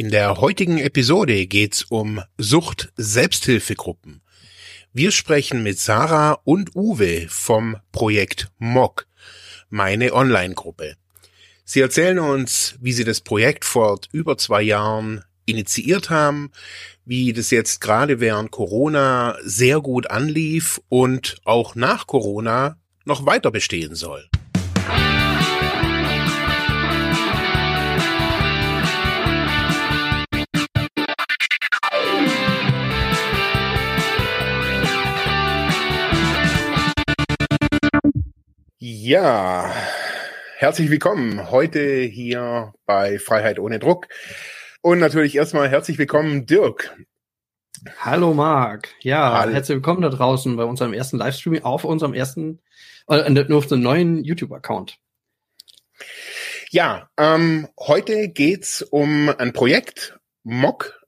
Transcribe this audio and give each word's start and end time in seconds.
In 0.00 0.08
der 0.08 0.38
heutigen 0.38 0.78
Episode 0.78 1.46
geht's 1.46 1.82
um 1.82 2.22
Sucht-Selbsthilfegruppen. 2.38 4.22
Wir 4.94 5.10
sprechen 5.10 5.62
mit 5.62 5.78
Sarah 5.78 6.40
und 6.44 6.74
Uwe 6.74 7.26
vom 7.28 7.76
Projekt 7.92 8.50
MOG, 8.56 9.06
meine 9.68 10.14
Online-Gruppe. 10.14 10.94
Sie 11.66 11.80
erzählen 11.80 12.18
uns, 12.18 12.76
wie 12.80 12.94
sie 12.94 13.04
das 13.04 13.20
Projekt 13.20 13.66
vor 13.66 14.00
über 14.10 14.38
zwei 14.38 14.62
Jahren 14.62 15.22
initiiert 15.44 16.08
haben, 16.08 16.50
wie 17.04 17.34
das 17.34 17.50
jetzt 17.50 17.82
gerade 17.82 18.20
während 18.20 18.50
Corona 18.52 19.36
sehr 19.42 19.82
gut 19.82 20.10
anlief 20.10 20.80
und 20.88 21.42
auch 21.44 21.74
nach 21.74 22.06
Corona 22.06 22.78
noch 23.04 23.26
weiter 23.26 23.50
bestehen 23.50 23.94
soll. 23.94 24.30
Ja, 38.82 39.74
herzlich 40.56 40.88
willkommen 40.88 41.50
heute 41.50 42.00
hier 42.00 42.72
bei 42.86 43.18
Freiheit 43.18 43.58
ohne 43.58 43.78
Druck. 43.78 44.08
Und 44.80 45.00
natürlich 45.00 45.36
erstmal 45.36 45.68
herzlich 45.68 45.98
willkommen, 45.98 46.46
Dirk. 46.46 46.96
Hallo 47.98 48.32
Marc. 48.32 48.88
Ja, 49.02 49.38
Hallo. 49.38 49.52
herzlich 49.52 49.76
willkommen 49.76 50.00
da 50.00 50.08
draußen 50.08 50.56
bei 50.56 50.64
unserem 50.64 50.94
ersten 50.94 51.18
Livestream 51.18 51.62
auf 51.62 51.84
unserem 51.84 52.14
ersten, 52.14 52.62
äh, 53.06 53.28
nur 53.28 53.58
auf 53.58 53.66
dem 53.66 53.82
neuen 53.82 54.24
YouTube-Account. 54.24 54.96
Ja, 56.70 57.10
ähm, 57.18 57.68
heute 57.78 58.30
geht's 58.30 58.80
um 58.80 59.28
ein 59.28 59.52
Projekt, 59.52 60.18
MOC, 60.42 60.98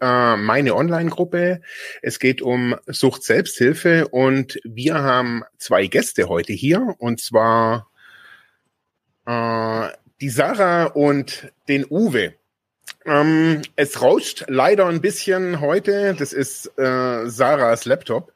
äh, 0.00 0.36
meine 0.36 0.74
Online-Gruppe. 0.74 1.60
Es 2.02 2.18
geht 2.18 2.42
um 2.42 2.76
Sucht 2.86 3.22
Selbsthilfe 3.22 4.08
und 4.08 4.58
wir 4.64 4.94
haben 4.94 5.42
zwei 5.58 5.86
Gäste 5.86 6.28
heute 6.28 6.52
hier 6.52 6.94
und 6.98 7.20
zwar 7.20 7.88
äh, 9.26 9.88
die 10.20 10.30
Sarah 10.30 10.86
und 10.86 11.52
den 11.68 11.86
Uwe. 11.88 12.34
Ähm, 13.06 13.62
es 13.76 14.00
rauscht 14.00 14.44
leider 14.48 14.86
ein 14.86 15.00
bisschen 15.00 15.60
heute. 15.60 16.14
Das 16.18 16.32
ist 16.32 16.66
äh, 16.78 17.28
Sarahs 17.28 17.84
Laptop. 17.84 18.32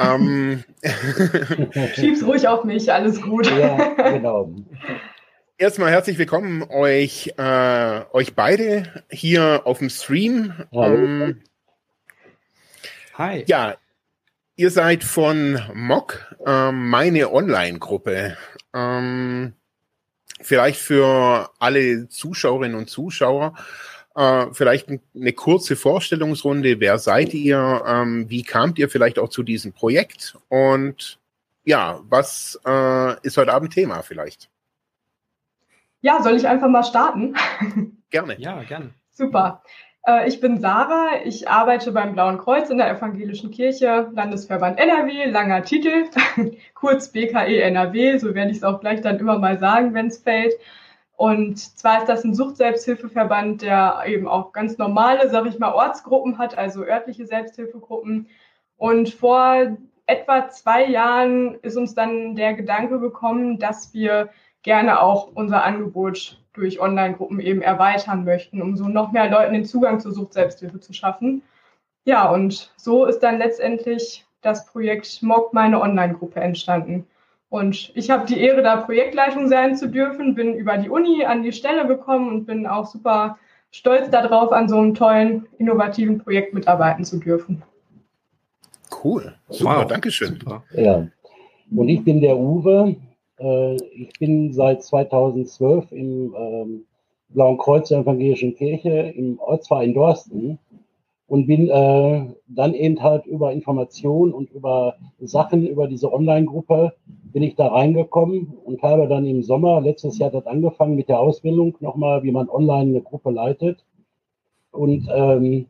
ähm, 0.00 0.64
Schieb's 1.94 2.24
ruhig 2.24 2.48
auf 2.48 2.64
mich, 2.64 2.92
alles 2.92 3.22
gut. 3.22 3.46
Ja, 3.46 3.94
genau 4.10 4.52
erstmal 5.62 5.92
herzlich 5.92 6.18
willkommen 6.18 6.64
euch, 6.64 7.34
äh, 7.38 8.00
euch 8.12 8.34
beide 8.34 9.04
hier 9.08 9.62
auf 9.64 9.78
dem 9.78 9.90
Stream. 9.90 10.52
Ähm, 10.72 11.40
Hi. 13.14 13.44
Ja, 13.46 13.76
ihr 14.56 14.70
seid 14.72 15.04
von 15.04 15.62
MOC, 15.72 16.36
äh, 16.44 16.72
meine 16.72 17.32
Online-Gruppe. 17.32 18.36
Ähm, 18.74 19.52
vielleicht 20.40 20.80
für 20.80 21.48
alle 21.60 22.08
Zuschauerinnen 22.08 22.76
und 22.76 22.90
Zuschauer 22.90 23.54
äh, 24.16 24.46
vielleicht 24.52 24.88
eine 24.88 25.32
kurze 25.32 25.76
Vorstellungsrunde. 25.76 26.80
Wer 26.80 26.98
seid 26.98 27.34
ihr? 27.34 27.84
Ähm, 27.86 28.28
wie 28.28 28.42
kamt 28.42 28.80
ihr 28.80 28.90
vielleicht 28.90 29.20
auch 29.20 29.28
zu 29.28 29.44
diesem 29.44 29.72
Projekt? 29.72 30.36
Und 30.48 31.20
ja, 31.62 32.00
was 32.08 32.58
äh, 32.66 33.20
ist 33.22 33.36
heute 33.36 33.52
Abend 33.52 33.72
Thema 33.72 34.02
vielleicht? 34.02 34.50
Ja, 36.02 36.20
soll 36.20 36.34
ich 36.34 36.48
einfach 36.48 36.68
mal 36.68 36.82
starten? 36.82 37.34
Gerne. 38.10 38.38
Ja, 38.38 38.62
gerne. 38.64 38.90
Super. 39.12 39.62
Äh, 40.04 40.28
ich 40.28 40.40
bin 40.40 40.60
Sarah, 40.60 41.24
ich 41.24 41.48
arbeite 41.48 41.92
beim 41.92 42.12
Blauen 42.12 42.38
Kreuz 42.38 42.68
in 42.70 42.78
der 42.78 42.90
Evangelischen 42.90 43.52
Kirche, 43.52 44.10
Landesverband 44.12 44.78
NRW, 44.78 45.26
langer 45.26 45.62
Titel, 45.62 46.06
kurz 46.74 47.10
BKE 47.12 47.62
NRW, 47.62 48.18
so 48.18 48.34
werde 48.34 48.50
ich 48.50 48.58
es 48.58 48.64
auch 48.64 48.80
gleich 48.80 49.00
dann 49.00 49.18
immer 49.18 49.38
mal 49.38 49.58
sagen, 49.60 49.94
wenn 49.94 50.08
es 50.08 50.18
fällt. 50.18 50.52
Und 51.16 51.58
zwar 51.58 52.00
ist 52.00 52.08
das 52.08 52.24
ein 52.24 52.34
Sucht-Selbsthilfeverband, 52.34 53.62
der 53.62 54.02
eben 54.06 54.26
auch 54.26 54.52
ganz 54.52 54.76
normale, 54.78 55.30
sage 55.30 55.50
ich 55.50 55.58
mal, 55.60 55.72
Ortsgruppen 55.72 56.36
hat, 56.36 56.58
also 56.58 56.84
örtliche 56.84 57.26
Selbsthilfegruppen. 57.26 58.28
Und 58.76 59.10
vor 59.10 59.78
etwa 60.06 60.48
zwei 60.48 60.84
Jahren 60.84 61.54
ist 61.62 61.76
uns 61.76 61.94
dann 61.94 62.34
der 62.34 62.54
Gedanke 62.54 62.98
gekommen, 62.98 63.60
dass 63.60 63.94
wir 63.94 64.30
gerne 64.62 65.00
auch 65.00 65.28
unser 65.34 65.64
Angebot 65.64 66.38
durch 66.52 66.80
Online-Gruppen 66.80 67.40
eben 67.40 67.62
erweitern 67.62 68.24
möchten, 68.24 68.60
um 68.60 68.76
so 68.76 68.88
noch 68.88 69.12
mehr 69.12 69.30
Leuten 69.30 69.54
den 69.54 69.64
Zugang 69.64 70.00
zur 70.00 70.12
Sucht-Selbsthilfe 70.12 70.80
zu 70.80 70.92
schaffen. 70.92 71.42
Ja, 72.04 72.30
und 72.30 72.72
so 72.76 73.06
ist 73.06 73.20
dann 73.20 73.38
letztendlich 73.38 74.24
das 74.42 74.66
Projekt 74.66 75.22
MOG 75.22 75.52
meine 75.52 75.80
Online-Gruppe 75.80 76.40
entstanden. 76.40 77.06
Und 77.48 77.92
ich 77.94 78.10
habe 78.10 78.26
die 78.26 78.40
Ehre, 78.40 78.62
da 78.62 78.76
Projektleitung 78.76 79.48
sein 79.48 79.76
zu 79.76 79.88
dürfen, 79.88 80.34
bin 80.34 80.54
über 80.54 80.78
die 80.78 80.88
Uni 80.88 81.24
an 81.24 81.42
die 81.42 81.52
Stelle 81.52 81.86
gekommen 81.86 82.28
und 82.28 82.46
bin 82.46 82.66
auch 82.66 82.86
super 82.86 83.38
stolz 83.70 84.10
darauf, 84.10 84.52
an 84.52 84.68
so 84.68 84.78
einem 84.78 84.94
tollen, 84.94 85.46
innovativen 85.58 86.18
Projekt 86.18 86.54
mitarbeiten 86.54 87.04
zu 87.04 87.18
dürfen. 87.18 87.62
Cool, 89.02 89.34
super, 89.48 89.78
wow. 89.78 89.86
Dankeschön. 89.86 90.38
Ja, 90.72 91.06
und 91.74 91.88
ich 91.88 92.04
bin 92.04 92.20
der 92.20 92.36
Uwe, 92.36 92.96
äh, 93.42 93.76
ich 93.94 94.12
bin 94.18 94.52
seit 94.52 94.82
2012 94.82 95.92
im 95.92 96.34
ähm, 96.36 96.84
Blauen 97.30 97.58
Kreuz 97.58 97.88
der 97.88 98.00
Evangelischen 98.00 98.54
Kirche 98.54 99.12
im 99.16 99.38
Ortsverein 99.38 99.94
Dorsten 99.94 100.58
und 101.26 101.46
bin 101.46 101.68
äh, 101.68 102.26
dann 102.46 102.74
eben 102.74 103.02
halt 103.02 103.26
über 103.26 103.52
Informationen 103.52 104.32
und 104.34 104.50
über 104.50 104.96
Sachen 105.18 105.66
über 105.66 105.86
diese 105.88 106.12
Online-Gruppe 106.12 106.92
bin 107.06 107.42
ich 107.42 107.54
da 107.54 107.68
reingekommen 107.68 108.52
und 108.64 108.82
habe 108.82 109.08
dann 109.08 109.24
im 109.24 109.42
Sommer 109.42 109.80
letztes 109.80 110.18
Jahr 110.18 110.30
das 110.30 110.46
angefangen 110.46 110.94
mit 110.94 111.08
der 111.08 111.20
Ausbildung 111.20 111.74
nochmal, 111.80 112.22
wie 112.22 112.32
man 112.32 112.50
online 112.50 112.90
eine 112.90 113.00
Gruppe 113.00 113.30
leitet. 113.30 113.84
Und 114.72 115.08
ähm, 115.10 115.66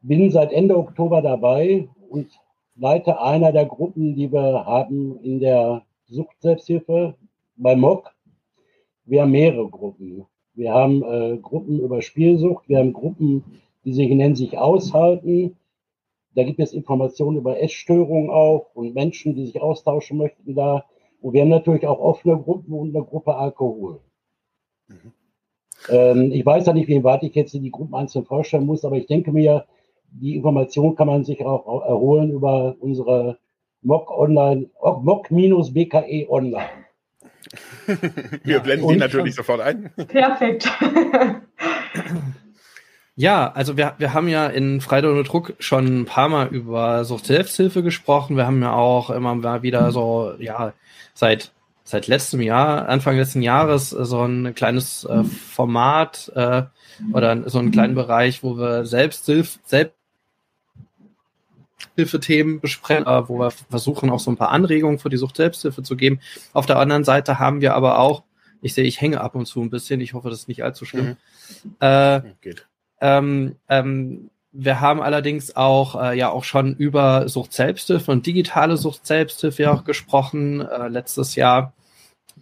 bin 0.00 0.30
seit 0.30 0.52
Ende 0.52 0.76
Oktober 0.76 1.20
dabei 1.20 1.88
und 2.08 2.28
leite 2.76 3.20
einer 3.20 3.52
der 3.52 3.66
Gruppen, 3.66 4.14
die 4.14 4.32
wir 4.32 4.64
haben 4.64 5.18
in 5.22 5.38
der 5.40 5.82
Sucht-Selbsthilfe 6.12 7.14
bei 7.56 7.76
MOC. 7.76 8.10
Wir 9.04 9.22
haben 9.22 9.32
mehrere 9.32 9.68
Gruppen. 9.68 10.26
Wir 10.54 10.72
haben 10.72 11.02
äh, 11.02 11.38
Gruppen 11.38 11.80
über 11.80 12.02
Spielsucht, 12.02 12.68
wir 12.68 12.78
haben 12.78 12.92
Gruppen, 12.92 13.60
die 13.84 13.94
sich 13.94 14.10
nennen 14.10 14.36
sich 14.36 14.58
Aushalten. 14.58 15.56
Da 16.34 16.44
gibt 16.44 16.60
es 16.60 16.72
Informationen 16.72 17.38
über 17.38 17.60
Essstörungen 17.60 18.30
auch 18.30 18.74
und 18.74 18.94
Menschen, 18.94 19.34
die 19.34 19.46
sich 19.46 19.60
austauschen 19.60 20.18
möchten 20.18 20.54
da. 20.54 20.84
Und 21.20 21.32
wir 21.32 21.42
haben 21.42 21.48
natürlich 21.48 21.86
auch 21.86 21.98
offene 21.98 22.36
Gruppen 22.38 22.72
und 22.74 22.94
eine 22.94 23.04
Gruppe 23.04 23.34
Alkohol. 23.34 24.00
Mhm. 24.88 25.12
Ähm, 25.88 26.32
ich 26.32 26.44
weiß 26.44 26.66
ja 26.66 26.72
nicht, 26.72 26.88
wie 26.88 27.04
weit 27.04 27.22
ich 27.22 27.34
jetzt 27.34 27.54
die 27.54 27.70
Gruppen 27.70 27.94
einzeln 27.94 28.24
vorstellen 28.24 28.66
muss, 28.66 28.84
aber 28.84 28.96
ich 28.96 29.06
denke 29.06 29.32
mir, 29.32 29.66
die 30.10 30.36
Information 30.36 30.94
kann 30.94 31.06
man 31.06 31.24
sich 31.24 31.44
auch 31.44 31.82
erholen 31.82 32.30
über 32.30 32.76
unsere 32.80 33.38
Mock 33.82 34.10
Online, 34.10 34.70
Mock-BKE 34.80 36.26
Online. 36.28 36.70
Wir 38.44 38.60
blenden 38.60 38.88
die 38.88 38.96
natürlich 38.96 39.34
sofort 39.34 39.60
ein. 39.60 39.90
Perfekt. 40.08 40.70
Ja, 43.14 43.52
also 43.52 43.76
wir, 43.76 43.94
wir 43.98 44.14
haben 44.14 44.28
ja 44.28 44.46
in 44.46 44.80
Freitag 44.80 45.10
ohne 45.10 45.22
Druck 45.22 45.52
schon 45.58 46.00
ein 46.00 46.04
paar 46.06 46.30
Mal 46.30 46.48
über 46.48 47.04
Sucht-Selbsthilfe 47.04 47.82
gesprochen. 47.82 48.36
Wir 48.36 48.46
haben 48.46 48.62
ja 48.62 48.72
auch 48.72 49.10
immer 49.10 49.34
mal 49.34 49.62
wieder 49.62 49.92
so, 49.92 50.32
ja, 50.38 50.72
seit, 51.12 51.52
seit 51.84 52.06
letztem 52.06 52.40
Jahr, 52.40 52.88
Anfang 52.88 53.18
letzten 53.18 53.42
Jahres, 53.42 53.90
so 53.90 54.22
ein 54.22 54.54
kleines 54.54 55.04
äh, 55.04 55.24
Format 55.24 56.32
äh, 56.34 56.62
oder 57.12 57.50
so 57.50 57.58
einen 57.58 57.70
kleinen 57.70 57.94
Bereich, 57.94 58.42
wo 58.42 58.56
wir 58.56 58.86
Selbsthilfe, 58.86 59.58
selbst 59.64 59.96
Hilfethemen 61.96 62.60
besprechen, 62.60 63.06
äh, 63.06 63.28
wo 63.28 63.38
wir 63.38 63.50
versuchen 63.50 64.10
auch 64.10 64.20
so 64.20 64.30
ein 64.30 64.36
paar 64.36 64.50
Anregungen 64.50 64.98
für 64.98 65.10
die 65.10 65.16
Sucht 65.16 65.36
Selbsthilfe 65.36 65.82
zu 65.82 65.96
geben. 65.96 66.20
Auf 66.52 66.66
der 66.66 66.78
anderen 66.78 67.04
Seite 67.04 67.38
haben 67.38 67.60
wir 67.60 67.74
aber 67.74 67.98
auch, 67.98 68.22
ich 68.60 68.74
sehe, 68.74 68.84
ich 68.84 69.00
hänge 69.00 69.20
ab 69.20 69.34
und 69.34 69.46
zu 69.46 69.60
ein 69.60 69.70
bisschen, 69.70 70.00
ich 70.00 70.14
hoffe, 70.14 70.30
das 70.30 70.40
ist 70.40 70.48
nicht 70.48 70.62
allzu 70.62 70.84
schlimm. 70.84 71.16
Mhm. 71.64 71.74
Äh, 71.80 72.20
Geht. 72.40 72.66
Ähm, 73.00 73.56
ähm, 73.68 74.30
wir 74.52 74.80
haben 74.80 75.00
allerdings 75.00 75.56
auch 75.56 76.00
äh, 76.00 76.16
ja 76.16 76.30
auch 76.30 76.44
schon 76.44 76.76
über 76.76 77.28
Sucht 77.28 77.52
Selbsthilfe 77.52 78.12
und 78.12 78.26
digitale 78.26 78.76
Sucht 78.76 79.06
Selbsthilfe 79.06 79.62
ja 79.64 79.72
auch 79.72 79.84
gesprochen 79.84 80.60
äh, 80.60 80.88
letztes 80.88 81.34
Jahr 81.34 81.72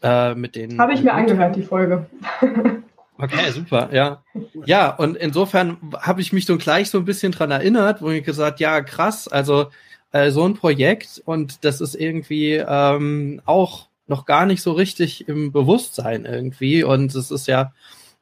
äh, 0.02 0.34
mit 0.34 0.56
den. 0.56 0.78
Habe 0.78 0.92
ich 0.92 1.02
mir 1.02 1.14
angehört 1.14 1.56
die 1.56 1.62
Folge. 1.62 2.06
Okay, 3.22 3.50
super, 3.50 3.90
ja. 3.93 4.22
Ja, 4.64 4.94
und 4.94 5.17
insofern 5.17 5.76
habe 6.00 6.20
ich 6.20 6.32
mich 6.32 6.46
so 6.46 6.56
gleich 6.56 6.90
so 6.90 6.99
ein 6.99 7.05
bisschen 7.05 7.32
dran 7.32 7.50
erinnert, 7.50 8.02
wo 8.02 8.11
ich 8.11 8.25
gesagt, 8.25 8.61
ja, 8.61 8.81
krass, 8.81 9.28
also 9.28 9.70
äh, 10.12 10.31
so 10.31 10.44
ein 10.44 10.55
Projekt 10.55 11.22
und 11.25 11.64
das 11.64 11.81
ist 11.81 11.94
irgendwie 11.94 12.55
ähm, 12.55 13.43
auch 13.44 13.88
noch 14.06 14.26
gar 14.26 14.46
nicht 14.46 14.62
so 14.62 14.72
richtig 14.72 15.28
im 15.28 15.52
Bewusstsein 15.52 16.25
irgendwie 16.25 16.82
und 16.82 17.14
es 17.14 17.31
ist 17.31 17.46
ja 17.46 17.72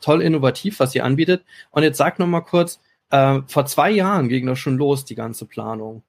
toll 0.00 0.22
innovativ, 0.22 0.80
was 0.80 0.94
ihr 0.94 1.04
anbietet. 1.04 1.44
Und 1.70 1.82
jetzt 1.82 1.98
sag 1.98 2.18
noch 2.18 2.26
mal 2.26 2.40
kurz, 2.40 2.80
äh, 3.10 3.40
vor 3.46 3.66
zwei 3.66 3.90
Jahren 3.90 4.28
ging 4.28 4.46
das 4.46 4.58
schon 4.58 4.76
los, 4.76 5.04
die 5.04 5.14
ganze 5.14 5.46
Planung. 5.46 6.02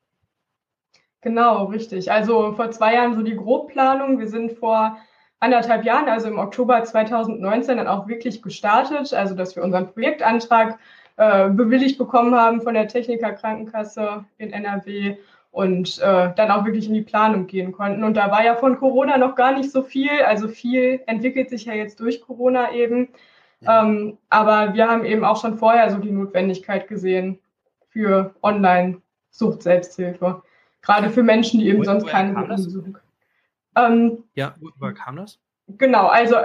Genau, 1.22 1.66
richtig. 1.66 2.12
Also 2.12 2.54
vor 2.54 2.72
zwei 2.72 2.94
Jahren 2.94 3.16
so 3.16 3.24
die 3.24 3.36
Grobplanung. 3.36 4.20
Wir 4.20 4.30
sind 4.30 4.54
vor 4.54 4.98
anderthalb 5.40 5.86
Jahren, 5.86 6.10
also 6.10 6.28
im 6.28 6.40
Oktober 6.40 6.84
2019, 6.84 7.78
dann 7.78 7.88
auch 7.88 8.08
wirklich 8.08 8.42
gestartet. 8.42 9.14
Also 9.14 9.36
dass 9.36 9.56
wir 9.56 9.64
unseren 9.64 9.92
Projektantrag 9.92 10.80
äh, 11.18 11.50
bewilligt 11.50 11.98
bekommen 11.98 12.36
haben 12.36 12.62
von 12.62 12.74
der 12.74 12.88
Techniker 12.88 13.34
Krankenkasse 13.34 14.26
in 14.38 14.52
NRW 14.52 15.18
und 15.52 16.00
äh, 16.00 16.30
dann 16.36 16.52
auch 16.52 16.66
wirklich 16.66 16.88
in 16.88 16.94
die 16.94 17.02
Planung 17.02 17.48
gehen 17.48 17.72
konnten. 17.72 18.04
Und 18.04 18.16
da 18.16 18.32
war 18.32 18.44
ja 18.44 18.56
von 18.56 18.78
Corona 18.78 19.18
noch 19.18 19.36
gar 19.36 19.54
nicht 19.54 19.72
so 19.72 19.82
viel. 19.82 20.12
Also 20.26 20.48
viel 20.48 21.02
entwickelt 21.08 21.50
sich 21.50 21.66
ja 21.66 21.74
jetzt 21.74 22.00
durch 22.00 22.22
Corona 22.22 22.74
eben. 22.74 23.10
Ja. 23.62 23.84
Ähm, 23.84 24.18
aber 24.30 24.74
wir 24.74 24.88
haben 24.88 25.06
eben 25.06 25.26
auch 25.26 25.42
schon 25.42 25.58
vorher 25.58 25.90
so 25.90 25.98
die 25.98 26.12
Notwendigkeit 26.12 26.88
gesehen 26.88 27.40
für 27.90 28.36
Online-Sucht-Selbsthilfe. 28.44 30.44
Gerade 30.82 31.10
für 31.10 31.24
Menschen, 31.24 31.60
die 31.60 31.68
eben 31.68 31.84
sonst 31.84 32.08
keine 32.08 32.34
Gruppen 32.34 32.56
besuchen 32.56 32.98
Ähm, 33.88 34.24
ja, 34.36 34.56
woher 34.78 34.94
kam 34.94 35.16
das? 35.16 35.40
Genau, 35.68 36.08
also 36.08 36.36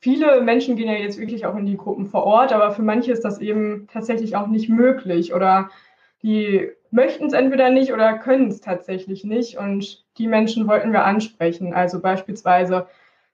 viele 0.00 0.42
Menschen 0.42 0.76
gehen 0.76 0.88
ja 0.88 0.94
jetzt 0.98 1.18
wirklich 1.18 1.46
auch 1.46 1.56
in 1.56 1.66
die 1.66 1.76
Gruppen 1.76 2.06
vor 2.06 2.24
Ort, 2.24 2.52
aber 2.52 2.72
für 2.72 2.82
manche 2.82 3.12
ist 3.12 3.24
das 3.24 3.40
eben 3.40 3.88
tatsächlich 3.92 4.36
auch 4.36 4.46
nicht 4.46 4.68
möglich 4.68 5.32
oder 5.34 5.70
die 6.22 6.70
möchten 6.90 7.26
es 7.26 7.32
entweder 7.32 7.70
nicht 7.70 7.92
oder 7.92 8.18
können 8.18 8.48
es 8.48 8.60
tatsächlich 8.60 9.24
nicht. 9.24 9.58
Und 9.58 10.04
die 10.18 10.26
Menschen 10.26 10.66
wollten 10.66 10.92
wir 10.92 11.04
ansprechen. 11.04 11.72
Also 11.72 12.00
beispielsweise 12.00 12.86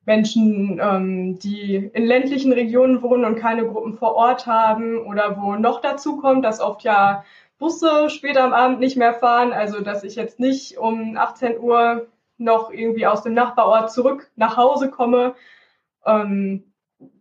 Menschen, 0.05 0.79
ähm, 0.81 1.39
die 1.39 1.75
in 1.75 2.07
ländlichen 2.07 2.53
Regionen 2.53 3.03
wohnen 3.03 3.25
und 3.25 3.37
keine 3.37 3.67
Gruppen 3.67 3.95
vor 3.95 4.15
Ort 4.15 4.47
haben 4.47 4.99
oder 4.99 5.37
wo 5.41 5.57
noch 5.57 5.81
dazu 5.81 6.19
kommt, 6.19 6.45
dass 6.45 6.61
oft 6.61 6.85
ja 6.85 7.25
Busse 7.59 8.11
später 8.11 8.45
am 8.45 8.53
Abend 8.53 8.79
nicht 8.79 8.97
mehr 8.97 9.15
fahren. 9.15 9.53
Also 9.53 9.81
dass 9.81 10.05
ich 10.05 10.15
jetzt 10.15 10.39
nicht 10.39 10.79
um 10.79 11.17
18 11.17 11.59
Uhr 11.59 12.07
noch 12.39 12.71
irgendwie 12.71 13.07
aus 13.07 13.23
dem 13.23 13.35
Nachbarort 13.35 13.93
zurück 13.93 14.31
nach 14.37 14.57
Hause 14.57 14.91
komme. 14.91 15.35
Ähm, 16.05 16.73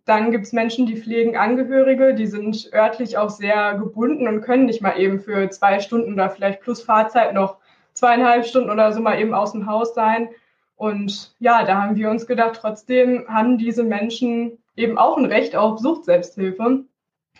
dann 0.06 0.32
gibt 0.32 0.46
es 0.46 0.54
Menschen, 0.54 0.86
die 0.86 0.98
pflegen 0.98 1.36
Angehörige, 1.36 2.14
die 2.14 2.28
sind 2.28 2.70
örtlich 2.74 3.18
auch 3.18 3.30
sehr 3.30 3.76
gebunden 3.76 4.28
und 4.28 4.42
können 4.42 4.66
nicht 4.66 4.82
mal 4.82 5.00
eben 5.00 5.20
für 5.20 5.50
zwei 5.50 5.80
Stunden 5.80 6.14
oder 6.14 6.30
vielleicht 6.30 6.62
plus 6.62 6.82
Fahrzeit 6.82 7.34
noch 7.34 7.58
zweieinhalb 7.94 8.46
Stunden 8.46 8.70
oder 8.70 8.94
so 8.94 9.02
mal 9.02 9.20
eben 9.20 9.34
aus 9.34 9.54
dem 9.54 9.66
Haus 9.66 9.96
sein. 9.96 10.30
Und 10.76 11.36
ja, 11.40 11.64
da 11.64 11.82
haben 11.82 11.96
wir 11.96 12.10
uns 12.10 12.28
gedacht, 12.28 12.60
trotzdem 12.62 13.26
haben 13.28 13.58
diese 13.58 13.84
Menschen 13.84 14.60
eben 14.76 14.98
auch 14.98 15.18
ein 15.18 15.26
Recht 15.26 15.56
auf 15.56 15.80
Suchtselbsthilfe 15.80 16.84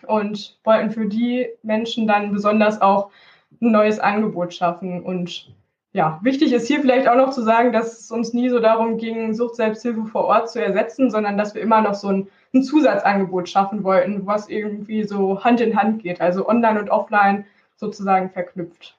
und 0.08 0.60
wollten 0.64 0.92
für 0.92 1.06
die 1.06 1.50
Menschen 1.62 2.08
dann 2.08 2.32
besonders 2.32 2.82
auch 2.82 3.12
ein 3.62 3.72
neues 3.72 4.00
Angebot 4.00 4.54
schaffen. 4.54 5.04
Und 5.04 5.54
ja, 5.96 6.20
wichtig 6.22 6.52
ist 6.52 6.68
hier 6.68 6.82
vielleicht 6.82 7.08
auch 7.08 7.16
noch 7.16 7.30
zu 7.32 7.42
sagen, 7.42 7.72
dass 7.72 8.00
es 8.00 8.12
uns 8.12 8.34
nie 8.34 8.50
so 8.50 8.60
darum 8.60 8.98
ging, 8.98 9.34
Suchtselbsthilfe 9.34 10.06
vor 10.06 10.26
Ort 10.26 10.50
zu 10.50 10.62
ersetzen, 10.62 11.10
sondern 11.10 11.38
dass 11.38 11.56
wir 11.56 11.62
immer 11.62 11.82
noch 11.82 11.94
so 11.94 12.10
ein 12.10 12.28
ein 12.56 12.64
Zusatzangebot 12.64 13.50
schaffen 13.50 13.84
wollten, 13.84 14.26
was 14.26 14.50
irgendwie 14.50 15.04
so 15.04 15.44
Hand 15.44 15.62
in 15.62 15.76
Hand 15.76 16.02
geht, 16.02 16.22
also 16.22 16.48
online 16.48 16.80
und 16.80 16.90
offline 16.90 17.46
sozusagen 17.76 18.32
verknüpft. 18.32 18.98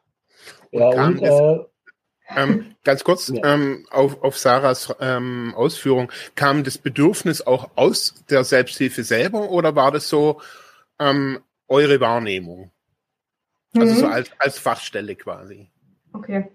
Ja, 0.71 0.89
und, 0.89 1.23
äh, 1.23 1.65
ähm, 2.37 2.75
ganz 2.85 3.03
kurz 3.05 3.29
ja. 3.29 3.55
ähm, 3.55 3.87
auf, 3.91 4.23
auf 4.23 4.37
Sarahs 4.37 4.95
ähm, 5.01 5.55
Ausführung, 5.57 6.13
kam 6.35 6.65
das 6.65 6.79
Bedürfnis 6.79 7.47
auch 7.47 7.71
aus 7.77 8.15
der 8.29 8.45
Selbsthilfe 8.45 9.05
selber 9.05 9.51
oder 9.51 9.75
war 9.75 9.91
das 9.91 10.09
so 10.09 10.41
ähm, 10.99 11.41
eure 11.69 12.01
Wahrnehmung? 12.01 12.71
Also 13.75 13.95
mhm. 13.95 13.99
so 13.99 14.07
als, 14.07 14.31
als 14.39 14.59
Fachstelle 14.59 15.17
quasi. 15.17 15.71
Okay. 16.13 16.51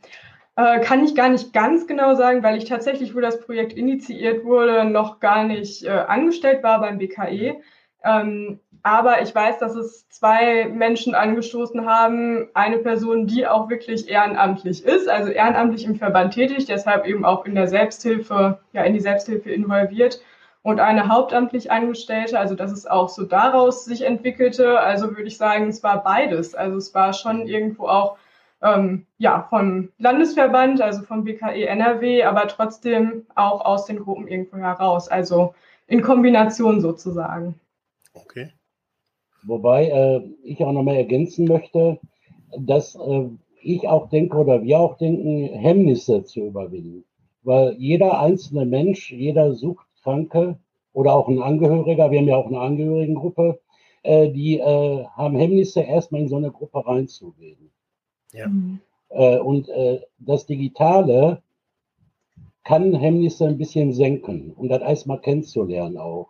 Äh, 0.58 0.82
kann 0.82 1.04
ich 1.04 1.16
gar 1.16 1.30
nicht 1.30 1.54
ganz 1.54 1.88
genau 1.88 2.16
sagen, 2.16 2.44
weil 2.44 2.58
ich 2.58 2.66
tatsächlich, 2.66 3.16
wo 3.16 3.22
das 3.22 3.40
Projekt 3.40 3.74
initiiert 3.74 4.44
wurde, 4.44 4.86
noch 4.86 5.20
gar 5.20 5.46
nicht 5.46 5.84
äh, 5.84 5.90
angestellt 5.90 6.62
war 6.64 6.82
beim 6.82 6.98
BKE. 6.98 7.62
Ähm, 8.04 8.60
aber 8.84 9.22
ich 9.22 9.34
weiß, 9.34 9.60
dass 9.60 9.76
es 9.76 10.10
zwei 10.10 10.66
Menschen 10.66 11.14
angestoßen 11.14 11.86
haben. 11.86 12.50
Eine 12.54 12.80
Person, 12.80 13.28
die 13.28 13.48
auch 13.48 13.70
wirklich 13.70 14.10
ehrenamtlich 14.10 14.84
ist, 14.84 15.08
also 15.08 15.30
ehrenamtlich 15.30 15.86
im 15.86 15.96
Verband 15.96 16.34
tätig, 16.34 16.66
deshalb 16.66 17.06
eben 17.06 17.24
auch 17.24 17.46
in 17.46 17.54
der 17.56 17.68
Selbsthilfe, 17.68 18.60
ja, 18.74 18.84
in 18.84 18.94
die 18.94 19.00
Selbsthilfe 19.00 19.52
involviert. 19.52 20.22
Und 20.64 20.80
eine 20.80 21.08
hauptamtlich 21.08 21.72
Angestellte, 21.72 22.40
also 22.40 22.56
dass 22.56 22.72
es 22.72 22.86
auch 22.86 23.10
so 23.10 23.24
daraus 23.24 23.86
sich 23.86 24.04
entwickelte. 24.04 24.80
Also 24.80 25.10
würde 25.10 25.24
ich 25.24 25.38
sagen, 25.38 25.70
es 25.70 25.82
war 25.84 26.04
beides. 26.04 26.56
Also 26.56 26.78
es 26.78 26.94
war 26.94 27.14
schon 27.14 27.48
irgendwo 27.48 27.88
auch 27.88 28.18
ähm, 28.62 29.06
ja, 29.18 29.48
vom 29.50 29.90
Landesverband, 29.98 30.82
also 30.82 31.04
vom 31.04 31.24
BKE 31.24 31.66
NRW, 31.66 32.24
aber 32.24 32.48
trotzdem 32.48 33.26
auch 33.36 33.66
aus 33.66 33.86
den 33.86 34.00
Gruppen 34.00 34.28
irgendwo 34.28 34.58
heraus, 34.58 35.08
also 35.08 35.54
in 35.88 36.02
Kombination 36.02 36.80
sozusagen. 36.82 37.60
Okay. 38.14 38.52
Wobei 39.44 39.88
äh, 39.88 40.22
ich 40.44 40.64
auch 40.64 40.72
nochmal 40.72 40.98
ergänzen 40.98 41.48
möchte, 41.48 42.00
dass 42.58 42.96
äh, 42.96 43.30
ich 43.64 43.88
auch 43.88 44.10
denke 44.10 44.38
oder 44.38 44.64
wir 44.64 44.80
auch 44.80 44.98
denken, 44.98 45.54
Hemmnisse 45.54 46.24
zu 46.24 46.42
überwinden. 46.46 47.06
Weil 47.44 47.76
jeder 47.78 48.20
einzelne 48.20 48.66
Mensch, 48.66 49.12
jeder 49.12 49.54
Suchtkranke 49.54 50.60
oder 50.94 51.14
auch 51.14 51.28
ein 51.28 51.42
Angehöriger, 51.42 52.12
wir 52.12 52.20
haben 52.20 52.28
ja 52.28 52.36
auch 52.36 52.48
eine 52.48 52.60
Angehörigengruppe, 52.60 53.60
äh, 54.04 54.30
die 54.30 54.60
äh, 54.60 55.06
haben 55.06 55.36
Hemmnisse, 55.36 55.82
erstmal 55.82 56.22
in 56.22 56.28
so 56.28 56.38
eine 56.38 56.52
Gruppe 56.52 56.86
reinzugehen. 56.86 57.72
Ja. 58.34 58.48
Mhm. 58.48 58.80
Äh, 59.10 59.40
und 59.40 59.70
äh, 59.70 60.02
das 60.20 60.46
Digitale 60.46 61.42
kann 62.64 62.94
Hemmnisse 62.94 63.48
ein 63.48 63.58
bisschen 63.58 63.92
senken, 63.94 64.54
um 64.56 64.70
das 64.70 64.82
erstmal 64.82 65.20
kennenzulernen 65.20 65.98
auch. 65.98 66.30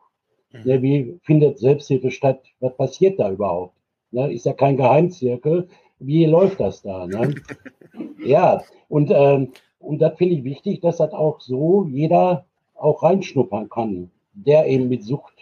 Mhm. 0.51 0.61
Ja, 0.65 0.81
wie 0.81 1.19
findet 1.23 1.59
Selbsthilfe 1.59 2.11
statt? 2.11 2.41
Was 2.59 2.75
passiert 2.75 3.19
da 3.19 3.31
überhaupt? 3.31 3.75
Ne, 4.11 4.31
ist 4.33 4.45
ja 4.45 4.53
kein 4.53 4.77
Geheimzirkel. 4.77 5.67
Wie 5.99 6.25
läuft 6.25 6.59
das 6.59 6.81
da? 6.81 7.07
Ne? 7.07 7.35
ja, 8.25 8.63
und, 8.89 9.11
ähm, 9.11 9.51
und 9.79 9.99
das 9.99 10.17
finde 10.17 10.35
ich 10.35 10.43
wichtig, 10.43 10.81
dass 10.81 10.97
das 10.97 11.13
auch 11.13 11.39
so 11.39 11.85
jeder 11.89 12.45
auch 12.75 13.03
reinschnuppern 13.03 13.69
kann, 13.69 14.11
der 14.33 14.67
eben 14.67 14.89
mit 14.89 15.03
Sucht 15.03 15.33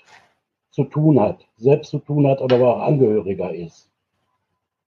zu 0.72 0.84
tun 0.84 1.20
hat, 1.20 1.46
selbst 1.58 1.90
zu 1.90 2.00
tun 2.00 2.28
hat 2.28 2.42
oder 2.42 2.58
aber 2.58 2.76
auch 2.78 2.82
Angehöriger 2.82 3.54
ist. 3.54 3.89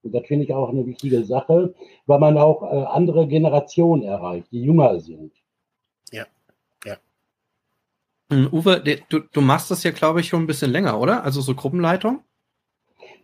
Und 0.02 0.12
das 0.12 0.26
finde 0.26 0.44
ich 0.44 0.52
auch 0.52 0.70
eine 0.70 0.86
wichtige 0.86 1.24
Sache, 1.24 1.74
weil 2.06 2.18
man 2.18 2.36
auch 2.38 2.62
äh, 2.62 2.84
andere 2.84 3.26
Generationen 3.26 4.02
erreicht, 4.02 4.48
die 4.50 4.62
jünger 4.62 4.98
sind. 5.00 5.32
Ja, 6.10 6.24
ja. 6.84 6.96
Ähm, 8.30 8.48
Uwe, 8.52 8.82
du, 9.08 9.20
du 9.20 9.40
machst 9.40 9.70
das 9.70 9.84
ja, 9.84 9.92
glaube 9.92 10.20
ich, 10.20 10.28
schon 10.28 10.42
ein 10.42 10.48
bisschen 10.48 10.72
länger, 10.72 11.00
oder? 11.00 11.24
Also 11.24 11.40
so 11.40 11.54
Gruppenleitung? 11.54 12.20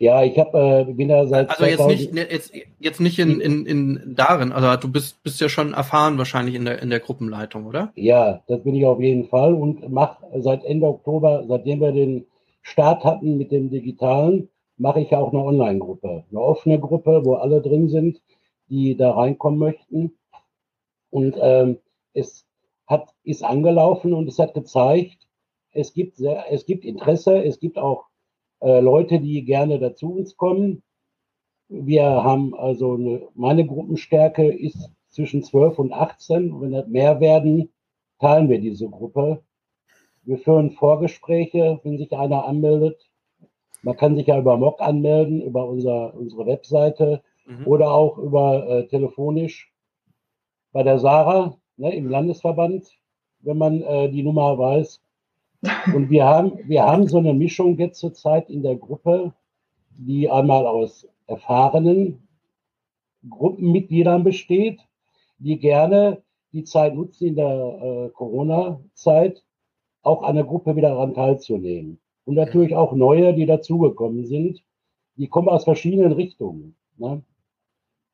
Ja, 0.00 0.22
ich 0.22 0.38
habe 0.38 0.86
äh, 0.88 0.92
bin 0.92 1.08
da 1.08 1.26
seit. 1.26 1.50
Also 1.50 1.64
jetzt 1.64 1.86
nicht 1.86 2.14
ne, 2.14 2.30
jetzt, 2.30 2.52
jetzt 2.78 3.00
nicht 3.00 3.18
in, 3.18 3.40
in, 3.40 3.66
in 3.66 4.14
darin, 4.14 4.52
also 4.52 4.80
du 4.80 4.92
bist 4.92 5.20
bist 5.24 5.40
ja 5.40 5.48
schon 5.48 5.72
erfahren 5.72 6.18
wahrscheinlich 6.18 6.54
in 6.54 6.64
der 6.64 6.80
in 6.80 6.90
der 6.90 7.00
Gruppenleitung, 7.00 7.66
oder? 7.66 7.92
Ja, 7.96 8.42
das 8.46 8.62
bin 8.62 8.76
ich 8.76 8.86
auf 8.86 9.00
jeden 9.00 9.26
Fall 9.28 9.54
und 9.54 9.90
mache 9.90 10.24
seit 10.40 10.64
Ende 10.64 10.86
Oktober, 10.86 11.44
seitdem 11.48 11.80
wir 11.80 11.90
den 11.90 12.26
Start 12.62 13.02
hatten 13.02 13.38
mit 13.38 13.50
dem 13.50 13.70
Digitalen, 13.70 14.48
mache 14.78 15.00
ich 15.00 15.14
auch 15.14 15.32
eine 15.32 15.42
Online-Gruppe, 15.42 16.24
eine 16.30 16.40
offene 16.40 16.78
Gruppe, 16.78 17.24
wo 17.24 17.34
alle 17.34 17.60
drin 17.60 17.88
sind, 17.88 18.22
die 18.68 18.96
da 18.96 19.12
reinkommen 19.12 19.58
möchten. 19.58 20.18
Und 21.10 21.36
ähm, 21.40 21.78
es 22.12 22.46
hat, 22.86 23.14
ist 23.22 23.44
angelaufen 23.44 24.12
und 24.14 24.28
es 24.28 24.38
hat 24.38 24.54
gezeigt, 24.54 25.28
es 25.72 25.92
gibt, 25.92 26.16
sehr, 26.16 26.50
es 26.50 26.66
gibt 26.66 26.84
Interesse, 26.84 27.42
es 27.44 27.60
gibt 27.60 27.78
auch 27.78 28.06
äh, 28.60 28.80
Leute, 28.80 29.20
die 29.20 29.44
gerne 29.44 29.78
dazu 29.78 30.14
uns 30.14 30.36
kommen. 30.36 30.82
Wir 31.68 32.04
haben 32.04 32.54
also 32.54 32.94
eine, 32.94 33.28
meine 33.34 33.66
Gruppenstärke 33.66 34.50
ist 34.50 34.90
zwischen 35.10 35.42
12 35.42 35.78
und 35.78 35.92
18. 35.92 36.60
Wenn 36.60 36.72
das 36.72 36.88
mehr 36.88 37.20
werden, 37.20 37.70
teilen 38.18 38.48
wir 38.48 38.60
diese 38.60 38.88
Gruppe. 38.88 39.42
Wir 40.22 40.38
führen 40.38 40.70
Vorgespräche, 40.72 41.80
wenn 41.82 41.98
sich 41.98 42.12
einer 42.12 42.44
anmeldet. 42.46 43.07
Man 43.82 43.96
kann 43.96 44.16
sich 44.16 44.26
ja 44.26 44.38
über 44.38 44.56
Mock 44.56 44.80
anmelden, 44.80 45.40
über 45.42 45.66
unser, 45.66 46.14
unsere 46.14 46.46
Webseite 46.46 47.22
mhm. 47.46 47.66
oder 47.66 47.92
auch 47.92 48.18
über 48.18 48.68
äh, 48.68 48.86
telefonisch 48.88 49.72
bei 50.72 50.82
der 50.82 50.98
Sarah 50.98 51.56
ne, 51.76 51.94
im 51.94 52.08
Landesverband, 52.08 52.88
wenn 53.40 53.58
man 53.58 53.82
äh, 53.82 54.10
die 54.10 54.22
Nummer 54.22 54.58
weiß. 54.58 55.00
Und 55.94 56.10
wir 56.10 56.24
haben, 56.24 56.58
wir 56.68 56.84
haben 56.84 57.08
so 57.08 57.18
eine 57.18 57.34
Mischung 57.34 57.78
jetzt 57.78 57.98
zurzeit 57.98 58.50
in 58.50 58.62
der 58.62 58.76
Gruppe, 58.76 59.32
die 59.90 60.30
einmal 60.30 60.66
aus 60.66 61.08
erfahrenen 61.26 62.28
Gruppenmitgliedern 63.28 64.22
besteht, 64.22 64.80
die 65.38 65.58
gerne 65.58 66.22
die 66.52 66.64
Zeit 66.64 66.94
nutzen 66.94 67.28
in 67.28 67.36
der 67.36 68.06
äh, 68.06 68.10
Corona-Zeit, 68.10 69.44
auch 70.02 70.22
an 70.22 70.36
der 70.36 70.44
Gruppe 70.44 70.76
wieder 70.76 70.90
daran 70.90 71.14
teilzunehmen 71.14 72.00
Und 72.28 72.34
natürlich 72.34 72.76
auch 72.76 72.92
neue, 72.92 73.32
die 73.32 73.46
dazugekommen 73.46 74.26
sind. 74.26 74.62
Die 75.16 75.28
kommen 75.28 75.48
aus 75.48 75.64
verschiedenen 75.64 76.12
Richtungen. 76.12 76.76
Ne? 76.98 77.22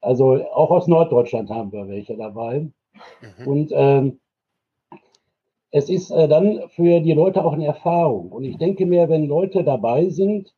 Also 0.00 0.36
auch 0.52 0.70
aus 0.70 0.86
Norddeutschland 0.86 1.50
haben 1.50 1.72
wir 1.72 1.88
welche 1.88 2.16
dabei. 2.16 2.60
Mhm. 2.60 3.46
Und 3.48 3.72
ähm, 3.74 4.20
es 5.72 5.88
ist 5.88 6.12
äh, 6.12 6.28
dann 6.28 6.68
für 6.68 7.00
die 7.00 7.12
Leute 7.12 7.44
auch 7.44 7.54
eine 7.54 7.66
Erfahrung. 7.66 8.30
Und 8.30 8.44
ich 8.44 8.56
denke 8.56 8.86
mir, 8.86 9.08
wenn 9.08 9.26
Leute 9.26 9.64
dabei 9.64 10.08
sind, 10.10 10.54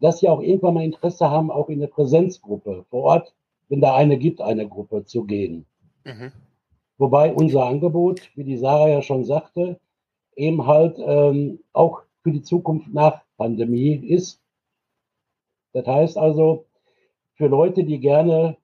dass 0.00 0.20
sie 0.20 0.30
auch 0.30 0.40
irgendwann 0.40 0.72
mal 0.72 0.84
Interesse 0.84 1.28
haben, 1.28 1.50
auch 1.50 1.68
in 1.68 1.80
eine 1.80 1.88
Präsenzgruppe 1.88 2.86
vor 2.88 3.02
Ort, 3.02 3.34
wenn 3.68 3.82
da 3.82 3.96
eine 3.96 4.16
gibt, 4.16 4.40
eine 4.40 4.66
Gruppe 4.66 5.04
zu 5.04 5.24
gehen. 5.24 5.66
Mhm. 6.06 6.32
Wobei 6.96 7.34
unser 7.34 7.66
Angebot, 7.66 8.30
wie 8.34 8.44
die 8.44 8.56
Sarah 8.56 8.88
ja 8.88 9.02
schon 9.02 9.26
sagte, 9.26 9.78
eben 10.36 10.66
halt 10.66 10.98
ähm, 10.98 11.60
auch 11.74 12.07
für 12.22 12.32
die 12.32 12.42
Zukunft 12.42 12.92
nach 12.92 13.22
Pandemie 13.36 13.94
ist. 13.94 14.40
Das 15.72 15.86
heißt 15.86 16.18
also, 16.18 16.66
für 17.34 17.46
Leute, 17.46 17.84
die 17.84 18.00
gerne 18.00 18.56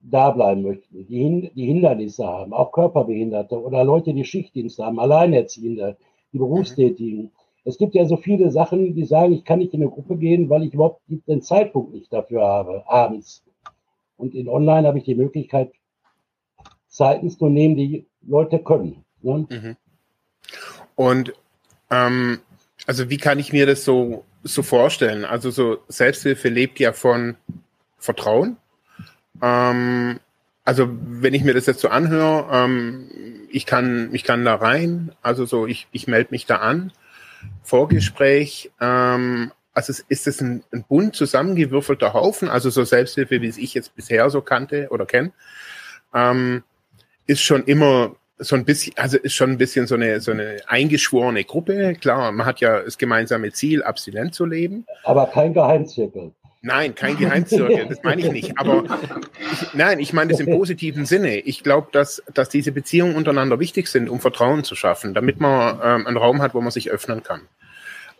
da 0.00 0.30
bleiben 0.30 0.62
möchten, 0.62 1.06
die, 1.06 1.18
Hin 1.18 1.50
die 1.54 1.66
Hindernisse 1.66 2.26
haben, 2.26 2.52
auch 2.52 2.72
Körperbehinderte 2.72 3.60
oder 3.60 3.84
Leute, 3.84 4.12
die 4.12 4.24
Schichtdienste 4.24 4.84
haben, 4.84 4.98
Alleinerziehende, 4.98 5.96
die 6.32 6.38
Berufstätigen. 6.38 7.22
Mhm. 7.22 7.30
Es 7.64 7.78
gibt 7.78 7.94
ja 7.94 8.04
so 8.04 8.16
viele 8.18 8.50
Sachen, 8.50 8.94
die 8.94 9.04
sagen, 9.04 9.32
ich 9.32 9.44
kann 9.44 9.60
nicht 9.60 9.72
in 9.72 9.80
eine 9.80 9.90
Gruppe 9.90 10.16
gehen, 10.16 10.50
weil 10.50 10.64
ich 10.64 10.74
überhaupt 10.74 11.00
den 11.06 11.40
Zeitpunkt 11.40 11.94
nicht 11.94 12.12
dafür 12.12 12.42
habe, 12.42 12.84
abends. 12.86 13.42
Und 14.16 14.34
in 14.34 14.48
Online 14.48 14.86
habe 14.86 14.98
ich 14.98 15.04
die 15.04 15.14
Möglichkeit, 15.14 15.72
Zeiten 16.88 17.30
zu 17.30 17.48
nehmen, 17.48 17.76
die 17.76 18.06
Leute 18.20 18.58
können. 18.58 19.04
Ne? 19.22 19.46
Mhm. 19.50 19.76
Und 20.94 21.32
ähm, 21.90 22.40
also 22.86 23.10
wie 23.10 23.16
kann 23.16 23.38
ich 23.38 23.52
mir 23.52 23.66
das 23.66 23.84
so, 23.84 24.24
so 24.42 24.62
vorstellen? 24.62 25.24
Also 25.24 25.50
so 25.50 25.82
Selbsthilfe 25.88 26.48
lebt 26.48 26.78
ja 26.80 26.92
von 26.92 27.36
Vertrauen. 27.98 28.56
Ähm, 29.42 30.20
also 30.64 30.88
wenn 30.90 31.34
ich 31.34 31.44
mir 31.44 31.54
das 31.54 31.66
jetzt 31.66 31.80
so 31.80 31.88
anhöre, 31.88 32.48
ähm, 32.52 33.10
ich 33.50 33.66
kann, 33.66 34.10
ich 34.12 34.24
kann 34.24 34.44
da 34.44 34.54
rein, 34.56 35.12
also 35.22 35.44
so, 35.44 35.66
ich, 35.66 35.88
ich 35.92 36.06
melde 36.06 36.28
mich 36.30 36.46
da 36.46 36.56
an, 36.56 36.92
Vorgespräch, 37.62 38.70
ähm, 38.80 39.52
also 39.74 39.92
ist 40.08 40.26
es 40.26 40.40
ein, 40.40 40.62
ein 40.72 40.84
bunt 40.84 41.16
zusammengewürfelter 41.16 42.14
Haufen, 42.14 42.48
also 42.48 42.70
so 42.70 42.84
Selbsthilfe, 42.84 43.42
wie 43.42 43.48
es 43.48 43.58
ich 43.58 43.74
jetzt 43.74 43.94
bisher 43.96 44.30
so 44.30 44.40
kannte 44.40 44.88
oder 44.90 45.04
kenne, 45.04 45.32
ähm, 46.14 46.62
ist 47.26 47.42
schon 47.42 47.64
immer 47.64 48.14
so 48.44 48.56
ein 48.56 48.64
bisschen, 48.64 48.94
also 48.96 49.18
ist 49.18 49.34
schon 49.34 49.50
ein 49.50 49.58
bisschen 49.58 49.86
so 49.86 49.94
eine, 49.94 50.20
so 50.20 50.30
eine 50.30 50.58
eingeschworene 50.66 51.44
Gruppe. 51.44 51.94
Klar, 52.00 52.32
man 52.32 52.46
hat 52.46 52.60
ja 52.60 52.80
das 52.80 52.98
gemeinsame 52.98 53.52
Ziel, 53.52 53.82
abstinent 53.82 54.34
zu 54.34 54.46
leben. 54.46 54.86
Aber 55.02 55.26
kein 55.26 55.54
Geheimzirkel. 55.54 56.32
Nein, 56.66 56.94
kein 56.94 57.18
Geheimzirkel, 57.18 57.88
das 57.88 58.02
meine 58.02 58.22
ich 58.22 58.32
nicht. 58.32 58.58
Aber 58.58 58.84
ich, 59.52 59.74
nein, 59.74 59.98
ich 59.98 60.14
meine 60.14 60.30
das 60.30 60.40
im 60.40 60.46
positiven 60.46 61.04
Sinne. 61.04 61.36
Ich 61.40 61.62
glaube, 61.62 61.88
dass, 61.92 62.22
dass 62.32 62.48
diese 62.48 62.72
Beziehungen 62.72 63.16
untereinander 63.16 63.60
wichtig 63.60 63.88
sind, 63.88 64.08
um 64.08 64.18
Vertrauen 64.18 64.64
zu 64.64 64.74
schaffen, 64.74 65.12
damit 65.12 65.40
man 65.40 65.78
ähm, 65.82 66.06
einen 66.06 66.16
Raum 66.16 66.40
hat, 66.40 66.54
wo 66.54 66.62
man 66.62 66.70
sich 66.70 66.90
öffnen 66.90 67.22
kann. 67.22 67.42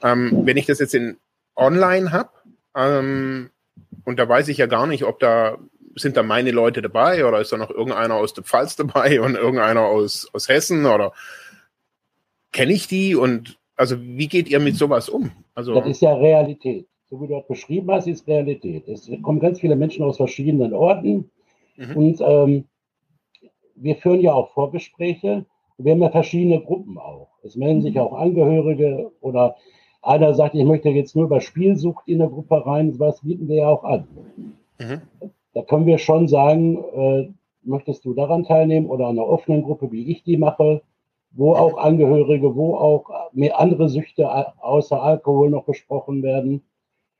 Ähm, 0.02 0.42
wenn 0.44 0.58
ich 0.58 0.66
das 0.66 0.78
jetzt 0.78 0.94
in 0.94 1.16
online 1.56 2.12
habe, 2.12 2.28
ähm, 2.76 3.48
und 4.04 4.18
da 4.18 4.28
weiß 4.28 4.48
ich 4.48 4.58
ja 4.58 4.66
gar 4.66 4.86
nicht, 4.86 5.04
ob 5.04 5.20
da 5.20 5.56
sind 5.96 6.16
da 6.16 6.22
meine 6.22 6.50
Leute 6.50 6.82
dabei 6.82 7.26
oder 7.26 7.40
ist 7.40 7.52
da 7.52 7.56
noch 7.56 7.70
irgendeiner 7.70 8.16
aus 8.16 8.34
der 8.34 8.44
Pfalz 8.44 8.76
dabei 8.76 9.20
und 9.22 9.34
irgendeiner 9.34 9.82
aus, 9.82 10.28
aus 10.32 10.48
Hessen 10.48 10.86
oder 10.86 11.12
kenne 12.52 12.72
ich 12.72 12.86
die 12.86 13.14
und 13.14 13.58
also 13.76 14.00
wie 14.00 14.28
geht 14.28 14.48
ihr 14.48 14.60
mit 14.60 14.76
sowas 14.76 15.08
um? 15.08 15.30
Also 15.54 15.74
das 15.74 15.86
ist 15.86 16.02
ja 16.02 16.14
Realität. 16.14 16.86
So 17.10 17.20
wie 17.20 17.26
du 17.26 17.34
das 17.34 17.46
beschrieben 17.46 17.90
hast, 17.90 18.06
ist 18.06 18.26
Realität. 18.26 18.88
Es 18.88 19.10
kommen 19.22 19.40
ganz 19.40 19.60
viele 19.60 19.76
Menschen 19.76 20.04
aus 20.04 20.16
verschiedenen 20.16 20.72
Orten 20.72 21.30
mhm. 21.76 21.96
und 21.96 22.20
ähm, 22.20 22.64
wir 23.74 23.96
führen 23.96 24.20
ja 24.20 24.32
auch 24.32 24.52
Vorgespräche. 24.52 25.44
Wir 25.78 25.92
haben 25.92 26.02
ja 26.02 26.10
verschiedene 26.10 26.60
Gruppen 26.60 26.98
auch. 26.98 27.30
Es 27.42 27.56
melden 27.56 27.82
sich 27.82 27.94
mhm. 27.94 28.00
auch 28.00 28.12
Angehörige 28.14 29.10
oder 29.20 29.56
einer 30.02 30.34
sagt, 30.34 30.54
ich 30.54 30.64
möchte 30.64 30.90
jetzt 30.90 31.16
nur 31.16 31.24
über 31.24 31.40
Spielsucht 31.40 32.06
in 32.06 32.20
eine 32.20 32.30
Gruppe 32.30 32.64
rein. 32.64 32.98
Was 32.98 33.22
bieten 33.22 33.48
wir 33.48 33.56
ja 33.56 33.68
auch 33.68 33.84
an. 33.84 34.06
Mhm 34.78 35.00
da 35.54 35.62
können 35.62 35.86
wir 35.86 35.98
schon 35.98 36.28
sagen, 36.28 36.84
äh, 36.94 37.28
möchtest 37.62 38.04
du 38.04 38.12
daran 38.12 38.44
teilnehmen 38.44 38.86
oder 38.86 39.06
an 39.06 39.18
einer 39.18 39.26
offenen 39.26 39.62
Gruppe, 39.62 39.90
wie 39.92 40.10
ich 40.10 40.22
die 40.24 40.36
mache, 40.36 40.82
wo 41.30 41.54
auch 41.54 41.78
Angehörige, 41.78 42.54
wo 42.54 42.76
auch 42.76 43.10
mehr 43.32 43.58
andere 43.58 43.88
Süchte 43.88 44.28
außer 44.62 45.02
Alkohol 45.02 45.50
noch 45.50 45.64
besprochen 45.64 46.22
werden. 46.22 46.62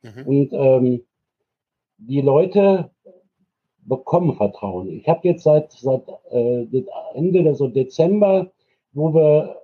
Mhm. 0.03 0.27
Und 0.27 0.53
ähm, 0.53 1.03
die 1.97 2.21
Leute 2.21 2.91
bekommen 3.85 4.35
Vertrauen. 4.35 4.89
Ich 4.89 5.07
habe 5.07 5.27
jetzt 5.27 5.43
seit, 5.43 5.71
seit 5.71 6.03
äh, 6.31 6.65
Ende, 7.13 7.47
also 7.47 7.67
Dezember, 7.67 8.51
wo 8.93 9.13
wir 9.13 9.61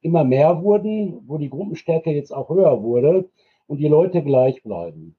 immer 0.00 0.24
mehr 0.24 0.62
wurden, 0.62 1.22
wo 1.26 1.38
die 1.38 1.50
Gruppenstärke 1.50 2.10
jetzt 2.10 2.32
auch 2.32 2.48
höher 2.48 2.82
wurde 2.82 3.28
und 3.66 3.78
die 3.78 3.88
Leute 3.88 4.22
gleich 4.22 4.62
bleiben. 4.62 5.16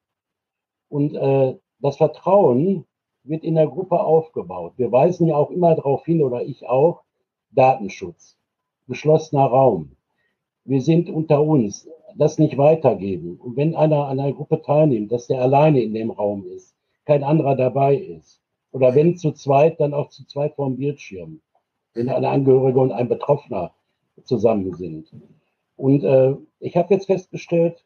Und 0.88 1.14
äh, 1.14 1.56
das 1.80 1.96
Vertrauen 1.96 2.84
wird 3.24 3.44
in 3.44 3.54
der 3.54 3.66
Gruppe 3.66 4.00
aufgebaut. 4.00 4.74
Wir 4.76 4.90
weisen 4.90 5.26
ja 5.26 5.36
auch 5.36 5.50
immer 5.50 5.74
darauf 5.74 6.04
hin, 6.04 6.22
oder 6.22 6.42
ich 6.42 6.68
auch, 6.68 7.02
Datenschutz, 7.50 8.36
geschlossener 8.88 9.46
Raum. 9.46 9.96
Wir 10.64 10.80
sind 10.80 11.10
unter 11.10 11.42
uns, 11.42 11.88
das 12.16 12.38
nicht 12.38 12.56
weitergeben. 12.58 13.36
Und 13.36 13.56
wenn 13.56 13.74
einer 13.74 14.06
an 14.06 14.20
einer 14.20 14.32
Gruppe 14.32 14.62
teilnimmt, 14.62 15.12
dass 15.12 15.26
der 15.26 15.42
alleine 15.42 15.80
in 15.80 15.94
dem 15.94 16.10
Raum 16.10 16.44
ist, 16.44 16.74
kein 17.04 17.24
anderer 17.24 17.56
dabei 17.56 17.96
ist. 17.96 18.40
Oder 18.72 18.94
wenn 18.94 19.16
zu 19.16 19.32
zweit, 19.32 19.80
dann 19.80 19.94
auch 19.94 20.10
zu 20.10 20.26
zweit 20.26 20.54
vorm 20.54 20.76
Bildschirm. 20.76 21.40
Wenn 21.94 22.08
eine 22.08 22.28
Angehörige 22.28 22.78
und 22.78 22.92
ein 22.92 23.08
Betroffener 23.08 23.72
zusammen 24.24 24.74
sind. 24.74 25.10
Und 25.76 26.04
äh, 26.04 26.36
ich 26.60 26.76
habe 26.76 26.94
jetzt 26.94 27.06
festgestellt, 27.06 27.84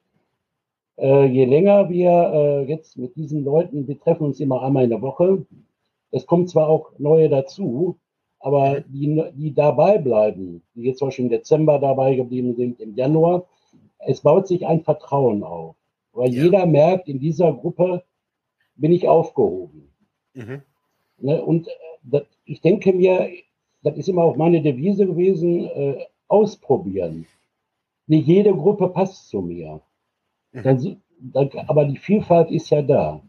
äh, 0.99 1.27
je 1.27 1.45
länger 1.45 1.89
wir 1.89 2.11
äh, 2.11 2.65
jetzt 2.65 2.97
mit 2.97 3.17
diesen 3.17 3.45
Leuten, 3.45 3.87
wir 3.87 3.99
treffen 3.99 4.25
uns 4.25 4.41
immer 4.41 4.63
einmal 4.63 4.85
in 4.85 4.91
der 4.91 5.03
Woche, 5.03 5.45
es 6.11 6.27
kommen 6.27 6.47
zwar 6.47 6.69
auch 6.69 6.93
neue 6.99 7.29
dazu, 7.29 7.99
aber 8.39 8.83
die, 8.83 9.23
die 9.35 9.55
dabei 9.55 9.99
bleiben, 9.99 10.63
die 10.75 10.83
jetzt 10.83 10.99
zum 10.99 11.09
Beispiel 11.09 11.25
im 11.25 11.31
Dezember 11.31 11.79
dabei 11.79 12.15
geblieben 12.15 12.55
sind, 12.55 12.79
im 12.79 12.95
Januar, 12.95 13.47
es 13.99 14.21
baut 14.21 14.47
sich 14.47 14.67
ein 14.67 14.83
Vertrauen 14.83 15.43
auf. 15.43 15.77
Weil 16.13 16.33
ja. 16.33 16.45
jeder 16.45 16.67
merkt, 16.67 17.09
in 17.09 17.19
dieser 17.19 17.53
Gruppe 17.53 18.05
bin 18.77 18.93
ich 18.93 19.09
aufgehoben. 19.09 19.89
Mhm. 20.35 20.63
Ne, 21.19 21.43
und 21.43 21.69
äh, 21.69 21.71
das, 22.03 22.25
ich 22.45 22.61
denke 22.61 22.93
mir, 22.93 23.29
das 23.83 23.97
ist 23.97 24.09
immer 24.09 24.23
auch 24.23 24.37
meine 24.37 24.63
Devise 24.63 25.07
gewesen, 25.07 25.67
äh, 25.67 26.05
ausprobieren. 26.29 27.27
Nicht 28.07 28.27
jede 28.27 28.55
Gruppe 28.55 28.89
passt 28.89 29.29
zu 29.29 29.41
mir. 29.41 29.81
Dann, 30.63 30.97
dann, 31.19 31.51
aber 31.67 31.85
die 31.85 31.99
Vielfalt 31.99 32.51
ist 32.51 32.71
ja 32.71 32.83
da. 32.83 33.21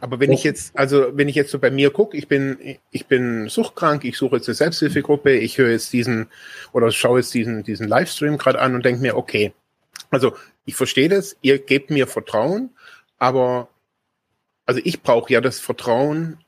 Aber 0.00 0.20
wenn 0.20 0.30
das, 0.30 0.38
ich 0.38 0.44
jetzt, 0.44 0.78
also 0.78 1.16
wenn 1.16 1.28
ich 1.28 1.34
jetzt 1.34 1.50
so 1.50 1.58
bei 1.58 1.70
mir 1.70 1.90
gucke, 1.90 2.16
ich 2.16 2.28
bin, 2.28 2.78
ich 2.90 3.06
bin 3.06 3.48
suchtkrank, 3.48 4.04
ich 4.04 4.16
suche 4.16 4.36
jetzt 4.36 4.48
eine 4.48 4.54
Selbsthilfegruppe, 4.54 5.32
ich 5.32 5.58
höre 5.58 5.70
jetzt 5.70 5.92
diesen 5.92 6.28
oder 6.72 6.90
schaue 6.90 7.18
jetzt 7.18 7.34
diesen, 7.34 7.62
diesen 7.64 7.88
Livestream 7.88 8.38
gerade 8.38 8.60
an 8.60 8.74
und 8.74 8.84
denke 8.84 9.02
mir, 9.02 9.16
okay, 9.16 9.52
also 10.10 10.32
ich 10.64 10.74
verstehe 10.74 11.08
das, 11.08 11.36
ihr 11.42 11.58
gebt 11.58 11.90
mir 11.90 12.06
Vertrauen, 12.06 12.70
aber 13.18 13.68
also 14.64 14.80
ich 14.84 15.02
brauche 15.02 15.32
ja 15.32 15.40
das 15.40 15.60
Vertrauen, 15.60 16.38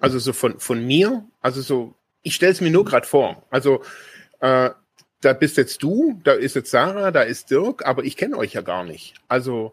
also 0.00 0.18
so 0.18 0.32
von, 0.32 0.58
von 0.60 0.84
mir, 0.86 1.24
also 1.40 1.60
so, 1.62 1.94
ich 2.22 2.34
stelle 2.34 2.52
es 2.52 2.60
mir 2.60 2.70
nur 2.70 2.84
gerade 2.84 3.06
vor. 3.06 3.44
Also 3.50 3.82
äh, 4.40 4.70
da 5.26 5.32
bist 5.32 5.56
jetzt 5.56 5.82
du, 5.82 6.20
da 6.22 6.32
ist 6.32 6.54
jetzt 6.54 6.70
Sarah, 6.70 7.10
da 7.10 7.22
ist 7.22 7.50
Dirk, 7.50 7.84
aber 7.84 8.04
ich 8.04 8.16
kenne 8.16 8.36
euch 8.36 8.52
ja 8.52 8.60
gar 8.60 8.84
nicht. 8.84 9.14
Also. 9.26 9.72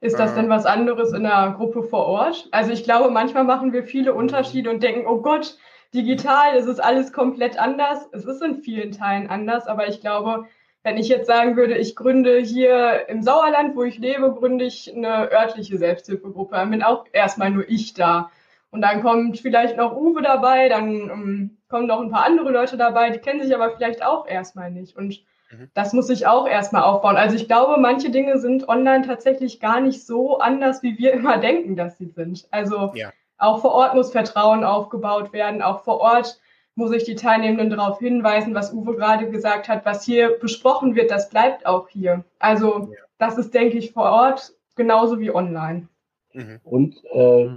Ist 0.00 0.18
das 0.18 0.32
äh, 0.32 0.34
denn 0.34 0.48
was 0.48 0.66
anderes 0.66 1.12
in 1.12 1.22
der 1.22 1.54
Gruppe 1.56 1.84
vor 1.84 2.06
Ort? 2.06 2.48
Also 2.50 2.72
ich 2.72 2.82
glaube, 2.82 3.10
manchmal 3.10 3.44
machen 3.44 3.72
wir 3.72 3.84
viele 3.84 4.12
Unterschiede 4.12 4.70
und 4.70 4.82
denken, 4.82 5.06
oh 5.06 5.20
Gott, 5.20 5.56
digital, 5.94 6.56
es 6.56 6.66
ist 6.66 6.80
alles 6.80 7.12
komplett 7.12 7.56
anders. 7.56 8.08
Es 8.10 8.24
ist 8.24 8.42
in 8.42 8.56
vielen 8.56 8.90
Teilen 8.90 9.30
anders, 9.30 9.68
aber 9.68 9.86
ich 9.86 10.00
glaube, 10.00 10.46
wenn 10.82 10.96
ich 10.96 11.08
jetzt 11.08 11.28
sagen 11.28 11.56
würde, 11.56 11.78
ich 11.78 11.94
gründe 11.94 12.38
hier 12.38 13.08
im 13.08 13.22
Sauerland, 13.22 13.76
wo 13.76 13.84
ich 13.84 13.98
lebe, 13.98 14.32
gründe 14.32 14.64
ich 14.64 14.92
eine 14.92 15.30
örtliche 15.30 15.78
Selbsthilfegruppe, 15.78 16.56
dann 16.56 16.70
bin 16.70 16.82
auch 16.82 17.06
erstmal 17.12 17.50
nur 17.50 17.68
ich 17.68 17.94
da. 17.94 18.32
Und 18.70 18.82
dann 18.82 19.02
kommt 19.02 19.38
vielleicht 19.38 19.76
noch 19.76 19.94
Uwe 19.96 20.20
dabei, 20.20 20.68
dann 20.68 21.10
um, 21.10 21.10
ähm, 21.10 21.56
kommen 21.74 21.88
noch 21.88 22.00
ein 22.00 22.10
paar 22.10 22.24
andere 22.24 22.52
Leute 22.52 22.76
dabei, 22.76 23.10
die 23.10 23.18
kennen 23.18 23.42
sich 23.42 23.52
aber 23.52 23.72
vielleicht 23.72 24.04
auch 24.04 24.28
erstmal 24.28 24.70
nicht. 24.70 24.96
Und 24.96 25.24
mhm. 25.50 25.70
das 25.74 25.92
muss 25.92 26.08
ich 26.08 26.24
auch 26.24 26.46
erstmal 26.46 26.84
aufbauen. 26.84 27.16
Also 27.16 27.34
ich 27.34 27.48
glaube, 27.48 27.80
manche 27.80 28.10
Dinge 28.10 28.38
sind 28.38 28.68
online 28.68 29.04
tatsächlich 29.04 29.58
gar 29.58 29.80
nicht 29.80 30.06
so 30.06 30.38
anders, 30.38 30.84
wie 30.84 30.98
wir 30.98 31.12
immer 31.14 31.38
denken, 31.38 31.74
dass 31.74 31.98
sie 31.98 32.06
sind. 32.06 32.46
Also 32.52 32.92
ja. 32.94 33.10
auch 33.38 33.60
vor 33.60 33.72
Ort 33.72 33.96
muss 33.96 34.12
Vertrauen 34.12 34.62
aufgebaut 34.62 35.32
werden. 35.32 35.62
Auch 35.62 35.82
vor 35.82 35.98
Ort 35.98 36.40
muss 36.76 36.92
ich 36.92 37.02
die 37.02 37.16
Teilnehmenden 37.16 37.70
darauf 37.70 37.98
hinweisen, 37.98 38.54
was 38.54 38.72
Uwe 38.72 38.94
gerade 38.94 39.28
gesagt 39.28 39.68
hat, 39.68 39.84
was 39.84 40.04
hier 40.04 40.38
besprochen 40.38 40.94
wird, 40.94 41.10
das 41.10 41.28
bleibt 41.28 41.66
auch 41.66 41.88
hier. 41.88 42.24
Also 42.38 42.92
ja. 42.92 42.98
das 43.18 43.36
ist, 43.36 43.52
denke 43.52 43.78
ich, 43.78 43.90
vor 43.90 44.04
Ort 44.04 44.52
genauso 44.76 45.18
wie 45.18 45.34
online. 45.34 45.88
Mhm. 46.34 46.60
Und 46.62 47.04
äh, 47.06 47.48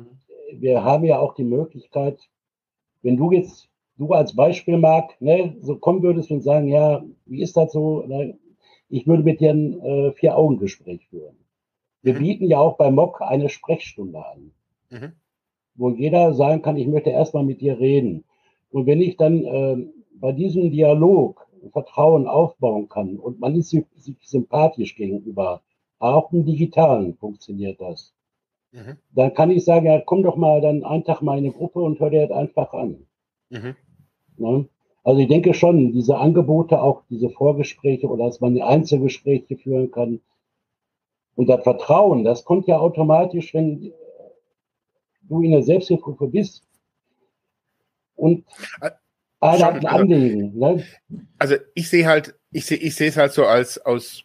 wir 0.54 0.84
haben 0.84 1.04
ja 1.04 1.20
auch 1.20 1.36
die 1.36 1.44
Möglichkeit, 1.44 2.20
wenn 3.04 3.16
du 3.16 3.32
jetzt, 3.32 3.70
du 3.98 4.14
als 4.14 4.36
Beispiel, 4.36 4.78
Marc, 4.78 5.20
ne, 5.22 5.56
so 5.62 5.78
kommen 5.78 6.04
würdest 6.04 6.32
und 6.32 6.42
sagen, 6.42 6.68
ja, 6.68 7.04
wie 7.26 7.42
ist 7.42 7.58
das 7.58 7.72
so? 7.72 8.04
Ne, 8.06 8.38
ich 8.90 9.08
würde 9.08 9.24
mit 9.24 9.40
dir 9.40 9.52
ein 9.52 9.82
äh, 9.82 10.12
Vier-Augen-Gespräch 10.14 11.08
führen. 11.08 11.36
Wir 12.02 12.14
mhm. 12.14 12.20
bieten 12.20 12.46
ja 12.48 12.60
auch 12.60 12.78
bei 12.78 12.90
MOC 12.90 13.22
eine 13.22 13.50
Sprechstunde 13.50 14.24
an, 14.26 14.52
mhm. 14.90 15.12
wo 15.76 15.90
jeder 15.90 16.34
sagen 16.34 16.62
kann, 16.62 16.78
ich 16.78 16.88
möchte 16.88 17.10
erstmal 17.10 17.44
mit 17.44 17.62
dir 17.62 17.80
reden. 17.80 18.24
Und 18.70 18.86
wenn 18.86 19.02
ich 19.02 19.18
dann 19.18 19.44
äh, 19.44 19.78
bei 20.14 20.32
diesem 20.32 20.72
Dialog 20.72 21.48
Vertrauen 21.72 22.28
aufbauen 22.28 22.88
kann 22.88 23.18
und 23.18 23.40
man 23.40 23.56
ist 23.56 23.70
sich 23.70 23.86
sympathisch 24.22 24.96
gegenüber, 24.96 25.62
auch 26.00 26.32
im 26.32 26.46
Digitalen 26.46 27.16
funktioniert 27.16 27.82
das. 27.82 28.14
Mhm. 28.72 28.98
Dann 29.12 29.34
kann 29.34 29.52
ich 29.52 29.66
sagen, 29.66 29.86
ja, 29.86 30.00
komm 30.00 30.24
doch 30.24 30.36
mal 30.36 30.62
dann 30.62 30.84
einen 30.84 31.04
Tag 31.04 31.22
mal 31.22 31.38
in 31.38 31.46
eine 31.46 31.54
Gruppe 31.54 31.80
und 31.80 32.00
hör 32.00 32.10
dir 32.10 32.28
das 32.28 32.38
einfach 32.38 32.74
an. 32.74 33.08
Mhm. 33.50 33.76
Ne? 34.40 34.68
Also 35.04 35.22
ich 35.22 35.28
denke 35.28 35.54
schon, 35.54 35.94
diese 35.94 36.18
Angebote, 36.18 36.82
auch 36.82 37.04
diese 37.10 37.30
Vorgespräche 37.30 38.08
oder 38.08 38.26
dass 38.26 38.42
man 38.42 38.60
Einzelgespräche 38.62 39.56
führen 39.58 39.92
kann. 39.92 40.20
Und 41.36 41.48
das 41.48 41.64
Vertrauen, 41.64 42.24
das 42.24 42.44
kommt 42.44 42.68
ja 42.68 42.78
automatisch, 42.80 43.54
wenn 43.54 43.94
du 45.22 45.42
in 45.42 45.52
der 45.52 45.64
Selbsthilfegruppe 45.64 46.28
bist 46.28 46.64
und 48.16 48.46
äh, 48.82 48.92
einer 49.40 49.66
hat 49.66 49.76
ein 49.76 49.86
Anliegen. 49.86 50.58
Ne? 50.58 50.84
Also 51.38 51.56
ich 51.76 51.90
sehe 51.90 52.08
halt, 52.08 52.36
ich 52.52 52.66
sehe, 52.66 52.78
ich 52.78 52.96
sehe 52.96 53.10
es 53.10 53.18
halt 53.18 53.32
so 53.32 53.46
als 53.46 53.78
aus 53.86 54.24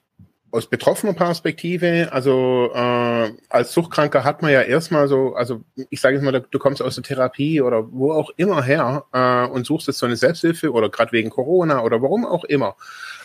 aus 0.52 0.66
betroffener 0.66 1.14
Perspektive, 1.14 2.11
also 2.12 2.71
äh, 2.75 3.32
als 3.49 3.73
Suchtkranker 3.73 4.23
hat 4.23 4.42
man 4.42 4.52
ja 4.52 4.61
erstmal 4.61 5.09
so, 5.09 5.35
also 5.35 5.62
ich 5.88 5.99
sage 5.99 6.16
jetzt 6.16 6.25
mal, 6.25 6.44
du 6.49 6.59
kommst 6.59 6.82
aus 6.82 6.94
der 6.94 7.04
Therapie 7.04 7.62
oder 7.62 7.90
wo 7.90 8.12
auch 8.12 8.30
immer 8.37 8.62
her 8.62 9.06
äh, 9.12 9.50
und 9.50 9.64
suchst 9.64 9.87
jetzt 9.87 9.99
so 9.99 10.04
eine 10.04 10.16
Selbsthilfe 10.16 10.71
oder 10.71 10.90
gerade 10.90 11.12
wegen 11.12 11.30
Corona 11.30 11.82
oder 11.82 12.02
warum 12.02 12.26
auch 12.26 12.44
immer. 12.44 12.76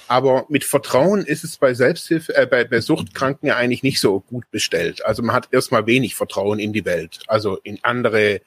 Aber 0.07 0.46
mit 0.48 0.63
Vertrauen 0.63 1.25
ist 1.25 1.43
es 1.43 1.57
bei 1.57 1.74
Selbsthilfe, 1.74 2.34
äh, 2.34 2.46
bei, 2.46 2.63
bei 2.63 2.79
Suchtkranken 2.79 3.48
ja 3.50 3.57
eigentlich 3.57 3.84
nicht 3.84 4.00
so 4.00 4.22
gut 4.22 4.50
bestellt. 4.50 5.05
Also 5.05 5.22
man 5.22 5.36
hat 5.36 5.50
erstmal 5.51 5.86
wenig 5.86 6.15
Vertrauen 6.15 6.60
in 6.60 6.72
die 6.72 6.86
Welt, 6.86 7.19
also 7.27 7.57
in 7.57 7.79
andere. 7.84 8.39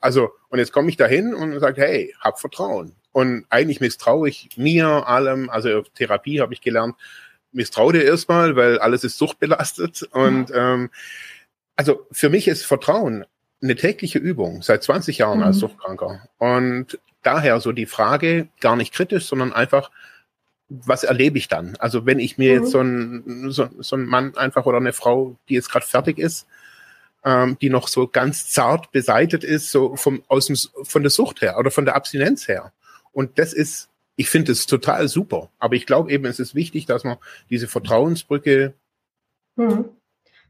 Also 0.00 0.30
und 0.48 0.58
jetzt 0.58 0.72
komme 0.72 0.90
ich 0.90 0.96
dahin 0.96 1.32
und 1.32 1.60
sage, 1.60 1.80
hey, 1.80 2.12
hab 2.20 2.40
Vertrauen. 2.40 2.96
Und 3.12 3.46
eigentlich 3.50 3.80
misstraue 3.80 4.28
ich 4.28 4.50
mir 4.56 5.06
allem, 5.06 5.48
also 5.48 5.82
Therapie 5.94 6.40
habe 6.40 6.52
ich 6.54 6.60
gelernt, 6.60 6.96
misstrau 7.52 7.92
dir 7.92 8.04
erstmal, 8.04 8.56
weil 8.56 8.78
alles 8.78 9.04
ist 9.04 9.18
suchtbelastet. 9.18 10.02
Und 10.12 10.52
ähm, 10.54 10.90
also 11.76 12.06
für 12.10 12.30
mich 12.30 12.48
ist 12.48 12.64
Vertrauen 12.64 13.24
eine 13.62 13.76
tägliche 13.76 14.18
Übung, 14.18 14.62
seit 14.62 14.82
20 14.82 15.18
Jahren 15.18 15.38
mhm. 15.38 15.44
als 15.44 15.58
Suchtkranker. 15.58 16.28
Und 16.38 16.98
daher 17.22 17.60
so 17.60 17.72
die 17.72 17.86
Frage, 17.86 18.48
gar 18.60 18.76
nicht 18.76 18.92
kritisch, 18.92 19.26
sondern 19.26 19.52
einfach, 19.52 19.90
was 20.68 21.04
erlebe 21.04 21.38
ich 21.38 21.48
dann? 21.48 21.76
Also 21.78 22.06
wenn 22.06 22.18
ich 22.18 22.38
mir 22.38 22.54
mhm. 22.54 22.62
jetzt 22.62 22.72
so 22.72 22.80
ein, 22.80 23.50
so, 23.50 23.68
so 23.78 23.96
ein 23.96 24.04
Mann 24.04 24.36
einfach 24.36 24.66
oder 24.66 24.78
eine 24.78 24.92
Frau, 24.92 25.36
die 25.48 25.54
jetzt 25.54 25.70
gerade 25.70 25.86
fertig 25.86 26.18
ist, 26.18 26.46
ähm, 27.24 27.56
die 27.60 27.70
noch 27.70 27.88
so 27.88 28.06
ganz 28.06 28.48
zart 28.48 28.92
beseitet 28.92 29.44
ist, 29.44 29.70
so 29.70 29.96
vom, 29.96 30.22
aus 30.28 30.46
dem, 30.46 30.56
von 30.84 31.02
der 31.02 31.10
Sucht 31.10 31.40
her 31.40 31.58
oder 31.58 31.70
von 31.70 31.84
der 31.84 31.96
Abstinenz 31.96 32.48
her. 32.48 32.72
Und 33.12 33.38
das 33.38 33.52
ist 33.52 33.88
ich 34.16 34.30
finde 34.30 34.52
es 34.52 34.66
total 34.66 35.08
super. 35.08 35.50
Aber 35.58 35.74
ich 35.74 35.86
glaube 35.86 36.10
eben, 36.10 36.24
es 36.24 36.40
ist 36.40 36.54
wichtig, 36.54 36.86
dass 36.86 37.04
man 37.04 37.18
diese 37.50 37.68
Vertrauensbrücke. 37.68 38.74
Hm. 39.56 39.84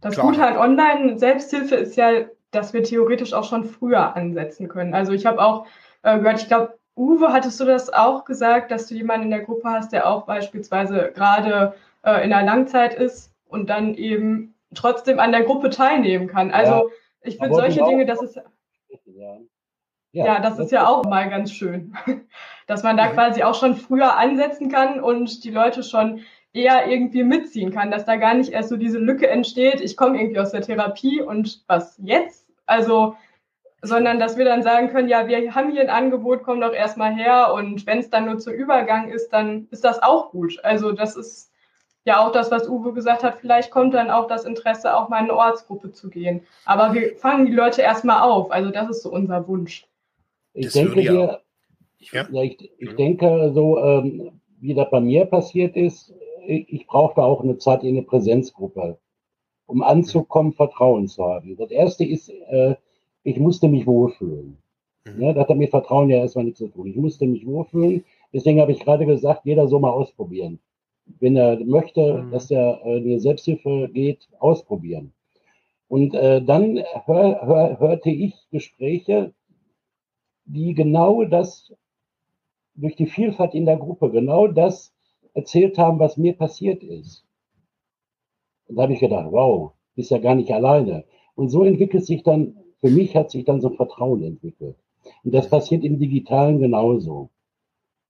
Das 0.00 0.16
Gute 0.16 0.40
halt 0.40 0.56
Online-Selbsthilfe 0.56 1.74
ist 1.74 1.96
ja, 1.96 2.26
dass 2.50 2.72
wir 2.72 2.82
theoretisch 2.82 3.32
auch 3.32 3.44
schon 3.44 3.64
früher 3.64 4.14
ansetzen 4.14 4.68
können. 4.68 4.94
Also 4.94 5.12
ich 5.12 5.26
habe 5.26 5.40
auch 5.40 5.66
äh, 6.02 6.18
gehört, 6.18 6.40
ich 6.40 6.48
glaube, 6.48 6.78
Uwe, 6.96 7.32
hattest 7.32 7.60
du 7.60 7.64
das 7.64 7.92
auch 7.92 8.24
gesagt, 8.24 8.70
dass 8.70 8.86
du 8.86 8.94
jemanden 8.94 9.24
in 9.24 9.30
der 9.30 9.42
Gruppe 9.42 9.68
hast, 9.68 9.92
der 9.92 10.08
auch 10.08 10.24
beispielsweise 10.24 11.12
gerade 11.14 11.74
äh, 12.02 12.24
in 12.24 12.30
der 12.30 12.42
Langzeit 12.42 12.94
ist 12.94 13.32
und 13.48 13.68
dann 13.68 13.94
eben 13.94 14.54
trotzdem 14.74 15.18
an 15.18 15.32
der 15.32 15.42
Gruppe 15.42 15.70
teilnehmen 15.70 16.28
kann. 16.28 16.50
Also 16.50 16.72
ja, 16.72 16.84
ich 17.22 17.36
finde 17.36 17.54
solche 17.54 17.84
Dinge, 17.84 18.06
das 18.06 18.22
ist. 18.22 18.36
Ja. 19.06 19.38
Ja, 20.16 20.24
ja 20.24 20.40
das 20.40 20.58
ist 20.58 20.72
ja 20.72 20.86
auch 20.88 21.04
mal 21.04 21.28
ganz 21.28 21.52
schön, 21.52 21.94
dass 22.66 22.82
man 22.82 22.96
da 22.96 23.08
quasi 23.08 23.42
auch 23.42 23.54
schon 23.54 23.76
früher 23.76 24.16
ansetzen 24.16 24.70
kann 24.70 24.98
und 24.98 25.44
die 25.44 25.50
Leute 25.50 25.82
schon 25.82 26.20
eher 26.54 26.88
irgendwie 26.88 27.22
mitziehen 27.22 27.70
kann, 27.70 27.90
dass 27.90 28.06
da 28.06 28.16
gar 28.16 28.32
nicht 28.32 28.50
erst 28.50 28.70
so 28.70 28.78
diese 28.78 28.98
Lücke 28.98 29.28
entsteht, 29.28 29.82
ich 29.82 29.94
komme 29.94 30.18
irgendwie 30.18 30.40
aus 30.40 30.52
der 30.52 30.62
Therapie 30.62 31.20
und 31.20 31.62
was 31.66 32.00
jetzt? 32.02 32.48
Also, 32.64 33.16
sondern 33.82 34.18
dass 34.18 34.38
wir 34.38 34.46
dann 34.46 34.62
sagen 34.62 34.88
können, 34.88 35.08
ja, 35.08 35.28
wir 35.28 35.54
haben 35.54 35.70
hier 35.70 35.82
ein 35.82 35.90
Angebot, 35.90 36.42
komm 36.44 36.62
doch 36.62 36.72
erstmal 36.72 37.14
her 37.14 37.52
und 37.52 37.86
wenn 37.86 37.98
es 37.98 38.08
dann 38.08 38.24
nur 38.24 38.38
zum 38.38 38.54
Übergang 38.54 39.10
ist, 39.10 39.34
dann 39.34 39.68
ist 39.70 39.84
das 39.84 40.02
auch 40.02 40.30
gut. 40.30 40.58
Also 40.64 40.92
das 40.92 41.14
ist 41.14 41.52
ja 42.06 42.24
auch 42.24 42.32
das, 42.32 42.50
was 42.50 42.66
Uwe 42.66 42.94
gesagt 42.94 43.22
hat, 43.22 43.36
vielleicht 43.38 43.70
kommt 43.70 43.92
dann 43.92 44.10
auch 44.10 44.28
das 44.28 44.46
Interesse, 44.46 44.96
auch 44.96 45.10
mal 45.10 45.18
in 45.18 45.24
eine 45.24 45.36
Ortsgruppe 45.36 45.92
zu 45.92 46.08
gehen. 46.08 46.46
Aber 46.64 46.94
wir 46.94 47.16
fangen 47.16 47.44
die 47.44 47.52
Leute 47.52 47.82
erstmal 47.82 48.22
auf. 48.22 48.50
Also 48.50 48.70
das 48.70 48.88
ist 48.88 49.02
so 49.02 49.10
unser 49.10 49.46
Wunsch. 49.46 49.86
Ich 50.56 50.72
denke, 50.72 50.96
wir, 50.96 51.40
ja. 52.12 52.28
ja 52.30 52.42
ich, 52.42 52.70
ich 52.78 52.92
mhm. 52.92 52.96
denke, 52.96 53.52
so 53.54 53.78
ähm, 53.78 54.40
wie 54.58 54.74
das 54.74 54.90
bei 54.90 55.00
mir 55.00 55.26
passiert 55.26 55.76
ist, 55.76 56.14
ich, 56.46 56.72
ich 56.72 56.86
brauchte 56.86 57.22
auch 57.22 57.42
eine 57.42 57.58
Zeit 57.58 57.82
in 57.82 57.90
eine 57.90 58.02
Präsenzgruppe, 58.02 58.98
um 59.66 59.82
anzukommen, 59.82 60.52
Vertrauen 60.52 61.08
zu 61.08 61.24
haben. 61.24 61.56
Das 61.56 61.70
erste 61.70 62.04
ist, 62.04 62.30
äh, 62.30 62.74
ich 63.22 63.38
musste 63.38 63.68
mich 63.68 63.86
wohlfühlen. 63.86 64.56
Mhm. 65.04 65.22
Ja, 65.22 65.32
das 65.34 65.48
hat 65.48 65.56
mit 65.56 65.70
Vertrauen 65.70 66.08
ja 66.08 66.18
erstmal 66.18 66.46
nichts 66.46 66.58
zu 66.58 66.68
tun. 66.68 66.86
Ich 66.86 66.96
musste 66.96 67.26
mich 67.26 67.46
wohlfühlen. 67.46 68.04
Deswegen 68.32 68.60
habe 68.60 68.72
ich 68.72 68.80
gerade 68.80 69.04
gesagt, 69.04 69.42
jeder 69.44 69.68
soll 69.68 69.80
mal 69.80 69.90
ausprobieren. 69.90 70.58
Wenn 71.20 71.36
er 71.36 71.58
möchte, 71.64 72.22
mhm. 72.22 72.30
dass 72.30 72.50
er 72.50 72.80
äh, 72.84 72.96
in 72.96 73.04
die 73.04 73.18
Selbsthilfe 73.18 73.90
geht, 73.92 74.26
ausprobieren. 74.38 75.12
Und 75.88 76.14
äh, 76.14 76.42
dann 76.42 76.82
hör, 77.04 77.46
hör, 77.46 77.78
hörte 77.78 78.10
ich 78.10 78.34
Gespräche, 78.50 79.32
die 80.46 80.74
genau 80.74 81.24
das, 81.24 81.72
durch 82.74 82.96
die 82.96 83.06
Vielfalt 83.06 83.54
in 83.54 83.66
der 83.66 83.76
Gruppe, 83.76 84.10
genau 84.10 84.46
das 84.48 84.94
erzählt 85.34 85.76
haben, 85.76 85.98
was 85.98 86.16
mir 86.16 86.34
passiert 86.34 86.82
ist. 86.82 87.26
Und 88.68 88.76
da 88.76 88.82
habe 88.82 88.94
ich 88.94 89.00
gedacht, 89.00 89.30
wow, 89.30 89.72
bist 89.94 90.10
ja 90.10 90.18
gar 90.18 90.34
nicht 90.34 90.50
alleine. 90.52 91.04
Und 91.34 91.50
so 91.50 91.64
entwickelt 91.64 92.06
sich 92.06 92.22
dann, 92.22 92.56
für 92.80 92.90
mich 92.90 93.14
hat 93.16 93.30
sich 93.30 93.44
dann 93.44 93.60
so 93.60 93.68
ein 93.68 93.76
Vertrauen 93.76 94.22
entwickelt. 94.22 94.76
Und 95.24 95.34
das 95.34 95.48
passiert 95.48 95.84
im 95.84 95.98
Digitalen 95.98 96.58
genauso. 96.58 97.30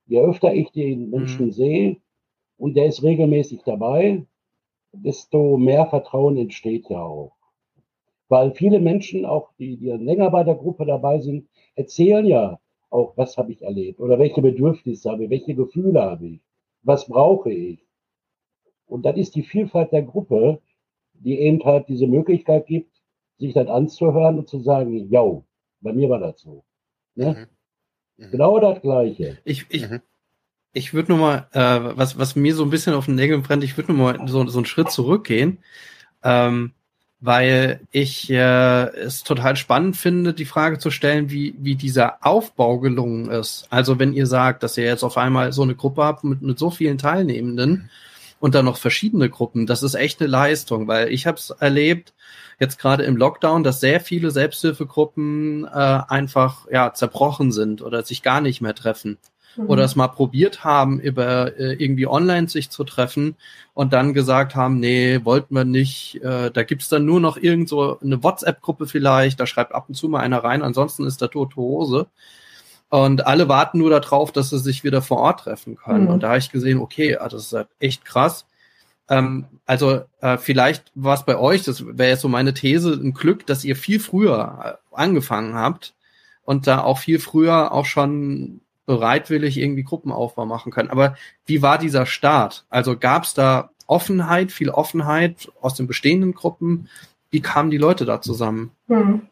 Je 0.06 0.20
öfter 0.20 0.54
ich 0.54 0.70
den 0.70 1.10
Menschen 1.10 1.46
mhm. 1.46 1.52
sehe 1.52 1.96
und 2.58 2.76
der 2.76 2.86
ist 2.86 3.02
regelmäßig 3.02 3.62
dabei, 3.64 4.24
desto 4.92 5.56
mehr 5.56 5.86
Vertrauen 5.86 6.36
entsteht 6.36 6.88
ja 6.88 7.02
auch. 7.02 7.32
Weil 8.28 8.52
viele 8.52 8.80
Menschen, 8.80 9.24
auch 9.24 9.52
die, 9.58 9.76
die 9.76 9.90
länger 9.90 10.30
bei 10.30 10.42
der 10.42 10.54
Gruppe 10.54 10.86
dabei 10.86 11.20
sind, 11.20 11.48
erzählen 11.76 12.26
ja 12.26 12.58
auch, 12.90 13.16
was 13.16 13.36
habe 13.36 13.52
ich 13.52 13.62
erlebt 13.62 14.00
oder 14.00 14.18
welche 14.18 14.42
Bedürfnisse 14.42 15.10
habe 15.10 15.24
ich, 15.24 15.30
welche 15.30 15.54
Gefühle 15.54 16.02
habe 16.02 16.26
ich, 16.26 16.40
was 16.82 17.06
brauche 17.06 17.52
ich. 17.52 17.78
Und 18.86 19.04
das 19.04 19.16
ist 19.16 19.34
die 19.34 19.42
Vielfalt 19.42 19.92
der 19.92 20.02
Gruppe, 20.02 20.60
die 21.14 21.38
eben 21.38 21.64
halt 21.64 21.88
diese 21.88 22.06
Möglichkeit 22.06 22.66
gibt, 22.66 22.90
sich 23.38 23.52
das 23.52 23.68
anzuhören 23.68 24.38
und 24.38 24.48
zu 24.48 24.60
sagen, 24.60 25.10
ja, 25.10 25.42
bei 25.80 25.92
mir 25.92 26.08
war 26.08 26.18
das 26.18 26.40
so. 26.40 26.64
Ne? 27.14 27.48
Mhm. 28.18 28.24
Mhm. 28.26 28.30
Genau 28.30 28.58
das 28.60 28.80
Gleiche. 28.80 29.38
Ich, 29.44 29.66
ich, 29.68 29.88
mhm. 29.90 30.00
ich 30.72 30.94
würde 30.94 31.12
nur 31.12 31.20
mal, 31.20 31.48
äh, 31.52 31.96
was, 31.96 32.18
was 32.18 32.36
mir 32.36 32.54
so 32.54 32.62
ein 32.62 32.70
bisschen 32.70 32.94
auf 32.94 33.06
den 33.06 33.16
Nägeln 33.16 33.42
brennt, 33.42 33.64
ich 33.64 33.76
würde 33.76 33.92
nur 33.92 34.12
mal 34.12 34.28
so, 34.28 34.46
so 34.46 34.58
einen 34.58 34.66
Schritt 34.66 34.90
zurückgehen. 34.90 35.58
Ähm, 36.22 36.72
weil 37.20 37.80
ich 37.92 38.30
äh, 38.30 38.86
es 38.88 39.22
total 39.22 39.56
spannend 39.56 39.96
finde, 39.96 40.34
die 40.34 40.44
Frage 40.44 40.78
zu 40.78 40.90
stellen, 40.90 41.30
wie, 41.30 41.54
wie 41.58 41.74
dieser 41.74 42.18
Aufbau 42.20 42.78
gelungen 42.78 43.30
ist. 43.30 43.66
Also 43.70 43.98
wenn 43.98 44.12
ihr 44.12 44.26
sagt, 44.26 44.62
dass 44.62 44.76
ihr 44.76 44.84
jetzt 44.84 45.02
auf 45.02 45.16
einmal 45.16 45.52
so 45.52 45.62
eine 45.62 45.74
Gruppe 45.74 46.04
habt 46.04 46.24
mit, 46.24 46.42
mit 46.42 46.58
so 46.58 46.70
vielen 46.70 46.98
Teilnehmenden 46.98 47.90
und 48.38 48.54
dann 48.54 48.66
noch 48.66 48.76
verschiedene 48.76 49.30
Gruppen, 49.30 49.66
das 49.66 49.82
ist 49.82 49.94
echt 49.94 50.20
eine 50.20 50.28
Leistung, 50.28 50.88
weil 50.88 51.10
ich 51.10 51.26
habe 51.26 51.38
es 51.38 51.50
erlebt, 51.50 52.12
jetzt 52.58 52.78
gerade 52.78 53.04
im 53.04 53.16
Lockdown, 53.16 53.62
dass 53.64 53.80
sehr 53.80 54.00
viele 54.00 54.30
Selbsthilfegruppen 54.30 55.64
äh, 55.64 55.68
einfach 56.08 56.66
ja 56.70 56.92
zerbrochen 56.92 57.50
sind 57.50 57.82
oder 57.82 58.02
sich 58.02 58.22
gar 58.22 58.40
nicht 58.40 58.60
mehr 58.60 58.74
treffen 58.74 59.18
mhm. 59.56 59.66
oder 59.68 59.84
es 59.84 59.96
mal 59.96 60.08
probiert 60.08 60.64
haben, 60.64 61.00
über 61.00 61.58
äh, 61.58 61.74
irgendwie 61.74 62.06
online 62.06 62.48
sich 62.48 62.70
zu 62.70 62.84
treffen 62.84 63.36
und 63.74 63.92
dann 63.92 64.14
gesagt 64.14 64.54
haben, 64.54 64.80
nee, 64.80 65.20
wollten 65.24 65.54
wir 65.54 65.64
nicht. 65.64 66.22
Äh, 66.22 66.50
da 66.50 66.62
gibt's 66.62 66.88
dann 66.88 67.04
nur 67.04 67.20
noch 67.20 67.36
irgend 67.36 67.68
so 67.68 67.98
eine 68.00 68.22
WhatsApp-Gruppe 68.22 68.86
vielleicht, 68.86 69.40
da 69.40 69.46
schreibt 69.46 69.74
ab 69.74 69.86
und 69.88 69.94
zu 69.94 70.08
mal 70.08 70.20
einer 70.20 70.42
rein, 70.42 70.62
ansonsten 70.62 71.06
ist 71.06 71.20
da 71.22 71.28
tote 71.28 71.56
Hose. 71.56 72.06
Und 72.88 73.26
alle 73.26 73.48
warten 73.48 73.78
nur 73.78 73.90
darauf, 73.90 74.30
dass 74.30 74.50
sie 74.50 74.58
sich 74.58 74.84
wieder 74.84 75.02
vor 75.02 75.18
Ort 75.18 75.40
treffen 75.40 75.76
können. 75.76 76.04
Mhm. 76.04 76.10
Und 76.10 76.22
da 76.22 76.28
habe 76.28 76.38
ich 76.38 76.52
gesehen, 76.52 76.78
okay, 76.78 77.16
ah, 77.16 77.28
das 77.28 77.46
ist 77.46 77.52
halt 77.52 77.68
echt 77.80 78.04
krass. 78.04 78.46
Ähm, 79.08 79.46
also 79.66 80.02
äh, 80.20 80.38
vielleicht 80.38 80.90
war 80.94 81.14
es 81.14 81.24
bei 81.24 81.36
euch, 81.36 81.62
das 81.64 81.84
wäre 81.86 82.10
jetzt 82.10 82.22
so 82.22 82.28
meine 82.28 82.54
These, 82.54 82.92
ein 82.92 83.12
Glück, 83.12 83.46
dass 83.46 83.64
ihr 83.64 83.76
viel 83.76 84.00
früher 84.00 84.78
äh, 84.92 84.96
angefangen 84.96 85.54
habt 85.54 85.94
und 86.44 86.66
da 86.66 86.80
auch 86.82 86.98
viel 86.98 87.18
früher 87.18 87.72
auch 87.72 87.86
schon 87.86 88.60
bereitwillig 88.86 89.58
irgendwie 89.58 89.82
Gruppenaufbau 89.82 90.46
machen 90.46 90.72
können. 90.72 90.90
Aber 90.90 91.16
wie 91.44 91.60
war 91.60 91.78
dieser 91.78 92.06
Start? 92.06 92.64
Also 92.70 92.96
gab 92.96 93.24
es 93.24 93.34
da 93.34 93.70
Offenheit, 93.86 94.52
viel 94.52 94.70
Offenheit 94.70 95.50
aus 95.60 95.74
den 95.74 95.86
bestehenden 95.86 96.32
Gruppen? 96.32 96.88
Wie 97.30 97.40
kamen 97.40 97.70
die 97.70 97.78
Leute 97.78 98.04
da 98.04 98.20
zusammen? 98.20 98.70
Hm. 98.88 99.22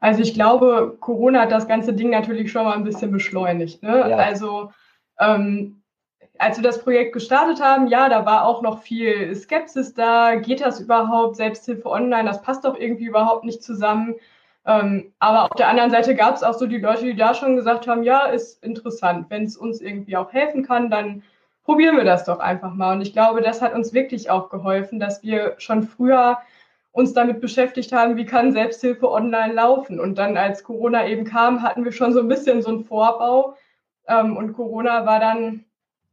Also 0.00 0.20
ich 0.20 0.34
glaube, 0.34 0.96
Corona 0.98 1.42
hat 1.42 1.52
das 1.52 1.68
ganze 1.68 1.92
Ding 1.92 2.10
natürlich 2.10 2.50
schon 2.50 2.64
mal 2.64 2.74
ein 2.74 2.84
bisschen 2.84 3.12
beschleunigt. 3.12 3.82
Ne? 3.82 3.98
Ja. 4.10 4.16
Also 4.16 4.72
ähm, 5.20 5.82
als 6.38 6.56
wir 6.56 6.64
das 6.64 6.82
Projekt 6.82 7.12
gestartet 7.12 7.62
haben, 7.62 7.86
ja, 7.86 8.08
da 8.08 8.26
war 8.26 8.46
auch 8.46 8.62
noch 8.62 8.82
viel 8.82 9.34
Skepsis 9.34 9.94
da. 9.94 10.34
Geht 10.34 10.60
das 10.60 10.80
überhaupt? 10.80 11.36
Selbsthilfe 11.36 11.88
online, 11.88 12.24
das 12.24 12.42
passt 12.42 12.64
doch 12.64 12.76
irgendwie 12.76 13.04
überhaupt 13.04 13.44
nicht 13.44 13.62
zusammen. 13.62 14.16
Ähm, 14.64 15.12
aber 15.18 15.44
auf 15.44 15.56
der 15.56 15.68
anderen 15.68 15.90
Seite 15.90 16.14
gab 16.14 16.36
es 16.36 16.42
auch 16.42 16.54
so 16.54 16.66
die 16.66 16.78
Leute, 16.78 17.04
die 17.04 17.16
da 17.16 17.34
schon 17.34 17.56
gesagt 17.56 17.88
haben, 17.88 18.02
ja, 18.02 18.26
ist 18.26 18.62
interessant. 18.62 19.26
Wenn 19.28 19.44
es 19.44 19.56
uns 19.56 19.80
irgendwie 19.80 20.16
auch 20.16 20.32
helfen 20.32 20.64
kann, 20.64 20.90
dann 20.90 21.22
probieren 21.64 21.96
wir 21.96 22.04
das 22.04 22.24
doch 22.24 22.38
einfach 22.38 22.74
mal. 22.74 22.94
Und 22.94 23.02
ich 23.02 23.12
glaube, 23.12 23.42
das 23.42 23.60
hat 23.60 23.74
uns 23.74 23.92
wirklich 23.92 24.30
auch 24.30 24.50
geholfen, 24.50 25.00
dass 25.00 25.22
wir 25.22 25.54
schon 25.58 25.82
früher 25.82 26.38
uns 26.92 27.14
damit 27.14 27.40
beschäftigt 27.40 27.92
haben, 27.92 28.16
wie 28.16 28.26
kann 28.26 28.52
Selbsthilfe 28.52 29.10
online 29.10 29.54
laufen. 29.54 29.98
Und 29.98 30.18
dann, 30.18 30.36
als 30.36 30.62
Corona 30.62 31.06
eben 31.08 31.24
kam, 31.24 31.62
hatten 31.62 31.84
wir 31.84 31.92
schon 31.92 32.12
so 32.12 32.20
ein 32.20 32.28
bisschen 32.28 32.62
so 32.62 32.68
einen 32.68 32.84
Vorbau. 32.84 33.56
Ähm, 34.06 34.36
und 34.36 34.52
Corona 34.52 35.06
war 35.06 35.18
dann 35.18 35.64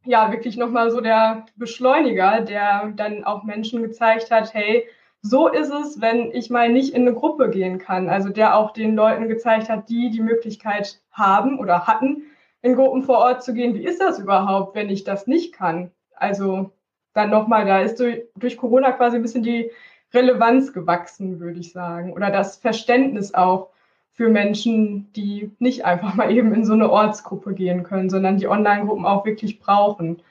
ja 0.04 0.32
wirklich 0.32 0.56
nochmal 0.56 0.90
so 0.90 1.00
der 1.00 1.44
Beschleuniger, 1.56 2.40
der 2.40 2.92
dann 2.96 3.24
auch 3.24 3.44
Menschen 3.44 3.82
gezeigt 3.82 4.30
hat, 4.30 4.54
hey, 4.54 4.86
so 5.22 5.48
ist 5.48 5.70
es, 5.70 6.00
wenn 6.00 6.32
ich 6.32 6.50
mal 6.50 6.70
nicht 6.70 6.94
in 6.94 7.02
eine 7.02 7.14
Gruppe 7.14 7.50
gehen 7.50 7.78
kann. 7.78 8.08
Also 8.08 8.30
der 8.30 8.56
auch 8.56 8.72
den 8.72 8.94
Leuten 8.94 9.28
gezeigt 9.28 9.68
hat, 9.68 9.88
die 9.88 10.10
die 10.10 10.20
Möglichkeit 10.20 11.00
haben 11.12 11.58
oder 11.58 11.86
hatten, 11.86 12.22
in 12.62 12.74
Gruppen 12.74 13.02
vor 13.02 13.18
Ort 13.18 13.42
zu 13.42 13.54
gehen. 13.54 13.74
Wie 13.74 13.84
ist 13.84 14.00
das 14.00 14.18
überhaupt, 14.18 14.74
wenn 14.74 14.88
ich 14.88 15.04
das 15.04 15.26
nicht 15.26 15.52
kann? 15.52 15.90
Also 16.14 16.70
dann 17.12 17.30
nochmal, 17.30 17.66
da 17.66 17.80
ist 17.80 18.00
durch, 18.00 18.22
durch 18.36 18.56
Corona 18.56 18.92
quasi 18.92 19.16
ein 19.16 19.22
bisschen 19.22 19.42
die 19.42 19.70
Relevanz 20.12 20.72
gewachsen, 20.72 21.40
würde 21.40 21.60
ich 21.60 21.72
sagen. 21.72 22.12
Oder 22.12 22.30
das 22.30 22.56
Verständnis 22.56 23.34
auch 23.34 23.70
für 24.12 24.28
Menschen, 24.28 25.12
die 25.12 25.50
nicht 25.58 25.84
einfach 25.84 26.14
mal 26.14 26.30
eben 26.30 26.52
in 26.54 26.64
so 26.64 26.72
eine 26.72 26.90
Ortsgruppe 26.90 27.54
gehen 27.54 27.84
können, 27.84 28.10
sondern 28.10 28.36
die 28.36 28.48
Online-Gruppen 28.48 29.06
auch 29.06 29.24
wirklich 29.24 29.60
brauchen. 29.60 30.22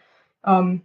Ähm, 0.45 0.81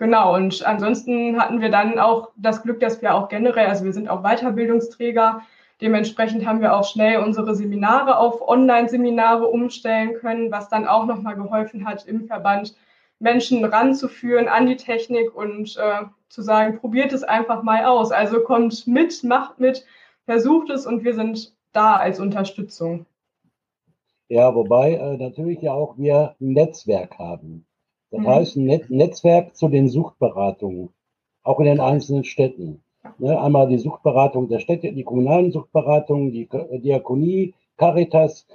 genau, 0.00 0.34
und 0.34 0.66
ansonsten 0.66 1.40
hatten 1.40 1.60
wir 1.60 1.70
dann 1.70 2.00
auch 2.00 2.30
das 2.36 2.64
Glück, 2.64 2.80
dass 2.80 3.00
wir 3.00 3.14
auch 3.14 3.28
generell, 3.28 3.66
also 3.66 3.84
wir 3.84 3.92
sind 3.92 4.08
auch 4.08 4.22
Weiterbildungsträger, 4.22 5.42
dementsprechend 5.80 6.44
haben 6.44 6.60
wir 6.60 6.74
auch 6.74 6.84
schnell 6.84 7.22
unsere 7.22 7.54
Seminare 7.54 8.18
auf 8.18 8.46
Online-Seminare 8.46 9.46
umstellen 9.46 10.14
können, 10.14 10.50
was 10.50 10.68
dann 10.68 10.88
auch 10.88 11.06
nochmal 11.06 11.36
geholfen 11.36 11.86
hat, 11.86 12.04
im 12.06 12.26
Verband 12.26 12.74
Menschen 13.20 13.64
ranzuführen 13.64 14.48
an 14.48 14.66
die 14.66 14.76
Technik 14.76 15.32
und 15.36 15.76
äh, 15.76 16.06
zu 16.28 16.42
sagen, 16.42 16.80
probiert 16.80 17.12
es 17.12 17.22
einfach 17.22 17.62
mal 17.62 17.84
aus. 17.84 18.10
Also 18.10 18.40
kommt 18.40 18.86
mit, 18.86 19.22
macht 19.22 19.60
mit, 19.60 19.84
versucht 20.24 20.70
es 20.70 20.86
und 20.86 21.04
wir 21.04 21.14
sind 21.14 21.54
da 21.72 21.96
als 21.96 22.18
Unterstützung. 22.18 23.06
Ja, 24.28 24.54
wobei 24.54 24.94
äh, 24.94 25.16
natürlich 25.16 25.60
ja 25.60 25.72
auch 25.72 25.98
wir 25.98 26.34
ein 26.40 26.52
Netzwerk 26.52 27.18
haben. 27.18 27.66
Das 28.10 28.20
mhm. 28.20 28.26
heißt, 28.26 28.56
ein 28.56 28.64
Net 28.64 28.90
Netzwerk 28.90 29.56
zu 29.56 29.68
den 29.68 29.88
Suchtberatungen, 29.88 30.90
auch 31.42 31.58
in 31.60 31.66
den 31.66 31.80
einzelnen 31.80 32.24
Städten. 32.24 32.82
Ne, 33.18 33.40
einmal 33.40 33.68
die 33.68 33.78
Suchtberatung 33.78 34.48
der 34.48 34.58
Städte, 34.58 34.92
die 34.92 35.04
kommunalen 35.04 35.52
Suchtberatungen, 35.52 36.32
die 36.32 36.48
Diakonie, 36.82 37.54
Caritas, 37.76 38.46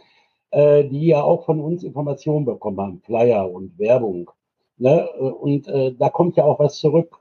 äh, 0.51 0.83
die 0.85 1.07
ja 1.07 1.21
auch 1.23 1.45
von 1.45 1.59
uns 1.59 1.83
Informationen 1.83 2.45
bekommen 2.45 2.79
haben, 2.79 3.01
Flyer 3.01 3.51
und 3.51 3.77
Werbung. 3.79 4.29
Ne? 4.77 5.09
Und 5.09 5.67
äh, 5.67 5.93
da 5.93 6.09
kommt 6.09 6.37
ja 6.37 6.43
auch 6.43 6.59
was 6.59 6.77
zurück. 6.77 7.19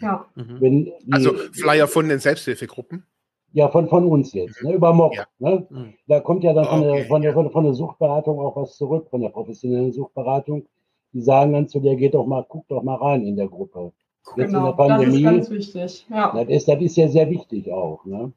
Ja. 0.00 0.26
Mhm. 0.34 0.92
also 1.10 1.34
Flyer 1.52 1.86
von 1.86 2.08
den 2.08 2.18
Selbsthilfegruppen? 2.18 3.06
Ja, 3.52 3.68
von, 3.68 3.88
von 3.88 4.06
uns 4.06 4.32
jetzt, 4.32 4.62
mhm. 4.62 4.70
ne, 4.70 4.74
über 4.76 4.92
Mock. 4.94 5.14
Ja. 5.14 5.26
Ne? 5.38 5.66
Mhm. 5.68 5.94
Da 6.06 6.20
kommt 6.20 6.42
ja 6.42 6.54
dann 6.54 6.64
von, 6.64 6.80
okay, 6.80 6.96
der, 6.96 7.06
von, 7.06 7.22
der, 7.22 7.50
von 7.50 7.64
der 7.64 7.74
Suchtberatung 7.74 8.40
auch 8.40 8.56
was 8.56 8.76
zurück, 8.76 9.08
von 9.10 9.20
der 9.20 9.28
professionellen 9.28 9.92
Suchtberatung. 9.92 10.66
Die 11.14 11.22
sagen 11.22 11.52
dann 11.52 11.68
zu 11.68 11.80
dir, 11.80 11.96
geht 11.96 12.14
doch 12.14 12.26
mal, 12.26 12.44
guck 12.46 12.68
doch 12.68 12.82
mal 12.82 12.96
rein 12.96 13.24
in 13.24 13.36
der 13.36 13.48
Gruppe. 13.48 13.92
Jetzt 14.36 14.48
genau, 14.48 14.58
in 14.58 14.64
der 14.64 14.72
Pandemie, 14.72 15.04
das 15.04 15.14
ist 15.14 15.22
ganz 15.22 15.50
wichtig. 15.50 16.06
Ja. 16.10 16.32
Das, 16.32 16.48
ist, 16.48 16.68
das 16.68 16.80
ist 16.80 16.96
ja 16.96 17.08
sehr 17.08 17.30
wichtig 17.30 17.70
auch. 17.70 18.04
Ne? 18.04 18.32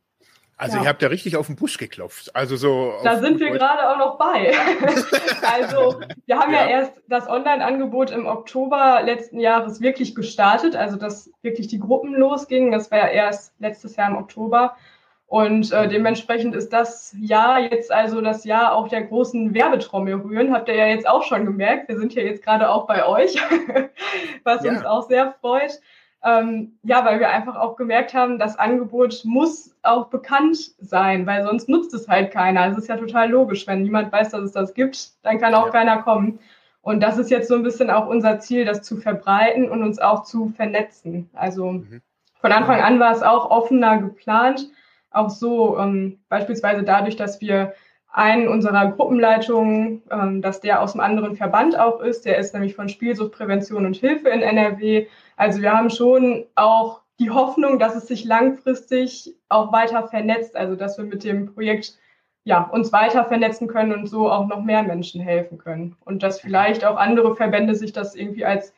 Also 0.60 0.78
ja. 0.78 0.84
ihr 0.84 0.90
habt 0.90 1.02
ja 1.04 1.08
richtig 1.08 1.38
auf 1.38 1.48
den 1.48 1.56
Busch 1.56 1.78
geklopft. 1.78 2.36
Also 2.36 2.56
so. 2.56 2.94
Da 3.04 3.20
sind 3.20 3.40
wir 3.40 3.52
gerade 3.52 3.90
auch 3.90 3.98
noch 3.98 4.18
bei. 4.18 4.52
also 5.42 6.02
wir 6.26 6.40
haben 6.40 6.52
ja, 6.52 6.66
ja 6.66 6.70
erst 6.70 7.02
das 7.08 7.30
Online-Angebot 7.30 8.10
im 8.10 8.26
Oktober 8.26 9.02
letzten 9.04 9.40
Jahres 9.40 9.82
wirklich 9.82 10.16
gestartet, 10.16 10.76
also 10.76 10.98
dass 10.98 11.32
wirklich 11.44 11.68
die 11.68 11.80
Gruppen 11.80 12.16
losgingen. 12.16 12.72
Das 12.72 12.90
war 12.90 12.98
ja 12.98 13.08
erst 13.08 13.54
letztes 13.60 13.96
Jahr 13.96 14.10
im 14.10 14.18
Oktober. 14.18 14.76
Und 15.28 15.74
äh, 15.74 15.90
dementsprechend 15.90 16.56
ist 16.56 16.72
das 16.72 17.14
Jahr 17.20 17.60
jetzt 17.60 17.92
also 17.92 18.22
das 18.22 18.46
Jahr 18.46 18.74
auch 18.74 18.88
der 18.88 19.04
großen 19.04 19.54
Werbetrommel 19.54 20.16
rühren. 20.16 20.54
Habt 20.54 20.70
ihr 20.70 20.76
ja 20.76 20.88
jetzt 20.88 21.08
auch 21.08 21.24
schon 21.24 21.46
gemerkt. 21.46 21.90
Wir 21.90 22.00
sind 22.00 22.16
ja 22.16 22.24
jetzt 22.24 22.44
gerade 22.44 22.70
auch 22.70 22.88
bei 22.88 23.06
euch, 23.06 23.36
was 24.46 24.64
ja. 24.64 24.72
uns 24.72 24.86
auch 24.86 25.08
sehr 25.10 25.34
freut. 25.42 25.82
Ähm, 26.24 26.78
ja, 26.84 27.04
weil 27.06 27.20
wir 27.20 27.30
einfach 27.30 27.58
auch 27.58 27.76
gemerkt 27.76 28.14
haben, 28.14 28.40
das 28.40 28.58
Angebot 28.58 29.22
muss 29.26 29.76
auch 29.84 30.08
bekannt 30.08 30.58
sein, 30.80 31.28
weil 31.28 31.44
sonst 31.44 31.68
nutzt 31.68 31.94
es 31.94 32.08
halt 32.08 32.32
keiner. 32.32 32.72
Es 32.72 32.78
ist 32.78 32.88
ja 32.88 32.96
total 32.96 33.30
logisch, 33.30 33.68
wenn 33.68 33.84
niemand 33.84 34.12
weiß, 34.12 34.30
dass 34.30 34.42
es 34.42 34.52
das 34.54 34.74
gibt, 34.74 35.12
dann 35.24 35.40
kann 35.40 35.54
auch 35.54 35.68
ja. 35.68 35.72
keiner 35.72 36.02
kommen. 36.04 36.40
Und 36.82 37.02
das 37.02 37.18
ist 37.18 37.30
jetzt 37.30 37.50
so 37.50 37.56
ein 37.56 37.64
bisschen 37.64 37.90
auch 37.90 38.08
unser 38.08 38.40
Ziel, 38.40 38.64
das 38.64 38.82
zu 38.82 38.96
verbreiten 38.96 39.70
und 39.70 39.84
uns 39.84 40.00
auch 40.00 40.24
zu 40.24 40.54
vernetzen. 40.56 41.30
Also 41.34 41.74
mhm. 41.74 42.02
von 42.40 42.52
Anfang 42.54 42.82
an 42.82 43.00
war 43.00 43.12
es 43.12 43.22
auch 43.22 43.52
offener 43.52 43.98
geplant, 43.98 44.70
auch 45.18 45.30
so 45.30 45.78
ähm, 45.78 46.20
beispielsweise 46.30 46.84
dadurch, 46.84 47.16
dass 47.16 47.42
wir 47.42 47.74
einen 48.10 48.48
unserer 48.48 48.92
Gruppenleitungen, 48.92 50.02
ähm, 50.10 50.42
dass 50.42 50.62
der 50.62 50.82
aus 50.82 50.94
einem 50.94 51.02
anderen 51.02 51.36
Verband 51.36 51.78
auch 51.78 52.00
ist. 52.00 52.26
Der 52.26 52.38
ist 52.38 52.54
nämlich 52.54 52.76
von 52.76 52.90
Spielsuchtprävention 52.90 53.86
und 53.86 53.96
Hilfe 53.96 54.30
in 54.30 54.42
NRW. 54.42 55.08
Also 55.36 55.62
wir 55.62 55.72
haben 55.72 55.90
schon 55.90 56.46
auch 56.56 57.02
die 57.20 57.30
Hoffnung, 57.30 57.80
dass 57.80 57.96
es 57.96 58.08
sich 58.08 58.26
langfristig 58.26 59.36
auch 59.50 59.72
weiter 59.72 60.08
vernetzt, 60.08 60.56
also 60.56 60.76
dass 60.76 60.98
wir 60.98 61.06
mit 61.06 61.24
dem 61.24 61.54
Projekt 61.54 61.98
ja, 62.44 62.64
uns 62.64 62.94
weiter 62.94 63.26
vernetzen 63.26 63.68
können 63.68 63.92
und 63.92 64.08
so 64.08 64.32
auch 64.32 64.48
noch 64.48 64.64
mehr 64.64 64.82
Menschen 64.84 65.20
helfen 65.20 65.58
können. 65.58 65.98
Und 66.06 66.24
dass 66.24 66.40
vielleicht 66.40 66.86
auch 66.86 66.96
andere 66.96 67.36
Verbände 67.36 67.76
sich 67.76 67.92
das 67.92 68.16
irgendwie 68.16 68.46
als 68.46 68.74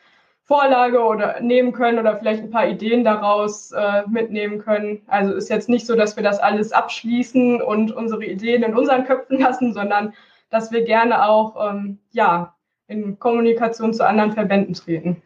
Vorlage 0.49 0.99
oder 1.03 1.39
nehmen 1.41 1.73
können 1.73 1.99
oder 1.99 2.17
vielleicht 2.17 2.41
ein 2.41 2.49
paar 2.49 2.67
Ideen 2.67 3.03
daraus 3.03 3.71
äh, 3.71 4.01
mitnehmen 4.07 4.57
können. 4.57 5.03
Also 5.05 5.35
ist 5.35 5.47
jetzt 5.47 5.69
nicht 5.69 5.85
so, 5.85 5.95
dass 5.95 6.15
wir 6.15 6.23
das 6.23 6.39
alles 6.39 6.71
abschließen 6.71 7.61
und 7.61 7.91
unsere 7.91 8.25
Ideen 8.25 8.63
in 8.63 8.75
unseren 8.75 9.05
Köpfen 9.05 9.37
lassen, 9.39 9.75
sondern 9.75 10.15
dass 10.49 10.71
wir 10.71 10.83
gerne 10.83 11.23
auch 11.29 11.69
ähm, 11.69 11.99
ja, 12.13 12.55
in 12.87 13.19
Kommunikation 13.19 13.93
zu 13.93 14.03
anderen 14.03 14.31
Verbänden 14.31 14.73
treten. 14.73 15.21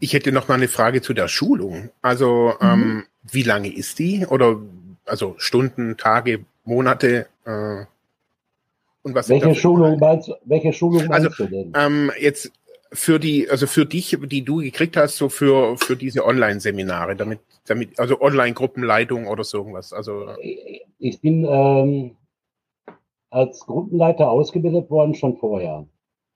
Ich 0.00 0.14
hätte 0.14 0.32
noch 0.32 0.48
mal 0.48 0.54
eine 0.54 0.66
Frage 0.66 1.00
zu 1.00 1.14
der 1.14 1.28
Schulung. 1.28 1.90
Also 2.02 2.54
mhm. 2.60 2.66
ähm, 2.66 3.04
wie 3.22 3.44
lange 3.44 3.72
ist 3.72 4.00
die? 4.00 4.26
Oder 4.26 4.56
also 5.06 5.36
Stunden, 5.38 5.96
Tage, 5.96 6.40
Monate? 6.64 7.28
Äh, 7.44 7.84
und 9.02 9.14
was 9.14 9.28
welche 9.28 9.54
Schulung 9.54 10.00
meinst, 10.00 10.32
welche 10.44 10.72
Schulung 10.72 11.06
meinst 11.06 11.28
also, 11.28 11.44
du 11.44 11.50
denn? 11.50 11.72
Ähm, 11.76 12.10
jetzt 12.18 12.50
für 12.92 13.18
die, 13.18 13.48
also 13.50 13.66
für 13.66 13.86
dich, 13.86 14.16
die 14.20 14.44
du 14.44 14.58
gekriegt 14.58 14.96
hast, 14.96 15.16
so 15.16 15.28
für, 15.28 15.76
für 15.76 15.96
diese 15.96 16.24
Online-Seminare, 16.24 17.16
damit, 17.16 17.40
damit, 17.66 17.98
also 17.98 18.20
Online-Gruppenleitung 18.20 19.26
oder 19.26 19.44
so 19.44 19.58
irgendwas. 19.58 19.92
Also 19.92 20.26
ich 20.98 21.20
bin 21.20 21.46
ähm, 21.48 22.16
als 23.30 23.60
Gruppenleiter 23.66 24.30
ausgebildet 24.30 24.90
worden 24.90 25.14
schon 25.14 25.36
vorher. 25.36 25.86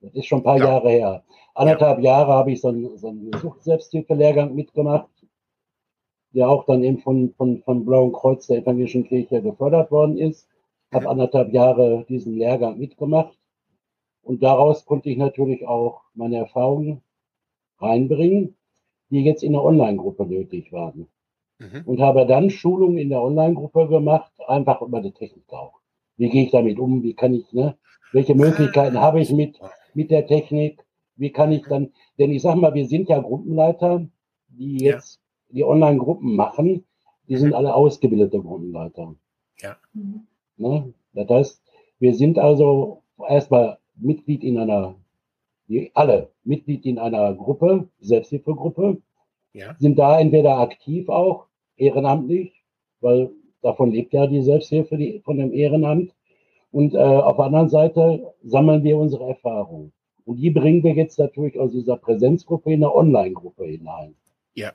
Das 0.00 0.14
ist 0.14 0.26
schon 0.26 0.40
ein 0.40 0.44
paar 0.44 0.58
ja. 0.58 0.64
Jahre 0.66 0.90
her. 0.90 1.24
Anderthalb 1.54 1.98
ja. 1.98 2.04
Jahre 2.04 2.32
habe 2.32 2.52
ich 2.52 2.60
so 2.60 2.68
einen, 2.68 2.98
so 2.98 3.08
einen 3.08 3.30
Sucht-Selbsthilfe-Lehrgang 3.32 4.54
mitgemacht, 4.54 5.08
der 6.34 6.48
auch 6.48 6.64
dann 6.66 6.82
eben 6.82 6.98
von, 6.98 7.32
von, 7.36 7.62
von 7.62 7.84
Blauen 7.84 8.12
Kreuz 8.12 8.46
der 8.46 8.58
Evangelischen 8.58 9.06
Kirche 9.06 9.42
gefördert 9.42 9.90
worden 9.90 10.18
ist. 10.18 10.48
Habe 10.92 11.08
anderthalb 11.08 11.52
Jahre 11.52 12.04
diesen 12.08 12.36
Lehrgang 12.36 12.78
mitgemacht 12.78 13.38
und 14.22 14.42
daraus 14.42 14.84
konnte 14.84 15.10
ich 15.10 15.16
natürlich 15.16 15.66
auch 15.66 16.02
meine 16.14 16.36
Erfahrungen 16.36 17.02
reinbringen, 17.78 18.56
die 19.10 19.24
jetzt 19.24 19.42
in 19.42 19.52
der 19.52 19.62
Online-Gruppe 19.62 20.26
nötig 20.26 20.72
waren. 20.72 21.08
Mhm. 21.58 21.82
Und 21.84 22.00
habe 22.00 22.26
dann 22.26 22.50
Schulungen 22.50 22.98
in 22.98 23.10
der 23.10 23.22
Online-Gruppe 23.22 23.88
gemacht, 23.88 24.32
einfach 24.46 24.80
über 24.80 25.00
die 25.00 25.12
Technik 25.12 25.52
auch. 25.52 25.80
Wie 26.16 26.28
gehe 26.28 26.44
ich 26.44 26.50
damit 26.50 26.78
um? 26.78 27.02
Wie 27.02 27.14
kann 27.14 27.34
ich, 27.34 27.52
ne? 27.52 27.76
Welche 28.12 28.34
Möglichkeiten 28.34 29.00
habe 29.00 29.20
ich 29.20 29.30
mit, 29.32 29.58
mit 29.94 30.10
der 30.10 30.26
Technik? 30.26 30.84
Wie 31.16 31.30
kann 31.30 31.52
ich 31.52 31.62
dann, 31.64 31.92
denn 32.18 32.30
ich 32.30 32.42
sag 32.42 32.56
mal, 32.56 32.74
wir 32.74 32.86
sind 32.86 33.08
ja 33.08 33.20
Gruppenleiter, 33.20 34.06
die 34.48 34.78
jetzt 34.78 35.20
ja. 35.48 35.54
die 35.56 35.64
Online-Gruppen 35.64 36.36
machen, 36.36 36.84
die 37.28 37.36
sind 37.36 37.50
mhm. 37.50 37.54
alle 37.54 37.74
ausgebildete 37.74 38.40
Gruppenleiter. 38.40 39.14
Ja. 39.60 39.76
Ne? 40.56 40.92
Das 41.12 41.28
heißt, 41.28 41.62
wir 41.98 42.14
sind 42.14 42.38
also 42.38 43.02
erstmal 43.28 43.78
Mitglied 44.02 44.42
in 44.44 44.58
einer, 44.58 44.96
alle 45.94 46.30
Mitglied 46.44 46.84
in 46.84 46.98
einer 46.98 47.34
Gruppe, 47.34 47.88
Selbsthilfegruppe, 48.00 49.00
ja. 49.52 49.74
sind 49.78 49.98
da 49.98 50.18
entweder 50.18 50.58
aktiv 50.58 51.08
auch, 51.08 51.46
ehrenamtlich, 51.76 52.62
weil 53.00 53.30
davon 53.62 53.92
lebt 53.92 54.12
ja 54.12 54.26
die 54.26 54.42
Selbsthilfe 54.42 54.96
die, 54.96 55.20
von 55.20 55.38
dem 55.38 55.52
Ehrenamt. 55.52 56.14
Und 56.70 56.94
äh, 56.94 56.98
auf 56.98 57.36
der 57.36 57.46
anderen 57.46 57.68
Seite 57.68 58.34
sammeln 58.42 58.82
wir 58.82 58.96
unsere 58.96 59.28
Erfahrungen. 59.28 59.92
Und 60.24 60.36
die 60.36 60.50
bringen 60.50 60.82
wir 60.82 60.94
jetzt 60.94 61.18
natürlich 61.18 61.58
aus 61.58 61.72
dieser 61.72 61.96
Präsenzgruppe 61.96 62.72
in 62.72 62.82
eine 62.82 62.94
Online-Gruppe 62.94 63.66
hinein. 63.66 64.14
Ja. 64.54 64.72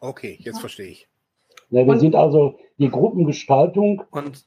Okay, 0.00 0.38
jetzt 0.40 0.60
verstehe 0.60 0.88
ich. 0.88 1.08
Ja, 1.70 1.86
wir 1.86 1.94
und, 1.94 2.00
sind 2.00 2.14
also 2.14 2.58
die 2.78 2.90
Gruppengestaltung, 2.90 4.02
und 4.10 4.46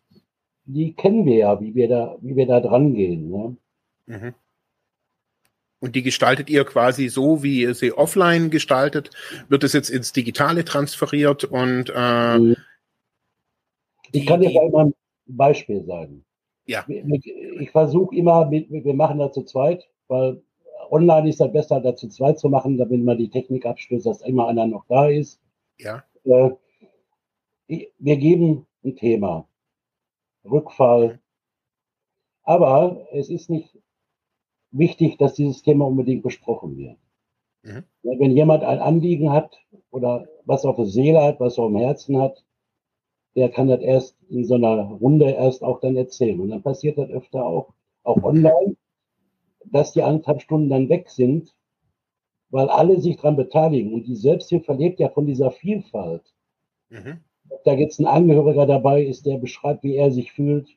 die 0.66 0.94
kennen 0.94 1.26
wir 1.26 1.36
ja, 1.36 1.62
wie 1.62 1.76
wir 1.76 1.88
da, 1.88 2.18
wie 2.22 2.36
wir 2.36 2.48
da 2.48 2.60
dran 2.60 2.94
gehen. 2.94 3.30
Ne? 3.30 3.58
Mhm. 4.08 4.34
Und 5.80 5.96
die 5.96 6.04
gestaltet 6.04 6.50
ihr 6.50 6.66
quasi 6.66 7.10
so, 7.10 7.44
wie 7.44 7.62
ihr 7.62 7.76
sie 7.76 7.92
offline 7.92 8.50
gestaltet? 8.50 9.12
Wird 9.50 9.64
es 9.64 9.74
jetzt 9.74 9.90
ins 9.90 10.14
Digitale 10.14 10.66
transferiert 10.66 11.44
und 11.44 11.92
äh, 11.96 12.38
mhm. 12.40 12.56
ich 14.12 14.26
kann 14.26 14.42
dir 14.42 14.52
mal 14.72 14.86
ein 14.86 14.94
Beispiel 15.28 15.84
sagen. 15.86 16.26
Ja. 16.66 16.84
Ich 16.88 17.70
versuche 17.70 18.16
immer, 18.16 18.50
wir 18.50 18.94
machen 18.96 19.20
das 19.20 19.34
zu 19.34 19.44
zweit, 19.44 19.88
weil 20.08 20.42
online 20.90 21.30
ist 21.30 21.40
das 21.40 21.52
besser, 21.52 21.80
das 21.80 22.00
zu 22.00 22.10
zweit 22.10 22.40
zu 22.40 22.50
machen, 22.50 22.78
damit 22.78 23.04
man 23.04 23.18
die 23.18 23.30
Technik 23.30 23.66
abstößt, 23.66 24.06
dass 24.06 24.22
immer 24.22 24.48
einer 24.48 24.66
noch 24.66 24.86
da 24.88 25.08
ist. 25.08 25.40
Ja. 25.78 26.04
Äh, 26.24 26.52
wir 27.68 28.18
geben 28.18 28.66
ein 28.84 28.96
Thema. 28.96 29.48
Rückfall. 30.50 31.20
Aber 32.44 33.08
es 33.12 33.30
ist 33.30 33.50
nicht 33.50 33.78
wichtig, 34.72 35.18
dass 35.18 35.34
dieses 35.34 35.62
Thema 35.62 35.86
unbedingt 35.86 36.24
besprochen 36.24 36.78
wird. 36.78 36.98
Mhm. 37.64 37.84
Wenn 38.04 38.32
jemand 38.32 38.64
ein 38.64 38.80
Anliegen 38.80 39.32
hat 39.32 39.58
oder 39.90 40.28
was 40.46 40.66
auf 40.66 40.76
der 40.76 40.86
Seele 40.86 41.24
hat, 41.24 41.40
was 41.40 41.58
er 41.58 41.66
im 41.66 41.78
Herzen 41.78 42.20
hat, 42.20 42.46
der 43.36 43.50
kann 43.50 43.68
das 43.68 43.82
erst 43.82 44.18
in 44.30 44.46
so 44.46 44.56
einer 44.56 44.84
Runde 44.84 45.30
erst 45.32 45.64
auch 45.64 45.80
dann 45.80 45.96
erzählen. 45.96 46.40
Und 46.40 46.50
dann 46.50 46.64
passiert 46.64 46.98
das 46.98 47.10
öfter 47.10 47.46
auch, 47.46 47.74
auch 48.04 48.24
online, 48.24 48.78
dass 49.66 49.92
die 49.92 50.04
anderthalb 50.04 50.42
Stunden 50.42 50.70
dann 50.70 50.90
weg 50.90 51.10
sind, 51.10 51.54
weil 52.50 52.70
alle 52.70 53.02
sich 53.02 53.18
daran 53.18 53.36
beteiligen. 53.36 53.94
Und 53.94 54.04
die 54.04 54.16
Selbsthilfe 54.16 54.74
lebt 54.74 55.00
ja 55.00 55.10
von 55.10 55.26
dieser 55.26 55.52
Vielfalt. 55.52 56.34
Mhm. 56.90 57.20
Ob 57.50 57.64
da 57.64 57.74
jetzt 57.74 58.00
ein 58.00 58.08
Angehöriger 58.08 58.66
dabei 58.66 59.04
ist, 59.04 59.26
der 59.26 59.38
beschreibt, 59.38 59.84
wie 59.84 59.96
er 59.96 60.12
sich 60.12 60.32
fühlt, 60.32 60.70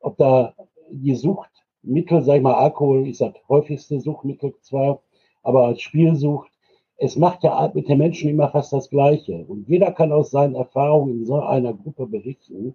ob 0.00 0.16
da 0.16 0.54
die 0.90 1.14
Suchtmittel, 1.14 2.22
sag 2.22 2.36
ich 2.36 2.42
mal, 2.42 2.54
Alkohol 2.54 3.08
ist 3.08 3.20
das 3.20 3.34
häufigste 3.48 4.00
Suchtmittel 4.00 4.54
zwar, 4.60 5.02
aber 5.42 5.66
als 5.66 5.80
Spielsucht, 5.80 6.50
es 6.96 7.16
macht 7.16 7.42
ja 7.42 7.70
mit 7.74 7.88
den 7.88 7.98
Menschen 7.98 8.30
immer 8.30 8.48
fast 8.50 8.72
das 8.72 8.88
Gleiche. 8.88 9.44
Und 9.48 9.68
jeder 9.68 9.90
kann 9.90 10.12
aus 10.12 10.30
seinen 10.30 10.54
Erfahrungen 10.54 11.20
in 11.20 11.26
so 11.26 11.40
einer 11.40 11.74
Gruppe 11.74 12.06
berichten. 12.06 12.74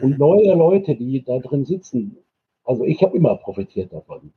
Und 0.00 0.18
neue 0.18 0.54
Leute, 0.54 0.94
die 0.94 1.22
da 1.22 1.38
drin 1.40 1.64
sitzen, 1.64 2.16
also 2.64 2.84
ich 2.84 3.02
habe 3.02 3.16
immer 3.16 3.36
profitiert 3.36 3.92
davon. 3.92 4.32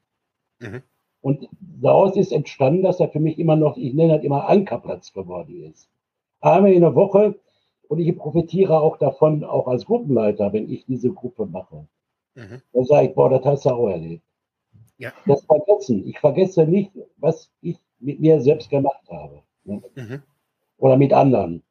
Mhm. 0.59 0.81
Und 1.21 1.47
daraus 1.81 2.17
ist 2.17 2.33
entstanden, 2.33 2.83
dass 2.83 2.99
er 2.99 3.09
für 3.09 3.19
mich 3.19 3.39
immer 3.39 3.55
noch, 3.55 3.77
ich 3.77 3.93
nenne 3.93 4.15
das 4.15 4.25
immer 4.25 4.49
Ankerplatz 4.49 5.13
geworden 5.13 5.63
ist. 5.63 5.87
Einmal 6.41 6.73
in 6.73 6.81
der 6.81 6.95
Woche 6.95 7.39
und 7.93 7.99
ich 7.99 8.17
profitiere 8.17 8.79
auch 8.79 8.97
davon, 8.97 9.43
auch 9.43 9.67
als 9.67 9.85
Gruppenleiter, 9.85 10.51
wenn 10.51 10.67
ich 10.67 10.83
diese 10.85 11.11
Gruppe 11.11 11.45
mache. 11.45 11.85
Mhm. 12.33 12.61
Dann 12.73 12.85
sage 12.85 13.07
ich, 13.07 13.13
boah, 13.13 13.29
das 13.29 13.45
hast 13.45 13.65
du 13.65 13.69
auch 13.69 13.89
erlebt. 13.89 14.23
Ja. 14.97 15.13
Das 15.27 15.45
Vergessen. 15.45 16.07
Ich 16.07 16.19
vergesse 16.19 16.65
nicht, 16.65 16.91
was 17.17 17.51
ich 17.61 17.77
mit 17.99 18.19
mir 18.19 18.41
selbst 18.41 18.71
gemacht 18.71 19.03
habe. 19.11 19.43
Ne? 19.63 19.83
Mhm. 19.93 20.23
Oder 20.77 20.97
mit 20.97 21.13
anderen. 21.13 21.61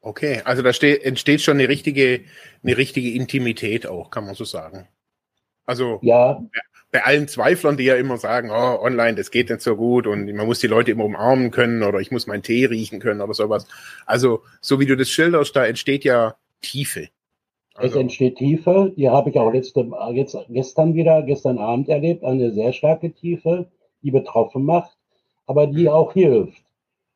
Okay, 0.00 0.40
also 0.46 0.62
da 0.62 0.72
steht, 0.72 1.02
entsteht 1.02 1.42
schon 1.42 1.58
eine 1.58 1.68
richtige, 1.68 2.24
eine 2.62 2.78
richtige 2.78 3.12
Intimität 3.12 3.86
auch, 3.86 4.10
kann 4.10 4.24
man 4.24 4.34
so 4.34 4.44
sagen. 4.44 4.88
Also 5.66 5.98
ja. 6.00 6.42
Bei 6.90 7.04
allen 7.04 7.28
Zweiflern, 7.28 7.76
die 7.76 7.84
ja 7.84 7.96
immer 7.96 8.16
sagen, 8.16 8.50
oh, 8.50 8.82
online, 8.82 9.14
das 9.14 9.30
geht 9.30 9.50
nicht 9.50 9.60
so 9.60 9.76
gut 9.76 10.06
und 10.06 10.32
man 10.32 10.46
muss 10.46 10.60
die 10.60 10.66
Leute 10.68 10.90
immer 10.90 11.04
umarmen 11.04 11.50
können 11.50 11.82
oder 11.82 11.98
ich 12.00 12.10
muss 12.10 12.26
meinen 12.26 12.42
Tee 12.42 12.64
riechen 12.64 12.98
können 12.98 13.20
oder 13.20 13.34
sowas. 13.34 13.66
Also, 14.06 14.42
so 14.60 14.80
wie 14.80 14.86
du 14.86 14.96
das 14.96 15.10
schilderst, 15.10 15.54
da 15.54 15.66
entsteht 15.66 16.04
ja 16.04 16.36
Tiefe. 16.62 17.08
Also. 17.74 17.94
Es 17.94 18.00
entsteht 18.00 18.36
Tiefe, 18.38 18.92
die 18.96 19.08
habe 19.08 19.30
ich 19.30 19.38
auch 19.38 19.52
letzte, 19.52 19.88
jetzt, 20.12 20.36
gestern 20.48 20.94
wieder, 20.94 21.22
gestern 21.22 21.58
Abend 21.58 21.88
erlebt, 21.88 22.24
eine 22.24 22.52
sehr 22.52 22.72
starke 22.72 23.12
Tiefe, 23.12 23.70
die 24.02 24.10
betroffen 24.10 24.64
macht, 24.64 24.96
aber 25.46 25.66
die 25.66 25.82
mhm. 25.82 25.88
auch 25.88 26.12
hilft. 26.12 26.62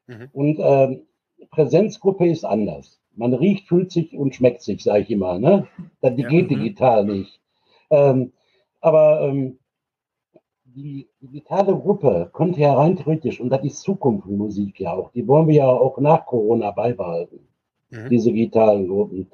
Mhm. 0.07 0.29
Und 0.33 0.59
ähm, 0.61 1.03
Präsenzgruppe 1.51 2.29
ist 2.29 2.45
anders. 2.45 3.01
Man 3.15 3.35
riecht, 3.35 3.69
fühlt 3.69 3.91
sich 3.91 4.17
und 4.17 4.35
schmeckt 4.35 4.63
sich, 4.63 4.83
sage 4.83 5.01
ich 5.01 5.11
immer. 5.11 5.39
Ne? 5.39 5.67
Das 6.01 6.13
ja, 6.17 6.29
geht 6.29 6.51
mhm. 6.51 6.57
digital 6.57 7.05
nicht. 7.07 7.41
Ähm, 7.91 8.33
aber 8.81 9.23
ähm, 9.23 9.59
die 10.75 11.09
digitale 11.21 11.75
Gruppe 11.75 12.31
könnte 12.33 12.61
ja 12.61 12.75
rein 12.75 12.97
theoretisch, 12.97 13.41
und 13.41 13.51
das 13.51 13.65
ist 13.65 13.83
Zukunft 13.83 14.27
Musik 14.27 14.81
ja 14.81 14.95
auch, 14.95 15.11
die 15.13 15.27
wollen 15.27 15.49
wir 15.49 15.55
ja 15.55 15.67
auch 15.67 15.99
nach 15.99 16.27
Corona 16.27 16.71
beibehalten, 16.71 17.41
mhm. 17.91 18.09
diese 18.09 18.33
digitalen 18.33 18.89
Gruppen 18.89 19.29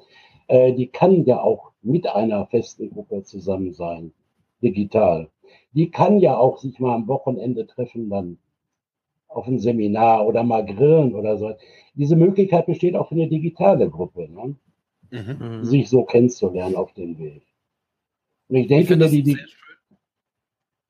äh, 0.49 0.73
die 0.73 0.87
kann 0.87 1.23
ja 1.25 1.41
auch 1.41 1.71
mit 1.81 2.07
einer 2.07 2.45
festen 2.47 2.89
Gruppe 2.89 3.23
zusammen 3.23 3.71
sein, 3.73 4.11
digital. 4.61 5.29
Die 5.73 5.89
kann 5.89 6.19
ja 6.19 6.37
auch 6.37 6.57
sich 6.57 6.79
mal 6.79 6.95
am 6.95 7.07
Wochenende 7.07 7.65
treffen 7.65 8.09
dann 8.09 8.37
auf 9.27 9.47
ein 9.47 9.59
Seminar 9.59 10.25
oder 10.25 10.43
mal 10.43 10.65
grillen 10.65 11.13
oder 11.13 11.37
so. 11.37 11.53
Diese 11.93 12.15
Möglichkeit 12.15 12.65
besteht 12.65 12.95
auch 12.95 13.07
für 13.07 13.15
eine 13.15 13.27
digitale 13.27 13.89
Gruppe, 13.89 14.27
ne? 14.27 14.55
Mhm. 15.11 15.63
sich 15.63 15.89
so 15.89 16.03
kennenzulernen 16.03 16.75
auf 16.75 16.93
dem 16.93 17.17
Weg. 17.17 17.43
Und 18.47 18.57
ich 18.57 18.67
denke, 18.67 18.93
ich 18.93 19.11
die, 19.11 19.23
die 19.23 19.37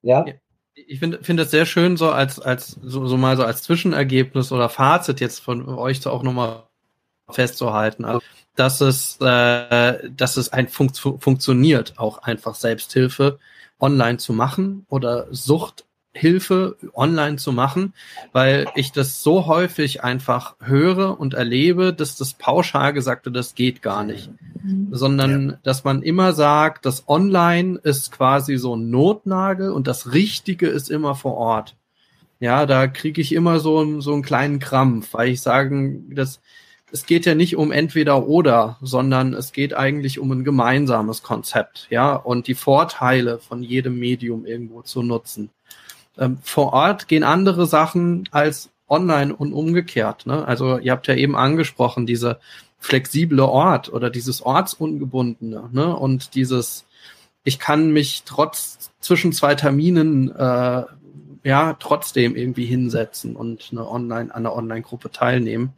ja? 0.02 0.26
Ich 0.74 1.00
finde 1.00 1.22
finde 1.22 1.44
das 1.44 1.52
sehr 1.52 1.66
schön, 1.66 1.98
so 1.98 2.10
als, 2.10 2.40
als 2.40 2.80
so, 2.82 3.06
so 3.06 3.18
mal 3.18 3.36
so 3.36 3.44
als 3.44 3.64
Zwischenergebnis 3.64 4.52
oder 4.52 4.70
Fazit 4.70 5.20
jetzt 5.20 5.40
von 5.40 5.68
euch 5.68 6.06
auch 6.08 6.24
nochmal 6.24 6.64
festzuhalten. 7.30 8.06
Also 8.06 8.22
dass 8.56 8.82
es, 8.82 9.18
äh, 9.22 10.10
dass 10.10 10.38
es 10.38 10.52
ein 10.52 10.68
Fun 10.68 10.90
funktioniert, 10.90 11.94
auch 11.98 12.20
einfach 12.20 12.56
Selbsthilfe 12.56 13.40
online 13.80 14.18
zu 14.18 14.34
machen 14.34 14.86
oder 14.90 15.28
Suchthilfe 16.14 16.76
online 16.94 17.38
zu 17.38 17.52
machen, 17.52 17.94
weil 18.32 18.68
ich 18.76 18.92
das 18.92 19.22
so 19.22 19.46
häufig 19.46 20.04
einfach 20.04 20.56
höre 20.60 21.20
und 21.20 21.34
erlebe, 21.34 21.94
dass 21.94 22.16
das 22.16 22.34
pauschal 22.34 22.94
gesagt 22.94 23.26
wird, 23.26 23.36
das 23.36 23.56
geht 23.56 23.82
gar 23.82 24.04
nicht, 24.04 24.30
mhm. 24.64 24.90
sondern 24.92 25.50
ja. 25.50 25.60
dass 25.64 25.84
man 25.84 26.02
immer 26.02 26.34
sagt, 26.34 26.86
das 26.86 27.08
Online 27.08 27.80
ist 27.84 28.12
quasi 28.12 28.58
so 28.58 28.76
ein 28.76 28.90
Notnagel 28.90 29.72
und 29.72 29.88
das 29.88 30.14
Richtige 30.14 30.68
ist 30.68 30.90
immer 30.90 31.16
vor 31.16 31.36
Ort. 31.36 31.76
Ja, 32.40 32.66
da 32.66 32.88
kriege 32.88 33.22
ich 33.22 33.34
immer 33.34 33.60
so, 33.60 34.00
so 34.00 34.14
einen 34.14 34.24
kleinen 34.24 34.60
Krampf, 34.60 35.14
weil 35.14 35.30
ich 35.30 35.42
sagen, 35.42 36.16
dass 36.16 36.40
es 36.92 37.06
geht 37.06 37.28
ja 37.28 37.36
nicht 37.36 37.56
um 37.56 37.72
entweder 37.72 38.28
oder, 38.28 38.78
sondern 38.82 39.36
es 39.36 39.52
geht 39.52 39.76
eigentlich 39.76 40.18
um 40.18 40.32
ein 40.32 40.44
gemeinsames 40.44 41.22
Konzept, 41.22 41.86
ja, 41.92 42.16
und 42.16 42.48
die 42.48 42.56
Vorteile 42.56 43.38
von 43.38 43.62
jedem 43.62 44.00
Medium 44.00 44.44
irgendwo 44.44 44.82
zu 44.82 45.04
nutzen. 45.04 45.52
Ähm, 46.18 46.38
vor 46.42 46.74
Ort 46.74 47.08
gehen 47.08 47.24
andere 47.24 47.66
Sachen 47.66 48.28
als 48.32 48.70
online 48.88 49.36
und 49.36 49.54
umgekehrt. 49.54 50.26
Ne? 50.26 50.46
Also 50.46 50.78
ihr 50.80 50.92
habt 50.92 51.08
ja 51.08 51.16
eben 51.16 51.36
angesprochen, 51.36 52.06
diese 52.06 52.40
flexible 52.80 53.42
Ort 53.42 53.92
oder 53.92 54.10
dieses 54.10 54.42
Ortsungebundene 54.42 55.70
ne? 55.72 55.96
und 55.96 56.36
dieses, 56.36 56.86
ich 57.44 57.60
kann 57.60 57.92
mich 57.92 58.24
trotz 58.26 58.92
zwischen 59.00 59.34
zwei 59.34 59.56
Terminen 59.56 60.34
äh, 60.36 60.84
ja 61.44 61.74
trotzdem 61.80 62.36
irgendwie 62.36 62.66
hinsetzen 62.66 63.36
und 63.36 63.70
eine 63.72 63.88
Online 63.90 64.34
an 64.34 64.46
einer 64.46 64.56
Online-Gruppe 64.56 65.12
teilnehmen. 65.12 65.74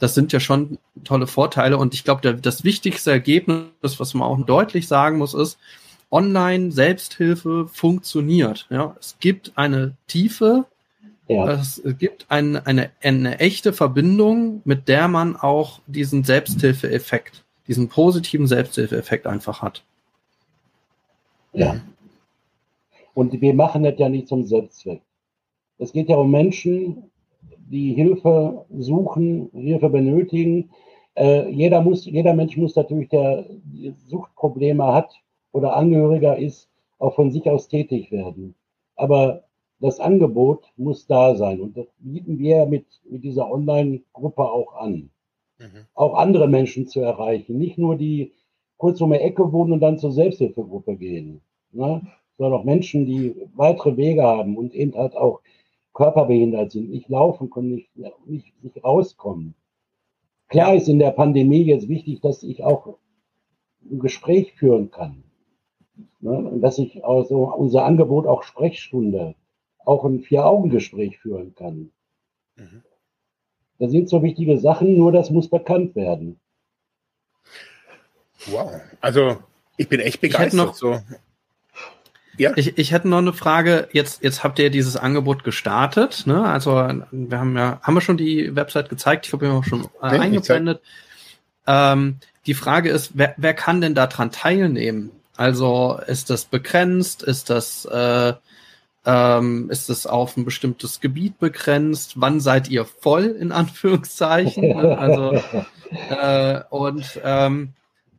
Das 0.00 0.14
sind 0.14 0.32
ja 0.32 0.38
schon 0.38 0.78
tolle 1.04 1.26
Vorteile. 1.26 1.76
Und 1.76 1.92
ich 1.92 2.04
glaube, 2.04 2.34
das 2.34 2.64
wichtigste 2.64 3.10
Ergebnis, 3.10 3.98
was 3.98 4.14
man 4.14 4.28
auch 4.28 4.40
deutlich 4.44 4.86
sagen 4.86 5.18
muss, 5.18 5.34
ist, 5.34 5.58
Online-Selbsthilfe 6.10 7.68
funktioniert. 7.68 8.66
Ja, 8.70 8.96
es 8.98 9.16
gibt 9.20 9.52
eine 9.56 9.94
Tiefe, 10.06 10.66
ja. 11.28 11.50
es 11.52 11.82
gibt 11.98 12.26
ein, 12.28 12.56
eine, 12.56 12.90
eine 13.02 13.40
echte 13.40 13.72
Verbindung, 13.72 14.62
mit 14.64 14.88
der 14.88 15.08
man 15.08 15.36
auch 15.36 15.80
diesen 15.86 16.24
Selbsthilfeeffekt 16.24 17.44
diesen 17.68 17.88
positiven 17.88 18.46
Selbsthilfeeffekt 18.46 19.26
einfach 19.26 19.62
hat. 19.62 19.84
Ja. 21.52 21.80
Und 23.14 23.40
wir 23.40 23.54
machen 23.54 23.82
das 23.82 23.98
ja 23.98 24.08
nicht 24.08 24.28
zum 24.28 24.44
Selbstzweck. 24.44 25.02
Es 25.78 25.92
geht 25.92 26.08
ja 26.08 26.16
um 26.16 26.30
Menschen, 26.30 27.10
die 27.70 27.92
Hilfe 27.92 28.64
suchen, 28.76 29.50
Hilfe 29.52 29.90
benötigen. 29.90 30.70
Äh, 31.14 31.50
jeder, 31.50 31.82
muss, 31.82 32.06
jeder 32.06 32.34
Mensch 32.34 32.56
muss 32.56 32.74
natürlich, 32.74 33.10
der 33.10 33.44
Suchtprobleme 34.06 34.84
hat 34.86 35.12
oder 35.58 35.76
Angehöriger 35.76 36.38
ist, 36.38 36.68
auch 36.98 37.14
von 37.14 37.30
sich 37.30 37.48
aus 37.48 37.68
tätig 37.68 38.10
werden. 38.10 38.54
Aber 38.96 39.44
das 39.80 40.00
Angebot 40.00 40.72
muss 40.76 41.06
da 41.06 41.34
sein. 41.36 41.60
Und 41.60 41.76
das 41.76 41.86
bieten 41.98 42.38
wir 42.38 42.66
mit, 42.66 42.86
mit 43.08 43.22
dieser 43.22 43.50
Online-Gruppe 43.50 44.42
auch 44.42 44.74
an. 44.74 45.10
Mhm. 45.58 45.86
Auch 45.94 46.14
andere 46.14 46.48
Menschen 46.48 46.86
zu 46.86 47.00
erreichen. 47.00 47.58
Nicht 47.58 47.78
nur 47.78 47.96
die 47.96 48.32
kurz 48.76 49.00
um 49.00 49.12
die 49.12 49.18
Ecke 49.18 49.52
wohnen 49.52 49.72
und 49.72 49.80
dann 49.80 49.98
zur 49.98 50.12
Selbsthilfegruppe 50.12 50.96
gehen. 50.96 51.40
Ne? 51.72 52.02
Sondern 52.38 52.60
auch 52.60 52.64
Menschen, 52.64 53.06
die 53.06 53.34
weitere 53.54 53.96
Wege 53.96 54.22
haben 54.22 54.56
und 54.56 54.74
eben 54.74 54.94
halt 54.94 55.16
auch 55.16 55.40
körperbehindert 55.94 56.70
sind, 56.70 56.90
nicht 56.90 57.08
laufen 57.08 57.50
können, 57.50 57.74
nicht, 57.74 57.90
nicht, 58.26 58.62
nicht 58.62 58.84
rauskommen. 58.84 59.54
Klar 60.48 60.74
ist 60.74 60.88
in 60.88 60.98
der 60.98 61.10
Pandemie 61.10 61.62
jetzt 61.62 61.88
wichtig, 61.88 62.20
dass 62.20 62.42
ich 62.42 62.64
auch 62.64 62.98
ein 63.90 63.98
Gespräch 63.98 64.54
führen 64.54 64.90
kann. 64.90 65.24
Ne? 66.20 66.58
Dass 66.60 66.78
ich 66.78 67.04
also 67.04 67.52
unser 67.54 67.84
Angebot 67.84 68.26
auch 68.26 68.42
Sprechstunde 68.42 69.34
auch 69.84 70.04
ein 70.04 70.20
Vier-Augen-Gespräch 70.20 71.18
führen 71.18 71.54
kann. 71.54 71.90
Mhm. 72.56 72.82
Das 73.78 73.90
sind 73.90 74.08
so 74.08 74.22
wichtige 74.22 74.58
Sachen, 74.58 74.96
nur 74.96 75.12
das 75.12 75.30
muss 75.30 75.48
bekannt 75.48 75.94
werden. 75.94 76.40
Wow, 78.46 78.80
also 79.00 79.38
ich 79.76 79.88
bin 79.88 80.00
echt 80.00 80.20
begeistert. 80.20 80.48
Ich 80.48 80.54
noch, 80.54 80.74
so. 80.74 81.00
Ja. 82.36 82.52
Ich, 82.56 82.78
ich 82.78 82.92
hätte 82.92 83.08
noch 83.08 83.18
eine 83.18 83.32
Frage. 83.32 83.88
Jetzt, 83.92 84.22
jetzt 84.22 84.44
habt 84.44 84.58
ihr 84.58 84.70
dieses 84.70 84.96
Angebot 84.96 85.42
gestartet. 85.42 86.24
Ne? 86.26 86.44
Also 86.44 86.72
wir 87.10 87.38
haben 87.38 87.56
ja, 87.56 87.80
haben 87.82 87.94
wir 87.94 88.00
schon 88.00 88.16
die 88.16 88.54
Website 88.54 88.88
gezeigt? 88.88 89.26
Ich 89.26 89.32
habe 89.32 89.46
ja 89.46 89.52
auch 89.52 89.64
schon 89.64 89.88
äh, 90.02 90.12
nee, 90.12 90.18
eingeblendet. 90.18 90.80
Ähm, 91.66 92.18
die 92.46 92.54
Frage 92.54 92.90
ist, 92.90 93.12
wer, 93.14 93.34
wer 93.36 93.54
kann 93.54 93.80
denn 93.80 93.94
daran 93.94 94.30
teilnehmen? 94.30 95.10
Also 95.38 96.00
ist 96.06 96.30
das 96.30 96.44
begrenzt? 96.46 97.22
Ist 97.22 97.48
das 97.48 97.84
äh, 97.84 98.34
ähm, 99.06 99.70
ist 99.70 99.88
es 99.88 100.06
auf 100.06 100.36
ein 100.36 100.44
bestimmtes 100.44 101.00
Gebiet 101.00 101.38
begrenzt? 101.38 102.14
Wann 102.16 102.40
seid 102.40 102.68
ihr 102.68 102.84
voll 102.84 103.24
in 103.24 103.52
Anführungszeichen? 103.52 104.76
also 104.98 105.40
äh, 106.10 106.60
und 106.70 107.20
ähm, 107.24 107.72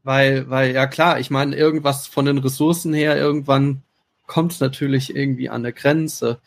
weil, 0.04 0.50
weil 0.50 0.74
ja 0.74 0.88
klar, 0.88 1.20
ich 1.20 1.30
meine, 1.30 1.58
irgendwas 1.58 2.08
von 2.08 2.26
den 2.26 2.38
Ressourcen 2.38 2.94
her, 2.94 3.18
irgendwann 3.18 3.84
kommt 4.26 4.54
es 4.54 4.62
natürlich 4.62 5.14
irgendwie 5.14 5.50
an 5.50 5.64
der 5.64 5.74
Grenze. 5.74 6.40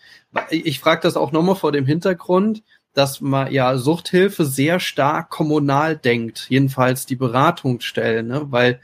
Ich 0.49 0.81
frage 0.81 1.03
das 1.03 1.19
auch 1.19 1.33
nochmal 1.33 1.57
vor 1.57 1.71
dem 1.71 1.85
Hintergrund, 1.85 2.63
dass 2.95 3.21
man 3.21 3.53
ja 3.53 3.77
Suchthilfe 3.77 4.47
sehr 4.47 4.81
stark 4.81 5.29
kommunal 5.29 5.97
denkt, 5.97 6.47
jedenfalls 6.49 7.05
die 7.05 7.17
Beratungsstellen, 7.17 8.27
ne? 8.27 8.47
weil 8.51 8.81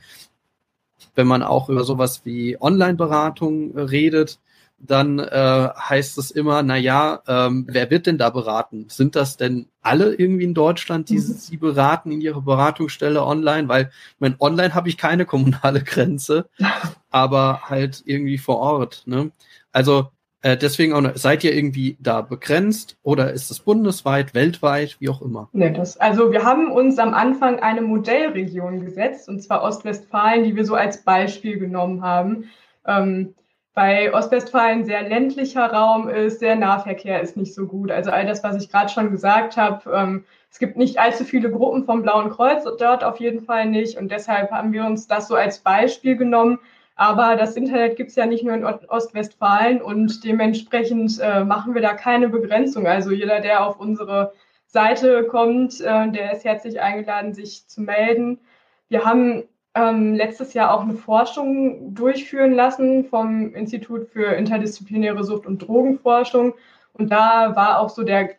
wenn 1.18 1.26
man 1.26 1.42
auch 1.42 1.68
über 1.68 1.83
sowas 1.83 2.22
wie 2.24 2.57
Online-Beratung 2.61 3.76
redet, 3.76 4.38
dann 4.78 5.18
äh, 5.18 5.68
heißt 5.76 6.16
es 6.18 6.31
immer, 6.31 6.62
na 6.62 6.76
ja, 6.76 7.20
ähm, 7.26 7.66
wer 7.68 7.90
wird 7.90 8.07
denn 8.07 8.18
da 8.18 8.31
beraten? 8.31 8.87
Sind 8.88 9.16
das 9.16 9.37
denn 9.37 9.66
alle 9.83 10.14
irgendwie 10.14 10.44
in 10.44 10.54
Deutschland, 10.54 11.09
die 11.09 11.16
mhm. 11.16 11.20
sie 11.20 11.57
beraten 11.57 12.12
in 12.12 12.20
ihrer 12.20 12.40
Beratungsstelle 12.40 13.24
online? 13.24 13.68
Weil, 13.68 13.90
mein 14.20 14.37
online 14.38 14.74
habe 14.74 14.88
ich 14.88 14.96
keine 14.96 15.26
kommunale 15.26 15.83
Grenze, 15.83 16.48
aber 17.11 17.62
halt 17.64 18.04
irgendwie 18.07 18.38
vor 18.38 18.59
Ort. 18.59 19.02
Ne? 19.07 19.33
Also 19.72 20.12
äh, 20.42 20.57
deswegen 20.57 20.92
auch, 20.92 21.03
seid 21.16 21.42
ihr 21.42 21.55
irgendwie 21.55 21.96
da 22.01 22.20
begrenzt 22.20 22.96
oder 23.03 23.33
ist 23.33 23.51
es 23.51 23.61
bundesweit, 23.61 24.35
weltweit, 24.35 24.96
wie 25.01 25.09
auch 25.09 25.20
immer? 25.20 25.48
Nee, 25.53 25.72
das, 25.72 25.96
also 25.96 26.31
wir 26.31 26.44
haben 26.44 26.70
uns 26.70 26.98
am 26.98 27.14
Anfang 27.14 27.61
eine 27.61 27.81
Modellregion 27.81 28.85
gesetzt, 28.85 29.29
und 29.29 29.42
zwar 29.42 29.62
Ostwestfalen, 29.62 30.44
die 30.44 30.55
wir 30.55 30.64
so 30.64 30.74
als 30.74 31.03
Beispiel 31.03 31.59
genommen 31.59 32.03
haben. 32.03 32.44
Ähm, 32.87 33.35
bei 33.74 34.12
Ostwestfalen 34.12 34.85
sehr 34.85 35.09
ländlicher 35.09 35.66
Raum 35.66 36.09
ist, 36.09 36.42
der 36.42 36.57
Nahverkehr 36.57 37.20
ist 37.20 37.37
nicht 37.37 37.55
so 37.55 37.66
gut. 37.66 37.92
Also 37.92 38.11
all 38.11 38.27
das, 38.27 38.42
was 38.42 38.61
ich 38.61 38.70
gerade 38.70 38.90
schon 38.90 39.12
gesagt 39.12 39.57
habe. 39.57 39.88
Ähm, 39.92 40.24
es 40.51 40.59
gibt 40.59 40.77
nicht 40.77 40.98
allzu 40.98 41.24
viele 41.24 41.48
Gruppen 41.51 41.85
vom 41.85 42.03
Blauen 42.03 42.31
Kreuz 42.31 42.64
dort 42.79 43.05
auf 43.05 43.20
jeden 43.20 43.42
Fall 43.42 43.66
nicht. 43.66 43.96
Und 43.96 44.11
deshalb 44.11 44.51
haben 44.51 44.72
wir 44.72 44.85
uns 44.85 45.07
das 45.07 45.29
so 45.29 45.37
als 45.37 45.61
Beispiel 45.61 46.16
genommen. 46.16 46.59
Aber 46.98 47.37
das 47.37 47.54
Internet 47.54 47.96
gibt 47.96 48.11
es 48.11 48.16
ja 48.16 48.26
nicht 48.26 48.42
nur 48.42 48.54
in 48.54 48.64
Ostwestfalen 48.64 49.80
und 49.80 50.24
dementsprechend 50.24 51.20
äh, 51.20 51.44
machen 51.44 51.74
wir 51.74 51.80
da 51.80 51.94
keine 51.94 52.28
Begrenzung. 52.28 52.88
Also 52.88 53.12
jeder, 53.12 53.38
der 53.38 53.64
auf 53.64 53.78
unsere 53.78 54.32
Seite 54.66 55.22
kommt, 55.22 55.80
äh, 55.80 56.11
der 56.11 56.32
ist 56.32 56.44
herzlich 56.44 56.80
eingeladen, 56.80 57.34
sich 57.34 57.68
zu 57.68 57.82
melden. 57.82 58.40
Wir 58.88 59.04
haben 59.04 59.44
ähm, 59.76 60.14
letztes 60.14 60.54
Jahr 60.54 60.74
auch 60.74 60.82
eine 60.82 60.94
Forschung 60.94 61.94
durchführen 61.94 62.52
lassen 62.52 63.04
vom 63.04 63.54
Institut 63.54 64.08
für 64.08 64.32
interdisziplinäre 64.32 65.22
Sucht- 65.22 65.46
und 65.46 65.61
Drogenforschung. 65.61 66.54
Und 66.94 67.12
da 67.12 67.54
war 67.54 67.78
auch 67.78 67.90
so 67.90 68.02
der, 68.02 68.30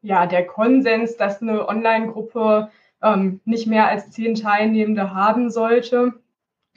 ja, 0.00 0.24
der 0.24 0.46
Konsens, 0.46 1.18
dass 1.18 1.42
eine 1.42 1.68
Online-Gruppe 1.68 2.70
ähm, 3.02 3.40
nicht 3.44 3.66
mehr 3.66 3.88
als 3.88 4.10
zehn 4.10 4.34
Teilnehmende 4.34 5.14
haben 5.14 5.50
sollte. 5.50 6.14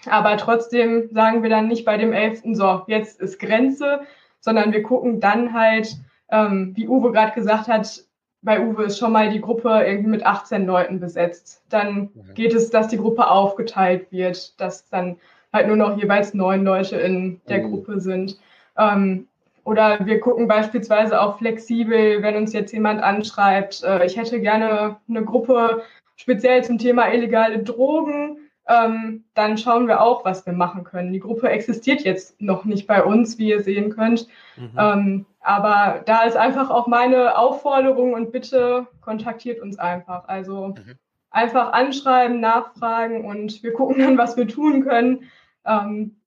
Aber 0.07 0.37
trotzdem 0.37 1.09
sagen 1.11 1.43
wir 1.43 1.49
dann 1.49 1.67
nicht 1.67 1.85
bei 1.85 1.97
dem 1.97 2.13
elften, 2.13 2.55
so, 2.55 2.83
jetzt 2.87 3.19
ist 3.19 3.39
Grenze, 3.39 4.01
sondern 4.39 4.71
wir 4.71 4.83
gucken 4.83 5.19
dann 5.19 5.53
halt, 5.53 5.95
ähm, 6.31 6.73
wie 6.75 6.87
Uwe 6.87 7.11
gerade 7.11 7.33
gesagt 7.33 7.67
hat, 7.67 8.03
bei 8.41 8.65
Uwe 8.65 8.83
ist 8.83 8.97
schon 8.97 9.11
mal 9.11 9.29
die 9.29 9.41
Gruppe 9.41 9.83
irgendwie 9.85 10.09
mit 10.09 10.25
18 10.25 10.65
Leuten 10.65 10.99
besetzt. 10.99 11.63
Dann 11.69 12.09
mhm. 12.13 12.33
geht 12.35 12.53
es, 12.53 12.69
dass 12.69 12.87
die 12.87 12.97
Gruppe 12.97 13.29
aufgeteilt 13.29 14.11
wird, 14.11 14.59
dass 14.61 14.87
dann 14.89 15.17
halt 15.51 15.67
nur 15.67 15.75
noch 15.75 15.97
jeweils 15.97 16.33
neun 16.33 16.63
Leute 16.63 16.95
in 16.97 17.41
der 17.49 17.59
mhm. 17.59 17.71
Gruppe 17.71 17.99
sind. 17.99 18.39
Ähm, 18.77 19.27
oder 19.65 20.05
wir 20.05 20.19
gucken 20.19 20.47
beispielsweise 20.47 21.21
auch 21.21 21.37
flexibel, 21.37 22.23
wenn 22.23 22.37
uns 22.37 22.53
jetzt 22.53 22.71
jemand 22.71 23.03
anschreibt, 23.03 23.83
äh, 23.83 24.05
ich 24.05 24.15
hätte 24.17 24.39
gerne 24.39 24.97
eine 25.09 25.23
Gruppe 25.23 25.83
speziell 26.15 26.63
zum 26.63 26.77
Thema 26.77 27.11
illegale 27.11 27.59
Drogen 27.59 28.48
ähm, 28.69 29.23
dann 29.33 29.57
schauen 29.57 29.87
wir 29.87 29.99
auch, 29.99 30.23
was 30.23 30.45
wir 30.45 30.53
machen 30.53 30.83
können. 30.83 31.11
Die 31.11 31.19
Gruppe 31.19 31.49
existiert 31.49 32.01
jetzt 32.01 32.39
noch 32.39 32.65
nicht 32.65 32.85
bei 32.85 33.03
uns, 33.03 33.39
wie 33.39 33.49
ihr 33.49 33.63
sehen 33.63 33.89
könnt. 33.89 34.27
Mhm. 34.57 34.71
Ähm, 34.77 35.25
aber 35.41 36.03
da 36.05 36.21
ist 36.21 36.37
einfach 36.37 36.69
auch 36.69 36.85
meine 36.85 37.37
Aufforderung 37.37 38.13
und 38.13 38.31
Bitte, 38.31 38.85
kontaktiert 39.01 39.59
uns 39.59 39.79
einfach. 39.79 40.27
Also 40.27 40.67
mhm. 40.67 40.95
einfach 41.31 41.73
anschreiben, 41.73 42.39
nachfragen 42.39 43.25
und 43.25 43.63
wir 43.63 43.73
gucken 43.73 43.99
dann, 43.99 44.17
was 44.19 44.37
wir 44.37 44.47
tun 44.47 44.83
können. 44.83 45.23
Ähm, 45.65 46.17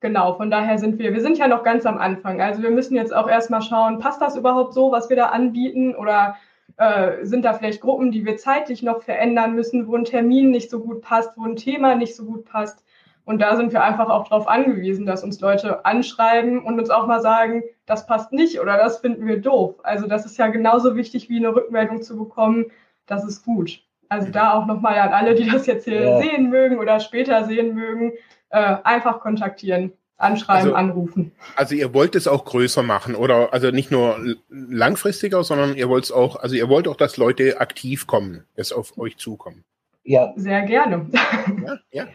genau, 0.00 0.34
von 0.34 0.50
daher 0.50 0.78
sind 0.78 0.98
wir, 0.98 1.12
wir 1.12 1.20
sind 1.20 1.36
ja 1.36 1.46
noch 1.46 1.62
ganz 1.62 1.84
am 1.84 1.98
Anfang. 1.98 2.40
Also 2.40 2.62
wir 2.62 2.70
müssen 2.70 2.96
jetzt 2.96 3.14
auch 3.14 3.28
erstmal 3.28 3.60
schauen, 3.60 3.98
passt 3.98 4.22
das 4.22 4.34
überhaupt 4.34 4.72
so, 4.72 4.92
was 4.92 5.10
wir 5.10 5.16
da 5.16 5.26
anbieten 5.26 5.94
oder 5.94 6.36
äh, 6.76 7.24
sind 7.24 7.44
da 7.44 7.52
vielleicht 7.54 7.80
Gruppen, 7.80 8.10
die 8.10 8.24
wir 8.24 8.36
zeitlich 8.36 8.82
noch 8.82 9.02
verändern 9.02 9.54
müssen, 9.54 9.86
wo 9.86 9.96
ein 9.96 10.04
Termin 10.04 10.50
nicht 10.50 10.70
so 10.70 10.80
gut 10.80 11.02
passt, 11.02 11.36
wo 11.36 11.44
ein 11.44 11.56
Thema 11.56 11.94
nicht 11.94 12.16
so 12.16 12.24
gut 12.24 12.44
passt. 12.44 12.84
Und 13.24 13.40
da 13.40 13.56
sind 13.56 13.72
wir 13.72 13.84
einfach 13.84 14.08
auch 14.08 14.28
darauf 14.28 14.48
angewiesen, 14.48 15.06
dass 15.06 15.22
uns 15.22 15.40
Leute 15.40 15.84
anschreiben 15.84 16.64
und 16.64 16.78
uns 16.78 16.90
auch 16.90 17.06
mal 17.06 17.20
sagen, 17.20 17.62
das 17.86 18.06
passt 18.06 18.32
nicht 18.32 18.60
oder 18.60 18.76
das 18.76 18.98
finden 18.98 19.26
wir 19.26 19.40
doof. 19.40 19.76
Also 19.84 20.08
das 20.08 20.26
ist 20.26 20.38
ja 20.38 20.48
genauso 20.48 20.96
wichtig 20.96 21.28
wie 21.28 21.36
eine 21.36 21.54
Rückmeldung 21.54 22.02
zu 22.02 22.16
bekommen, 22.16 22.66
das 23.06 23.24
ist 23.24 23.44
gut. 23.44 23.84
Also 24.08 24.30
da 24.30 24.54
auch 24.54 24.66
nochmal 24.66 24.98
an 24.98 25.12
alle, 25.12 25.34
die 25.34 25.48
das 25.48 25.66
jetzt 25.66 25.84
hier 25.84 26.02
ja. 26.02 26.20
sehen 26.20 26.50
mögen 26.50 26.78
oder 26.78 27.00
später 27.00 27.44
sehen 27.44 27.74
mögen, 27.74 28.12
äh, 28.50 28.76
einfach 28.82 29.20
kontaktieren 29.20 29.92
anschreiben, 30.22 30.72
also, 30.72 30.74
anrufen. 30.74 31.32
Also 31.56 31.74
ihr 31.74 31.92
wollt 31.92 32.14
es 32.14 32.28
auch 32.28 32.44
größer 32.44 32.82
machen 32.82 33.14
oder 33.14 33.52
also 33.52 33.70
nicht 33.70 33.90
nur 33.90 34.16
langfristiger, 34.48 35.44
sondern 35.44 35.76
ihr 35.76 35.88
wollt 35.88 36.04
es 36.04 36.12
auch, 36.12 36.36
also 36.36 36.54
ihr 36.54 36.68
wollt 36.68 36.88
auch, 36.88 36.96
dass 36.96 37.16
Leute 37.16 37.60
aktiv 37.60 38.06
kommen, 38.06 38.44
es 38.54 38.72
auf 38.72 38.96
euch 38.98 39.16
zukommen. 39.16 39.64
Ja. 40.04 40.32
Sehr 40.36 40.62
gerne. 40.62 41.08
Ja, 41.12 41.78
ja. 41.90 42.06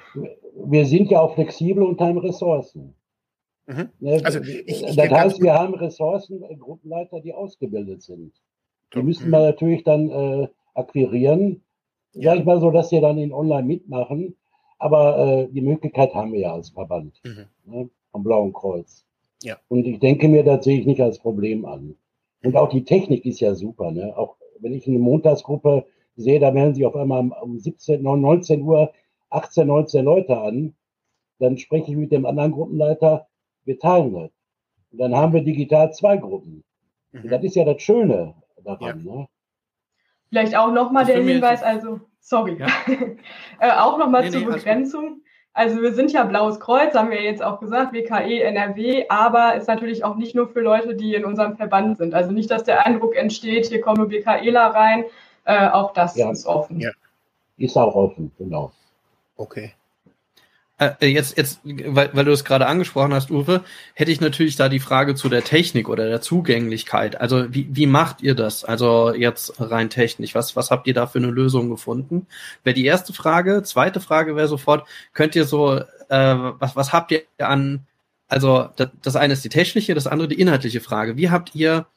Wir 0.65 0.85
sind 0.85 1.11
ja 1.11 1.19
auch 1.19 1.35
flexibel 1.35 1.83
und 1.83 1.99
haben 2.01 2.17
Ressourcen. 2.17 2.95
Mhm. 3.67 3.89
Ne, 3.99 4.21
also 4.23 4.39
ich, 4.39 4.67
ich 4.67 4.95
das 4.95 5.11
heißt, 5.11 5.41
wir 5.41 5.53
haben 5.53 5.75
Ressourcen, 5.75 6.41
äh, 6.43 6.55
Gruppenleiter, 6.55 7.19
die 7.19 7.33
ausgebildet 7.33 8.01
sind. 8.01 8.33
Die 8.93 9.03
müssen 9.03 9.29
wir 9.29 9.39
natürlich 9.39 9.83
dann 9.83 10.09
äh, 10.09 10.47
akquirieren, 10.73 11.61
ja. 12.13 12.31
sag 12.31 12.39
ich 12.39 12.45
mal 12.45 12.61
so, 12.61 12.71
dass 12.71 12.89
sie 12.89 13.01
dann 13.01 13.17
in 13.17 13.33
Online 13.33 13.67
mitmachen. 13.67 14.35
Aber 14.79 15.17
äh, 15.17 15.47
die 15.51 15.61
Möglichkeit 15.61 16.13
haben 16.13 16.33
wir 16.33 16.39
ja 16.39 16.53
als 16.53 16.69
Verband. 16.69 17.19
Mhm. 17.23 17.45
Ne? 17.65 17.89
am 18.17 18.23
Blauen 18.23 18.51
Kreuz. 18.51 19.05
Ja. 19.43 19.57
Und 19.69 19.85
ich 19.85 19.99
denke 19.99 20.27
mir, 20.27 20.43
das 20.43 20.65
sehe 20.65 20.79
ich 20.79 20.85
nicht 20.85 21.01
als 21.01 21.19
Problem 21.19 21.65
an. 21.65 21.95
Und 22.43 22.55
auch 22.55 22.69
die 22.69 22.83
Technik 22.83 23.25
ist 23.25 23.39
ja 23.39 23.55
super. 23.55 23.91
Ne? 23.91 24.17
Auch 24.17 24.35
wenn 24.59 24.73
ich 24.73 24.87
eine 24.87 24.99
Montagsgruppe 24.99 25.85
sehe, 26.15 26.39
da 26.39 26.53
werden 26.53 26.73
sie 26.73 26.85
auf 26.85 26.95
einmal 26.95 27.29
um 27.41 27.59
17, 27.59 28.01
19 28.01 28.61
Uhr 28.63 28.91
18, 29.29 29.67
19 29.67 30.05
Leute 30.05 30.37
an, 30.37 30.73
dann 31.39 31.57
spreche 31.57 31.91
ich 31.91 31.97
mit 31.97 32.11
dem 32.11 32.25
anderen 32.25 32.51
Gruppenleiter, 32.51 33.27
wir 33.65 33.77
teilen 33.77 34.13
das. 34.13 34.31
Und 34.91 34.99
dann 34.99 35.15
haben 35.15 35.33
wir 35.33 35.41
digital 35.41 35.93
zwei 35.93 36.17
Gruppen. 36.17 36.63
Mhm. 37.11 37.29
Das 37.29 37.43
ist 37.43 37.55
ja 37.55 37.65
das 37.65 37.81
Schöne 37.81 38.33
daran. 38.63 39.05
Ja. 39.05 39.13
Ne? 39.13 39.27
Vielleicht 40.29 40.57
auch 40.57 40.71
nochmal 40.71 41.05
der 41.05 41.21
Hinweis, 41.21 41.61
also, 41.61 42.01
sorry, 42.27 42.57
ja. 42.59 42.67
äh, 43.59 43.71
auch 43.71 43.97
nochmal 43.97 44.23
nee, 44.23 44.31
zur 44.31 44.41
nee, 44.41 44.47
Begrenzung. 44.47 45.21
Also 45.53 45.81
wir 45.81 45.93
sind 45.93 46.11
ja 46.11 46.23
Blaues 46.23 46.59
Kreuz, 46.59 46.93
haben 46.93 47.09
wir 47.09 47.23
jetzt 47.23 47.41
auch 47.41 47.59
gesagt, 47.59 47.93
WKE, 47.93 48.43
NRW, 48.43 49.05
aber 49.09 49.55
ist 49.55 49.67
natürlich 49.67 50.03
auch 50.03 50.15
nicht 50.15 50.35
nur 50.35 50.47
für 50.47 50.59
Leute, 50.59 50.93
die 50.93 51.15
in 51.15 51.25
unserem 51.25 51.55
Verband 51.55 51.97
sind. 51.97 52.13
Also 52.13 52.31
nicht, 52.31 52.51
dass 52.51 52.63
der 52.63 52.85
Eindruck 52.85 53.15
entsteht, 53.15 53.65
hier 53.67 53.81
kommen 53.81 53.97
nur 53.97 54.11
WKEler 54.11 54.67
rein, 54.67 55.05
äh, 55.45 55.69
auch 55.69 55.93
das 55.93 56.15
ja. 56.15 56.29
ist 56.29 56.45
offen. 56.45 56.79
Ja. 56.79 56.91
Ist 57.57 57.75
auch 57.75 57.95
offen, 57.95 58.31
genau. 58.37 58.71
Okay. 59.35 59.71
Äh, 60.79 60.91
äh, 61.01 61.07
jetzt, 61.07 61.37
jetzt, 61.37 61.59
weil, 61.63 62.11
weil 62.13 62.25
du 62.25 62.31
es 62.31 62.45
gerade 62.45 62.67
angesprochen 62.67 63.13
hast, 63.13 63.31
Uwe, 63.31 63.63
hätte 63.95 64.11
ich 64.11 64.21
natürlich 64.21 64.55
da 64.57 64.69
die 64.69 64.79
Frage 64.79 65.15
zu 65.15 65.27
der 65.27 65.43
Technik 65.43 65.89
oder 65.89 66.07
der 66.07 66.21
Zugänglichkeit. 66.21 67.19
Also 67.19 67.51
wie, 67.53 67.67
wie 67.71 67.87
macht 67.87 68.21
ihr 68.21 68.35
das? 68.35 68.63
Also 68.63 69.13
jetzt 69.13 69.59
rein 69.59 69.89
technisch. 69.89 70.35
Was, 70.35 70.55
was 70.55 70.69
habt 70.69 70.85
ihr 70.85 70.93
da 70.93 71.07
für 71.07 71.17
eine 71.17 71.31
Lösung 71.31 71.69
gefunden? 71.69 72.27
Wäre 72.63 72.75
die 72.75 72.85
erste 72.85 73.11
Frage. 73.11 73.63
Zweite 73.63 73.99
Frage 73.99 74.35
wäre 74.35 74.47
sofort, 74.47 74.87
könnt 75.13 75.35
ihr 75.35 75.45
so, 75.45 75.77
äh, 75.77 75.83
was, 76.09 76.75
was 76.75 76.93
habt 76.93 77.11
ihr 77.11 77.23
an, 77.39 77.87
also 78.27 78.69
das, 78.75 78.89
das 79.01 79.15
eine 79.15 79.33
ist 79.33 79.43
die 79.43 79.49
technische, 79.49 79.95
das 79.95 80.05
andere 80.05 80.27
die 80.27 80.39
inhaltliche 80.39 80.81
Frage. 80.81 81.17
Wie 81.17 81.31
habt 81.31 81.55
ihr 81.55 81.87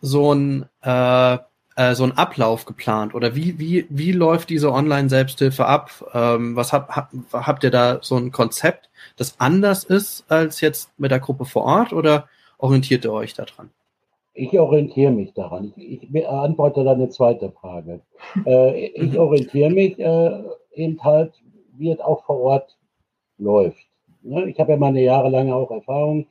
so 0.00 0.32
ein 0.32 0.66
äh, 0.80 1.38
äh, 1.76 1.94
so 1.94 2.02
einen 2.02 2.12
Ablauf 2.12 2.64
geplant 2.64 3.14
oder 3.14 3.36
wie, 3.36 3.58
wie, 3.58 3.86
wie 3.90 4.12
läuft 4.12 4.50
diese 4.50 4.72
Online-Selbsthilfe 4.72 5.66
ab? 5.66 5.90
Ähm, 6.14 6.56
was 6.56 6.72
habt, 6.72 6.96
hab, 6.96 7.10
habt 7.32 7.64
ihr 7.64 7.70
da 7.70 7.98
so 8.02 8.16
ein 8.16 8.32
Konzept, 8.32 8.90
das 9.16 9.38
anders 9.38 9.84
ist 9.84 10.24
als 10.30 10.60
jetzt 10.60 10.98
mit 10.98 11.10
der 11.10 11.20
Gruppe 11.20 11.44
vor 11.44 11.64
Ort 11.64 11.92
oder 11.92 12.28
orientiert 12.58 13.04
ihr 13.04 13.12
euch 13.12 13.34
daran? 13.34 13.70
Ich 14.32 14.58
orientiere 14.58 15.12
mich 15.12 15.32
daran. 15.34 15.72
Ich, 15.76 16.02
ich 16.02 16.12
beantworte 16.12 16.82
dann 16.82 16.96
eine 16.96 17.10
zweite 17.10 17.50
Frage. 17.52 18.00
Äh, 18.44 18.86
ich 18.94 19.18
orientiere 19.18 19.70
mich 19.70 19.98
äh, 19.98 20.42
eben 20.74 21.02
halt, 21.04 21.34
wie 21.76 21.90
es 21.90 22.00
auch 22.00 22.24
vor 22.24 22.40
Ort 22.40 22.76
läuft. 23.38 23.86
Ne? 24.22 24.48
Ich 24.48 24.58
habe 24.58 24.72
ja 24.72 24.78
meine 24.78 25.02
jahrelange 25.02 25.54
auch 25.54 25.70
Erfahrung. 25.70 26.26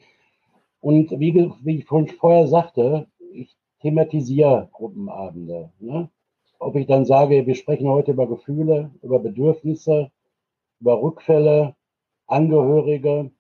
Und 0.82 1.12
wie, 1.20 1.52
wie 1.64 1.80
ich 1.80 1.86
vorher 1.86 2.48
sagte, 2.48 3.08
thematisiere 3.26 3.65
Gruppenabende. 4.72 5.72
Ne? 5.80 6.10
Ob 6.60 6.76
ich 6.76 6.88
dann 6.88 7.06
sage, 7.06 7.46
wir 7.46 7.56
sprechen 7.56 7.88
heute 7.88 8.12
über 8.12 8.28
Gefühle, 8.28 8.92
über 9.02 9.20
Bedürfnisse, 9.20 10.12
über 10.80 11.02
Rückfälle, 11.02 11.76
Angehörige. 12.28 13.32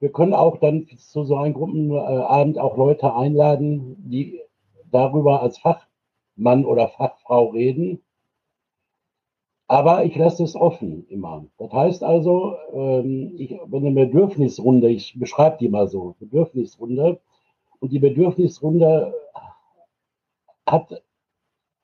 Wir 0.00 0.12
können 0.12 0.34
auch 0.34 0.58
dann 0.58 0.86
zu 0.98 1.24
so 1.24 1.36
einem 1.36 1.54
Gruppenabend 1.54 2.58
auch 2.58 2.76
Leute 2.76 3.14
einladen, 3.14 3.96
die 3.98 4.40
darüber 4.90 5.42
als 5.42 5.58
Fachmann 5.58 6.64
oder 6.64 6.88
Fachfrau 6.88 7.46
reden. 7.46 8.02
Aber 9.66 10.04
ich 10.04 10.14
lasse 10.16 10.44
es 10.44 10.56
offen 10.56 11.06
immer. 11.08 11.46
Das 11.58 11.72
heißt 11.72 12.04
also, 12.04 12.56
ähm, 12.72 13.32
ich, 13.36 13.58
wenn 13.66 13.86
eine 13.86 14.06
Bedürfnisrunde, 14.06 14.90
ich 14.90 15.18
beschreibe 15.18 15.56
die 15.58 15.68
mal 15.68 15.88
so, 15.88 16.16
Bedürfnisrunde, 16.18 17.20
und 17.80 17.92
die 17.92 17.98
Bedürfnisrunde 17.98 19.14
hat 20.74 21.02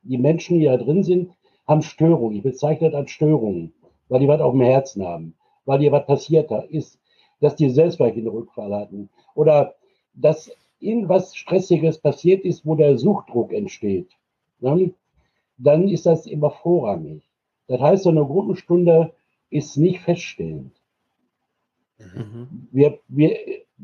die 0.03 0.19
Menschen, 0.19 0.59
die 0.59 0.67
da 0.67 0.77
drin 0.77 1.03
sind, 1.03 1.33
haben 1.67 1.83
Störungen. 1.83 2.37
Ich 2.37 2.43
bezeichne 2.43 2.91
das 2.91 3.01
als 3.01 3.11
Störungen, 3.11 3.73
weil 4.09 4.21
die 4.21 4.29
was 4.29 4.41
auf 4.41 4.53
dem 4.53 4.63
Herzen 4.63 5.07
haben, 5.07 5.35
weil 5.65 5.79
dir 5.79 5.93
was 5.93 6.07
passiert 6.07 6.51
ist, 6.71 6.99
dass 7.41 7.57
die 7.57 7.73
den 7.73 8.29
Rückfall 8.29 8.75
hatten 8.75 9.09
oder 9.35 9.75
dass 10.15 10.51
irgendwas 10.81 11.37
Stressiges 11.37 11.99
passiert 11.99 12.45
ist, 12.45 12.67
wo 12.67 12.75
der 12.75 12.99
Suchtdruck 12.99 13.53
entsteht. 13.53 14.11
Dann, 14.61 14.95
dann 15.59 15.89
ist 15.89 16.07
das 16.07 16.27
immer 16.27 16.51
vorrangig. 16.51 17.23
Das 17.69 17.81
heißt, 17.81 18.03
so 18.03 18.11
eine 18.11 18.25
Gruppenstunde 18.25 19.13
ist 19.51 19.77
nicht 19.77 20.01
feststehend. 20.01 20.73
Mhm. 21.99 22.69
Wir, 22.73 22.99
wir, 23.09 23.37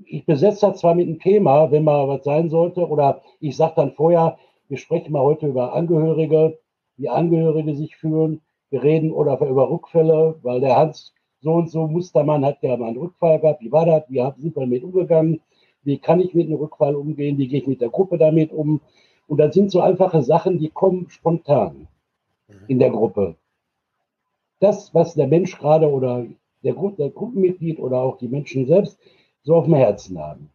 ich 0.04 0.24
besetze 0.26 0.66
das 0.66 0.80
zwar 0.80 0.94
mit 0.94 1.06
einem 1.06 1.20
Thema, 1.20 1.70
wenn 1.70 1.84
mal 1.84 2.08
was 2.08 2.24
sein 2.24 2.48
sollte, 2.48 2.86
oder 2.86 3.22
ich 3.40 3.56
sage 3.56 3.74
dann 3.76 3.92
vorher, 3.92 4.38
wir 4.68 4.76
sprechen 4.76 5.12
mal 5.12 5.22
heute 5.22 5.46
über 5.46 5.74
Angehörige, 5.74 6.58
wie 6.96 7.08
Angehörige 7.08 7.76
sich 7.76 7.96
fühlen. 7.96 8.40
Wir 8.70 8.82
reden 8.82 9.12
oder 9.12 9.40
über 9.40 9.70
Rückfälle, 9.70 10.38
weil 10.42 10.60
der 10.60 10.76
Hans 10.76 11.14
so 11.40 11.52
und 11.52 11.70
so 11.70 11.86
Mustermann 11.86 12.44
hat 12.44 12.62
ja 12.62 12.76
mal 12.76 12.88
einen 12.88 12.98
Rückfall 12.98 13.38
gehabt. 13.38 13.60
Wie 13.60 13.70
war 13.70 13.86
das? 13.86 14.04
Wie 14.08 14.18
sind 14.40 14.56
wir 14.56 14.62
damit 14.62 14.82
umgegangen? 14.82 15.40
Wie 15.82 15.98
kann 15.98 16.20
ich 16.20 16.34
mit 16.34 16.48
einem 16.48 16.56
Rückfall 16.56 16.96
umgehen? 16.96 17.38
Wie 17.38 17.46
gehe 17.46 17.60
ich 17.60 17.66
mit 17.66 17.80
der 17.80 17.90
Gruppe 17.90 18.18
damit 18.18 18.52
um? 18.52 18.80
Und 19.28 19.38
das 19.38 19.54
sind 19.54 19.70
so 19.70 19.80
einfache 19.80 20.22
Sachen, 20.22 20.58
die 20.58 20.70
kommen 20.70 21.08
spontan 21.10 21.86
mhm. 22.48 22.54
in 22.66 22.78
der 22.78 22.90
Gruppe. 22.90 23.36
Das, 24.58 24.94
was 24.94 25.14
der 25.14 25.26
Mensch 25.26 25.56
gerade 25.58 25.88
oder 25.88 26.26
der, 26.62 26.74
der 26.74 27.10
Gruppenmitglied 27.10 27.78
oder 27.78 27.98
auch 27.98 28.18
die 28.18 28.28
Menschen 28.28 28.66
selbst 28.66 28.98
so 29.42 29.54
auf 29.54 29.66
dem 29.66 29.74
Herzen 29.74 30.18
haben. 30.18 30.50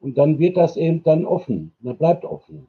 Und 0.00 0.18
dann 0.18 0.38
wird 0.38 0.56
das 0.56 0.76
eben 0.76 1.02
dann 1.02 1.24
offen, 1.24 1.74
dann 1.80 1.96
bleibt 1.96 2.24
offen. 2.24 2.66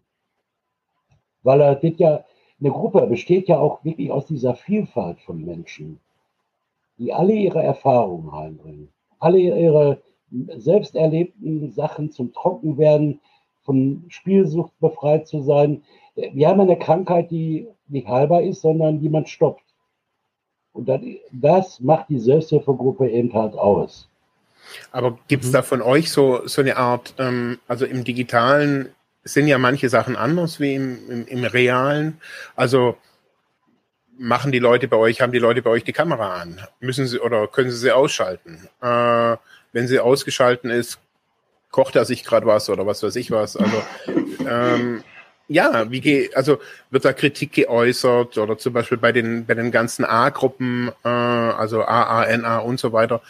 Weil 1.44 1.62
er 1.62 1.82
wird 1.82 2.00
ja, 2.00 2.26
eine 2.60 2.72
Gruppe 2.72 3.06
besteht 3.08 3.48
ja 3.48 3.60
auch 3.60 3.84
wirklich 3.84 4.12
aus 4.12 4.26
dieser 4.26 4.56
Vielfalt 4.56 5.20
von 5.22 5.44
Menschen, 5.44 6.00
die 6.98 7.14
alle 7.14 7.34
ihre 7.34 7.62
Erfahrungen 7.62 8.30
reinbringen, 8.30 8.90
alle 9.20 9.40
ihre 9.40 10.02
selbst 10.58 10.96
erlebten 10.96 11.72
Sachen 11.72 12.12
zum 12.12 12.34
Trocken 12.34 12.78
werden, 12.78 13.20
von 13.64 14.06
Spielsucht 14.08 14.72
befreit 14.80 15.28
zu 15.28 15.42
sein. 15.42 15.84
Wir 16.16 16.48
haben 16.48 16.62
eine 16.62 16.78
Krankheit, 16.78 17.32
die 17.32 17.68
nicht 17.88 18.08
heilbar 18.08 18.42
ist, 18.42 18.62
sondern 18.62 19.00
die 19.00 19.10
man 19.10 19.26
stoppt. 19.26 19.64
Und 20.72 20.90
das 21.32 21.80
macht 21.80 22.10
die 22.10 22.20
Selbsthilfegruppe 22.20 23.10
eben 23.10 23.34
halt 23.34 23.58
aus. 23.58 24.10
Aber 24.92 25.18
gibt 25.28 25.44
es 25.44 25.50
mhm. 25.50 25.54
da 25.54 25.62
von 25.62 25.82
euch 25.82 26.12
so, 26.12 26.48
so 26.48 26.62
eine 26.62 26.78
Art, 26.78 27.14
ähm, 27.18 27.60
also 27.68 27.86
im 27.86 28.04
digitalen 28.04 28.90
sind 29.24 29.48
ja 29.48 29.58
manche 29.58 29.90
Sachen 29.90 30.16
anders 30.16 30.60
wie 30.60 30.76
im, 30.76 31.10
im, 31.10 31.28
im 31.28 31.44
realen. 31.44 32.20
Also 32.56 32.98
machen 34.18 34.52
die 34.52 34.60
Leute 34.60 34.88
bei 34.88 34.98
euch, 34.98 35.22
haben 35.22 35.32
die 35.32 35.40
Leute 35.40 35.62
bei 35.62 35.70
euch 35.70 35.84
die 35.84 35.94
Kamera 35.94 36.42
an? 36.42 36.62
Müssen 36.80 37.08
sie 37.08 37.20
oder 37.20 37.48
können 37.48 37.72
sie 37.72 37.78
sie 37.78 37.92
ausschalten? 37.92 38.68
Äh, 38.82 39.38
wenn 39.74 39.88
sie 39.88 40.00
ausgeschalten 40.00 40.70
ist, 40.70 41.00
kocht 41.72 41.96
er 41.96 42.06
sich 42.06 42.24
gerade 42.24 42.46
was 42.46 42.70
oder 42.70 42.86
was 42.86 43.04
weiß 43.04 43.16
ich 43.18 43.32
was. 43.32 43.58
Also 43.58 43.84
ähm, 44.48 45.04
ja, 45.48 45.90
wie 45.92 46.02
geht, 46.02 46.36
also 46.36 46.60
wird 46.90 47.06
da 47.06 47.14
Kritik 47.14 47.54
geäußert 47.54 48.38
oder 48.38 48.58
zum 48.58 48.74
Beispiel 48.74 48.98
bei 48.98 49.12
den 49.12 49.46
bei 49.46 49.54
den 49.54 49.72
ganzen 49.72 50.04
A-Gruppen, 50.04 50.92
äh, 51.04 51.08
also 51.08 51.84
A, 51.84 52.22
A, 52.22 52.24
N, 52.26 52.46
A 52.46 52.58
und 52.60 52.80
so 52.80 52.92
weiter. 52.94 53.22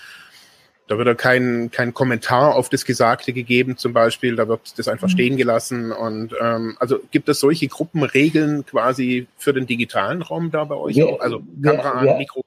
Da 0.88 0.98
wird 0.98 1.18
kein, 1.18 1.70
kein 1.70 1.94
Kommentar 1.94 2.56
auf 2.56 2.70
das 2.70 2.86
Gesagte 2.86 3.34
gegeben, 3.34 3.76
zum 3.78 3.92
Beispiel. 3.92 4.36
Da 4.36 4.48
wird 4.48 4.80
das 4.80 4.88
einfach 4.88 5.08
mhm. 5.08 5.12
stehen 5.12 5.38
gelassen. 5.38 5.92
Und 5.92 6.34
ähm, 6.42 6.78
also 6.80 7.00
gibt 7.12 7.28
es 7.28 7.42
solche 7.42 7.68
Gruppenregeln 7.68 8.66
quasi 8.66 9.28
für 9.36 9.54
den 9.54 9.68
digitalen 9.68 10.22
Raum 10.22 10.50
da 10.50 10.64
bei 10.64 10.76
euch 10.76 10.96
wir, 10.96 11.08
auch? 11.08 11.20
Also 11.20 11.42
Kamera 11.62 12.04
wir, 12.04 12.12
an, 12.14 12.18
Mikro. 12.20 12.42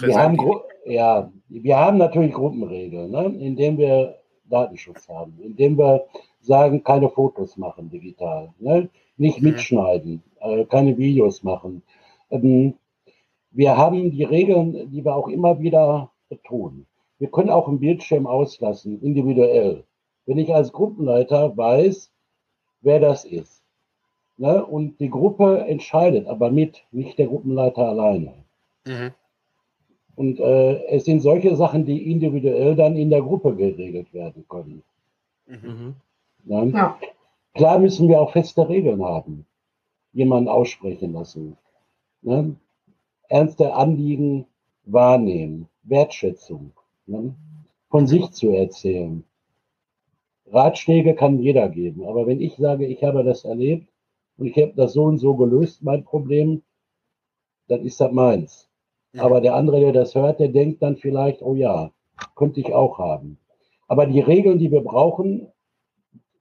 Wir 0.00 0.14
haben, 0.14 0.38
ja, 0.86 1.32
wir 1.48 1.76
haben 1.76 1.98
natürlich 1.98 2.32
Gruppenregeln, 2.32 3.10
ne? 3.10 3.36
indem 3.40 3.78
wir 3.78 4.18
Datenschutz 4.44 5.08
haben, 5.08 5.36
indem 5.42 5.76
wir 5.76 6.06
sagen, 6.40 6.84
keine 6.84 7.08
Fotos 7.08 7.56
machen 7.56 7.90
digital, 7.90 8.52
ne? 8.60 8.88
nicht 9.16 9.40
mhm. 9.40 9.48
mitschneiden, 9.48 10.22
äh, 10.40 10.64
keine 10.66 10.96
Videos 10.96 11.42
machen. 11.42 11.82
Ähm, 12.30 12.74
wir 13.50 13.76
haben 13.76 14.12
die 14.12 14.24
Regeln, 14.24 14.90
die 14.90 15.04
wir 15.04 15.14
auch 15.14 15.28
immer 15.28 15.58
wieder 15.58 16.12
betonen. 16.28 16.86
Wir 17.18 17.30
können 17.30 17.50
auch 17.50 17.68
einen 17.68 17.80
Bildschirm 17.80 18.26
auslassen, 18.26 19.00
individuell. 19.02 19.84
Wenn 20.26 20.38
ich 20.38 20.54
als 20.54 20.72
Gruppenleiter 20.72 21.56
weiß, 21.56 22.12
wer 22.80 23.00
das 23.00 23.24
ist. 23.24 23.62
Ne? 24.36 24.64
Und 24.64 25.00
die 25.00 25.10
Gruppe 25.10 25.64
entscheidet 25.66 26.28
aber 26.28 26.50
mit, 26.50 26.84
nicht 26.92 27.18
der 27.18 27.26
Gruppenleiter 27.26 27.88
alleine. 27.88 28.34
Mhm. 28.86 29.12
Und 30.14 30.40
äh, 30.40 30.84
es 30.86 31.04
sind 31.04 31.20
solche 31.20 31.56
Sachen, 31.56 31.84
die 31.84 32.10
individuell 32.10 32.76
dann 32.76 32.96
in 32.96 33.10
der 33.10 33.22
Gruppe 33.22 33.54
geregelt 33.54 34.12
werden 34.12 34.44
können. 34.48 34.82
Mhm. 35.46 35.94
Ne? 36.44 36.70
Ja. 36.74 36.98
Klar 37.54 37.78
müssen 37.78 38.08
wir 38.08 38.20
auch 38.20 38.32
feste 38.32 38.68
Regeln 38.68 39.04
haben. 39.04 39.46
Jemanden 40.12 40.48
aussprechen 40.48 41.12
lassen. 41.12 41.56
Ne? 42.22 42.56
Ernste 43.28 43.74
Anliegen 43.74 44.46
wahrnehmen. 44.84 45.68
Wertschätzung 45.82 46.72
ne, 47.08 47.34
von 47.90 48.06
sich 48.06 48.30
zu 48.30 48.50
erzählen. 48.50 49.24
Ratschläge 50.46 51.14
kann 51.14 51.38
jeder 51.38 51.68
geben, 51.68 52.04
aber 52.04 52.26
wenn 52.26 52.40
ich 52.40 52.56
sage, 52.56 52.86
ich 52.86 53.02
habe 53.04 53.24
das 53.24 53.44
erlebt 53.44 53.88
und 54.38 54.46
ich 54.46 54.56
habe 54.56 54.72
das 54.76 54.94
so 54.94 55.04
und 55.04 55.18
so 55.18 55.34
gelöst, 55.36 55.82
mein 55.82 56.04
Problem, 56.04 56.62
dann 57.68 57.84
ist 57.84 58.00
das 58.00 58.12
meins. 58.12 58.68
Aber 59.16 59.40
der 59.40 59.54
andere, 59.54 59.80
der 59.80 59.92
das 59.92 60.14
hört, 60.14 60.40
der 60.40 60.48
denkt 60.48 60.82
dann 60.82 60.96
vielleicht, 60.96 61.42
oh 61.42 61.54
ja, 61.54 61.90
könnte 62.34 62.60
ich 62.60 62.72
auch 62.72 62.98
haben. 62.98 63.38
Aber 63.88 64.06
die 64.06 64.20
Regeln, 64.20 64.58
die 64.58 64.70
wir 64.70 64.82
brauchen, 64.82 65.48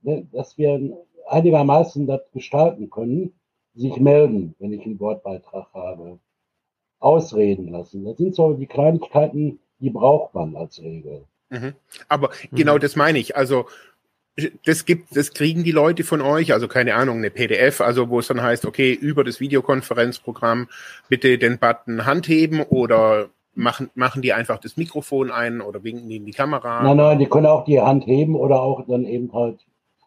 ne, 0.01 0.27
dass 0.31 0.57
wir 0.57 1.05
einigermaßen 1.27 2.07
das 2.07 2.21
gestalten 2.31 2.89
können, 2.89 3.33
sich 3.73 3.97
melden, 3.97 4.55
wenn 4.59 4.73
ich 4.73 4.85
einen 4.85 4.99
Wortbeitrag 4.99 5.73
habe, 5.73 6.19
ausreden 6.99 7.69
lassen. 7.69 8.05
Das 8.05 8.17
sind 8.17 8.35
so 8.35 8.53
die 8.53 8.65
Kleinigkeiten, 8.65 9.59
die 9.79 9.89
braucht 9.89 10.33
man 10.33 10.55
als 10.55 10.81
Regel. 10.81 11.23
Mhm. 11.49 11.73
Aber 12.07 12.31
genau 12.51 12.75
mhm. 12.75 12.79
das 12.79 12.95
meine 12.95 13.19
ich. 13.19 13.35
Also 13.35 13.67
das 14.65 14.85
gibt, 14.85 15.15
das 15.15 15.33
kriegen 15.33 15.63
die 15.63 15.71
Leute 15.71 16.03
von 16.03 16.21
euch, 16.21 16.53
also 16.53 16.67
keine 16.67 16.93
Ahnung, 16.93 17.17
eine 17.17 17.31
PDF, 17.31 17.81
also 17.81 18.09
wo 18.09 18.19
es 18.19 18.27
dann 18.27 18.41
heißt, 18.41 18.65
okay, 18.65 18.93
über 18.93 19.23
das 19.23 19.39
Videokonferenzprogramm 19.39 20.67
bitte 21.09 21.37
den 21.39 21.57
Button 21.57 22.05
handheben 22.05 22.61
oder 22.61 23.29
machen, 23.55 23.89
machen 23.95 24.21
die 24.21 24.33
einfach 24.33 24.59
das 24.59 24.77
Mikrofon 24.77 25.31
ein 25.31 25.61
oder 25.61 25.83
winken 25.83 26.07
die 26.07 26.17
in 26.17 26.25
die 26.25 26.33
Kamera? 26.33 26.83
Nein, 26.83 26.97
nein, 26.97 27.19
die 27.19 27.25
können 27.25 27.47
auch 27.47 27.65
die 27.65 27.81
Hand 27.81 28.05
heben 28.05 28.35
oder 28.35 28.61
auch 28.61 28.85
dann 28.87 29.05
eben 29.05 29.33
halt 29.33 29.59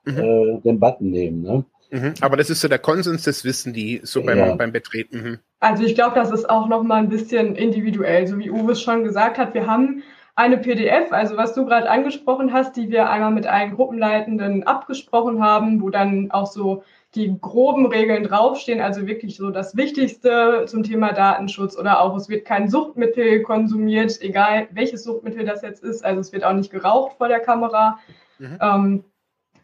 mhm. 0.05 0.19
äh, 0.19 0.61
den 0.61 0.79
Button 0.79 1.11
nehmen. 1.11 1.43
Ne? 1.43 1.65
Mhm. 1.91 2.15
Aber 2.21 2.37
das 2.37 2.51
ist 2.51 2.61
so 2.61 2.69
der 2.69 2.79
Konsens, 2.79 3.25
das 3.25 3.45
wissen 3.45 3.73
die 3.73 4.01
so 4.05 4.23
beim, 4.23 4.39
ja. 4.39 4.55
beim 4.55 4.71
Betreten. 4.71 5.41
Also 5.61 5.85
ich 5.85 5.95
glaube, 5.95 6.15
das 6.15 6.31
ist 6.31 6.49
auch 6.49 6.67
nochmal 6.67 7.03
ein 7.03 7.11
bisschen 7.11 7.55
individuell, 7.55 8.27
so 8.27 8.39
wie 8.39 8.51
Uwe 8.51 8.73
es 8.73 8.83
schon 8.83 9.05
gesagt 9.05 9.39
hat. 9.39 9.53
Wir 9.53 9.67
haben 9.67 10.03
eine 10.35 10.57
PDF, 10.57 11.13
also 11.13 11.37
was 11.37 11.55
du 11.55 11.67
gerade 11.67 11.91
angesprochen 11.91 12.53
hast, 12.53 12.77
die 12.77 12.91
wir 12.91 13.11
einmal 13.11 13.31
mit 13.31 13.47
allen 13.47 13.77
Gruppenleitenden 13.77 14.67
abgesprochen 14.67 15.43
haben, 15.45 15.83
wo 15.83 15.91
dann 15.91 16.31
auch 16.31 16.47
so 16.47 16.83
die 17.15 17.37
groben 17.41 17.87
Regeln 17.87 18.25
draufstehen, 18.25 18.81
also 18.81 19.07
wirklich 19.07 19.37
so 19.37 19.51
das 19.51 19.77
Wichtigste 19.77 20.65
zum 20.67 20.83
Thema 20.83 21.13
Datenschutz 21.13 21.77
oder 21.77 22.01
auch 22.01 22.17
es 22.17 22.31
wird 22.31 22.47
kein 22.47 22.71
Suchtmittel 22.71 23.43
konsumiert, 23.43 24.23
egal 24.23 24.69
welches 24.71 25.05
Suchtmittel 25.05 25.45
das 25.45 25.61
jetzt 25.61 25.83
ist, 25.83 26.05
also 26.05 26.21
es 26.21 26.33
wird 26.33 26.45
auch 26.45 26.55
nicht 26.55 26.71
geraucht 26.71 27.17
vor 27.19 27.29
der 27.29 27.41
Kamera. 27.41 27.99
Mhm. 28.39 28.59
Ähm, 28.61 29.05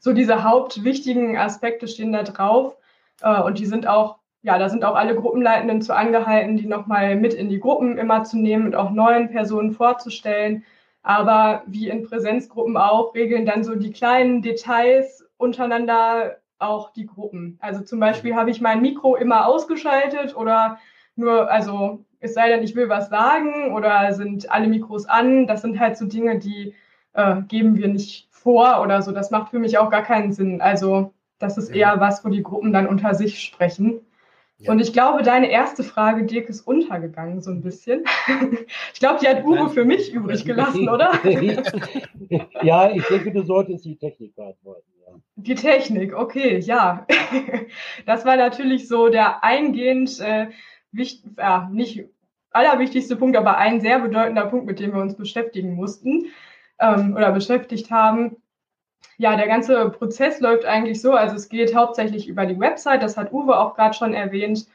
so 0.00 0.12
diese 0.12 0.44
hauptwichtigen 0.44 1.38
Aspekte 1.38 1.88
stehen 1.88 2.12
da 2.12 2.22
drauf 2.22 2.76
äh, 3.22 3.40
und 3.40 3.58
die 3.58 3.66
sind 3.66 3.86
auch 3.86 4.18
ja, 4.46 4.58
da 4.58 4.68
sind 4.68 4.84
auch 4.84 4.94
alle 4.94 5.16
Gruppenleitenden 5.16 5.82
zu 5.82 5.92
angehalten, 5.92 6.56
die 6.56 6.66
nochmal 6.66 7.16
mit 7.16 7.34
in 7.34 7.48
die 7.48 7.58
Gruppen 7.58 7.98
immer 7.98 8.22
zu 8.22 8.38
nehmen 8.38 8.66
und 8.66 8.76
auch 8.76 8.90
neuen 8.90 9.28
Personen 9.28 9.72
vorzustellen. 9.72 10.64
Aber 11.02 11.64
wie 11.66 11.88
in 11.88 12.04
Präsenzgruppen 12.04 12.76
auch, 12.76 13.12
regeln 13.16 13.44
dann 13.44 13.64
so 13.64 13.74
die 13.74 13.90
kleinen 13.90 14.42
Details 14.42 15.26
untereinander 15.36 16.36
auch 16.60 16.92
die 16.92 17.06
Gruppen. 17.06 17.58
Also 17.60 17.82
zum 17.82 17.98
Beispiel 17.98 18.36
habe 18.36 18.50
ich 18.50 18.60
mein 18.60 18.82
Mikro 18.82 19.16
immer 19.16 19.48
ausgeschaltet 19.48 20.36
oder 20.36 20.78
nur, 21.16 21.50
also 21.50 22.04
es 22.20 22.34
sei 22.34 22.48
denn, 22.48 22.62
ich 22.62 22.76
will 22.76 22.88
was 22.88 23.08
sagen 23.08 23.74
oder 23.74 24.12
sind 24.12 24.48
alle 24.52 24.68
Mikros 24.68 25.06
an. 25.06 25.48
Das 25.48 25.62
sind 25.62 25.80
halt 25.80 25.98
so 25.98 26.06
Dinge, 26.06 26.38
die 26.38 26.72
äh, 27.14 27.42
geben 27.48 27.76
wir 27.76 27.88
nicht 27.88 28.28
vor 28.30 28.80
oder 28.80 29.02
so. 29.02 29.10
Das 29.10 29.32
macht 29.32 29.50
für 29.50 29.58
mich 29.58 29.76
auch 29.78 29.90
gar 29.90 30.02
keinen 30.02 30.32
Sinn. 30.32 30.60
Also 30.60 31.12
das 31.40 31.58
ist 31.58 31.70
eher 31.70 31.98
was, 31.98 32.24
wo 32.24 32.28
die 32.28 32.44
Gruppen 32.44 32.72
dann 32.72 32.86
unter 32.86 33.12
sich 33.16 33.40
sprechen. 33.40 34.05
Ja. 34.58 34.72
Und 34.72 34.80
ich 34.80 34.92
glaube, 34.92 35.22
deine 35.22 35.50
erste 35.50 35.82
Frage, 35.82 36.24
Dirk, 36.24 36.48
ist 36.48 36.62
untergegangen 36.62 37.42
so 37.42 37.50
ein 37.50 37.62
bisschen. 37.62 38.04
Ich 38.94 39.00
glaube, 39.00 39.18
die 39.20 39.28
hat 39.28 39.44
Uwe 39.44 39.68
für 39.68 39.84
mich 39.84 40.12
übrig 40.12 40.44
gelassen, 40.46 40.88
oder? 40.88 41.12
ja, 42.62 42.90
ich 42.90 43.04
denke, 43.04 43.30
du 43.30 43.42
solltest 43.42 43.84
die 43.84 43.96
Technik 43.96 44.34
beantworten. 44.34 44.90
Ja. 45.06 45.12
Die 45.36 45.54
Technik, 45.54 46.14
okay, 46.14 46.58
ja. 46.58 47.06
Das 48.06 48.24
war 48.24 48.36
natürlich 48.36 48.88
so 48.88 49.10
der 49.10 49.44
eingehend, 49.44 50.18
äh, 50.20 50.46
wichtig, 50.92 51.32
ja, 51.36 51.68
nicht 51.70 52.06
allerwichtigste 52.50 53.16
Punkt, 53.16 53.36
aber 53.36 53.58
ein 53.58 53.82
sehr 53.82 53.98
bedeutender 53.98 54.46
Punkt, 54.46 54.66
mit 54.66 54.80
dem 54.80 54.94
wir 54.94 55.02
uns 55.02 55.14
beschäftigen 55.14 55.74
mussten 55.74 56.26
ähm, 56.80 57.14
oder 57.14 57.32
beschäftigt 57.32 57.90
haben. 57.90 58.36
Ja, 59.18 59.36
der 59.36 59.46
ganze 59.48 59.90
Prozess 59.90 60.40
läuft 60.40 60.64
eigentlich 60.64 61.00
so. 61.00 61.12
Also 61.12 61.36
es 61.36 61.48
geht 61.48 61.74
hauptsächlich 61.74 62.28
über 62.28 62.46
die 62.46 62.58
Website, 62.58 63.02
das 63.02 63.16
hat 63.16 63.32
Uwe 63.32 63.58
auch 63.58 63.74
gerade 63.74 63.94
schon 63.94 64.12
erwähnt. 64.12 64.66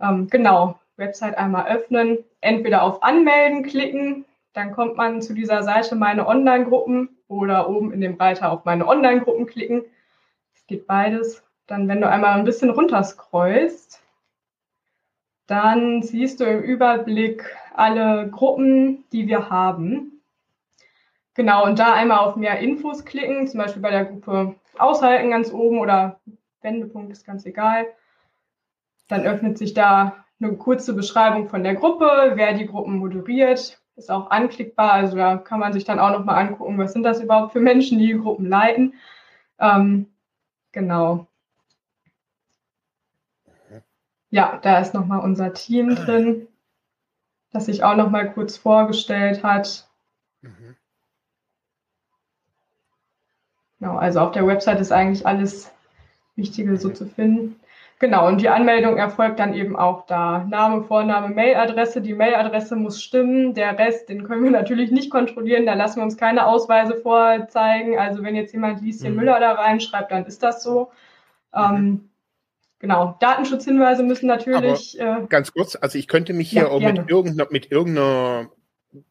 Ähm, 0.00 0.28
genau, 0.28 0.78
Website 0.96 1.36
einmal 1.36 1.66
öffnen, 1.66 2.18
entweder 2.40 2.82
auf 2.82 3.02
Anmelden 3.02 3.62
klicken, 3.62 4.24
dann 4.52 4.72
kommt 4.72 4.96
man 4.96 5.22
zu 5.22 5.34
dieser 5.34 5.62
Seite 5.62 5.94
Meine 5.94 6.26
Online-Gruppen 6.26 7.08
oder 7.28 7.68
oben 7.68 7.92
in 7.92 8.00
dem 8.00 8.14
Reiter 8.14 8.50
auf 8.50 8.64
Meine 8.64 8.86
Online-Gruppen 8.86 9.46
klicken. 9.46 9.84
Es 10.54 10.66
geht 10.66 10.86
beides. 10.86 11.42
Dann, 11.66 11.86
wenn 11.88 12.00
du 12.00 12.08
einmal 12.08 12.36
ein 12.36 12.44
bisschen 12.44 12.70
runterscrollst, 12.70 14.02
dann 15.46 16.02
siehst 16.02 16.40
du 16.40 16.44
im 16.44 16.62
Überblick 16.62 17.44
alle 17.74 18.28
Gruppen, 18.28 19.04
die 19.12 19.28
wir 19.28 19.50
haben. 19.50 20.19
Genau, 21.40 21.64
und 21.64 21.78
da 21.78 21.94
einmal 21.94 22.18
auf 22.18 22.36
mehr 22.36 22.58
Infos 22.58 23.06
klicken, 23.06 23.48
zum 23.48 23.60
Beispiel 23.60 23.80
bei 23.80 23.90
der 23.90 24.04
Gruppe 24.04 24.56
Aushalten 24.76 25.30
ganz 25.30 25.50
oben 25.50 25.78
oder 25.78 26.20
Wendepunkt 26.60 27.10
ist 27.12 27.24
ganz 27.24 27.46
egal. 27.46 27.86
Dann 29.08 29.22
öffnet 29.22 29.56
sich 29.56 29.72
da 29.72 30.22
eine 30.38 30.54
kurze 30.58 30.92
Beschreibung 30.92 31.48
von 31.48 31.62
der 31.62 31.76
Gruppe, 31.76 32.32
wer 32.34 32.52
die 32.52 32.66
Gruppen 32.66 32.98
moderiert, 32.98 33.80
ist 33.96 34.10
auch 34.10 34.30
anklickbar. 34.30 34.92
Also 34.92 35.16
da 35.16 35.38
kann 35.38 35.60
man 35.60 35.72
sich 35.72 35.84
dann 35.84 35.98
auch 35.98 36.10
nochmal 36.10 36.46
angucken, 36.46 36.76
was 36.76 36.92
sind 36.92 37.04
das 37.04 37.22
überhaupt 37.22 37.54
für 37.54 37.60
Menschen, 37.60 37.98
die, 37.98 38.08
die 38.08 38.20
Gruppen 38.20 38.44
leiten. 38.44 38.92
Ähm, 39.58 40.10
genau. 40.72 41.26
Ja, 44.28 44.58
da 44.60 44.78
ist 44.78 44.92
nochmal 44.92 45.20
unser 45.20 45.54
Team 45.54 45.94
drin, 45.94 46.48
das 47.50 47.64
sich 47.64 47.82
auch 47.82 47.96
nochmal 47.96 48.30
kurz 48.30 48.58
vorgestellt 48.58 49.42
hat. 49.42 49.88
Mhm. 50.42 50.76
Genau, 53.80 53.96
also 53.96 54.20
auf 54.20 54.32
der 54.32 54.46
Website 54.46 54.80
ist 54.80 54.92
eigentlich 54.92 55.26
alles 55.26 55.72
Wichtige 56.36 56.76
so 56.76 56.90
zu 56.90 57.06
finden. 57.06 57.56
Genau, 57.98 58.26
und 58.26 58.40
die 58.40 58.48
Anmeldung 58.48 58.96
erfolgt 58.96 59.38
dann 59.38 59.52
eben 59.52 59.76
auch 59.76 60.06
da. 60.06 60.46
Name, 60.48 60.84
Vorname, 60.84 61.34
Mailadresse. 61.34 62.00
Die 62.00 62.14
Mailadresse 62.14 62.74
muss 62.74 63.02
stimmen. 63.02 63.52
Der 63.52 63.78
Rest, 63.78 64.08
den 64.08 64.24
können 64.24 64.42
wir 64.42 64.50
natürlich 64.50 64.90
nicht 64.90 65.10
kontrollieren. 65.10 65.66
Da 65.66 65.74
lassen 65.74 65.96
wir 65.96 66.04
uns 66.04 66.16
keine 66.16 66.46
Ausweise 66.46 66.96
vorzeigen. 66.96 67.98
Also 67.98 68.22
wenn 68.22 68.34
jetzt 68.34 68.54
jemand 68.54 68.80
Lieschen 68.80 69.10
mhm. 69.10 69.16
Müller 69.16 69.38
da 69.38 69.52
reinschreibt, 69.52 70.10
dann 70.12 70.24
ist 70.24 70.42
das 70.42 70.62
so. 70.62 70.90
Mhm. 71.54 71.76
Ähm, 71.76 72.10
genau, 72.78 73.16
Datenschutzhinweise 73.20 74.02
müssen 74.02 74.26
natürlich. 74.26 74.98
Äh, 74.98 75.26
ganz 75.28 75.52
kurz, 75.52 75.76
also 75.78 75.98
ich 75.98 76.08
könnte 76.08 76.32
mich 76.32 76.48
hier 76.48 76.62
ja, 76.62 76.68
auch 76.68 76.80
mit 76.80 77.10
irgendeiner, 77.10 77.50
mit 77.50 77.70
irgendeiner 77.70 78.48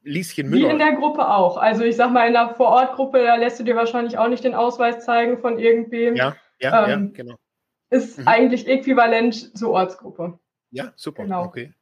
Lieschen 0.03 0.49
Müller. 0.49 0.67
Wie 0.67 0.71
in 0.71 0.80
der 0.80 0.93
Gruppe 0.93 1.30
auch. 1.30 1.57
Also 1.57 1.84
ich 1.84 1.95
sag 1.95 2.11
mal, 2.11 2.27
in 2.27 2.34
der 2.34 2.55
Vorortgruppe, 2.55 3.23
da 3.23 3.36
lässt 3.36 3.59
du 3.59 3.63
dir 3.63 3.75
wahrscheinlich 3.75 4.17
auch 4.17 4.27
nicht 4.27 4.43
den 4.43 4.55
Ausweis 4.55 5.05
zeigen 5.05 5.38
von 5.38 5.57
irgendwem. 5.57 6.15
Ja, 6.15 6.36
ja, 6.59 6.88
ähm, 6.88 7.05
ja 7.05 7.23
genau. 7.23 7.36
Ist 7.89 8.19
mhm. 8.19 8.27
eigentlich 8.27 8.67
äquivalent 8.67 9.57
zur 9.57 9.71
Ortsgruppe. 9.71 10.38
Ja, 10.71 10.91
super. 10.95 11.23
Genau. 11.23 11.45
Okay. 11.45 11.73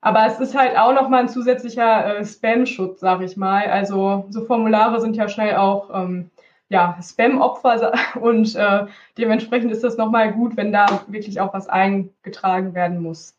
Aber 0.00 0.26
es 0.26 0.40
ist 0.40 0.56
halt 0.56 0.76
auch 0.76 0.92
nochmal 0.92 1.22
ein 1.22 1.28
zusätzlicher 1.28 2.18
äh, 2.18 2.24
Spam-Schutz, 2.24 3.00
sag 3.00 3.20
ich 3.22 3.36
mal. 3.36 3.66
Also 3.66 4.26
so 4.30 4.44
Formulare 4.44 5.00
sind 5.00 5.16
ja 5.16 5.28
schnell 5.28 5.56
auch 5.56 5.90
ähm, 5.94 6.30
ja, 6.68 6.98
Spam-Opfer 7.02 7.92
und 8.20 8.54
äh, 8.56 8.86
dementsprechend 9.18 9.70
ist 9.70 9.84
das 9.84 9.96
nochmal 9.96 10.32
gut, 10.32 10.56
wenn 10.56 10.72
da 10.72 11.04
wirklich 11.06 11.40
auch 11.40 11.52
was 11.54 11.68
eingetragen 11.68 12.74
werden 12.74 13.00
muss. 13.00 13.36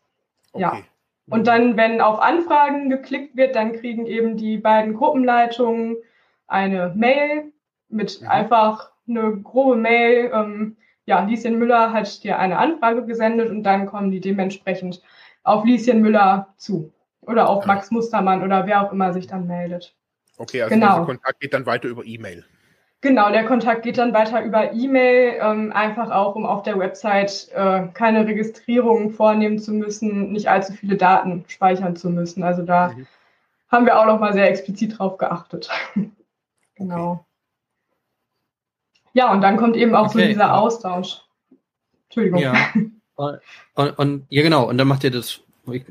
Okay. 0.52 0.62
Ja. 0.62 0.82
Und 1.28 1.46
dann, 1.46 1.76
wenn 1.76 2.00
auf 2.00 2.20
Anfragen 2.20 2.90
geklickt 2.90 3.36
wird, 3.36 3.56
dann 3.56 3.72
kriegen 3.72 4.06
eben 4.06 4.36
die 4.36 4.58
beiden 4.58 4.94
Gruppenleitungen 4.94 5.96
eine 6.46 6.92
Mail 6.94 7.52
mit 7.88 8.20
mhm. 8.20 8.28
einfach 8.28 8.92
eine 9.08 9.36
grobe 9.40 9.76
Mail. 9.76 10.30
Ähm, 10.34 10.76
ja, 11.06 11.24
Lieschen 11.24 11.58
Müller 11.58 11.92
hat 11.92 12.24
dir 12.24 12.38
eine 12.38 12.58
Anfrage 12.58 13.06
gesendet 13.06 13.50
und 13.50 13.62
dann 13.62 13.86
kommen 13.86 14.10
die 14.10 14.20
dementsprechend 14.20 15.02
auf 15.42 15.64
Lieschen 15.64 16.02
Müller 16.02 16.54
zu. 16.56 16.92
Oder 17.22 17.48
auf 17.48 17.64
Max 17.64 17.90
Mustermann 17.90 18.42
oder 18.42 18.66
wer 18.66 18.82
auch 18.82 18.92
immer 18.92 19.14
sich 19.14 19.26
dann 19.26 19.46
meldet. 19.46 19.96
Okay, 20.36 20.62
also 20.62 20.74
genau. 20.74 20.96
der 20.96 21.04
Kontakt 21.06 21.40
geht 21.40 21.54
dann 21.54 21.64
weiter 21.64 21.88
über 21.88 22.04
E-Mail. 22.04 22.44
Genau, 23.04 23.30
der 23.30 23.44
Kontakt 23.44 23.82
geht 23.82 23.98
dann 23.98 24.14
weiter 24.14 24.42
über 24.42 24.72
E-Mail, 24.72 25.38
ähm, 25.38 25.72
einfach 25.72 26.10
auch, 26.10 26.36
um 26.36 26.46
auf 26.46 26.62
der 26.62 26.78
Website 26.78 27.50
äh, 27.52 27.88
keine 27.92 28.26
Registrierung 28.26 29.10
vornehmen 29.10 29.58
zu 29.58 29.72
müssen, 29.72 30.32
nicht 30.32 30.48
allzu 30.48 30.72
viele 30.72 30.96
Daten 30.96 31.44
speichern 31.46 31.96
zu 31.96 32.08
müssen. 32.08 32.42
Also 32.42 32.62
da 32.62 32.88
mhm. 32.88 33.06
haben 33.68 33.84
wir 33.84 34.00
auch 34.00 34.06
noch 34.06 34.20
mal 34.20 34.32
sehr 34.32 34.48
explizit 34.48 34.98
drauf 34.98 35.18
geachtet. 35.18 35.68
genau. 36.76 37.26
Okay. 39.02 39.10
Ja, 39.12 39.30
und 39.32 39.42
dann 39.42 39.58
kommt 39.58 39.76
eben 39.76 39.94
auch 39.94 40.06
okay. 40.06 40.22
so 40.22 40.26
dieser 40.28 40.56
Austausch. 40.56 41.20
Entschuldigung. 42.04 42.40
Ja. 42.40 42.54
Und, 43.76 43.96
und, 43.96 44.26
ja, 44.28 44.42
genau. 44.42 44.68
Und 44.68 44.76
dann 44.76 44.88
macht 44.88 45.04
ihr 45.04 45.12
das, 45.12 45.40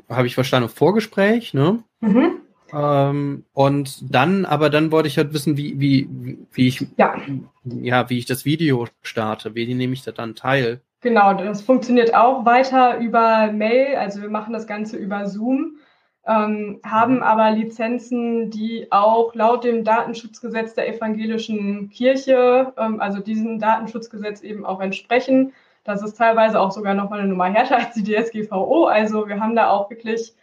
habe 0.10 0.28
ich 0.28 0.36
verstanden, 0.36 0.68
Vorgespräch, 0.68 1.54
ne? 1.54 1.82
Mhm. 2.02 2.42
Ähm, 2.74 3.46
und 3.54 4.14
dann, 4.14 4.46
aber 4.46 4.70
dann 4.70 4.92
wollte 4.92 5.08
ich 5.08 5.18
halt 5.18 5.34
wissen, 5.34 5.58
wie, 5.58 5.80
wie, 5.80 6.10
wie 6.52 6.68
ich, 6.68 6.86
ja. 6.98 7.16
ja, 7.64 8.10
wie 8.10 8.18
ich 8.18 8.26
das 8.26 8.46
Video 8.46 8.88
starte. 9.04 9.54
Wie 9.54 9.74
nehme 9.74 9.94
ich 9.94 10.04
da 10.04 10.12
dann 10.12 10.36
teil? 10.36 10.82
Genau, 11.02 11.34
das 11.34 11.62
funktioniert 11.62 12.16
auch 12.16 12.46
weiter 12.46 12.98
über 12.98 13.52
Mail. 13.52 13.96
Also 13.98 14.22
wir 14.22 14.30
machen 14.30 14.54
das 14.54 14.66
Ganze 14.68 14.98
über 14.98 15.28
Zoom. 15.28 15.78
ähm, 16.26 16.80
haben 16.86 17.22
aber 17.22 17.52
Lizenzen, 17.52 18.50
die 18.50 18.88
auch 18.92 19.36
laut 19.36 19.66
dem 19.66 19.84
Datenschutzgesetz 19.84 20.74
der 20.74 20.88
evangelischen 20.88 21.90
Kirche, 21.90 22.74
ähm, 22.78 23.02
also 23.02 23.20
diesem 23.20 23.60
Datenschutzgesetz 23.60 24.42
eben 24.42 24.66
auch 24.66 24.80
entsprechen. 24.80 25.54
Das 25.84 26.02
ist 26.02 26.18
teilweise 26.18 26.60
auch 26.62 26.72
sogar 26.72 26.94
nochmal 26.94 27.20
eine 27.20 27.28
Nummer 27.28 27.52
härter 27.52 27.78
als 27.78 27.94
die 27.94 28.04
DSGVO. 28.04 28.86
Also 28.86 29.28
wir 29.28 29.40
haben 29.42 29.56
da 29.56 29.70
auch 29.70 29.90
wirklich 29.90 30.34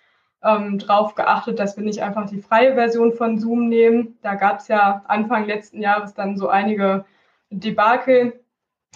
ähm, 0.43 0.79
drauf 0.79 1.15
geachtet, 1.15 1.59
dass 1.59 1.77
wir 1.77 1.85
nicht 1.85 2.03
einfach 2.03 2.29
die 2.29 2.41
freie 2.41 2.75
Version 2.75 3.13
von 3.13 3.39
Zoom 3.39 3.69
nehmen. 3.69 4.19
Da 4.23 4.35
gab 4.35 4.61
es 4.61 4.69
ja 4.69 5.03
Anfang 5.07 5.47
letzten 5.47 5.83
Jahres 5.83 6.15
dann 6.15 6.37
so 6.37 6.49
einige 6.49 7.05
Debakel. 7.51 8.41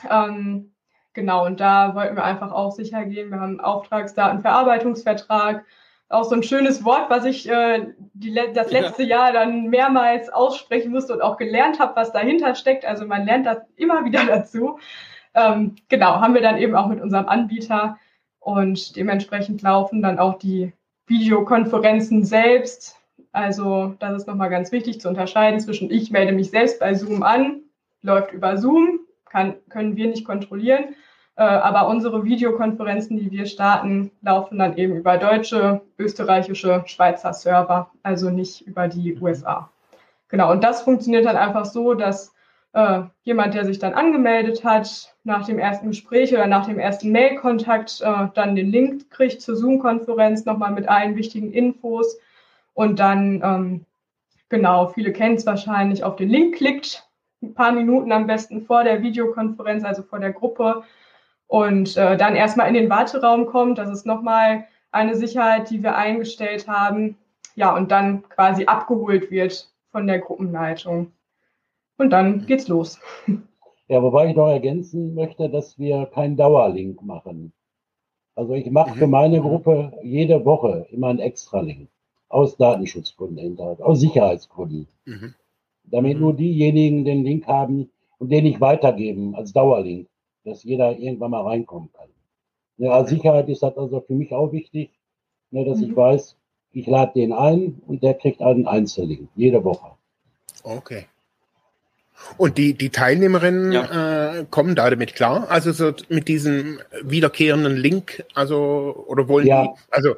Ähm, 0.08 0.72
genau, 1.12 1.44
und 1.44 1.60
da 1.60 1.94
wollten 1.94 2.16
wir 2.16 2.24
einfach 2.24 2.52
auch 2.52 2.72
sicher 2.72 3.04
gehen. 3.04 3.30
Wir 3.30 3.40
haben 3.40 3.50
einen 3.50 3.60
Auftragsdatenverarbeitungsvertrag, 3.60 5.64
auch 6.08 6.24
so 6.24 6.34
ein 6.34 6.42
schönes 6.42 6.84
Wort, 6.84 7.10
was 7.10 7.24
ich 7.24 7.48
äh, 7.48 7.92
die, 8.14 8.34
das 8.54 8.70
letzte 8.70 9.02
ja. 9.02 9.08
Jahr 9.08 9.32
dann 9.32 9.68
mehrmals 9.68 10.30
aussprechen 10.30 10.92
musste 10.92 11.12
und 11.12 11.22
auch 11.22 11.36
gelernt 11.36 11.80
habe, 11.80 11.96
was 11.96 12.12
dahinter 12.12 12.54
steckt. 12.54 12.84
Also 12.84 13.06
man 13.06 13.26
lernt 13.26 13.46
das 13.46 13.58
immer 13.76 14.04
wieder 14.04 14.24
dazu. 14.26 14.78
Ähm, 15.34 15.74
genau, 15.88 16.20
haben 16.20 16.34
wir 16.34 16.42
dann 16.42 16.58
eben 16.58 16.74
auch 16.74 16.86
mit 16.86 17.00
unserem 17.00 17.28
Anbieter 17.28 17.98
und 18.38 18.96
dementsprechend 18.96 19.62
laufen 19.62 20.00
dann 20.00 20.18
auch 20.18 20.38
die 20.38 20.72
Videokonferenzen 21.06 22.24
selbst. 22.24 22.96
Also 23.32 23.94
das 23.98 24.16
ist 24.16 24.26
nochmal 24.26 24.50
ganz 24.50 24.72
wichtig 24.72 25.00
zu 25.00 25.08
unterscheiden 25.08 25.60
zwischen 25.60 25.90
ich 25.90 26.10
melde 26.10 26.32
mich 26.32 26.50
selbst 26.50 26.80
bei 26.80 26.94
Zoom 26.94 27.22
an, 27.22 27.62
läuft 28.02 28.32
über 28.32 28.56
Zoom, 28.56 29.00
kann, 29.28 29.54
können 29.68 29.96
wir 29.96 30.06
nicht 30.06 30.24
kontrollieren. 30.24 30.94
Äh, 31.36 31.42
aber 31.42 31.88
unsere 31.88 32.24
Videokonferenzen, 32.24 33.16
die 33.16 33.30
wir 33.30 33.46
starten, 33.46 34.12
laufen 34.22 34.58
dann 34.58 34.76
eben 34.76 34.96
über 34.96 35.16
deutsche, 35.16 35.80
österreichische, 35.98 36.84
Schweizer 36.86 37.32
Server, 37.32 37.90
also 38.04 38.30
nicht 38.30 38.66
über 38.66 38.86
die 38.86 39.18
USA. 39.20 39.68
Genau, 40.28 40.52
und 40.52 40.62
das 40.62 40.82
funktioniert 40.82 41.26
dann 41.26 41.36
einfach 41.36 41.64
so, 41.64 41.94
dass 41.94 42.32
äh, 42.72 43.02
jemand, 43.22 43.54
der 43.54 43.64
sich 43.64 43.78
dann 43.78 43.94
angemeldet 43.94 44.64
hat, 44.64 45.13
nach 45.24 45.46
dem 45.46 45.58
ersten 45.58 45.88
Gespräch 45.88 46.32
oder 46.32 46.46
nach 46.46 46.66
dem 46.66 46.78
ersten 46.78 47.10
Mail-Kontakt 47.10 48.00
äh, 48.02 48.28
dann 48.34 48.54
den 48.54 48.70
Link 48.70 49.10
kriegt 49.10 49.40
zur 49.40 49.56
Zoom-Konferenz 49.56 50.44
nochmal 50.44 50.72
mit 50.72 50.88
allen 50.88 51.16
wichtigen 51.16 51.52
Infos 51.52 52.18
und 52.74 52.98
dann, 52.98 53.40
ähm, 53.42 53.86
genau, 54.50 54.88
viele 54.88 55.12
kennen 55.12 55.36
es 55.36 55.46
wahrscheinlich, 55.46 56.04
auf 56.04 56.16
den 56.16 56.28
Link 56.28 56.56
klickt, 56.56 57.08
ein 57.42 57.54
paar 57.54 57.72
Minuten 57.72 58.12
am 58.12 58.26
besten 58.26 58.62
vor 58.62 58.84
der 58.84 59.02
Videokonferenz, 59.02 59.84
also 59.84 60.02
vor 60.02 60.18
der 60.18 60.32
Gruppe 60.32 60.84
und 61.46 61.96
äh, 61.96 62.16
dann 62.16 62.36
erstmal 62.36 62.68
in 62.68 62.74
den 62.74 62.90
Warteraum 62.90 63.46
kommt. 63.46 63.78
Das 63.78 63.90
ist 63.90 64.06
nochmal 64.06 64.66
eine 64.90 65.16
Sicherheit, 65.16 65.70
die 65.70 65.82
wir 65.82 65.96
eingestellt 65.96 66.68
haben. 66.68 67.16
Ja, 67.54 67.74
und 67.74 67.90
dann 67.90 68.28
quasi 68.28 68.64
abgeholt 68.64 69.30
wird 69.30 69.70
von 69.92 70.06
der 70.06 70.18
Gruppenleitung. 70.18 71.12
Und 71.96 72.10
dann 72.10 72.46
geht's 72.46 72.68
los. 72.68 73.00
Ja, 73.88 74.02
wobei 74.02 74.30
ich 74.30 74.36
noch 74.36 74.48
ergänzen 74.48 75.14
möchte, 75.14 75.50
dass 75.50 75.78
wir 75.78 76.06
keinen 76.06 76.36
Dauerlink 76.36 77.02
machen. 77.02 77.52
Also 78.34 78.54
ich 78.54 78.70
mache 78.70 78.94
für 78.94 79.06
mhm. 79.06 79.12
meine 79.12 79.40
mhm. 79.40 79.44
Gruppe 79.44 79.92
jede 80.02 80.44
Woche 80.44 80.86
immer 80.90 81.08
einen 81.08 81.18
Extra-Link. 81.18 81.88
Aus 82.28 82.56
Datenschutzgründen, 82.56 83.58
aus 83.60 84.00
Sicherheitsgründen. 84.00 84.88
Mhm. 85.04 85.34
Damit 85.84 86.18
nur 86.18 86.34
diejenigen 86.34 87.04
den 87.04 87.22
Link 87.22 87.46
haben 87.46 87.90
und 88.18 88.30
den 88.30 88.46
ich 88.46 88.60
weitergeben 88.60 89.36
als 89.36 89.52
Dauerlink, 89.52 90.08
dass 90.44 90.64
jeder 90.64 90.98
irgendwann 90.98 91.30
mal 91.30 91.42
reinkommen 91.42 91.92
kann. 91.92 92.08
Ja, 92.78 92.92
als 92.92 93.10
Sicherheit 93.10 93.48
ist 93.48 93.62
das 93.62 93.76
also 93.76 94.00
für 94.00 94.14
mich 94.14 94.32
auch 94.32 94.50
wichtig, 94.50 94.90
ne, 95.50 95.64
dass 95.64 95.78
mhm. 95.78 95.84
ich 95.84 95.96
weiß, 95.96 96.36
ich 96.72 96.86
lade 96.86 97.12
den 97.14 97.32
ein 97.32 97.80
und 97.86 98.02
der 98.02 98.14
kriegt 98.14 98.42
einen 98.42 98.66
Einzellink, 98.66 99.28
jede 99.36 99.62
Woche. 99.62 99.92
Okay. 100.64 101.04
Und 102.36 102.58
die, 102.58 102.74
die 102.74 102.90
Teilnehmerinnen 102.90 103.72
ja. 103.72 104.38
äh, 104.38 104.46
kommen 104.50 104.74
da 104.74 104.88
damit 104.88 105.14
klar? 105.14 105.46
Also 105.50 105.72
so 105.72 105.92
mit 106.08 106.28
diesem 106.28 106.80
wiederkehrenden 107.02 107.76
Link, 107.76 108.24
also 108.34 109.04
oder 109.06 109.28
wollen 109.28 109.46
ja. 109.46 109.64
die, 109.64 109.70
also 109.90 110.14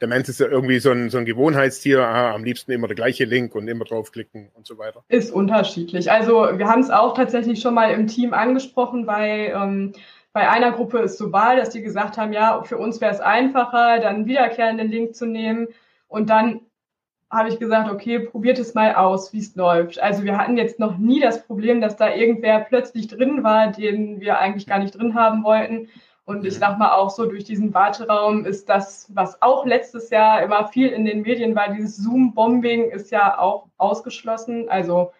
der 0.00 0.08
Mensch 0.08 0.28
ist 0.28 0.40
ja 0.40 0.48
irgendwie 0.48 0.80
so 0.80 0.90
ein, 0.90 1.08
so 1.08 1.18
ein 1.18 1.24
Gewohnheitstier, 1.24 2.02
ah, 2.02 2.34
am 2.34 2.44
liebsten 2.44 2.72
immer 2.72 2.88
der 2.88 2.96
gleiche 2.96 3.24
Link 3.24 3.54
und 3.54 3.68
immer 3.68 3.84
draufklicken 3.84 4.50
und 4.54 4.66
so 4.66 4.76
weiter. 4.76 5.02
Ist 5.08 5.32
unterschiedlich. 5.32 6.10
Also 6.10 6.58
wir 6.58 6.66
haben 6.66 6.80
es 6.80 6.90
auch 6.90 7.14
tatsächlich 7.14 7.60
schon 7.60 7.74
mal 7.74 7.92
im 7.92 8.06
Team 8.06 8.34
angesprochen, 8.34 9.06
weil 9.06 9.54
ähm, 9.54 9.92
bei 10.32 10.50
einer 10.50 10.72
Gruppe 10.72 10.98
ist 10.98 11.16
so 11.16 11.32
Wahl, 11.32 11.56
dass 11.56 11.70
die 11.70 11.80
gesagt 11.80 12.18
haben, 12.18 12.32
ja, 12.32 12.62
für 12.64 12.76
uns 12.76 13.00
wäre 13.00 13.14
es 13.14 13.20
einfacher, 13.20 14.00
dann 14.00 14.16
einen 14.16 14.26
wiederkehrenden 14.26 14.90
Link 14.90 15.14
zu 15.14 15.26
nehmen 15.26 15.68
und 16.08 16.28
dann 16.28 16.60
habe 17.34 17.48
ich 17.48 17.58
gesagt, 17.58 17.90
okay, 17.90 18.20
probiert 18.20 18.58
es 18.58 18.74
mal 18.74 18.94
aus, 18.94 19.32
wie 19.32 19.40
es 19.40 19.54
läuft. 19.54 20.00
Also 20.00 20.24
wir 20.24 20.38
hatten 20.38 20.56
jetzt 20.56 20.78
noch 20.78 20.96
nie 20.96 21.20
das 21.20 21.46
Problem, 21.46 21.80
dass 21.80 21.96
da 21.96 22.14
irgendwer 22.14 22.60
plötzlich 22.60 23.08
drin 23.08 23.42
war, 23.42 23.72
den 23.72 24.20
wir 24.20 24.38
eigentlich 24.38 24.66
gar 24.66 24.78
nicht 24.78 24.96
drin 24.96 25.14
haben 25.14 25.44
wollten. 25.44 25.88
Und 26.24 26.46
ich 26.46 26.54
sag 26.54 26.78
mal 26.78 26.92
auch 26.92 27.10
so, 27.10 27.26
durch 27.26 27.44
diesen 27.44 27.74
Warteraum 27.74 28.46
ist 28.46 28.68
das, 28.68 29.10
was 29.14 29.42
auch 29.42 29.66
letztes 29.66 30.08
Jahr 30.08 30.42
immer 30.42 30.68
viel 30.68 30.88
in 30.88 31.04
den 31.04 31.22
Medien 31.22 31.54
war, 31.54 31.68
dieses 31.68 31.96
Zoom-Bombing 31.96 32.90
ist 32.90 33.10
ja 33.10 33.38
auch 33.38 33.66
ausgeschlossen. 33.76 34.68
Also 34.70 35.12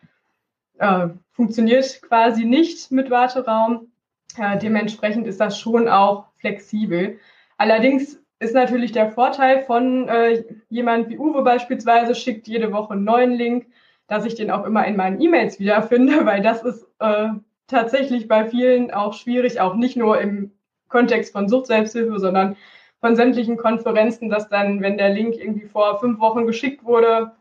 äh, 0.79 1.09
funktioniert 1.33 2.01
quasi 2.03 2.45
nicht 2.45 2.91
mit 2.91 3.11
Warteraum. 3.11 3.93
Äh, 4.39 4.59
dementsprechend 4.59 5.27
ist 5.27 5.41
das 5.41 5.59
schon 5.59 5.89
auch 5.89 6.29
flexibel. 6.37 7.19
Allerdings 7.59 8.19
ist 8.39 8.55
natürlich 8.55 8.93
der 8.93 9.13
Vorteil 9.13 9.63
von 9.63 10.09
äh, 10.09 10.45
jemand 10.75 11.09
wie 11.09 11.19
Uwe 11.19 11.43
beispielsweise, 11.43 12.15
schickt 12.15 12.49
jede 12.49 12.73
Woche 12.73 12.95
einen 12.95 13.05
neuen 13.05 13.33
Link, 13.33 13.67
dass 14.09 14.27
ich 14.27 14.35
den 14.35 14.51
auch 14.51 14.65
immer 14.65 14.85
in 14.87 14.97
meinen 14.97 15.21
E-Mails 15.21 15.61
wiederfinde, 15.61 16.27
weil 16.27 16.43
das 16.43 16.63
ist 16.63 16.87
äh, 16.99 17.29
tatsächlich 17.69 18.29
bei 18.29 18.47
vielen 18.47 18.91
auch 18.91 19.15
schwierig, 19.15 19.61
auch 19.61 19.77
nicht 19.77 19.97
nur 19.97 20.21
im 20.21 20.51
Kontext 20.89 21.33
von 21.33 21.49
Suchtselbsthilfe, 21.49 22.19
sondern 22.19 22.57
von 23.01 23.17
sämtlichen 23.17 23.57
Konferenzen, 23.57 24.29
dass 24.29 24.49
dann, 24.49 24.83
wenn 24.83 24.99
der 24.99 25.11
Link 25.11 25.37
irgendwie 25.37 25.67
vor 25.67 26.01
fünf 26.01 26.19
Wochen 26.19 26.47
geschickt 26.47 26.85
wurde, 26.85 27.33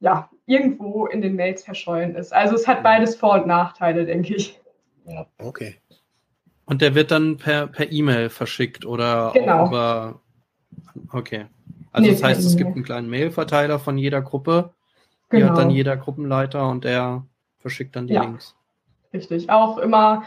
ja, 0.00 0.28
irgendwo 0.46 1.06
in 1.06 1.22
den 1.22 1.36
Mails 1.36 1.64
verschollen 1.64 2.14
ist. 2.14 2.34
Also 2.34 2.54
es 2.54 2.68
hat 2.68 2.82
beides 2.82 3.16
Vor- 3.16 3.34
und 3.34 3.46
Nachteile, 3.46 4.04
denke 4.04 4.34
ich. 4.34 4.60
Ja, 5.06 5.26
okay. 5.38 5.76
Und 6.66 6.82
der 6.82 6.94
wird 6.94 7.10
dann 7.10 7.36
per 7.38 7.66
per 7.66 7.90
E-Mail 7.90 8.28
verschickt 8.28 8.84
oder 8.84 9.30
genau. 9.34 9.68
über 9.68 10.20
Okay. 11.12 11.46
Also 11.94 12.08
nee, 12.08 12.12
das 12.12 12.24
heißt, 12.24 12.44
es 12.44 12.56
gibt 12.56 12.74
einen 12.74 12.82
kleinen 12.82 13.08
Mailverteiler 13.08 13.78
von 13.78 13.96
jeder 13.96 14.20
Gruppe. 14.20 14.74
Genau. 15.28 15.44
Die 15.44 15.48
hat 15.48 15.56
dann 15.56 15.68
genau. 15.68 15.76
jeder 15.76 15.96
Gruppenleiter 15.96 16.68
und 16.68 16.82
der 16.82 17.24
verschickt 17.60 17.94
dann 17.94 18.08
die 18.08 18.14
ja. 18.14 18.22
Links. 18.22 18.56
Richtig. 19.12 19.48
Auch 19.48 19.78
immer 19.78 20.24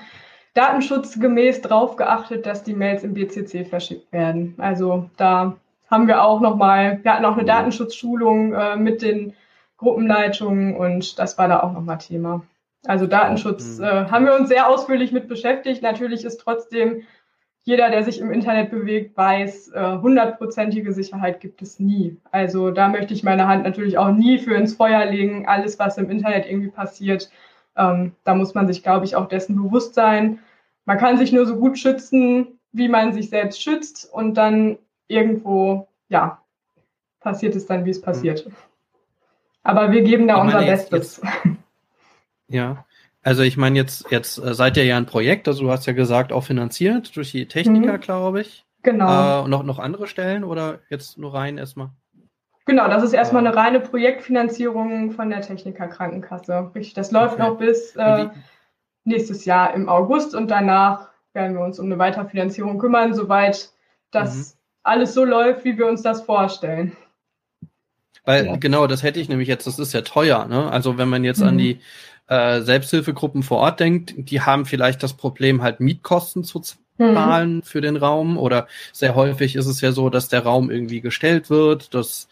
datenschutzgemäß 0.53 1.61
darauf 1.61 1.97
geachtet, 1.97 2.45
dass 2.45 2.63
die 2.63 2.74
Mails 2.74 3.03
im 3.03 3.13
BCC 3.13 3.65
verschickt 3.65 4.13
werden. 4.13 4.55
Also 4.59 5.09
da 5.18 5.57
haben 5.91 6.07
wir 6.07 6.24
auch 6.24 6.39
nochmal, 6.39 6.99
wir 7.03 7.13
hatten 7.13 7.26
auch 7.26 7.36
eine 7.36 7.45
Datenschutzschulung 7.45 8.53
äh, 8.53 8.78
mit 8.78 9.01
den 9.01 9.34
Gruppenleitungen 9.76 10.74
und 10.74 11.20
das 11.20 11.38
war 11.38 11.49
da 11.49 11.59
auch 11.59 11.74
nochmal 11.74 11.97
Thema. 11.97 12.43
Also 12.86 13.07
Datenschutz 13.07 13.80
mhm. 13.80 13.84
äh, 13.84 14.05
haben 14.09 14.26
wir 14.26 14.36
uns 14.36 14.47
sehr 14.47 14.70
ausführlich 14.70 15.11
mit 15.11 15.28
beschäftigt. 15.28 15.84
Natürlich 15.84 16.24
ist 16.24 16.38
trotzdem 16.38 17.03
jeder, 17.68 17.89
der 17.89 18.01
sich 18.05 18.22
im 18.22 18.32
Internet 18.32 18.72
bewegt, 18.72 19.18
weiß, 19.18 19.74
äh, 19.74 19.97
hundertprozentige 19.97 20.93
Sicherheit 20.93 21.41
gibt 21.41 21.61
es 21.61 21.82
nie. 21.82 22.15
Also 22.32 22.72
da 22.72 22.88
möchte 22.88 23.13
ich 23.13 23.24
meine 23.24 23.45
Hand 23.45 23.65
natürlich 23.65 23.97
auch 23.97 24.11
nie 24.13 24.39
für 24.39 24.55
ins 24.55 24.76
Feuer 24.76 25.03
legen. 25.03 25.49
Alles, 25.49 25.78
was 25.78 25.97
im 25.97 26.09
Internet 26.09 26.45
irgendwie 26.45 26.70
passiert, 26.70 27.30
ähm, 27.76 28.13
da 28.24 28.36
muss 28.36 28.53
man 28.53 28.68
sich, 28.68 28.84
glaube 28.84 29.03
ich, 29.03 29.18
auch 29.18 29.28
dessen 29.28 29.61
bewusst 29.61 29.95
sein. 29.95 30.39
Man 30.86 30.97
kann 30.97 31.18
sich 31.18 31.34
nur 31.34 31.45
so 31.45 31.57
gut 31.57 31.78
schützen, 31.78 32.57
wie 32.72 32.88
man 32.88 33.11
sich 33.11 33.30
selbst 33.30 33.61
schützt 33.61 34.09
und 34.13 34.36
dann 34.36 34.78
irgendwo, 35.09 35.89
ja, 36.07 36.41
passiert 37.20 37.53
es 37.53 37.65
dann, 37.65 37.84
wie 37.84 37.89
es 37.89 37.99
passiert. 37.99 38.49
Aber 39.63 39.91
wir 39.91 40.03
geben 40.03 40.30
da 40.30 40.39
unser 40.39 40.59
Bestes. 40.59 41.22
Jetzt, 41.22 41.57
ja, 42.47 42.86
also 43.24 43.43
ich 43.43 43.57
meine, 43.57 43.78
jetzt, 43.78 44.09
jetzt 44.11 44.38
äh, 44.38 44.53
seid 44.53 44.78
ihr 44.78 44.86
ja 44.86 44.97
ein 44.97 45.05
Projekt, 45.05 45.47
also 45.47 45.63
du 45.63 45.72
hast 45.72 45.86
ja 45.86 45.93
gesagt, 45.93 46.32
auch 46.32 46.43
finanziert 46.43 47.15
durch 47.15 47.32
die 47.32 47.47
Techniker, 47.47 47.93
mhm. 47.93 48.01
glaube 48.01 48.41
ich. 48.41 48.65
Genau. 48.84 49.45
Äh, 49.45 49.47
noch, 49.47 49.63
noch 49.63 49.80
andere 49.80 50.07
Stellen 50.07 50.43
oder 50.43 50.80
jetzt 50.89 51.18
nur 51.18 51.34
rein 51.34 51.57
erstmal? 51.57 51.89
Genau, 52.65 52.88
das 52.88 53.03
ist 53.03 53.13
erstmal 53.13 53.45
äh. 53.45 53.47
eine 53.47 53.57
reine 53.57 53.80
Projektfinanzierung 53.80 55.11
von 55.11 55.30
der 55.30 55.41
Techniker 55.41 55.88
Krankenkasse. 55.88 56.72
Richtig, 56.76 56.93
das 56.93 57.11
läuft 57.11 57.36
okay. 57.36 57.43
noch 57.43 57.57
bis 57.57 57.95
äh, 57.95 58.28
nächstes 59.03 59.45
Jahr 59.45 59.74
im 59.74 59.89
August 59.89 60.36
und 60.36 60.51
danach 60.51 61.09
werden 61.34 61.55
wir 61.55 61.63
uns 61.63 61.80
um 61.80 61.86
eine 61.86 61.97
Weiterfinanzierung 61.97 62.78
kümmern, 62.78 63.13
soweit 63.13 63.72
das 64.11 64.36
mhm. 64.36 64.59
alles 64.84 65.13
so 65.13 65.24
läuft, 65.24 65.63
wie 65.65 65.78
wir 65.78 65.88
uns 65.88 66.01
das 66.01 66.22
vorstellen. 66.22 66.95
Weil 68.28 68.46
ja. 68.46 68.56
genau, 68.58 68.88
das 68.88 69.04
hätte 69.04 69.22
ich 69.22 69.30
nämlich 69.30 69.48
jetzt, 69.48 69.68
das 69.68 69.80
ist 69.80 69.94
ja 69.94 70.02
teuer, 70.02 70.48
ne? 70.48 70.70
Also 70.70 70.98
wenn 70.98 71.08
man 71.08 71.24
jetzt 71.24 71.40
mhm. 71.40 71.48
an 71.48 71.58
die 71.58 71.80
äh, 72.28 72.60
Selbsthilfegruppen 72.60 73.42
vor 73.42 73.60
Ort 73.60 73.80
denkt, 73.80 74.16
die 74.18 74.42
haben 74.42 74.66
vielleicht 74.66 75.02
das 75.02 75.14
Problem, 75.14 75.62
halt 75.62 75.80
Mietkosten 75.80 76.44
zu 76.44 76.62
zahlen 76.98 77.64
für 77.64 77.80
den 77.80 77.96
Raum 77.96 78.38
oder 78.38 78.68
sehr 78.92 79.16
häufig 79.16 79.56
ist 79.56 79.66
es 79.66 79.80
ja 79.80 79.94
so, 79.94 80.10
dass 80.10 80.28
der 80.28 80.42
Raum 80.42 80.70
irgendwie 80.70 81.00
gestellt 81.00 81.50
wird. 81.50 81.94
Das 81.94 82.28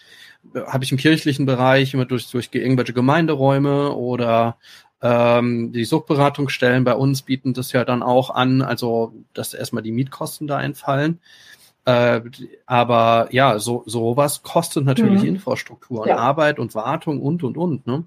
äh, 0.54 0.60
habe 0.64 0.84
ich 0.84 0.92
im 0.92 0.98
kirchlichen 0.98 1.46
Bereich 1.46 1.94
immer 1.94 2.04
durch, 2.04 2.30
durch 2.30 2.50
irgendwelche 2.52 2.92
Gemeinderäume 2.92 3.94
oder 3.94 4.58
ähm, 5.02 5.72
die 5.72 5.86
Suchtberatungsstellen 5.86 6.84
bei 6.84 6.96
uns 6.96 7.22
bieten 7.22 7.54
das 7.54 7.72
ja 7.72 7.86
dann 7.86 8.04
auch 8.04 8.32
an, 8.32 8.62
also 8.62 9.14
dass 9.34 9.54
erstmal 9.54 9.84
die 9.84 9.94
Mietkosten 9.94 10.46
da 10.46 10.62
entfallen. 10.62 11.22
Äh, 11.86 12.22
aber 12.66 13.28
ja, 13.30 13.60
so 13.60 13.84
sowas 13.86 14.42
kostet 14.42 14.86
natürlich 14.86 15.22
mhm. 15.22 15.30
Infrastruktur 15.30 16.02
und 16.02 16.08
ja. 16.08 16.18
Arbeit 16.18 16.58
und 16.58 16.74
Wartung 16.74 17.22
und 17.22 17.44
und 17.44 17.58
und, 17.58 17.86
ne? 17.86 18.06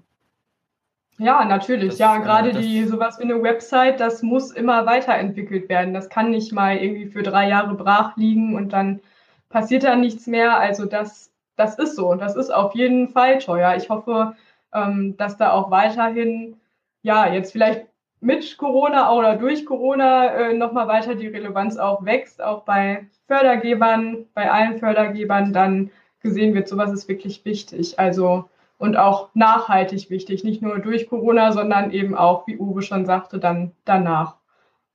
Ja, 1.17 1.43
natürlich. 1.45 1.91
Das, 1.91 1.99
ja, 1.99 2.17
äh, 2.17 2.21
gerade 2.21 2.53
die 2.53 2.85
sowas 2.85 3.19
wie 3.19 3.23
eine 3.23 3.41
Website, 3.43 3.99
das 3.99 4.21
muss 4.21 4.51
immer 4.51 4.85
weiterentwickelt 4.85 5.69
werden. 5.69 5.93
Das 5.93 6.09
kann 6.09 6.31
nicht 6.31 6.53
mal 6.53 6.77
irgendwie 6.77 7.07
für 7.07 7.23
drei 7.23 7.49
Jahre 7.49 7.75
brach 7.75 8.15
liegen 8.15 8.55
und 8.55 8.73
dann 8.73 9.01
passiert 9.49 9.83
da 9.83 9.95
nichts 9.95 10.27
mehr. 10.27 10.57
Also 10.59 10.85
das, 10.85 11.31
das 11.55 11.77
ist 11.77 11.95
so 11.95 12.09
und 12.09 12.19
das 12.19 12.35
ist 12.35 12.49
auf 12.49 12.73
jeden 12.75 13.09
Fall 13.09 13.39
teuer. 13.39 13.75
Ich 13.75 13.89
hoffe, 13.89 14.35
ähm, 14.73 15.15
dass 15.17 15.37
da 15.37 15.51
auch 15.51 15.71
weiterhin, 15.71 16.57
ja, 17.01 17.31
jetzt 17.31 17.51
vielleicht 17.51 17.85
mit 18.21 18.57
Corona 18.57 19.13
oder 19.13 19.35
durch 19.37 19.65
Corona 19.65 20.27
äh, 20.27 20.53
nochmal 20.53 20.87
weiter 20.87 21.15
die 21.15 21.27
Relevanz 21.27 21.77
auch 21.77 22.03
wächst, 22.03 22.41
auch 22.41 22.63
bei 22.63 23.07
Fördergebern, 23.27 24.25
bei 24.33 24.51
allen 24.51 24.79
Fördergebern 24.79 25.53
dann 25.53 25.91
gesehen 26.21 26.53
wird, 26.53 26.67
sowas 26.67 26.91
ist 26.91 27.07
wirklich 27.07 27.45
wichtig. 27.45 27.97
Also 27.97 28.49
und 28.77 28.95
auch 28.95 29.29
nachhaltig 29.33 30.09
wichtig, 30.09 30.43
nicht 30.43 30.61
nur 30.61 30.79
durch 30.79 31.07
Corona, 31.07 31.51
sondern 31.51 31.91
eben 31.91 32.15
auch, 32.15 32.47
wie 32.47 32.57
Uwe 32.57 32.81
schon 32.81 33.05
sagte, 33.05 33.37
dann 33.37 33.73
danach. 33.85 34.35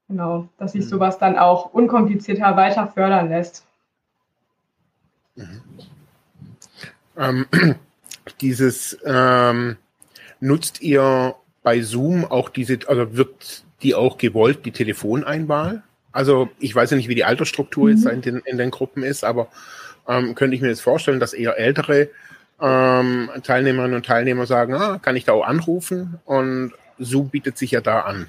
Genau, 0.09 0.49
dass 0.59 0.73
sich 0.73 0.85
mhm. 0.85 0.89
sowas 0.89 1.19
dann 1.19 1.39
auch 1.39 1.73
unkomplizierter 1.73 2.57
weiter 2.57 2.89
fördern 2.89 3.29
lässt. 3.29 3.67
Mhm. 5.37 5.63
Ähm, 7.17 7.47
dieses 8.41 8.99
ähm, 9.05 9.77
nutzt 10.41 10.83
ihr 10.83 11.35
bei 11.65 11.81
Zoom 11.81 12.25
auch 12.25 12.51
diese, 12.51 12.79
also 12.87 13.17
wird 13.17 13.65
die 13.83 13.97
auch 13.97 14.19
gewollt, 14.19 14.65
die 14.65 14.71
Telefoneinwahl? 14.71 15.83
Also 16.13 16.49
ich 16.61 16.73
weiß 16.73 16.91
ja 16.91 16.97
nicht, 16.97 17.09
wie 17.09 17.17
die 17.17 17.25
Altersstruktur 17.25 17.89
mhm. 17.89 17.91
jetzt 17.91 18.07
in 18.07 18.21
den, 18.21 18.37
in 18.45 18.59
den 18.59 18.71
Gruppen 18.71 19.03
ist, 19.03 19.25
aber 19.25 19.49
ähm, 20.07 20.37
könnte 20.37 20.55
ich 20.55 20.63
mir 20.63 20.69
jetzt 20.69 20.83
vorstellen, 20.83 21.19
dass 21.19 21.33
eher 21.33 21.59
ältere 21.59 22.11
ähm, 22.61 23.31
Teilnehmerinnen 23.43 23.97
und 23.97 24.07
Teilnehmer 24.07 24.47
sagen, 24.47 24.75
ah, 24.75 24.99
kann 24.99 25.17
ich 25.17 25.25
da 25.25 25.33
auch 25.33 25.45
anrufen? 25.45 26.21
Und 26.25 26.73
Zoom 26.99 27.31
bietet 27.31 27.59
sich 27.59 27.73
ja 27.73 27.81
da 27.81 28.03
an. 28.03 28.29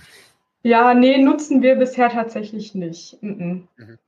Ja, 0.64 0.96
nee, 0.96 1.22
nutzen 1.22 1.62
wir 1.62 1.76
bisher 1.76 2.10
tatsächlich 2.10 2.74
nicht. 2.74 3.22
Mhm. 3.22 3.68
Mhm. 3.78 4.00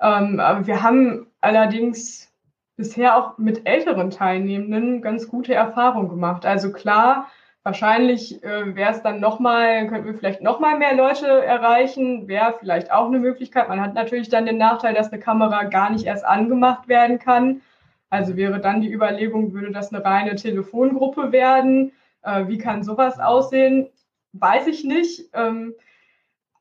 Ähm, 0.00 0.40
aber 0.40 0.66
wir 0.66 0.82
haben 0.82 1.28
allerdings 1.40 2.30
bisher 2.76 3.16
auch 3.16 3.38
mit 3.38 3.66
älteren 3.66 4.10
Teilnehmenden 4.10 5.00
ganz 5.00 5.28
gute 5.28 5.54
Erfahrungen 5.54 6.08
gemacht. 6.08 6.44
Also 6.44 6.72
klar, 6.72 7.28
wahrscheinlich 7.62 8.42
äh, 8.42 8.74
wäre 8.74 8.92
es 8.92 9.02
dann 9.02 9.20
nochmal, 9.20 9.86
könnten 9.86 10.06
wir 10.06 10.14
vielleicht 10.14 10.42
nochmal 10.42 10.78
mehr 10.78 10.94
Leute 10.94 11.26
erreichen, 11.26 12.28
wäre 12.28 12.56
vielleicht 12.58 12.90
auch 12.92 13.06
eine 13.06 13.18
Möglichkeit. 13.18 13.68
Man 13.68 13.80
hat 13.80 13.94
natürlich 13.94 14.28
dann 14.28 14.46
den 14.46 14.58
Nachteil, 14.58 14.94
dass 14.94 15.12
eine 15.12 15.20
Kamera 15.20 15.64
gar 15.64 15.90
nicht 15.90 16.04
erst 16.04 16.24
angemacht 16.24 16.88
werden 16.88 17.18
kann. 17.18 17.62
Also 18.10 18.36
wäre 18.36 18.60
dann 18.60 18.80
die 18.80 18.92
Überlegung, 18.92 19.52
würde 19.52 19.70
das 19.70 19.92
eine 19.92 20.04
reine 20.04 20.34
Telefongruppe 20.34 21.32
werden? 21.32 21.92
Äh, 22.22 22.48
wie 22.48 22.58
kann 22.58 22.82
sowas 22.82 23.18
aussehen? 23.18 23.88
Weiß 24.32 24.66
ich 24.66 24.84
nicht. 24.84 25.30
Ähm, 25.32 25.74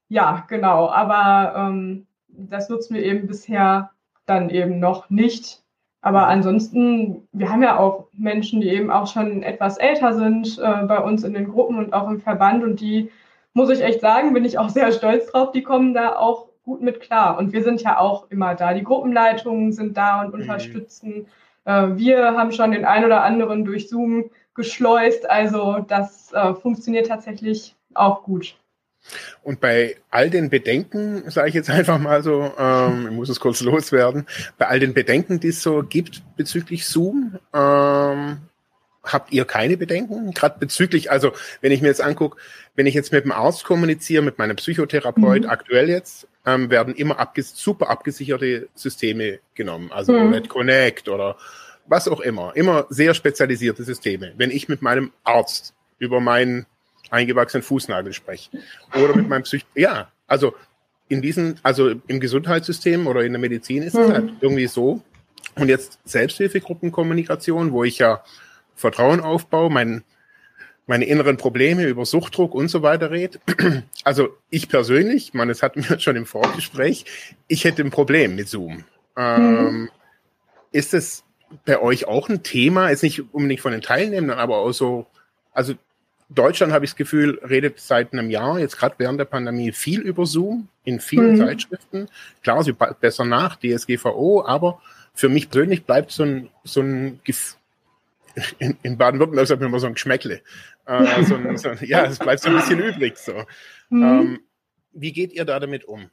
ja, 0.08 0.46
genau. 0.48 0.90
Aber 0.90 1.56
ähm, 1.58 2.08
das 2.28 2.70
nutzen 2.70 2.96
wir 2.96 3.04
eben 3.04 3.28
bisher 3.28 3.92
dann 4.26 4.50
eben 4.50 4.80
noch 4.80 5.10
nicht. 5.10 5.64
Aber 6.02 6.28
ansonsten, 6.28 7.28
wir 7.32 7.50
haben 7.50 7.62
ja 7.62 7.78
auch 7.78 8.08
Menschen, 8.14 8.60
die 8.60 8.70
eben 8.70 8.90
auch 8.90 9.06
schon 9.06 9.44
etwas 9.44 9.78
älter 9.78 10.14
sind 10.14 10.58
äh, 10.58 10.86
bei 10.86 11.00
uns 11.00 11.24
in 11.24 11.34
den 11.34 11.48
Gruppen 11.48 11.78
und 11.78 11.94
auch 11.94 12.10
im 12.10 12.20
Verband. 12.20 12.64
Und 12.64 12.82
die, 12.82 13.12
muss 13.54 13.70
ich 13.70 13.82
echt 13.82 14.02
sagen, 14.02 14.34
bin 14.34 14.46
ich 14.46 14.58
auch 14.58 14.70
sehr 14.70 14.92
stolz 14.92 15.32
drauf, 15.32 15.52
die 15.52 15.62
kommen 15.62 15.94
da 15.94 16.16
auch 16.16 16.48
gut 16.64 16.82
mit 16.82 17.02
klar. 17.02 17.38
Und 17.38 17.54
wir 17.54 17.64
sind 17.64 17.82
ja 17.82 18.00
auch 18.00 18.30
immer 18.32 18.56
da. 18.56 18.74
Die 18.74 18.84
Gruppenleitungen 18.84 19.72
sind 19.74 19.96
da 19.96 20.22
und 20.22 20.34
mhm. 20.34 20.42
unterstützen. 20.42 21.28
Äh, 21.66 21.90
wir 21.96 22.36
haben 22.36 22.52
schon 22.52 22.72
den 22.72 22.86
ein 22.86 23.06
oder 23.06 23.24
anderen 23.24 23.64
durch 23.64 23.88
Zoom 23.88 24.32
geschleust. 24.56 25.30
Also 25.30 25.86
das 25.88 26.34
äh, 26.34 26.56
funktioniert 26.56 27.08
tatsächlich 27.08 27.76
auch 27.94 28.24
gut. 28.24 28.56
Und 29.44 29.60
bei 29.60 29.98
all 30.10 30.30
den 30.30 30.50
Bedenken, 30.50 31.30
sage 31.30 31.50
ich 31.50 31.56
jetzt 31.56 31.70
einfach 31.70 32.00
mal 32.00 32.24
so, 32.24 32.54
ähm, 32.58 33.08
ich 33.10 33.16
muss 33.16 33.30
es 33.30 33.40
kurz 33.40 33.62
loswerden, 33.62 34.26
bei 34.58 34.68
all 34.68 34.80
den 34.80 34.94
Bedenken, 34.94 35.40
die 35.40 35.50
es 35.50 35.62
so 35.62 35.84
gibt 35.84 36.22
bezüglich 36.38 36.86
Zoom, 36.86 37.38
ähm, 37.54 38.38
habt 39.04 39.32
ihr 39.32 39.46
keine 39.46 39.78
Bedenken? 39.78 40.32
Gerade 40.32 40.60
bezüglich, 40.60 41.12
also 41.12 41.32
wenn 41.62 41.72
ich 41.72 41.82
mir 41.82 41.88
jetzt 41.88 42.02
angucke, 42.02 42.38
wenn 42.76 42.86
ich 42.86 42.94
jetzt 42.94 43.12
mit 43.12 43.24
dem 43.24 43.32
Arzt 43.32 43.64
kommuniziere, 43.64 44.22
mit 44.22 44.38
meinem 44.38 44.56
Psychotherapeut, 44.56 45.44
mhm. 45.44 45.50
aktuell 45.50 45.90
jetzt, 45.90 46.28
ähm, 46.46 46.70
werden 46.70 46.96
immer 46.96 47.20
abges 47.20 47.56
super 47.56 47.90
abgesicherte 47.90 48.70
Systeme 48.76 49.40
genommen. 49.56 49.92
Also 49.92 50.14
mhm. 50.14 50.34
Red 50.34 50.50
Connect 50.50 51.10
oder 51.10 51.38
was 51.88 52.08
auch 52.08 52.22
immer. 52.22 52.56
Immer 52.56 52.86
sehr 52.90 53.14
spezialisierte 53.14 53.84
Systeme. 53.84 54.34
Wenn 54.38 54.52
ich 54.52 54.70
mit 54.70 54.82
meinem 54.82 55.12
Arzt 55.24 55.74
über 56.00 56.20
meinen 56.20 56.66
eingewachsenen 57.12 57.64
Fußnagel 57.64 58.14
spreche 58.14 58.50
oder 58.96 59.16
mit 59.16 59.30
meinem 59.30 59.44
Psych 59.44 59.66
ja, 59.76 60.12
also 60.28 60.56
in 61.08 61.22
diesen, 61.22 61.60
also 61.62 61.92
im 62.08 62.20
Gesundheitssystem 62.20 63.06
oder 63.06 63.24
in 63.24 63.34
der 63.34 63.42
Medizin 63.42 63.84
ist 63.84 63.96
mhm. 63.96 64.02
es 64.02 64.10
halt 64.10 64.34
irgendwie 64.42 64.68
so. 64.68 65.02
Und 65.56 65.68
jetzt 65.68 66.00
Selbsthilfegruppenkommunikation, 66.06 67.74
wo 67.74 67.84
ich 67.84 68.00
ja 68.00 68.24
Vertrauen 68.76 69.20
aufbaue, 69.20 69.70
mein 69.70 70.04
meine 70.88 71.06
inneren 71.06 71.38
Probleme 71.38 71.86
über 71.86 72.06
Suchtdruck 72.06 72.54
und 72.54 72.68
so 72.68 72.82
weiter 72.82 73.12
rede. 73.12 73.40
Also 74.04 74.30
ich 74.50 74.68
persönlich, 74.68 75.34
man, 75.34 75.50
es 75.50 75.62
hatten 75.62 75.88
wir 75.88 76.00
schon 76.00 76.16
im 76.16 76.26
Vorgespräch, 76.26 77.06
ich 77.48 77.66
hätte 77.66 77.84
ein 77.84 77.92
Problem 77.92 78.36
mit 78.36 78.50
Zoom. 78.50 78.84
Ähm, 79.16 79.44
mhm. 79.44 79.90
Ist 80.72 80.94
es 80.94 81.24
bei 81.66 81.80
euch 81.80 82.08
auch 82.08 82.30
ein 82.30 82.42
Thema? 82.42 82.90
Ist 82.90 83.04
nicht 83.04 83.34
unbedingt 83.34 83.62
von 83.62 83.74
den 83.74 83.82
Teilnehmern, 83.82 84.40
aber 84.40 84.58
auch 84.58 84.72
so, 84.72 85.06
also 85.54 85.76
Deutschland 86.34 86.72
habe 86.72 86.86
ich 86.86 86.92
das 86.92 86.96
Gefühl, 86.98 87.40
redet 87.48 87.80
seit 87.80 88.14
einem 88.14 88.30
Jahr, 88.30 88.58
jetzt 88.60 88.78
gerade 88.78 88.96
während 88.98 89.20
der 89.20 89.26
Pandemie, 89.26 89.72
viel 89.72 90.02
über 90.02 90.26
Zoom 90.26 90.70
in 90.84 91.00
vielen 91.00 91.34
mhm. 91.34 91.38
Zeitschriften. 91.38 92.08
Klar, 92.42 92.64
sie 92.64 92.74
besser 92.74 93.26
nach, 93.26 93.58
DSGVO, 93.58 94.46
aber 94.46 94.82
für 95.14 95.30
mich 95.30 95.50
persönlich 95.50 95.86
bleibt 95.86 96.12
so 96.12 96.24
ein, 96.24 96.50
so 96.64 96.82
ein 96.82 97.20
in, 98.60 98.78
in 98.82 98.98
Baden-Württemberg 98.98 99.48
sagt 99.48 99.60
man 99.60 99.70
immer 99.70 99.80
so 99.80 99.88
ein 99.88 99.94
Geschmäckle. 99.94 100.42
Äh, 100.86 101.24
so 101.24 101.36
ein, 101.36 101.58
so, 101.58 101.70
ja, 101.82 102.06
es 102.06 102.18
bleibt 102.18 102.42
so 102.42 102.50
ein 102.50 102.56
bisschen 102.56 102.80
übrig. 102.80 103.18
So. 103.18 103.34
Mhm. 103.90 104.04
Ähm, 104.04 104.40
wie 104.94 105.12
geht 105.12 105.34
ihr 105.34 105.46
da 105.46 105.60
damit 105.60 105.86
um? 105.86 106.10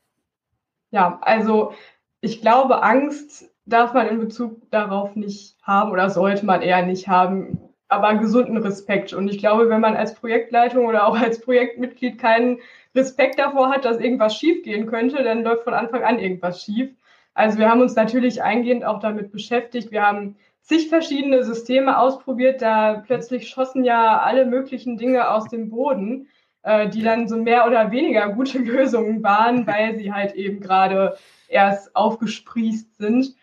Ja, 0.91 1.19
also 1.23 1.75
ich 2.21 2.41
glaube, 2.41 2.83
Angst 2.83 3.51
darf 3.67 3.93
man 3.93 4.09
in 4.09 4.19
Bezug 4.19 4.71
darauf 4.71 5.15
nicht 5.15 5.57
haben 5.63 5.93
oder 5.93 6.11
sollte 6.11 6.45
man 6.45 6.63
eher 6.63 6.85
nicht 6.85 7.07
haben, 7.09 7.68
aber 7.89 8.15
gesunden 8.17 8.59
Respekt. 8.59 9.13
Und 9.13 9.29
ich 9.29 9.39
glaube, 9.39 9.69
wenn 9.71 9.81
man 9.81 9.97
als 9.97 10.15
Projektleitung 10.15 10.87
oder 10.87 11.07
auch 11.07 11.19
als 11.19 11.41
Projektmitglied 11.41 12.19
keinen 12.19 12.59
Respekt 12.95 13.39
davor 13.39 13.71
hat, 13.71 13.85
dass 13.85 13.99
irgendwas 13.99 14.37
schiefgehen 14.37 14.87
könnte, 14.87 15.23
dann 15.23 15.43
läuft 15.43 15.65
von 15.65 15.75
Anfang 15.75 16.03
an 16.03 16.19
irgendwas 16.19 16.63
schief. 16.63 16.91
Also 17.35 17.59
wir 17.59 17.71
haben 17.71 17.81
uns 17.81 17.95
natürlich 17.95 18.43
eingehend 18.43 18.85
auch 18.85 19.01
damit 19.01 19.33
beschäftigt. 19.33 19.91
Wir 19.91 20.03
haben 20.03 20.37
zig 20.61 20.89
verschiedene 20.89 21.45
Systeme 21.45 21.99
ausprobiert. 21.99 22.61
Da 22.61 23.03
plötzlich 23.07 23.49
schossen 23.49 23.85
ja 23.85 24.19
alle 24.21 24.45
möglichen 24.45 24.99
Dinge 24.99 25.31
aus 25.31 25.49
dem 25.49 25.71
Boden, 25.71 26.29
äh, 26.63 26.89
die 26.89 27.03
dann 27.03 27.29
so 27.29 27.37
mehr 27.37 27.67
oder 27.67 27.91
weniger 27.91 28.29
gute 28.31 28.59
Lösungen 28.59 29.23
waren, 29.23 29.67
weil 29.67 29.97
sie 29.97 30.13
halt 30.13 30.35
eben 30.35 30.61
gerade 30.61 31.17
erst 31.49 31.97
aufgesprießt 31.97 32.99
sind. 32.99 33.35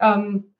Ähm, 0.00 0.51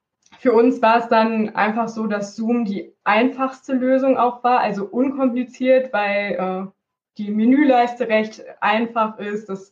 für 0.43 0.51
uns 0.51 0.81
war 0.81 0.97
es 0.97 1.07
dann 1.07 1.55
einfach 1.55 1.87
so, 1.87 2.05
dass 2.05 2.35
Zoom 2.35 2.65
die 2.65 2.91
einfachste 3.05 3.71
Lösung 3.71 4.17
auch 4.17 4.43
war, 4.43 4.59
also 4.59 4.83
unkompliziert, 4.83 5.93
weil 5.93 6.33
äh, 6.33 6.69
die 7.17 7.31
Menüleiste 7.31 8.09
recht 8.09 8.43
einfach 8.59 9.19
ist, 9.19 9.47
das 9.47 9.71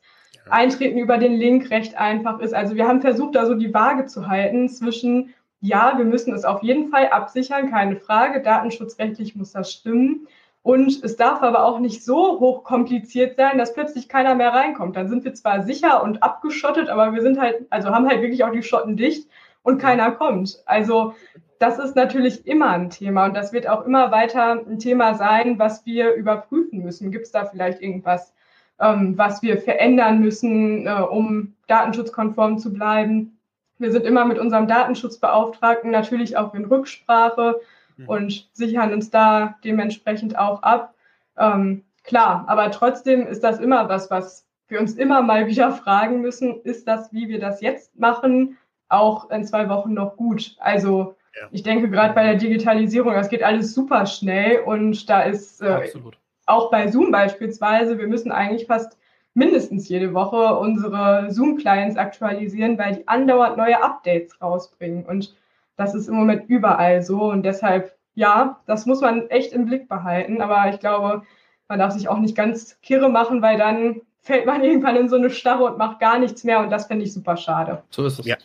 Eintreten 0.49 0.97
über 0.97 1.17
den 1.17 1.33
Link 1.33 1.71
recht 1.71 1.97
einfach 1.97 2.39
ist. 2.39 2.53
Also 2.53 2.75
wir 2.75 2.87
haben 2.87 3.01
versucht, 3.01 3.35
da 3.35 3.45
so 3.45 3.55
die 3.55 3.73
Waage 3.73 4.05
zu 4.05 4.29
halten 4.29 4.69
zwischen 4.69 5.33
ja, 5.59 5.97
wir 5.97 6.05
müssen 6.05 6.33
es 6.33 6.45
auf 6.45 6.63
jeden 6.63 6.87
Fall 6.87 7.09
absichern, 7.09 7.69
keine 7.69 7.97
Frage. 7.97 8.41
Datenschutzrechtlich 8.41 9.35
muss 9.35 9.51
das 9.51 9.73
stimmen. 9.73 10.25
Und 10.63 11.03
es 11.03 11.17
darf 11.17 11.41
aber 11.41 11.65
auch 11.65 11.79
nicht 11.79 12.01
so 12.01 12.39
hochkompliziert 12.39 13.35
sein, 13.35 13.57
dass 13.57 13.73
plötzlich 13.73 14.07
keiner 14.07 14.35
mehr 14.35 14.53
reinkommt. 14.53 14.95
Dann 14.95 15.09
sind 15.09 15.25
wir 15.25 15.33
zwar 15.33 15.63
sicher 15.63 16.01
und 16.01 16.23
abgeschottet, 16.23 16.87
aber 16.87 17.13
wir 17.13 17.21
sind 17.21 17.41
halt, 17.41 17.65
also 17.69 17.89
haben 17.89 18.07
halt 18.07 18.21
wirklich 18.21 18.45
auch 18.45 18.53
die 18.53 18.63
Schotten 18.63 18.95
dicht 18.95 19.27
und 19.63 19.79
keiner 19.79 20.11
kommt. 20.11 20.61
Also 20.65 21.13
das 21.59 21.77
ist 21.77 21.95
natürlich 21.95 22.47
immer 22.47 22.71
ein 22.71 22.89
Thema 22.89 23.25
und 23.25 23.35
das 23.35 23.53
wird 23.53 23.67
auch 23.69 23.85
immer 23.85 24.11
weiter 24.11 24.53
ein 24.53 24.79
Thema 24.79 25.13
sein, 25.13 25.59
was 25.59 25.85
wir 25.85 26.13
überprüfen 26.15 26.79
müssen. 26.79 27.11
Gibt 27.11 27.25
es 27.25 27.31
da 27.31 27.45
vielleicht 27.45 27.81
irgendwas, 27.81 28.33
ähm, 28.79 29.17
was 29.17 29.43
wir 29.43 29.59
verändern 29.59 30.21
müssen, 30.21 30.87
äh, 30.87 30.91
um 30.91 31.53
datenschutzkonform 31.67 32.57
zu 32.57 32.73
bleiben. 32.73 33.37
Wir 33.77 33.91
sind 33.91 34.05
immer 34.05 34.25
mit 34.25 34.39
unserem 34.39 34.67
Datenschutzbeauftragten 34.67 35.91
natürlich 35.91 36.35
auch 36.35 36.53
in 36.55 36.65
Rücksprache 36.65 37.61
mhm. 37.97 38.09
und 38.09 38.49
sichern 38.53 38.93
uns 38.93 39.11
da 39.11 39.55
dementsprechend 39.63 40.37
auch 40.37 40.63
ab. 40.63 40.95
Ähm, 41.37 41.83
klar, 42.03 42.45
aber 42.47 42.71
trotzdem 42.71 43.27
ist 43.27 43.43
das 43.43 43.59
immer 43.59 43.87
was, 43.87 44.09
was 44.09 44.47
wir 44.67 44.79
uns 44.79 44.95
immer 44.95 45.21
mal 45.21 45.47
wieder 45.47 45.71
fragen 45.71 46.21
müssen, 46.21 46.61
ist 46.61 46.87
das, 46.87 47.13
wie 47.13 47.27
wir 47.27 47.39
das 47.39 47.61
jetzt 47.61 47.99
machen, 47.99 48.57
auch 48.91 49.29
in 49.29 49.43
zwei 49.43 49.69
Wochen 49.69 49.93
noch 49.93 50.17
gut? 50.17 50.55
Also 50.59 51.15
ja. 51.35 51.47
ich 51.51 51.63
denke 51.63 51.89
gerade 51.89 52.13
bei 52.13 52.23
der 52.23 52.35
Digitalisierung, 52.35 53.13
das 53.13 53.29
geht 53.29 53.43
alles 53.43 53.73
super 53.73 54.05
schnell 54.05 54.59
und 54.61 55.09
da 55.09 55.21
ist 55.21 55.61
äh, 55.61 55.89
auch 56.45 56.69
bei 56.69 56.89
Zoom 56.89 57.11
beispielsweise, 57.11 57.97
wir 57.97 58.07
müssen 58.07 58.31
eigentlich 58.31 58.67
fast 58.67 58.97
mindestens 59.33 59.87
jede 59.87 60.13
Woche 60.13 60.57
unsere 60.57 61.27
Zoom-Clients 61.31 61.97
aktualisieren, 61.97 62.77
weil 62.77 62.95
die 62.95 63.07
andauernd 63.07 63.57
neue 63.57 63.81
Updates 63.81 64.41
rausbringen. 64.41 65.05
Und 65.05 65.35
das 65.77 65.95
ist 65.95 66.07
im 66.07 66.15
Moment 66.15 66.49
überall 66.49 67.01
so. 67.01 67.23
Und 67.23 67.43
deshalb, 67.43 67.95
ja, 68.13 68.59
das 68.65 68.85
muss 68.85 69.01
man 69.01 69.29
echt 69.29 69.53
im 69.53 69.65
Blick 69.65 69.87
behalten. 69.87 70.41
Aber 70.41 70.69
ich 70.69 70.79
glaube, 70.79 71.23
man 71.69 71.79
darf 71.79 71.93
sich 71.93 72.09
auch 72.09 72.19
nicht 72.19 72.35
ganz 72.35 72.79
kirre 72.81 73.09
machen, 73.09 73.41
weil 73.41 73.57
dann 73.57 74.01
fällt 74.21 74.45
man 74.45 74.63
irgendwann 74.63 74.97
in 74.97 75.09
so 75.09 75.15
eine 75.15 75.29
Starre 75.29 75.63
und 75.63 75.77
macht 75.77 75.99
gar 75.99 76.19
nichts 76.19 76.43
mehr. 76.43 76.59
Und 76.59 76.69
das 76.69 76.87
finde 76.87 77.05
ich 77.05 77.13
super 77.13 77.37
schade. 77.37 77.83
So 77.89 78.05
ist 78.05 78.19
es. 78.19 78.25
Ja. 78.25 78.37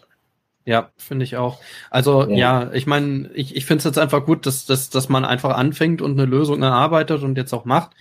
Ja, 0.67 0.91
finde 0.97 1.25
ich 1.25 1.37
auch. 1.37 1.61
Also 1.91 2.29
ja, 2.29 2.65
ja 2.65 2.73
ich 2.73 2.89
meine, 2.89 3.31
ich, 3.35 3.55
ich 3.55 3.67
finde 3.67 3.79
es 3.79 3.85
jetzt 3.85 3.99
einfach 3.99 4.27
gut, 4.27 4.47
dass, 4.47 4.67
dass, 4.67 4.91
dass 4.91 5.09
man 5.09 5.25
einfach 5.25 5.57
anfängt 5.57 6.03
und 6.03 6.19
eine 6.19 6.27
Lösung 6.27 6.61
erarbeitet 6.61 7.23
und 7.23 7.39
jetzt 7.39 7.55
auch 7.55 7.65
macht. 7.65 7.93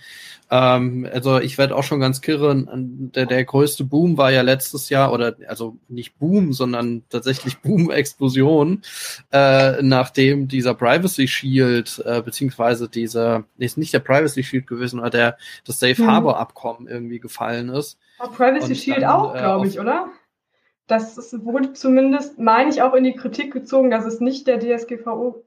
Ähm, 0.50 1.08
also 1.12 1.38
ich 1.38 1.58
werde 1.58 1.76
auch 1.76 1.84
schon 1.84 2.00
ganz 2.00 2.20
kirre. 2.20 2.66
Der, 3.14 3.26
der 3.26 3.44
größte 3.44 3.84
Boom 3.84 4.18
war 4.18 4.32
ja 4.32 4.42
letztes 4.42 4.88
Jahr, 4.88 5.12
oder 5.12 5.36
also 5.46 5.76
nicht 5.88 6.18
Boom, 6.18 6.52
sondern 6.52 7.04
tatsächlich 7.08 7.58
Boom-Explosion, 7.62 8.82
äh, 9.30 9.80
nachdem 9.82 10.48
dieser 10.48 10.74
Privacy 10.74 11.28
Shield, 11.28 12.02
äh, 12.04 12.20
beziehungsweise 12.20 12.88
dieser, 12.88 13.44
nee, 13.56 13.66
ist 13.66 13.78
nicht 13.78 13.92
der 13.92 14.00
Privacy 14.00 14.42
Shield 14.42 14.66
gewesen, 14.66 14.98
aber 14.98 15.10
der 15.10 15.36
das 15.64 15.78
Safe 15.78 16.02
mhm. 16.02 16.06
Harbor 16.08 16.40
Abkommen 16.40 16.88
irgendwie 16.88 17.20
gefallen 17.20 17.68
ist. 17.68 17.96
Oh, 18.18 18.28
Privacy 18.28 18.68
Und 18.68 18.76
Shield 18.76 19.02
dann, 19.02 19.10
auch, 19.10 19.34
glaube 19.34 19.66
äh, 19.66 19.68
ich, 19.68 19.78
oder? 19.78 20.08
Das 20.86 21.18
ist, 21.18 21.44
wurde 21.44 21.72
zumindest, 21.72 22.38
meine 22.38 22.70
ich, 22.70 22.82
auch 22.82 22.94
in 22.94 23.04
die 23.04 23.14
Kritik 23.14 23.52
gezogen, 23.52 23.90
dass 23.90 24.04
es 24.04 24.20
nicht 24.20 24.46
der 24.46 24.60
DSGVO 24.60 25.46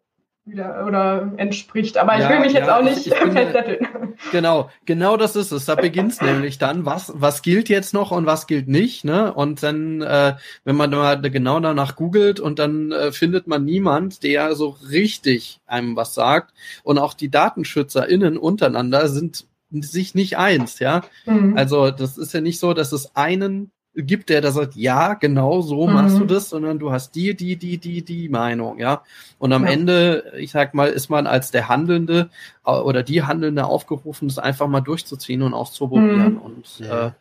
wieder 0.50 0.86
oder 0.86 1.32
entspricht. 1.38 1.98
Aber 1.98 2.18
ja, 2.18 2.24
ich 2.24 2.30
will 2.30 2.40
mich 2.40 2.54
ja, 2.54 2.60
jetzt 2.60 2.70
auch 2.70 2.82
nicht 2.82 3.14
festzetteln. 3.14 3.88
Genau, 4.34 4.70
genau 4.86 5.16
das 5.16 5.38
ist 5.38 5.52
es. 5.52 5.64
Da 5.64 5.76
beginnt 5.76 6.12
es 6.12 6.22
nämlich 6.22 6.58
dann, 6.58 6.86
was, 6.86 7.14
was 7.16 7.42
gilt 7.42 7.70
jetzt 7.70 7.94
noch 7.94 8.12
und 8.12 8.26
was 8.26 8.48
gilt 8.48 8.68
nicht. 8.68 9.06
Ne? 9.06 9.34
Und 9.34 9.64
dann, 9.64 10.02
äh, 10.02 10.36
wenn 10.66 10.76
man 10.76 10.90
mal 10.90 11.22
genau 11.22 11.62
danach 11.62 11.96
googelt 11.96 12.42
und 12.42 12.60
dann 12.60 12.92
äh, 12.92 13.14
findet 13.14 13.48
man 13.48 13.64
niemand, 13.64 14.24
der 14.24 14.56
so 14.56 14.76
richtig 14.90 15.62
einem 15.66 15.96
was 15.96 16.14
sagt. 16.14 16.54
Und 16.84 16.98
auch 16.98 17.14
die 17.14 17.30
DatenschützerInnen 17.30 18.38
untereinander 18.38 19.08
sind 19.08 19.46
sich 19.72 20.16
nicht 20.16 20.38
eins, 20.38 20.80
ja. 20.80 21.04
Mhm. 21.26 21.56
Also 21.56 21.92
das 21.92 22.18
ist 22.18 22.34
ja 22.34 22.42
nicht 22.42 22.60
so, 22.60 22.74
dass 22.74 22.92
es 22.92 23.16
einen 23.16 23.72
gibt, 24.04 24.30
der 24.30 24.42
da 24.42 24.52
sagt, 24.52 24.76
ja, 24.76 25.14
genau 25.14 25.62
so 25.62 25.88
mhm. 25.88 25.94
machst 25.94 26.20
du 26.20 26.26
das, 26.26 26.50
sondern 26.50 26.80
du 26.80 26.92
hast 26.92 27.16
die, 27.16 27.36
die, 27.36 27.56
die, 27.56 27.78
die, 27.78 28.04
die 28.04 28.30
Meinung, 28.30 28.80
ja. 28.80 29.04
Und 29.38 29.54
am 29.54 29.66
ja. 29.66 29.72
Ende, 29.72 30.34
ich 30.38 30.52
sag 30.52 30.74
mal, 30.74 30.90
ist 30.90 31.10
man 31.10 31.28
als 31.28 31.52
der 31.52 31.70
Handelnde 31.70 32.30
äh, 32.66 32.72
oder 32.72 33.04
die 33.04 33.24
Handelnde 33.24 33.66
aufgerufen, 33.66 34.28
das 34.28 34.40
einfach 34.40 34.68
mal 34.68 34.82
durchzuziehen 34.82 35.42
und 35.42 35.54
auszuprobieren. 35.54 36.34
Mhm. 36.34 36.38
Und 36.38 36.82
äh, 36.82 37.12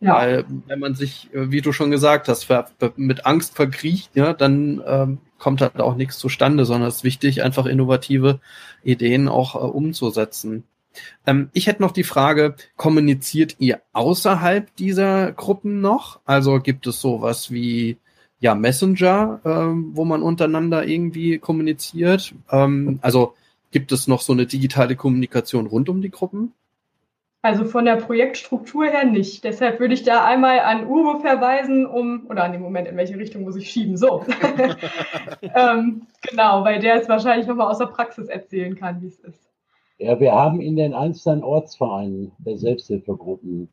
ja. 0.00 0.14
weil, 0.14 0.44
wenn 0.66 0.78
man 0.78 0.94
sich, 0.94 1.28
äh, 1.32 1.50
wie 1.50 1.60
du 1.60 1.72
schon 1.72 1.90
gesagt 1.90 2.28
hast, 2.28 2.48
mit 2.96 3.26
Angst 3.26 3.56
verkriecht, 3.56 4.14
ja, 4.14 4.32
dann 4.32 4.82
ähm, 4.86 5.18
kommt 5.38 5.60
halt 5.60 5.80
auch 5.80 5.96
nichts 5.96 6.18
zustande, 6.18 6.64
sondern 6.64 6.88
es 6.88 6.96
ist 6.96 7.04
wichtig, 7.04 7.42
einfach 7.42 7.66
innovative 7.66 8.40
Ideen 8.82 9.28
auch 9.28 9.54
äh, 9.54 9.58
umzusetzen. 9.58 10.64
Ähm, 11.26 11.50
ich 11.52 11.66
hätte 11.66 11.82
noch 11.82 11.92
die 11.92 12.04
Frage, 12.04 12.54
kommuniziert 12.76 13.56
ihr 13.58 13.80
außerhalb 13.92 14.74
dieser 14.76 15.32
Gruppen 15.32 15.80
noch? 15.80 16.20
Also 16.24 16.60
gibt 16.60 16.86
es 16.86 17.00
sowas 17.00 17.50
wie 17.50 17.98
ja, 18.38 18.54
Messenger, 18.54 19.40
ähm, 19.44 19.90
wo 19.94 20.04
man 20.04 20.22
untereinander 20.22 20.86
irgendwie 20.86 21.38
kommuniziert? 21.38 22.34
Ähm, 22.50 22.98
also 23.02 23.34
gibt 23.70 23.92
es 23.92 24.08
noch 24.08 24.20
so 24.20 24.32
eine 24.32 24.46
digitale 24.46 24.96
Kommunikation 24.96 25.66
rund 25.66 25.88
um 25.88 26.02
die 26.02 26.10
Gruppen? 26.10 26.52
Also 27.42 27.64
von 27.64 27.84
der 27.84 27.96
Projektstruktur 27.96 28.86
her 28.86 29.04
nicht. 29.04 29.44
Deshalb 29.44 29.78
würde 29.78 29.94
ich 29.94 30.02
da 30.02 30.24
einmal 30.24 30.58
an 30.60 30.86
Uwe 30.88 31.20
verweisen, 31.20 31.86
um, 31.86 32.26
oder 32.28 32.42
an 32.42 32.52
dem 32.52 32.60
Moment, 32.60 32.88
in 32.88 32.96
welche 32.96 33.16
Richtung 33.16 33.42
muss 33.42 33.54
ich 33.54 33.70
schieben? 33.70 33.96
So. 33.96 34.24
ähm, 35.42 36.06
genau, 36.22 36.64
weil 36.64 36.80
der 36.80 37.00
es 37.00 37.08
wahrscheinlich 37.08 37.46
nochmal 37.46 37.68
aus 37.68 37.78
der 37.78 37.86
Praxis 37.86 38.26
erzählen 38.26 38.74
kann, 38.74 39.00
wie 39.00 39.06
es 39.06 39.20
ist. 39.20 39.45
Ja, 39.98 40.20
wir 40.20 40.32
haben 40.32 40.60
in 40.60 40.76
den 40.76 40.92
einzelnen 40.92 41.42
Ortsvereinen 41.42 42.32
der 42.38 42.58
Selbsthilfegruppen, 42.58 43.70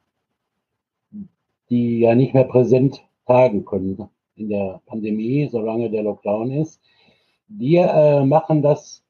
die 1.69 1.99
ja 1.99 2.15
nicht 2.15 2.33
mehr 2.33 2.45
präsent 2.45 3.03
tagen 3.25 3.65
können 3.65 4.09
in 4.35 4.49
der 4.49 4.81
Pandemie, 4.85 5.49
solange 5.51 5.89
der 5.89 6.03
Lockdown 6.03 6.51
ist, 6.51 6.81
die 7.47 7.75
äh, 7.75 8.23
machen 8.23 8.61
das 8.61 9.03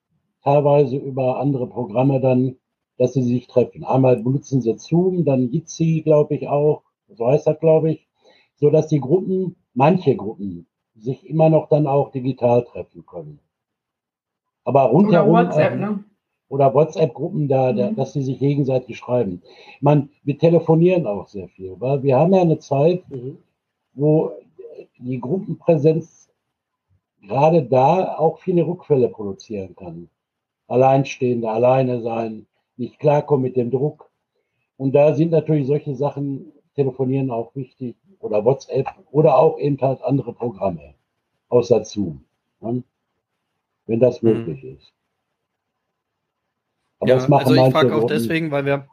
teilweise 0.44 0.98
über 0.98 1.40
andere 1.40 1.68
Programme 1.68 2.20
dann, 2.20 2.58
dass 2.98 3.14
sie 3.14 3.24
sich 3.24 3.48
treffen. 3.48 3.84
Einmal 3.84 4.18
benutzen 4.18 4.62
sie 4.62 4.78
Zoom, 4.78 5.24
dann 5.24 5.52
Jitsi, 5.52 6.02
glaube 6.04 6.36
ich 6.36 6.48
auch, 6.48 6.84
so 7.10 7.28
heißt 7.28 7.46
das, 7.48 7.60
glaube 7.60 7.92
ich, 7.92 8.08
so 8.56 8.70
dass 8.70 8.88
die 8.88 9.00
Gruppen, 9.00 9.56
manche 9.74 10.16
Gruppen, 10.16 10.68
sich 10.96 11.28
immer 11.28 11.50
noch 11.50 11.70
dann 11.70 11.88
auch 11.88 12.12
digital 12.12 12.64
treffen 12.64 13.06
können. 13.06 13.40
Aber 14.64 14.84
rundherum, 14.84 15.30
Oder 15.30 15.48
WhatsApp, 15.48 15.80
ne? 15.80 16.04
Oder 16.50 16.74
WhatsApp-Gruppen 16.74 17.48
da, 17.48 17.74
da, 17.74 17.92
mhm. 17.92 17.96
dass 17.96 18.14
sie 18.14 18.22
sich 18.22 18.40
gegenseitig 18.40 18.98
schreiben. 18.98 19.42
Man, 19.82 20.10
wir 20.24 20.38
telefonieren 20.38 21.08
auch 21.08 21.28
sehr 21.28 21.48
viel, 21.48 21.76
weil 21.80 22.04
wir 22.04 22.18
haben 22.18 22.34
ja 22.34 22.42
eine 22.42 22.60
Zeit, 22.60 23.10
mhm. 23.10 23.38
wo 23.94 24.32
die 24.98 25.20
Gruppenpräsenz 25.20 26.30
gerade 27.22 27.64
da 27.64 28.18
auch 28.18 28.40
viele 28.40 28.66
Rückfälle 28.66 29.10
produzieren 29.10 29.76
kann. 29.76 30.10
Alleinstehende, 30.68 31.50
alleine 31.50 32.02
sein, 32.02 32.46
nicht 32.78 33.00
klarkommen 33.00 33.44
mit 33.44 33.56
dem 33.56 33.72
Druck. 33.72 34.10
Und 34.78 34.94
da 34.94 35.14
sind 35.14 35.32
natürlich 35.32 35.68
solche 35.68 35.96
Sachen, 35.96 36.52
telefonieren 36.76 37.30
auch 37.30 37.56
wichtig 37.56 37.96
oder 38.20 38.44
WhatsApp 38.44 38.88
oder 39.12 39.38
auch 39.38 39.60
eben 39.60 39.80
halt 39.80 40.02
andere 40.02 40.34
Programme 40.34 40.96
außer 41.50 41.86
Zoom, 41.86 42.26
ne? 42.62 42.84
wenn 43.86 44.00
das 44.00 44.22
mhm. 44.22 44.30
möglich 44.30 44.64
ist. 44.64 44.94
Aber 47.04 47.10
ja, 47.10 47.16
das 47.16 47.28
machen 47.28 47.48
also 47.48 47.66
ich 47.66 47.72
frage 47.74 47.96
auch 47.96 48.08
deswegen, 48.08 48.52
weil 48.52 48.66
wir 48.66 48.88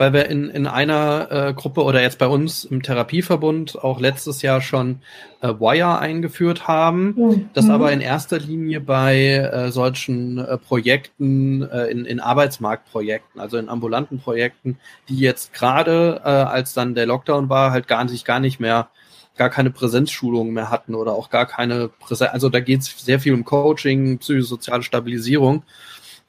weil 0.00 0.14
wir 0.14 0.30
in, 0.30 0.48
in 0.48 0.66
einer 0.66 1.28
äh, 1.30 1.52
Gruppe 1.52 1.84
oder 1.84 2.00
jetzt 2.00 2.18
bei 2.18 2.26
uns 2.26 2.64
im 2.64 2.82
Therapieverbund 2.82 3.84
auch 3.84 4.00
letztes 4.00 4.40
Jahr 4.40 4.62
schon 4.62 5.00
äh, 5.42 5.48
Wire 5.48 5.98
eingeführt 5.98 6.66
haben, 6.66 7.14
mhm. 7.18 7.50
das 7.52 7.68
aber 7.68 7.92
in 7.92 8.00
erster 8.00 8.38
Linie 8.38 8.80
bei 8.80 9.34
äh, 9.34 9.70
solchen 9.70 10.38
äh, 10.38 10.56
Projekten, 10.56 11.68
äh, 11.68 11.88
in, 11.88 12.06
in 12.06 12.18
Arbeitsmarktprojekten, 12.18 13.42
also 13.42 13.58
in 13.58 13.68
ambulanten 13.68 14.20
Projekten, 14.20 14.78
die 15.10 15.18
jetzt 15.18 15.52
gerade, 15.52 16.22
äh, 16.24 16.28
als 16.28 16.72
dann 16.72 16.94
der 16.94 17.04
Lockdown 17.04 17.50
war, 17.50 17.70
halt 17.70 17.86
gar 17.86 18.02
nicht, 18.04 18.24
gar 18.24 18.40
nicht 18.40 18.58
mehr 18.58 18.88
gar 19.36 19.50
keine 19.50 19.70
Präsenzschulungen 19.70 20.54
mehr 20.54 20.70
hatten 20.70 20.94
oder 20.94 21.12
auch 21.12 21.28
gar 21.28 21.44
keine 21.44 21.88
Präsenz, 21.88 22.32
also 22.32 22.48
da 22.48 22.60
geht 22.60 22.80
es 22.80 22.86
sehr 23.04 23.20
viel 23.20 23.34
um 23.34 23.44
Coaching, 23.44 24.18
psychosoziale 24.18 24.82
Stabilisierung 24.82 25.62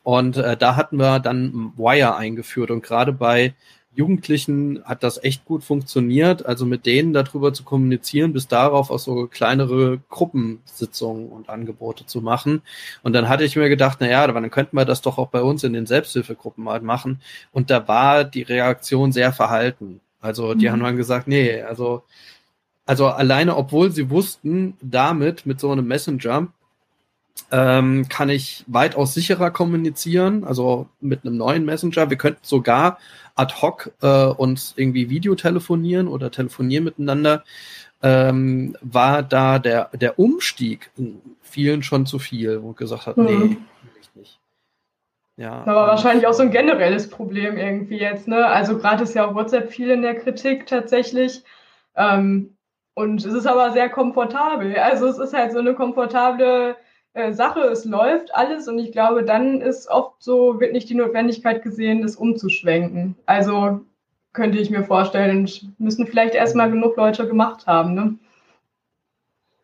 und 0.03 0.37
äh, 0.37 0.57
da 0.57 0.75
hatten 0.75 0.97
wir 0.97 1.19
dann 1.19 1.73
Wire 1.77 2.15
eingeführt 2.15 2.71
und 2.71 2.83
gerade 2.83 3.13
bei 3.13 3.53
Jugendlichen 3.93 4.81
hat 4.85 5.03
das 5.03 5.21
echt 5.21 5.43
gut 5.43 5.65
funktioniert, 5.65 6.45
also 6.45 6.65
mit 6.65 6.85
denen 6.85 7.11
darüber 7.11 7.53
zu 7.53 7.63
kommunizieren, 7.63 8.31
bis 8.31 8.47
darauf 8.47 8.89
auch 8.89 8.99
so 8.99 9.27
kleinere 9.27 9.99
Gruppensitzungen 10.09 11.27
und 11.27 11.49
Angebote 11.49 12.05
zu 12.05 12.21
machen. 12.21 12.61
Und 13.03 13.13
dann 13.13 13.27
hatte 13.27 13.43
ich 13.43 13.57
mir 13.57 13.67
gedacht, 13.67 13.97
na 13.99 14.09
ja, 14.09 14.25
dann 14.25 14.49
könnten 14.49 14.77
wir 14.77 14.85
das 14.85 15.01
doch 15.01 15.17
auch 15.17 15.27
bei 15.27 15.41
uns 15.41 15.65
in 15.65 15.73
den 15.73 15.87
Selbsthilfegruppen 15.87 16.63
mal 16.63 16.79
machen. 16.79 17.21
Und 17.51 17.69
da 17.69 17.85
war 17.89 18.23
die 18.23 18.43
Reaktion 18.43 19.11
sehr 19.11 19.33
verhalten. 19.33 19.99
Also 20.21 20.53
die 20.53 20.67
mhm. 20.67 20.71
haben 20.71 20.83
dann 20.83 20.97
gesagt, 20.97 21.27
nee, 21.27 21.61
also, 21.61 22.03
also 22.85 23.07
alleine, 23.07 23.57
obwohl 23.57 23.91
sie 23.91 24.09
wussten, 24.09 24.77
damit, 24.81 25.45
mit 25.45 25.59
so 25.59 25.69
einem 25.69 25.87
Messenger, 25.87 26.47
ähm, 27.51 28.07
kann 28.07 28.29
ich 28.29 28.63
weitaus 28.67 29.13
sicherer 29.13 29.51
kommunizieren, 29.51 30.43
also 30.43 30.87
mit 30.99 31.25
einem 31.25 31.37
neuen 31.37 31.65
Messenger. 31.65 32.09
Wir 32.09 32.17
könnten 32.17 32.43
sogar 32.43 32.97
ad 33.35 33.55
hoc 33.61 33.91
äh, 34.01 34.25
uns 34.25 34.73
irgendwie 34.77 35.09
Videotelefonieren 35.09 36.07
oder 36.07 36.31
telefonieren 36.31 36.85
miteinander. 36.85 37.43
Ähm, 38.03 38.75
war 38.81 39.21
da 39.21 39.59
der, 39.59 39.89
der 39.93 40.17
Umstieg 40.17 40.91
vielen 41.41 41.83
schon 41.83 42.05
zu 42.05 42.17
viel, 42.17 42.63
wo 42.63 42.73
gesagt 42.73 43.05
hat, 43.05 43.17
mhm. 43.17 43.25
nee. 43.25 43.57
Ja. 45.37 45.63
Aber 45.65 45.87
wahrscheinlich 45.87 46.27
auch 46.27 46.33
so 46.33 46.43
ein 46.43 46.51
generelles 46.51 47.09
Problem 47.09 47.57
irgendwie 47.57 47.97
jetzt, 47.97 48.27
ne? 48.27 48.45
Also 48.45 48.77
gerade 48.77 49.03
ist 49.03 49.15
ja 49.15 49.25
auch 49.25 49.33
WhatsApp 49.33 49.71
viel 49.71 49.89
in 49.89 50.03
der 50.03 50.15
Kritik 50.15 50.67
tatsächlich. 50.67 51.43
Ähm, 51.95 52.55
und 52.93 53.25
es 53.25 53.33
ist 53.33 53.47
aber 53.47 53.71
sehr 53.71 53.89
komfortabel. 53.89 54.75
Also 54.77 55.07
es 55.07 55.17
ist 55.17 55.33
halt 55.33 55.51
so 55.53 55.57
eine 55.57 55.73
komfortable 55.73 56.75
äh, 57.13 57.33
Sache, 57.33 57.61
es 57.61 57.85
läuft 57.85 58.33
alles 58.33 58.67
und 58.67 58.79
ich 58.79 58.91
glaube, 58.91 59.23
dann 59.23 59.61
ist 59.61 59.89
oft 59.89 60.21
so, 60.23 60.59
wird 60.59 60.73
nicht 60.73 60.89
die 60.89 60.95
Notwendigkeit 60.95 61.61
gesehen, 61.61 62.01
das 62.01 62.15
umzuschwenken. 62.15 63.15
Also 63.25 63.81
könnte 64.33 64.59
ich 64.59 64.69
mir 64.69 64.83
vorstellen, 64.83 65.49
müssen 65.77 66.07
vielleicht 66.07 66.35
erstmal 66.35 66.71
genug 66.71 66.95
Leute 66.95 67.27
gemacht 67.27 67.67
haben, 67.67 67.93
ne? 67.93 68.15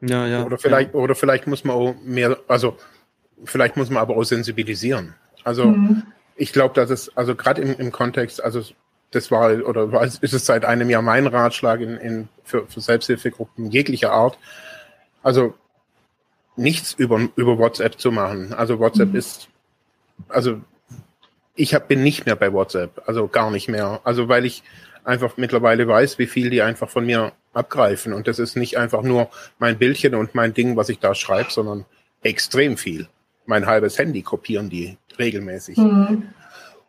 Ja, 0.02 0.28
ja. 0.28 0.46
Oder 0.46 0.58
vielleicht, 0.58 0.94
ja. 0.94 1.00
oder 1.00 1.16
vielleicht 1.16 1.48
muss 1.48 1.64
man 1.64 1.76
auch 1.76 1.96
mehr, 2.04 2.38
also 2.48 2.78
vielleicht 3.44 3.78
muss 3.78 3.90
man 3.90 4.02
aber 4.02 4.18
auch 4.18 4.24
sensibilisieren. 4.24 5.16
Also 5.44 5.66
mhm. 5.66 6.04
ich 6.36 6.52
glaube, 6.54 6.76
dass 6.76 6.90
es, 6.90 7.16
also 7.16 7.36
gerade 7.36 7.62
im, 7.62 7.76
im 7.78 7.92
Kontext, 7.92 8.44
also 8.44 8.62
das 9.12 9.32
war 9.32 9.66
oder 9.66 9.92
war, 9.92 10.04
ist 10.04 10.22
es 10.22 10.46
seit 10.46 10.66
einem 10.66 10.90
Jahr 10.90 11.02
mein 11.02 11.28
Ratschlag 11.28 11.80
in, 11.80 11.98
in, 11.98 12.30
für, 12.44 12.68
für 12.68 12.82
Selbsthilfegruppen 12.82 13.72
jeglicher 13.72 14.12
Art. 14.12 14.38
Also 15.24 15.56
nichts 16.58 16.94
über, 16.94 17.28
über 17.36 17.58
WhatsApp 17.58 18.00
zu 18.00 18.12
machen. 18.12 18.54
Also 18.54 18.80
WhatsApp 18.80 19.10
mhm. 19.10 19.16
ist, 19.16 19.48
also 20.28 20.62
ich 21.56 21.74
hab, 21.74 21.88
bin 21.88 22.04
nicht 22.04 22.26
mehr 22.26 22.36
bei 22.36 22.52
WhatsApp, 22.52 23.02
also 23.06 23.28
gar 23.28 23.52
nicht 23.52 23.68
mehr. 23.68 24.02
Also 24.04 24.28
weil 24.28 24.46
ich 24.46 24.64
einfach 25.04 25.38
mittlerweile 25.38 25.88
weiß, 25.88 26.20
wie 26.20 26.28
viel 26.28 26.50
die 26.50 26.62
einfach 26.62 26.90
von 26.90 27.06
mir 27.06 27.32
abgreifen. 27.54 28.14
Und 28.14 28.28
das 28.28 28.40
ist 28.40 28.56
nicht 28.56 28.78
einfach 28.78 29.02
nur 29.02 29.30
mein 29.58 29.78
Bildchen 29.78 30.16
und 30.16 30.36
mein 30.36 30.54
Ding, 30.54 30.76
was 30.76 30.90
ich 30.90 31.00
da 31.00 31.16
schreibe, 31.16 31.52
sondern 31.52 31.86
extrem 32.22 32.78
viel. 32.78 33.08
Mein 33.46 33.66
halbes 33.66 33.98
Handy 33.98 34.22
kopieren 34.22 34.70
die 34.70 34.98
regelmäßig. 35.18 35.78
Mhm. 35.78 36.24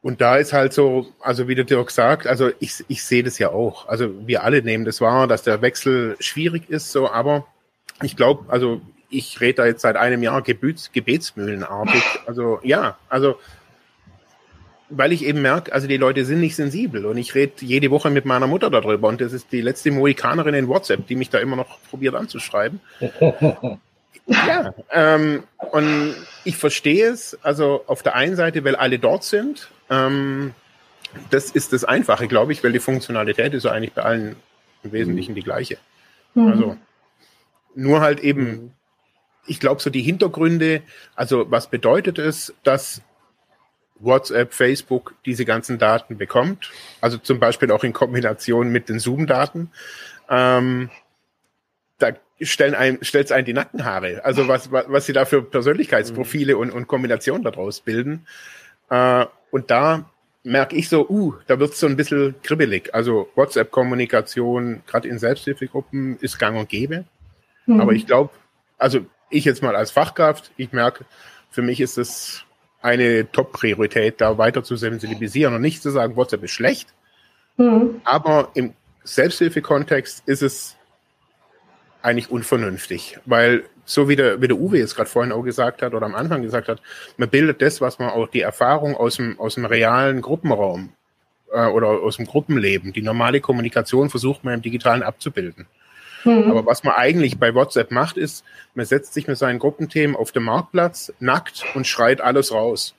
Und 0.02 0.20
da 0.20 0.36
ist 0.36 0.52
halt 0.52 0.72
so, 0.72 1.06
also 1.20 1.48
wie 1.48 1.54
der 1.54 1.64
Dirk 1.64 1.90
sagt, 1.90 2.26
also 2.26 2.50
ich, 2.60 2.84
ich 2.88 3.02
sehe 3.02 3.22
das 3.22 3.38
ja 3.38 3.50
auch. 3.50 3.88
Also 3.88 4.10
wir 4.26 4.44
alle 4.44 4.62
nehmen 4.62 4.84
das 4.84 5.00
wahr, 5.00 5.26
dass 5.26 5.42
der 5.42 5.60
Wechsel 5.62 6.16
schwierig 6.20 6.70
ist, 6.70 6.92
so, 6.92 7.10
aber 7.10 7.46
ich 8.02 8.16
glaube, 8.16 8.44
also 8.50 8.80
ich 9.10 9.40
rede 9.40 9.54
da 9.54 9.66
jetzt 9.66 9.82
seit 9.82 9.96
einem 9.96 10.22
Jahr 10.22 10.42
Gebets, 10.42 10.92
gebetsmühlenartig. 10.92 12.02
Also 12.26 12.60
ja, 12.62 12.98
also 13.08 13.38
weil 14.90 15.12
ich 15.12 15.24
eben 15.24 15.42
merke, 15.42 15.72
also 15.72 15.86
die 15.86 15.96
Leute 15.96 16.24
sind 16.24 16.40
nicht 16.40 16.56
sensibel 16.56 17.04
und 17.06 17.18
ich 17.18 17.34
rede 17.34 17.52
jede 17.60 17.90
Woche 17.90 18.10
mit 18.10 18.24
meiner 18.24 18.46
Mutter 18.46 18.70
darüber 18.70 19.08
und 19.08 19.20
das 19.20 19.32
ist 19.32 19.52
die 19.52 19.60
letzte 19.60 19.90
Mohikanerin 19.90 20.54
in 20.54 20.68
WhatsApp, 20.68 21.06
die 21.06 21.16
mich 21.16 21.30
da 21.30 21.38
immer 21.38 21.56
noch 21.56 21.78
probiert 21.90 22.14
anzuschreiben. 22.14 22.80
ja, 24.26 24.74
ähm, 24.90 25.42
und 25.72 26.14
ich 26.44 26.56
verstehe 26.56 27.08
es, 27.08 27.38
also 27.42 27.84
auf 27.86 28.02
der 28.02 28.14
einen 28.14 28.36
Seite, 28.36 28.64
weil 28.64 28.76
alle 28.76 28.98
dort 28.98 29.24
sind, 29.24 29.68
ähm, 29.90 30.54
das 31.30 31.50
ist 31.50 31.72
das 31.72 31.84
Einfache, 31.84 32.28
glaube 32.28 32.52
ich, 32.52 32.64
weil 32.64 32.72
die 32.72 32.80
Funktionalität 32.80 33.54
ist 33.54 33.64
ja 33.64 33.72
eigentlich 33.72 33.92
bei 33.92 34.02
allen 34.02 34.36
im 34.82 34.92
Wesentlichen 34.92 35.34
die 35.34 35.42
gleiche. 35.42 35.78
Mhm. 36.34 36.48
Also 36.48 36.76
nur 37.74 38.00
halt 38.00 38.20
eben, 38.20 38.72
ich 39.48 39.60
glaube, 39.60 39.80
so 39.80 39.90
die 39.90 40.02
Hintergründe, 40.02 40.82
also 41.14 41.50
was 41.50 41.68
bedeutet 41.68 42.18
es, 42.18 42.54
dass 42.62 43.02
WhatsApp, 44.00 44.54
Facebook 44.54 45.14
diese 45.26 45.44
ganzen 45.44 45.78
Daten 45.78 46.18
bekommt. 46.18 46.70
Also 47.00 47.18
zum 47.18 47.40
Beispiel 47.40 47.70
auch 47.72 47.84
in 47.84 47.92
Kombination 47.92 48.70
mit 48.70 48.88
den 48.88 48.98
Zoom-Daten. 48.98 49.70
Ähm, 50.28 50.90
da 51.98 52.12
stellen 52.40 52.74
ein, 52.74 52.98
stellt 53.02 53.26
es 53.26 53.32
einen 53.32 53.46
die 53.46 53.52
Nackenhaare. 53.52 54.24
Also 54.24 54.46
was, 54.46 54.70
was, 54.70 54.84
was 54.88 55.06
sie 55.06 55.12
da 55.12 55.24
für 55.24 55.42
Persönlichkeitsprofile 55.42 56.56
und, 56.56 56.70
und 56.70 56.86
Kombinationen 56.86 57.42
daraus 57.42 57.80
bilden. 57.80 58.26
Äh, 58.90 59.26
und 59.50 59.70
da 59.70 60.08
merke 60.44 60.76
ich 60.76 60.88
so, 60.88 61.08
uh, 61.08 61.34
da 61.46 61.58
wird 61.58 61.72
es 61.72 61.80
so 61.80 61.86
ein 61.86 61.96
bisschen 61.96 62.34
kribbelig. 62.42 62.94
Also 62.94 63.28
WhatsApp-Kommunikation, 63.34 64.82
gerade 64.86 65.08
in 65.08 65.18
Selbsthilfegruppen, 65.18 66.18
ist 66.20 66.38
gang 66.38 66.56
und 66.56 66.68
gäbe. 66.68 67.04
Mhm. 67.66 67.80
Aber 67.80 67.92
ich 67.92 68.06
glaube, 68.06 68.30
also 68.78 69.00
ich 69.30 69.44
jetzt 69.44 69.62
mal 69.62 69.76
als 69.76 69.90
Fachkraft, 69.90 70.50
ich 70.56 70.72
merke, 70.72 71.04
für 71.50 71.62
mich 71.62 71.80
ist 71.80 71.98
es 71.98 72.44
eine 72.80 73.30
Top-Priorität, 73.30 74.20
da 74.20 74.38
weiter 74.38 74.62
zu 74.62 74.76
sensibilisieren 74.76 75.54
und 75.54 75.60
nicht 75.60 75.82
zu 75.82 75.90
sagen, 75.90 76.16
WhatsApp 76.16 76.44
ist 76.44 76.52
schlecht. 76.52 76.94
Mhm. 77.56 78.00
Aber 78.04 78.50
im 78.54 78.74
Selbsthilfe-Kontext 79.04 80.22
ist 80.26 80.42
es 80.42 80.76
eigentlich 82.02 82.30
unvernünftig, 82.30 83.18
weil 83.24 83.64
so 83.84 84.08
wie 84.08 84.16
der, 84.16 84.40
wie 84.40 84.48
der 84.48 84.58
Uwe 84.58 84.78
jetzt 84.78 84.94
gerade 84.94 85.10
vorhin 85.10 85.32
auch 85.32 85.42
gesagt 85.42 85.82
hat 85.82 85.94
oder 85.94 86.06
am 86.06 86.14
Anfang 86.14 86.42
gesagt 86.42 86.68
hat, 86.68 86.80
man 87.16 87.28
bildet 87.28 87.62
das, 87.62 87.80
was 87.80 87.98
man 87.98 88.10
auch 88.10 88.28
die 88.28 88.42
Erfahrung 88.42 88.94
aus 88.94 89.16
dem, 89.16 89.40
aus 89.40 89.54
dem 89.54 89.64
realen 89.64 90.20
Gruppenraum 90.20 90.90
äh, 91.52 91.66
oder 91.66 91.88
aus 91.88 92.16
dem 92.16 92.26
Gruppenleben, 92.26 92.92
die 92.92 93.02
normale 93.02 93.40
Kommunikation 93.40 94.10
versucht 94.10 94.44
man 94.44 94.54
im 94.54 94.62
Digitalen 94.62 95.02
abzubilden. 95.02 95.66
Mhm. 96.24 96.50
Aber 96.50 96.66
was 96.66 96.84
man 96.84 96.94
eigentlich 96.94 97.38
bei 97.38 97.54
WhatsApp 97.54 97.90
macht, 97.90 98.16
ist, 98.16 98.44
man 98.74 98.86
setzt 98.86 99.14
sich 99.14 99.26
mit 99.26 99.38
seinen 99.38 99.58
Gruppenthemen 99.58 100.16
auf 100.16 100.32
den 100.32 100.44
Marktplatz, 100.44 101.12
nackt 101.20 101.64
und 101.74 101.86
schreit 101.86 102.20
alles 102.20 102.52
raus. 102.52 102.94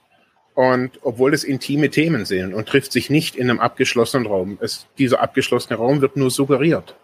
Und 0.53 0.99
obwohl 1.03 1.33
es 1.33 1.43
intime 1.43 1.89
Themen 1.89 2.25
sind 2.25 2.53
und 2.53 2.67
trifft 2.67 2.91
sich 2.91 3.09
nicht 3.09 3.35
in 3.35 3.49
einem 3.49 3.59
abgeschlossenen 3.59 4.27
Raum. 4.27 4.57
Es, 4.61 4.87
dieser 4.97 5.21
abgeschlossene 5.21 5.77
Raum 5.77 6.01
wird 6.01 6.17
nur 6.17 6.31
suggeriert. 6.31 6.95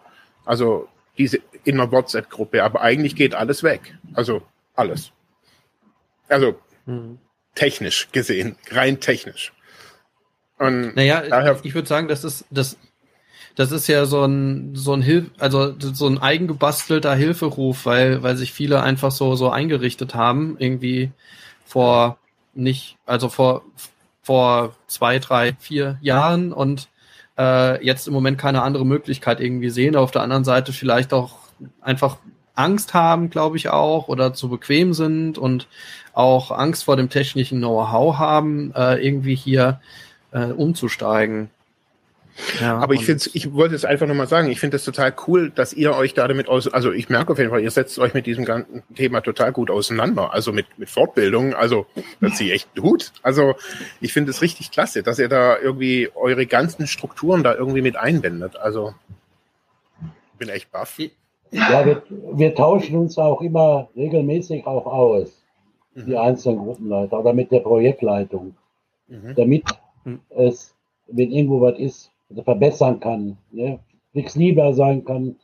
Also 0.44 0.88
diese 1.18 1.40
in 1.64 1.80
einer 1.80 1.92
WhatsApp-Gruppe, 1.92 2.64
aber 2.64 2.82
eigentlich 2.82 3.16
geht 3.16 3.34
alles 3.34 3.64
weg. 3.64 3.96
Also 4.14 4.42
alles. 4.76 5.12
Also 6.28 6.60
mhm. 6.86 7.20
technisch 7.56 8.10
gesehen, 8.12 8.58
rein 8.72 9.00
technisch. 9.00 9.54
Und 10.58 10.96
naja, 10.96 11.22
daher, 11.22 11.60
ich 11.64 11.76
würde 11.76 11.88
sagen, 11.88 12.08
das 12.08 12.24
ist 12.24 12.46
das 12.50 12.78
das 13.56 13.72
ist 13.72 13.88
ja 13.88 14.06
so 14.06 14.24
ein 14.26 14.76
so 14.76 14.94
ein 14.94 15.02
Hilf 15.02 15.30
also 15.40 15.74
so 15.80 16.08
ein 16.08 16.18
eigengebastelter 16.22 17.16
Hilferuf, 17.16 17.86
weil 17.86 18.24
weil 18.24 18.38
sich 18.38 18.54
viele 18.54 18.84
einfach 18.84 19.12
so 19.12 19.36
so 19.36 19.50
eingerichtet 19.50 20.16
haben 20.16 20.56
irgendwie 20.60 21.12
vor 21.66 22.18
nicht 22.54 22.98
also 23.06 23.30
vor 23.30 23.64
vor 24.22 24.76
zwei 24.88 25.20
drei 25.20 25.54
vier 25.60 25.98
Jahren 26.02 26.52
und 26.52 26.90
äh, 27.38 27.84
jetzt 27.86 28.08
im 28.08 28.14
Moment 28.14 28.38
keine 28.38 28.62
andere 28.62 28.86
Möglichkeit 28.86 29.40
irgendwie 29.40 29.70
sehen. 29.70 29.96
Auf 29.96 30.12
der 30.12 30.22
anderen 30.22 30.44
Seite 30.44 30.74
vielleicht 30.74 31.14
auch 31.14 31.38
einfach 31.82 32.18
Angst 32.56 32.94
haben, 32.94 33.30
glaube 33.30 33.58
ich 33.58 33.70
auch, 33.70 34.08
oder 34.08 34.34
zu 34.34 34.50
bequem 34.50 34.94
sind 34.94 35.38
und 35.38 35.68
auch 36.14 36.52
Angst 36.52 36.86
vor 36.86 36.96
dem 36.96 37.10
technischen 37.10 37.60
Know-how 37.60 38.18
haben, 38.18 38.74
äh, 38.74 38.96
irgendwie 39.06 39.36
hier 39.36 39.82
äh, 40.32 40.46
umzusteigen. 40.46 41.50
Ja, 42.60 42.78
aber 42.80 42.94
ich 42.94 43.06
finde, 43.06 43.24
ich 43.34 43.54
wollte 43.54 43.76
es 43.76 43.86
einfach 43.86 44.08
nochmal 44.08 44.28
sagen, 44.28 44.50
ich 44.50 44.60
finde 44.60 44.76
es 44.76 44.84
total 44.84 45.14
cool, 45.28 45.52
dass 45.52 45.74
ihr 45.74 45.96
euch 45.96 46.14
da 46.14 46.28
damit 46.28 46.50
aus, 46.50 46.68
also 46.68 46.92
ich 46.92 47.10
merke 47.10 47.32
auf 47.32 47.38
jeden 47.38 47.50
Fall, 47.50 47.62
ihr 47.62 47.72
setzt 47.72 47.98
euch 47.98 48.14
mit 48.14 48.26
diesem 48.26 48.44
ganzen 48.44 48.84
Thema 48.94 49.22
total 49.22 49.54
gut 49.54 49.72
auseinander, 49.72 50.34
also 50.34 50.52
mit, 50.52 50.66
mit 50.78 50.90
Fortbildung, 50.90 51.54
also 51.54 51.86
das 52.20 52.36
ziehe 52.36 52.54
echt 52.54 52.70
Hut. 52.80 53.14
Also 53.24 53.56
ich 54.02 54.12
finde 54.12 54.32
es 54.32 54.42
richtig 54.42 54.72
klasse, 54.72 55.02
dass 55.02 55.18
ihr 55.18 55.30
da 55.30 55.58
irgendwie 55.58 56.10
eure 56.14 56.46
ganzen 56.46 56.88
Strukturen 56.88 57.44
da 57.44 57.56
irgendwie 57.56 57.82
mit 57.82 57.96
einbindet. 57.96 58.58
Also 58.58 58.94
bin 60.38 60.50
echt 60.50 60.72
baff. 60.72 61.00
Ja, 61.52 61.86
wir, 61.86 62.04
wir 62.34 62.54
tauschen 62.54 62.98
uns 62.98 63.18
auch 63.18 63.42
immer 63.42 63.88
regelmäßig 63.96 64.68
auch 64.68 64.86
aus, 64.86 65.42
mhm. 65.94 66.06
die 66.06 66.18
einzelnen 66.18 66.60
Gruppenleiter 66.60 67.20
oder 67.20 67.34
mit 67.34 67.52
der 67.52 67.62
Projektleitung, 67.62 68.56
mhm. 69.08 69.36
damit 69.36 69.64
mhm. 70.04 70.20
es, 70.30 70.76
wenn 71.08 71.32
irgendwo 71.32 71.62
was 71.62 71.80
ist, 71.80 72.12
verbessern 72.44 73.00
kann, 73.00 73.38
ne? 73.52 73.80
flexibler 74.12 74.74
sein 74.74 75.04
kann. 75.06 75.36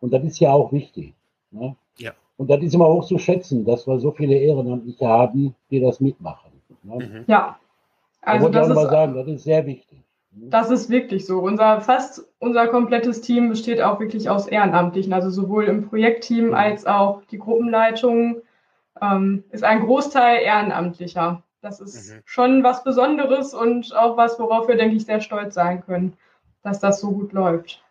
Und 0.00 0.12
das 0.12 0.22
ist 0.24 0.40
ja 0.40 0.52
auch 0.52 0.72
wichtig. 0.72 1.14
Ne? 1.50 1.76
Ja. 1.96 2.12
Und 2.36 2.50
das 2.50 2.62
ist 2.62 2.74
immer 2.74 2.88
hoch 2.88 3.06
zu 3.06 3.18
schätzen, 3.18 3.64
dass 3.64 3.86
wir 3.86 3.98
so 3.98 4.12
viele 4.12 4.36
Ehrenamtliche 4.36 5.06
haben, 5.06 5.54
die 5.70 5.80
das 5.80 6.00
mitmachen. 6.00 6.52
Ne? 6.82 6.96
Mhm. 6.96 7.24
Ja. 7.26 7.58
Also 8.20 8.48
da 8.48 8.60
das, 8.60 8.68
ist, 8.68 8.90
sagen, 8.90 9.14
das 9.14 9.26
ist 9.28 9.44
sehr 9.44 9.64
wichtig. 9.66 9.98
Ne? 10.32 10.48
Das 10.50 10.70
ist 10.70 10.90
wirklich 10.90 11.26
so. 11.26 11.38
Unser 11.38 11.80
fast 11.80 12.28
unser 12.38 12.68
komplettes 12.68 13.20
Team 13.20 13.48
besteht 13.48 13.80
auch 13.80 13.98
wirklich 14.00 14.28
aus 14.28 14.46
Ehrenamtlichen, 14.46 15.12
also 15.12 15.30
sowohl 15.30 15.64
im 15.64 15.88
Projektteam 15.88 16.48
mhm. 16.48 16.54
als 16.54 16.86
auch 16.86 17.22
die 17.30 17.38
Gruppenleitung 17.38 18.42
ähm, 19.00 19.44
ist 19.50 19.64
ein 19.64 19.80
Großteil 19.80 20.42
ehrenamtlicher. 20.42 21.42
Das 21.60 21.80
ist 21.80 22.14
mhm. 22.14 22.20
schon 22.24 22.62
was 22.62 22.84
Besonderes 22.84 23.54
und 23.54 23.94
auch 23.96 24.16
was, 24.16 24.38
worauf 24.38 24.68
wir, 24.68 24.76
denke 24.76 24.96
ich, 24.96 25.04
sehr 25.04 25.20
stolz 25.20 25.54
sein 25.54 25.84
können, 25.84 26.16
dass 26.62 26.80
das 26.80 27.00
so 27.00 27.10
gut 27.10 27.32
läuft. 27.32 27.82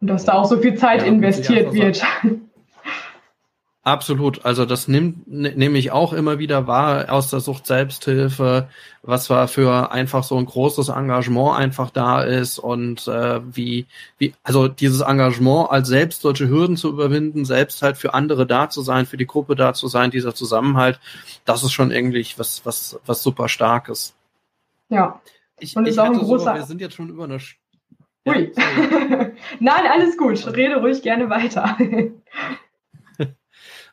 Und 0.00 0.08
dass 0.08 0.24
da 0.24 0.34
auch 0.34 0.46
so 0.46 0.56
viel 0.56 0.74
Zeit 0.74 1.02
ja, 1.02 1.08
investiert 1.08 1.72
wird. 1.72 2.02
Absolut. 3.82 4.44
Also 4.44 4.66
das 4.66 4.88
nimmt 4.88 5.26
ne, 5.26 5.52
nehme 5.56 5.78
ich 5.78 5.90
auch 5.90 6.12
immer 6.12 6.38
wieder 6.38 6.66
wahr 6.66 7.10
aus 7.10 7.30
der 7.30 7.40
Sucht 7.40 7.66
Selbsthilfe, 7.66 8.68
was 9.02 9.30
war 9.30 9.48
für 9.48 9.90
einfach 9.90 10.22
so 10.22 10.36
ein 10.36 10.44
großes 10.44 10.90
Engagement 10.90 11.56
einfach 11.56 11.88
da 11.88 12.22
ist 12.22 12.58
und 12.58 13.08
äh, 13.08 13.40
wie 13.56 13.86
wie 14.18 14.34
also 14.42 14.68
dieses 14.68 15.00
Engagement 15.00 15.70
als 15.70 15.88
selbst 15.88 16.20
solche 16.20 16.48
Hürden 16.48 16.76
zu 16.76 16.90
überwinden, 16.90 17.46
selbst 17.46 17.80
halt 17.80 17.96
für 17.96 18.12
andere 18.12 18.46
da 18.46 18.68
zu 18.68 18.82
sein, 18.82 19.06
für 19.06 19.16
die 19.16 19.26
Gruppe 19.26 19.56
da 19.56 19.72
zu 19.72 19.88
sein, 19.88 20.10
dieser 20.10 20.34
Zusammenhalt, 20.34 21.00
das 21.46 21.62
ist 21.62 21.72
schon 21.72 21.90
irgendwie 21.90 22.26
was 22.36 22.60
was 22.66 23.00
was 23.06 23.22
super 23.22 23.48
starkes. 23.48 24.14
Ja. 24.90 25.22
Ich, 25.58 25.74
und 25.76 25.86
ich 25.86 25.92
ist 25.92 25.98
auch 25.98 26.06
ein 26.06 26.18
großer. 26.18 26.52
So, 26.52 26.54
wir 26.54 26.64
sind 26.64 26.80
jetzt 26.82 26.96
schon 26.96 27.08
über 27.08 27.24
eine. 27.24 27.38
Ui. 28.28 28.52
Nein, 29.60 29.86
alles 29.90 30.18
gut. 30.18 30.46
Rede 30.54 30.76
ruhig 30.76 31.02
gerne 31.02 31.30
weiter. 31.30 31.78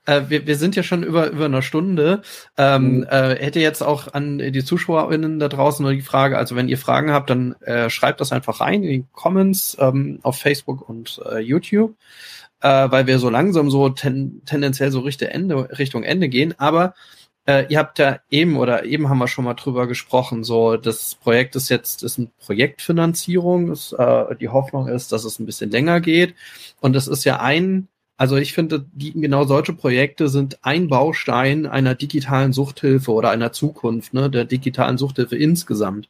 Äh, 0.08 0.30
wir, 0.30 0.48
wir 0.48 0.56
sind 0.56 0.76
ja 0.76 0.82
schon 0.82 1.04
über, 1.04 1.30
über 1.30 1.46
eine 1.46 1.62
Stunde. 1.62 2.24
Ähm, 2.58 3.00
mhm. 3.00 3.04
äh, 3.04 3.36
hätte 3.36 3.60
jetzt 3.60 3.84
auch 3.84 4.14
an 4.14 4.40
die 4.40 4.64
ZuschauerInnen 4.64 5.38
da 5.38 5.50
draußen 5.50 5.84
nur 5.84 5.94
die 5.94 6.02
Frage, 6.02 6.38
also 6.38 6.56
wenn 6.56 6.70
ihr 6.70 6.78
Fragen 6.78 7.12
habt, 7.12 7.30
dann 7.30 7.54
äh, 7.62 7.90
schreibt 7.90 8.22
das 8.22 8.32
einfach 8.32 8.62
rein 8.62 8.84
in 8.84 8.90
die 8.90 9.06
Comments 9.12 9.78
ähm, 9.80 10.20
auf 10.24 10.40
Facebook 10.40 10.88
und 10.90 11.22
äh, 11.30 11.40
YouTube, 11.40 11.96
äh, 12.62 12.90
weil 12.90 13.06
wir 13.06 13.20
so 13.20 13.30
langsam 13.30 13.70
so 13.70 13.90
ten, 13.90 14.42
tendenziell 14.46 14.92
so 14.92 15.02
Richtung 15.02 15.28
Ende, 15.28 15.78
Richtung 15.78 16.04
Ende 16.04 16.30
gehen. 16.30 16.56
Aber 16.58 16.96
äh, 17.46 17.66
ihr 17.70 17.78
habt 17.78 18.00
ja 18.00 18.20
eben 18.30 18.58
oder 18.58 18.86
eben 18.86 19.10
haben 19.10 19.20
wir 19.20 19.28
schon 19.28 19.46
mal 19.46 19.56
drüber 19.56 19.88
gesprochen, 19.88 20.44
so 20.46 20.78
das 20.78 21.16
Projekt 21.16 21.56
ist 21.58 21.70
jetzt 21.70 22.04
ist 22.04 22.18
eine 22.18 22.30
Projektfinanzierung. 22.46 23.72
Ist, 23.72 23.92
äh, 23.92 24.36
die 24.38 24.50
Hoffnung 24.50 24.88
ist, 24.88 25.12
dass 25.12 25.26
es 25.26 25.40
ein 25.40 25.46
bisschen 25.46 25.70
länger 25.70 26.00
geht. 26.00 26.34
Und 26.80 26.96
es 26.96 27.08
ist 27.08 27.26
ja 27.26 27.40
ein 27.42 27.90
also 28.18 28.36
ich 28.36 28.54
finde, 28.54 28.86
die, 28.94 29.14
genau 29.14 29.46
solche 29.46 29.74
Projekte 29.74 30.28
sind 30.28 30.58
ein 30.64 30.88
Baustein 30.88 31.68
einer 31.68 31.94
digitalen 31.94 32.52
Suchthilfe 32.52 33.12
oder 33.12 33.30
einer 33.30 33.52
Zukunft, 33.52 34.16
ne, 34.16 34.30
der 34.32 34.44
digitalen 34.44 34.98
Suchthilfe 34.98 35.38
insgesamt. 35.38 36.10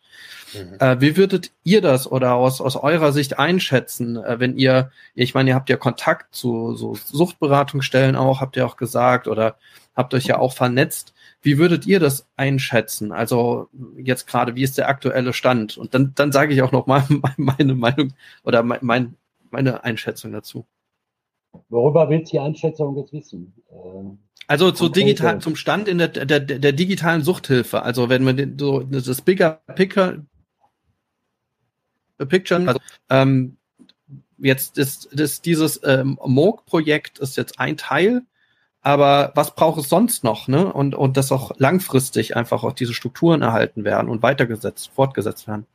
Mhm. 0.53 0.79
Äh, 0.79 1.01
wie 1.01 1.17
würdet 1.17 1.51
ihr 1.65 1.81
das 1.81 2.09
oder 2.09 2.35
aus, 2.35 2.61
aus 2.61 2.77
eurer 2.77 3.11
Sicht 3.11 3.37
einschätzen, 3.37 4.15
äh, 4.15 4.39
wenn 4.39 4.57
ihr, 4.57 4.91
ich 5.15 5.33
meine, 5.33 5.49
ihr 5.49 5.55
habt 5.55 5.69
ja 5.69 5.75
Kontakt 5.75 6.33
zu 6.33 6.75
so 6.75 6.95
Suchtberatungsstellen 6.95 8.15
auch, 8.15 8.39
habt 8.39 8.55
ihr 8.55 8.65
auch 8.65 8.77
gesagt, 8.77 9.27
oder 9.27 9.57
habt 9.93 10.13
euch 10.13 10.27
ja 10.27 10.39
auch 10.39 10.53
vernetzt. 10.53 11.13
Wie 11.41 11.57
würdet 11.57 11.85
ihr 11.85 11.99
das 11.99 12.25
einschätzen? 12.37 13.11
Also 13.11 13.67
jetzt 13.97 14.27
gerade, 14.27 14.55
wie 14.55 14.63
ist 14.63 14.77
der 14.77 14.87
aktuelle 14.87 15.33
Stand? 15.33 15.77
Und 15.77 15.93
dann, 15.93 16.13
dann 16.15 16.31
sage 16.31 16.53
ich 16.53 16.61
auch 16.61 16.71
noch 16.71 16.87
mal 16.87 17.03
meine 17.37 17.75
Meinung 17.75 18.13
oder 18.43 18.63
mein, 18.63 19.17
meine 19.51 19.83
Einschätzung 19.83 20.31
dazu. 20.31 20.65
Worüber 21.69 22.09
willst 22.09 22.31
du 22.31 22.37
die 22.37 22.39
Einschätzung 22.39 22.95
jetzt 22.97 23.13
wissen? 23.13 23.53
Äh, 23.69 24.17
also 24.47 24.71
zu 24.71 24.87
digital, 24.87 25.39
zum 25.39 25.55
Stand 25.57 25.87
in 25.89 25.97
der, 25.97 26.07
der, 26.07 26.39
der 26.39 26.71
digitalen 26.71 27.21
Suchthilfe. 27.21 27.83
Also 27.83 28.07
wenn 28.07 28.23
man 28.23 28.37
den, 28.37 28.57
so 28.57 28.79
das 28.81 29.21
Bigger 29.21 29.59
Picker 29.75 30.19
Picture, 32.25 32.67
also, 32.67 32.79
ähm, 33.09 33.57
jetzt 34.37 34.77
ist, 34.77 35.05
ist 35.05 35.45
dieses 35.45 35.81
ähm, 35.83 36.17
MOOC-Projekt 36.23 37.19
ist 37.19 37.37
jetzt 37.37 37.59
ein 37.59 37.77
Teil, 37.77 38.23
aber 38.81 39.31
was 39.35 39.53
braucht 39.53 39.79
es 39.79 39.89
sonst 39.89 40.23
noch, 40.23 40.47
ne? 40.47 40.71
Und, 40.71 40.95
und 40.95 41.17
dass 41.17 41.31
auch 41.31 41.51
langfristig 41.57 42.35
einfach 42.35 42.63
auch 42.63 42.73
diese 42.73 42.93
Strukturen 42.93 43.41
erhalten 43.41 43.83
werden 43.83 44.09
und 44.09 44.23
weitergesetzt, 44.23 44.89
fortgesetzt 44.93 45.47
werden. 45.47 45.67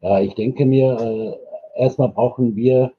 Ja, 0.00 0.20
ich 0.20 0.34
denke 0.34 0.66
mir, 0.66 1.38
äh, 1.76 1.82
erstmal 1.82 2.08
brauchen 2.08 2.56
wir 2.56 2.92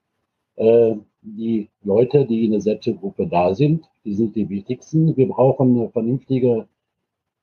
die 0.57 1.69
Leute, 1.83 2.25
die 2.25 2.45
in 2.45 2.51
der 2.51 2.61
Selbsthilfegruppe 2.61 3.27
da 3.27 3.53
sind, 3.53 3.89
die 4.05 4.13
sind 4.13 4.35
die 4.35 4.49
wichtigsten. 4.49 5.17
Wir 5.17 5.27
brauchen 5.27 5.75
eine 5.75 5.89
vernünftige 5.89 6.67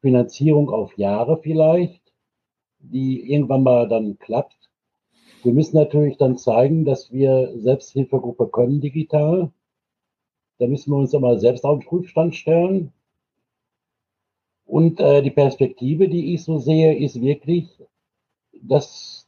Finanzierung 0.00 0.70
auf 0.70 0.96
Jahre 0.96 1.38
vielleicht, 1.38 2.02
die 2.78 3.32
irgendwann 3.32 3.62
mal 3.62 3.88
dann 3.88 4.18
klappt. 4.18 4.70
Wir 5.42 5.52
müssen 5.52 5.76
natürlich 5.76 6.16
dann 6.16 6.38
zeigen, 6.38 6.84
dass 6.84 7.12
wir 7.12 7.52
Selbsthilfegruppe 7.58 8.48
können 8.48 8.80
digital. 8.80 9.50
Da 10.58 10.66
müssen 10.66 10.92
wir 10.92 10.98
uns 10.98 11.12
immer 11.12 11.38
selbst 11.38 11.64
auf 11.64 11.80
den 11.80 11.86
Prüfstand 11.86 12.36
stellen. 12.36 12.92
Und 14.64 15.00
äh, 15.00 15.22
die 15.22 15.30
Perspektive, 15.30 16.08
die 16.08 16.34
ich 16.34 16.44
so 16.44 16.58
sehe, 16.58 16.96
ist 16.96 17.20
wirklich, 17.20 17.68
dass, 18.52 19.26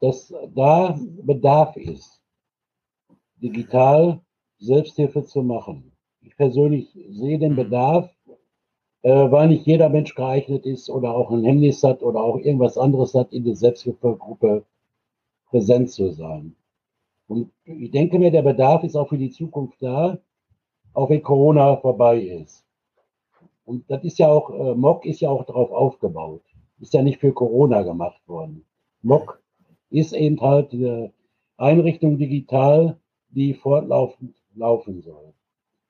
dass 0.00 0.34
da 0.54 0.98
Bedarf 1.22 1.76
ist 1.76 2.19
digital 3.40 4.20
Selbsthilfe 4.58 5.24
zu 5.24 5.42
machen. 5.42 5.92
Ich 6.22 6.36
persönlich 6.36 6.88
sehe 7.10 7.38
den. 7.38 7.56
Bedarf, 7.56 8.10
äh, 9.02 9.30
weil 9.30 9.48
nicht 9.48 9.66
jeder 9.66 9.88
Mensch 9.88 10.14
geeignet 10.14 10.66
ist 10.66 10.90
oder 10.90 11.14
auch 11.14 11.30
ein 11.30 11.44
Hemmnis 11.44 11.82
hat 11.82 12.02
oder 12.02 12.22
auch 12.22 12.36
irgendwas 12.38 12.76
anderes 12.76 13.14
hat, 13.14 13.32
in 13.32 13.44
der 13.44 13.56
Selbsthilfegruppe 13.56 14.64
präsent 15.46 15.90
zu 15.90 16.12
sein. 16.12 16.54
Und 17.26 17.50
ich 17.64 17.90
denke 17.90 18.18
mir, 18.18 18.30
der 18.30 18.42
Bedarf 18.42 18.84
ist 18.84 18.96
auch 18.96 19.08
für 19.08 19.18
die 19.18 19.30
Zukunft 19.30 19.82
da, 19.82 20.18
auch 20.92 21.08
wenn 21.10 21.22
Corona 21.22 21.76
vorbei 21.76 22.20
ist. 22.20 22.64
Und 23.64 23.88
das 23.90 24.02
ist 24.04 24.18
ja 24.18 24.28
auch, 24.28 24.50
äh, 24.50 24.74
MOC 24.74 25.06
ist 25.06 25.20
ja 25.20 25.30
auch 25.30 25.44
darauf 25.44 25.70
aufgebaut. 25.70 26.42
Ist 26.80 26.92
ja 26.92 27.02
nicht 27.02 27.20
für 27.20 27.32
Corona 27.32 27.82
gemacht 27.82 28.20
worden. 28.26 28.64
MOC 29.02 29.40
ist 29.90 30.12
eben 30.12 30.40
halt 30.40 30.72
eine 30.72 31.12
Einrichtung 31.56 32.18
digital, 32.18 32.98
die 33.30 33.54
fortlaufend 33.54 34.34
laufen 34.54 35.00
soll. 35.02 35.32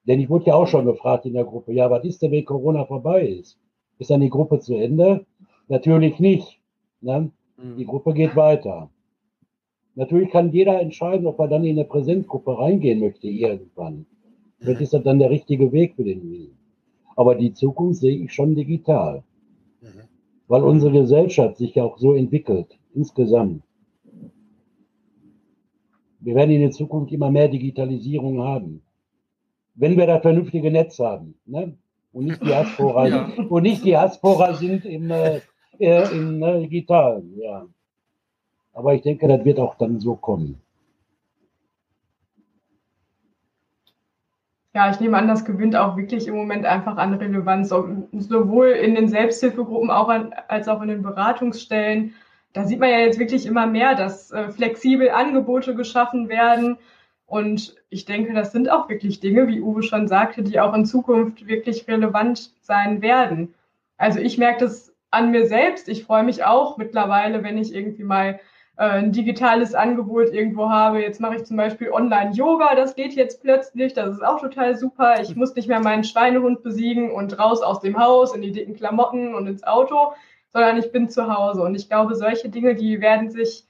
Denn 0.07 0.21
ich 0.21 0.29
wurde 0.29 0.47
ja 0.47 0.55
auch 0.55 0.67
schon 0.67 0.87
gefragt 0.87 1.27
in 1.27 1.35
der 1.35 1.45
Gruppe, 1.45 1.73
ja, 1.73 1.91
was 1.91 2.05
ist 2.05 2.23
denn, 2.23 2.33
wenn 2.33 2.45
Corona 2.45 2.85
vorbei 2.85 3.27
ist? 3.27 3.59
Ist 3.99 4.11
dann 4.11 4.21
die 4.21 4.31
Gruppe 4.31 4.61
zu 4.61 4.75
Ende? 4.75 5.27
Natürlich 5.69 6.19
nicht. 6.19 6.61
Ne? 7.01 7.31
Mhm. 7.57 7.77
Die 7.77 7.87
Gruppe 7.87 8.15
geht 8.15 8.35
weiter. 8.35 8.91
Natürlich 9.95 10.31
kann 10.31 10.53
jeder 10.53 10.81
entscheiden, 10.81 11.27
ob 11.27 11.39
er 11.39 11.49
dann 11.49 11.65
in 11.65 11.79
eine 11.79 11.87
Präsenzgruppe 11.87 12.59
reingehen 12.59 13.01
möchte 13.01 13.29
irgendwann. 13.29 14.07
Das 14.61 14.81
ist 14.81 14.93
dann 14.93 15.19
der 15.19 15.31
richtige 15.31 15.73
Weg 15.73 15.95
für 15.97 16.05
den 16.05 16.57
Aber 17.17 17.35
die 17.35 17.53
Zukunft 17.53 18.01
sehe 18.01 18.25
ich 18.25 18.33
schon 18.33 18.55
digital. 18.55 19.23
Mhm. 19.81 20.03
Weil 20.49 20.63
unsere 20.65 20.93
Gesellschaft 20.93 21.57
sich 21.57 21.75
ja 21.75 21.85
auch 21.85 21.99
so 21.99 22.15
entwickelt, 22.15 22.79
insgesamt 22.95 23.63
wir 26.21 26.35
werden 26.35 26.51
in 26.51 26.61
der 26.61 26.71
Zukunft 26.71 27.13
immer 27.13 27.31
mehr 27.31 27.49
Digitalisierung 27.49 28.43
haben. 28.43 28.83
Wenn 29.75 29.97
wir 29.97 30.07
das 30.07 30.23
vernünftige 30.23 30.71
Netz 30.71 30.99
haben. 30.99 31.35
Ne? 31.47 31.77
Und 32.13 32.27
nicht 32.27 32.43
die 32.43 32.53
Aspora, 32.53 33.07
ja. 33.09 33.29
und 33.49 33.63
nicht 33.63 33.85
die 33.85 33.97
Aspora 33.97 34.55
sind 34.55 34.85
im, 34.85 35.11
äh, 35.11 35.41
äh, 35.79 36.11
im 36.13 36.43
äh, 36.43 36.61
Digitalen, 36.61 37.39
ja. 37.39 37.67
Aber 38.73 38.95
ich 38.95 39.03
denke, 39.03 39.27
das 39.29 39.45
wird 39.45 39.59
auch 39.59 39.77
dann 39.77 40.01
so 40.01 40.15
kommen. 40.15 40.61
Ja, 44.73 44.91
ich 44.91 45.01
nehme 45.01 45.17
an, 45.17 45.27
das 45.27 45.45
gewinnt 45.45 45.75
auch 45.75 45.97
wirklich 45.97 46.29
im 46.29 46.37
Moment 46.37 46.65
einfach 46.65 46.97
an 46.97 47.15
Relevanz, 47.15 47.71
sowohl 47.71 48.69
in 48.69 48.95
den 48.95 49.09
Selbsthilfegruppen 49.09 49.91
auch 49.91 50.09
an, 50.09 50.33
als 50.47 50.69
auch 50.69 50.81
in 50.83 50.89
den 50.89 51.03
Beratungsstellen 51.03 52.15
da 52.53 52.65
sieht 52.65 52.81
man 52.81 52.91
ja 52.91 52.99
jetzt 52.99 53.19
wirklich 53.19 53.47
immer 53.47 53.67
mehr, 53.67 53.95
dass 53.95 54.31
äh, 54.33 54.51
flexibel 54.51 55.11
Angebote 55.11 55.75
geschaffen 55.75 56.29
werden. 56.29 56.79
Und 57.27 57.77
ich 57.91 58.05
denke, 58.05 58.33
das 58.35 58.53
sind 58.53 58.71
auch 58.71 58.89
wirklich 58.89 59.21
Dinge, 59.21 59.47
wie 59.47 59.61
Uwe 59.61 59.83
schon 59.83 60.09
sagte, 60.09 60.43
die 60.43 60.59
auch 60.59 60.75
in 60.75 60.85
Zukunft 60.85 61.47
wirklich 61.47 61.87
relevant 61.87 62.51
sein 62.61 63.03
werden. 63.03 63.55
Also 63.99 64.19
ich 64.19 64.37
merke 64.37 64.65
das 64.65 64.93
an 65.11 65.31
mir 65.31 65.47
selbst. 65.47 65.89
Ich 65.89 66.05
freue 66.05 66.25
mich 66.25 66.45
auch 66.45 66.77
mittlerweile, 66.77 67.43
wenn 67.45 67.59
ich 67.59 67.75
irgendwie 67.75 68.03
mal 68.03 68.41
äh, 68.81 68.85
ein 68.85 69.13
digitales 69.13 69.75
Angebot 69.75 70.33
irgendwo 70.33 70.71
habe. 70.71 71.03
Jetzt 71.03 71.21
mache 71.21 71.37
ich 71.37 71.45
zum 71.45 71.57
Beispiel 71.57 71.91
Online-Yoga, 71.91 72.75
das 72.75 72.97
geht 72.97 73.13
jetzt 73.13 73.43
plötzlich, 73.43 73.93
das 73.93 74.15
ist 74.15 74.25
auch 74.25 74.41
total 74.41 74.77
super. 74.77 75.21
Ich 75.21 75.37
muss 75.37 75.55
nicht 75.55 75.69
mehr 75.69 75.81
meinen 75.81 76.03
Schweinehund 76.03 76.63
besiegen 76.63 77.13
und 77.13 77.39
raus 77.39 77.61
aus 77.61 77.81
dem 77.81 77.99
Haus 77.99 78.35
in 78.35 78.43
die 78.43 78.53
dicken 78.53 78.75
Klamotten 78.75 79.35
und 79.35 79.47
ins 79.47 79.65
Auto, 79.65 80.15
sondern 80.53 80.79
ich 80.79 80.91
bin 80.93 81.09
zu 81.09 81.33
Hause. 81.33 81.63
Und 81.63 81.75
ich 81.75 81.89
glaube, 81.89 82.15
solche 82.15 82.49
Dinge, 82.49 82.75
die 82.75 83.01
werden 83.01 83.31
sich 83.31 83.67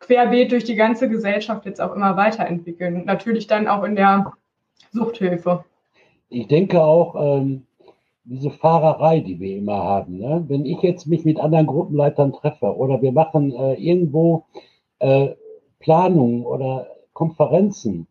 querbeet 0.00 0.52
durch 0.52 0.64
die 0.64 0.76
ganze 0.76 1.08
Gesellschaft 1.08 1.66
jetzt 1.66 1.80
auch 1.80 1.94
immer 1.94 2.16
weiterentwickeln. 2.16 3.04
Natürlich 3.04 3.46
dann 3.46 3.66
auch 3.66 3.82
in 3.82 3.96
der 3.96 4.32
Suchthilfe. 4.92 5.64
Ich 6.28 6.46
denke 6.46 6.82
auch, 6.82 7.16
ähm, 7.16 7.66
diese 8.24 8.50
Fahrerei, 8.50 9.20
die 9.20 9.40
wir 9.40 9.56
immer 9.56 9.82
haben. 9.82 10.18
Ne? 10.18 10.44
Wenn 10.48 10.66
ich 10.66 10.82
jetzt 10.82 11.06
mich 11.06 11.24
mit 11.24 11.40
anderen 11.40 11.66
Gruppenleitern 11.66 12.32
treffe 12.32 12.76
oder 12.76 13.00
wir 13.00 13.12
machen 13.12 13.52
äh, 13.52 13.74
irgendwo 13.74 14.44
äh, 14.98 15.30
Planungen 15.80 16.44
oder 16.44 16.88
Konferenzen, 17.14 18.06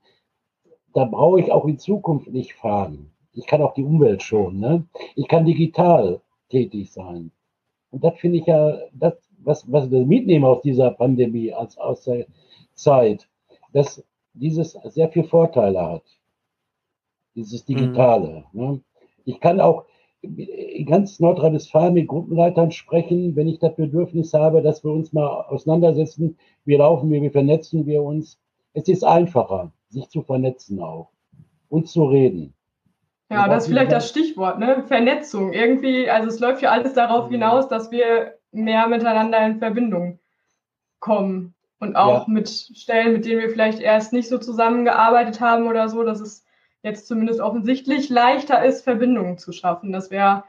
da 0.94 1.06
brauche 1.06 1.40
ich 1.40 1.52
auch 1.52 1.66
in 1.66 1.78
Zukunft 1.78 2.30
nicht 2.30 2.56
fahren. 2.56 3.12
Ich 3.34 3.46
kann 3.46 3.62
auch 3.62 3.76
die 3.76 3.84
Umwelt 3.84 4.24
schonen. 4.24 4.60
Ne? 4.60 4.88
Ich 5.16 5.28
kann 5.28 5.46
digital 5.46 6.22
tätig 6.50 6.92
sein. 6.92 7.32
Und 7.98 8.04
das 8.04 8.20
finde 8.20 8.38
ich 8.38 8.46
ja, 8.46 8.78
das, 8.94 9.16
was, 9.40 9.72
was 9.72 9.90
wir 9.90 10.06
mitnehmen 10.06 10.46
aus 10.46 10.62
dieser 10.62 10.92
Pandemie, 10.92 11.52
als, 11.52 11.80
aus 11.80 12.04
der 12.04 12.28
Zeit, 12.76 13.28
dass 13.74 14.04
dieses 14.36 14.74
sehr 14.84 15.10
viele 15.10 15.28
Vorteile 15.28 15.82
hat. 15.82 16.04
dieses 17.34 17.66
Digitale. 17.66 18.44
Mhm. 18.52 18.62
Ne? 18.62 18.82
Ich 19.26 19.40
kann 19.40 19.60
auch 19.60 19.86
in 20.22 20.86
ganz 20.86 21.20
Nordrhein-Westfalen 21.20 21.96
mit 21.96 22.08
Gruppenleitern 22.08 22.70
sprechen, 22.70 23.36
wenn 23.36 23.48
ich 23.48 23.58
das 23.58 23.76
Bedürfnis 23.76 24.32
habe, 24.36 24.62
dass 24.62 24.84
wir 24.84 24.92
uns 24.92 25.12
mal 25.12 25.46
auseinandersetzen, 25.48 26.38
wie 26.66 26.76
laufen 26.76 27.10
wir, 27.10 27.20
wie 27.24 27.32
vernetzen 27.32 27.88
wir 27.88 28.04
uns. 28.04 28.40
Es 28.74 28.88
ist 28.88 29.04
einfacher, 29.04 29.72
sich 29.90 30.08
zu 30.10 30.22
vernetzen 30.22 30.84
auch 30.84 31.10
und 31.68 31.88
zu 31.88 32.06
reden. 32.06 32.54
Ja, 33.30 33.48
das 33.48 33.64
ist 33.64 33.70
vielleicht 33.70 33.92
das 33.92 34.10
Stichwort, 34.10 34.58
ne? 34.60 34.84
Vernetzung. 34.88 35.52
Irgendwie, 35.52 36.10
also 36.10 36.30
es 36.30 36.40
läuft 36.40 36.62
ja 36.62 36.72
alles 36.72 36.94
darauf 36.94 37.30
hinaus, 37.30 37.68
dass 37.68 37.92
wir 37.92 38.38
mehr 38.52 38.88
miteinander 38.88 39.46
in 39.46 39.60
Verbindung 39.60 40.20
kommen. 41.00 41.54
Und 41.80 41.96
auch 41.96 42.28
ja. 42.28 42.34
mit 42.34 42.50
Stellen, 42.50 43.14
mit 43.14 43.26
denen 43.26 43.42
wir 43.42 43.50
vielleicht 43.50 43.80
erst 43.80 44.12
nicht 44.12 44.30
so 44.30 44.40
zusammengearbeitet 44.40 45.42
haben 45.42 45.68
oder 45.68 45.90
so, 45.90 46.04
dass 46.04 46.22
es 46.22 46.44
jetzt 46.82 47.08
zumindest 47.08 47.40
offensichtlich 47.40 48.10
leichter 48.10 48.64
ist, 48.64 48.84
Verbindungen 48.84 49.38
zu 49.38 49.52
schaffen. 49.52 49.92
Das 49.92 50.10
wäre 50.10 50.44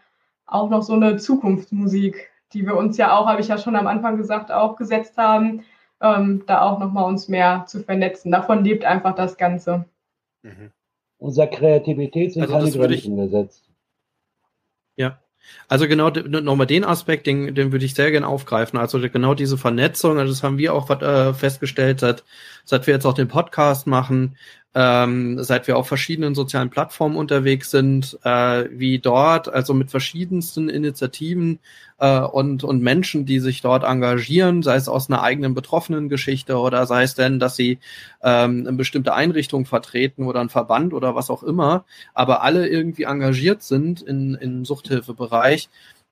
auch 0.47 0.71
noch 0.71 0.83
so 0.83 0.95
eine 0.95 1.17
Zukunftsmusik, 1.17 2.31
die 2.55 2.65
wir 2.65 2.77
uns 2.77 2.97
ja 2.97 3.15
auch, 3.15 3.27
habe 3.27 3.43
ich 3.43 3.49
ja 3.49 3.59
schon 3.59 3.77
am 3.77 3.87
Anfang 3.87 4.17
gesagt, 4.17 4.51
auch 4.51 4.77
gesetzt 4.77 5.19
haben, 5.19 5.65
ähm, 6.01 6.45
da 6.47 6.63
auch 6.63 6.79
nochmal 6.79 7.05
uns 7.05 7.29
mehr 7.29 7.65
zu 7.67 7.81
vernetzen. 7.81 8.31
Davon 8.31 8.65
lebt 8.65 8.85
einfach 8.85 9.15
das 9.15 9.37
Ganze. 9.37 9.85
Mhm. 10.43 10.73
Unser 11.19 11.47
Kreativität 11.49 12.33
sind 12.33 12.43
also 12.43 12.79
keine 12.79 12.89
Grenzen 12.89 13.17
gesetzt. 13.17 13.65
Ja, 14.97 15.21
also 15.69 15.87
genau 15.87 16.11
nochmal 16.11 16.67
den 16.67 16.85
Aspekt, 16.85 17.27
den, 17.27 17.55
den 17.55 17.73
würde 17.73 17.85
ich 17.85 17.95
sehr 17.95 18.11
gerne 18.11 18.27
aufgreifen. 18.27 18.79
Also 18.79 19.01
genau 19.01 19.35
diese 19.35 19.59
Vernetzung, 19.59 20.19
also 20.19 20.33
das 20.33 20.43
haben 20.43 20.59
wir 20.59 20.75
auch 20.75 20.89
äh, 20.91 21.35
festgestellt, 21.35 22.01
seit, 22.01 22.25
seit 22.65 22.87
wir 22.87 22.95
jetzt 22.95 23.07
auch 23.07 23.15
den 23.15 23.29
Podcast 23.29 23.87
machen, 23.87 24.37
ähm, 24.75 25.43
seit 25.43 25.67
wir 25.67 25.77
auf 25.77 25.89
verschiedenen 25.89 26.35
sozialen 26.35 26.71
Plattformen 26.71 27.17
unterwegs 27.17 27.71
sind, 27.71 28.19
äh, 28.25 28.67
wie 28.71 28.99
dort, 28.99 29.49
also 29.49 29.75
mit 29.75 29.91
verschiedensten 29.91 30.69
Initiativen 30.69 31.59
äh, 31.99 32.21
und, 32.21 32.65
und 32.65 32.83
Menschen, 32.83 33.27
die 33.27 33.41
sich 33.41 33.61
dort 33.61 33.85
engagieren, 33.85 34.63
sei 34.63 34.77
es 34.77 34.89
aus 34.89 35.11
einer 35.11 35.23
eigenen 35.23 35.55
betroffenen 35.55 36.09
Geschichte 36.09 36.59
oder 36.59 36.87
sei 36.87 37.03
es 37.03 37.15
denn, 37.15 37.39
dass 37.39 37.57
sie 37.57 37.79
ähm, 38.23 38.65
eine 38.67 38.77
bestimmte 38.77 39.15
Einrichtung 39.15 39.67
vertreten 39.67 40.27
oder 40.27 40.41
ein 40.41 40.49
Verband 40.49 40.95
oder 40.95 41.15
was 41.15 41.31
auch 41.31 41.43
immer, 41.43 41.85
aber 42.15 42.43
alle 42.43 42.69
irgendwie 42.69 43.05
engagiert 43.05 43.63
sind 43.63 44.03
in, 44.03 44.35
im 44.35 44.65
Suchthilfebereich 44.65 45.69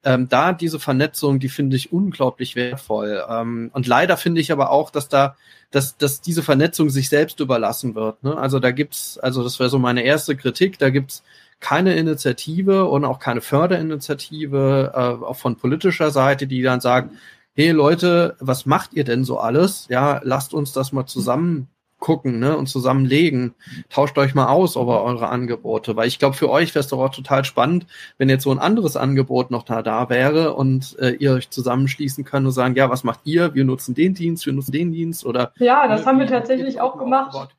ähm, 0.07 0.29
da 0.29 0.53
diese 0.53 0.79
Vernetzung, 0.79 1.41
die 1.41 1.49
finde 1.49 1.75
ich 1.75 1.93
unglaublich 1.93 2.55
wertvoll. 2.55 3.25
Ähm, 3.29 3.71
und 3.73 3.89
leider 3.89 4.17
finde 4.17 4.41
ich 4.41 4.53
aber 4.53 4.71
auch, 4.71 4.91
dass 4.91 5.09
da, 5.09 5.37
dass, 5.73 5.97
dass 5.97 6.21
diese 6.21 6.45
Vernetzung 6.45 6.91
sich 6.91 7.09
selbst 7.09 7.41
überlassen 7.41 7.97
wird. 7.97 8.23
Ne? 8.23 8.37
Also 8.37 8.61
da 8.61 8.71
gibt's, 8.71 9.19
also 9.19 9.43
das 9.43 9.59
wäre 9.59 9.69
so 9.69 9.81
meine 9.81 10.03
erste 10.03 10.37
Kritik, 10.37 10.79
da 10.79 10.91
gibt's 10.91 11.25
keine 11.61 11.95
Initiative 11.97 12.87
und 12.87 13.05
auch 13.05 13.19
keine 13.19 13.41
Förderinitiative, 13.41 14.93
äh, 14.95 15.24
auch 15.24 15.37
von 15.37 15.57
politischer 15.57 16.11
Seite, 16.11 16.47
die 16.47 16.62
dann 16.62 16.81
sagt, 16.81 17.12
hey 17.55 17.70
Leute, 17.70 18.37
was 18.41 18.66
macht 18.66 18.95
ihr 18.95 19.05
denn 19.05 19.24
so 19.24 19.39
alles? 19.39 19.87
Ja, 19.89 20.20
lasst 20.23 20.55
uns 20.55 20.73
das 20.73 20.93
mal 20.93 21.07
zusammen 21.07 21.69
gucken 21.99 22.39
ne, 22.39 22.57
und 22.57 22.66
zusammenlegen. 22.66 23.55
Tauscht 23.89 24.19
euch 24.19 24.35
mal 24.35 24.49
aus 24.49 24.77
über 24.77 25.03
eure 25.03 25.28
Angebote, 25.28 25.97
weil 25.97 26.09
ich 26.09 26.19
glaube, 26.19 26.37
für 26.37 26.51
euch 26.51 26.74
wäre 26.74 26.81
es 26.81 26.89
doch 26.89 26.99
auch 26.99 27.11
total 27.11 27.45
spannend, 27.45 27.87
wenn 28.19 28.28
jetzt 28.28 28.45
so 28.45 28.51
ein 28.51 28.59
anderes 28.59 28.97
Angebot 28.97 29.51
noch 29.51 29.62
da, 29.62 29.83
da 29.83 30.11
wäre 30.11 30.55
und 30.55 30.97
äh, 30.99 31.12
ihr 31.12 31.33
euch 31.33 31.51
zusammenschließen 31.51 32.24
könnt 32.24 32.47
und 32.47 32.53
sagen, 32.53 32.77
ja, 32.77 32.91
was 32.91 33.03
macht 33.03 33.20
ihr? 33.24 33.55
Wir 33.55 33.65
nutzen 33.65 33.95
den 33.95 34.15
Dienst, 34.15 34.47
wir 34.47 34.53
nutzen 34.53 34.73
den 34.73 34.93
Dienst 34.93 35.24
oder. 35.24 35.53
Ja, 35.59 35.89
das 35.89 36.03
äh, 36.03 36.05
haben 36.05 36.19
wir 36.19 36.27
tatsächlich 36.27 36.81
auch 36.81 36.99
gemacht. 36.99 37.35
Aufgebaut. 37.35 37.57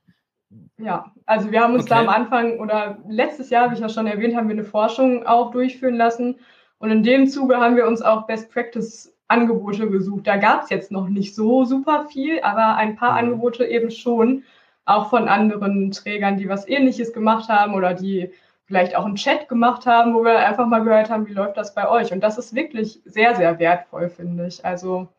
Ja, 0.80 1.12
also 1.26 1.52
wir 1.52 1.62
haben 1.62 1.74
uns 1.74 1.84
okay. 1.84 1.96
da 1.96 2.00
am 2.02 2.10
Anfang 2.10 2.60
oder 2.60 3.00
letztes 3.08 3.50
Jahr, 3.50 3.70
wie 3.70 3.76
ich 3.76 3.80
ja 3.80 3.90
schon 3.90 4.06
erwähnt, 4.06 4.36
haben 4.36 4.48
wir 4.48 4.54
eine 4.54 4.64
Forschung 4.64 5.26
auch 5.26 5.52
durchführen 5.52 5.96
lassen. 5.96 6.36
Und 6.80 6.92
in 6.92 7.02
dem 7.02 7.28
Zuge 7.28 7.58
haben 7.58 7.76
wir 7.76 7.88
uns 7.88 8.02
auch 8.02 8.28
Best 8.28 8.52
Practice 8.52 9.12
Angebote 9.28 9.90
gesucht. 9.90 10.28
Da 10.28 10.38
gab 10.38 10.64
es 10.64 10.70
jetzt 10.70 10.92
noch 10.92 11.10
nicht 11.10 11.36
so 11.36 11.66
super 11.66 12.06
viel, 12.06 12.42
aber 12.42 12.76
ein 12.76 12.96
paar 12.96 13.14
mhm. 13.14 13.18
Angebote 13.18 13.66
eben 13.66 13.92
schon, 13.92 14.44
auch 14.86 15.10
von 15.10 15.28
anderen 15.28 15.92
Trägern, 15.92 16.38
die 16.38 16.48
was 16.48 16.68
ähnliches 16.68 17.12
gemacht 17.12 17.50
haben 17.50 17.74
oder 17.74 17.94
die 17.94 18.32
vielleicht 18.66 18.96
auch 18.96 19.06
einen 19.06 19.16
Chat 19.16 19.50
gemacht 19.50 19.86
haben, 19.86 20.14
wo 20.14 20.24
wir 20.24 20.40
einfach 20.40 20.66
mal 20.68 20.84
gehört 20.84 21.10
haben, 21.10 21.28
wie 21.28 21.34
läuft 21.34 21.58
das 21.58 21.74
bei 21.74 21.90
euch. 21.90 22.12
Und 22.14 22.22
das 22.22 22.38
ist 22.38 22.54
wirklich 22.54 23.02
sehr, 23.06 23.36
sehr 23.36 23.60
wertvoll, 23.60 24.10
finde 24.10 24.48
ich. 24.48 24.64
Also, 24.64 25.10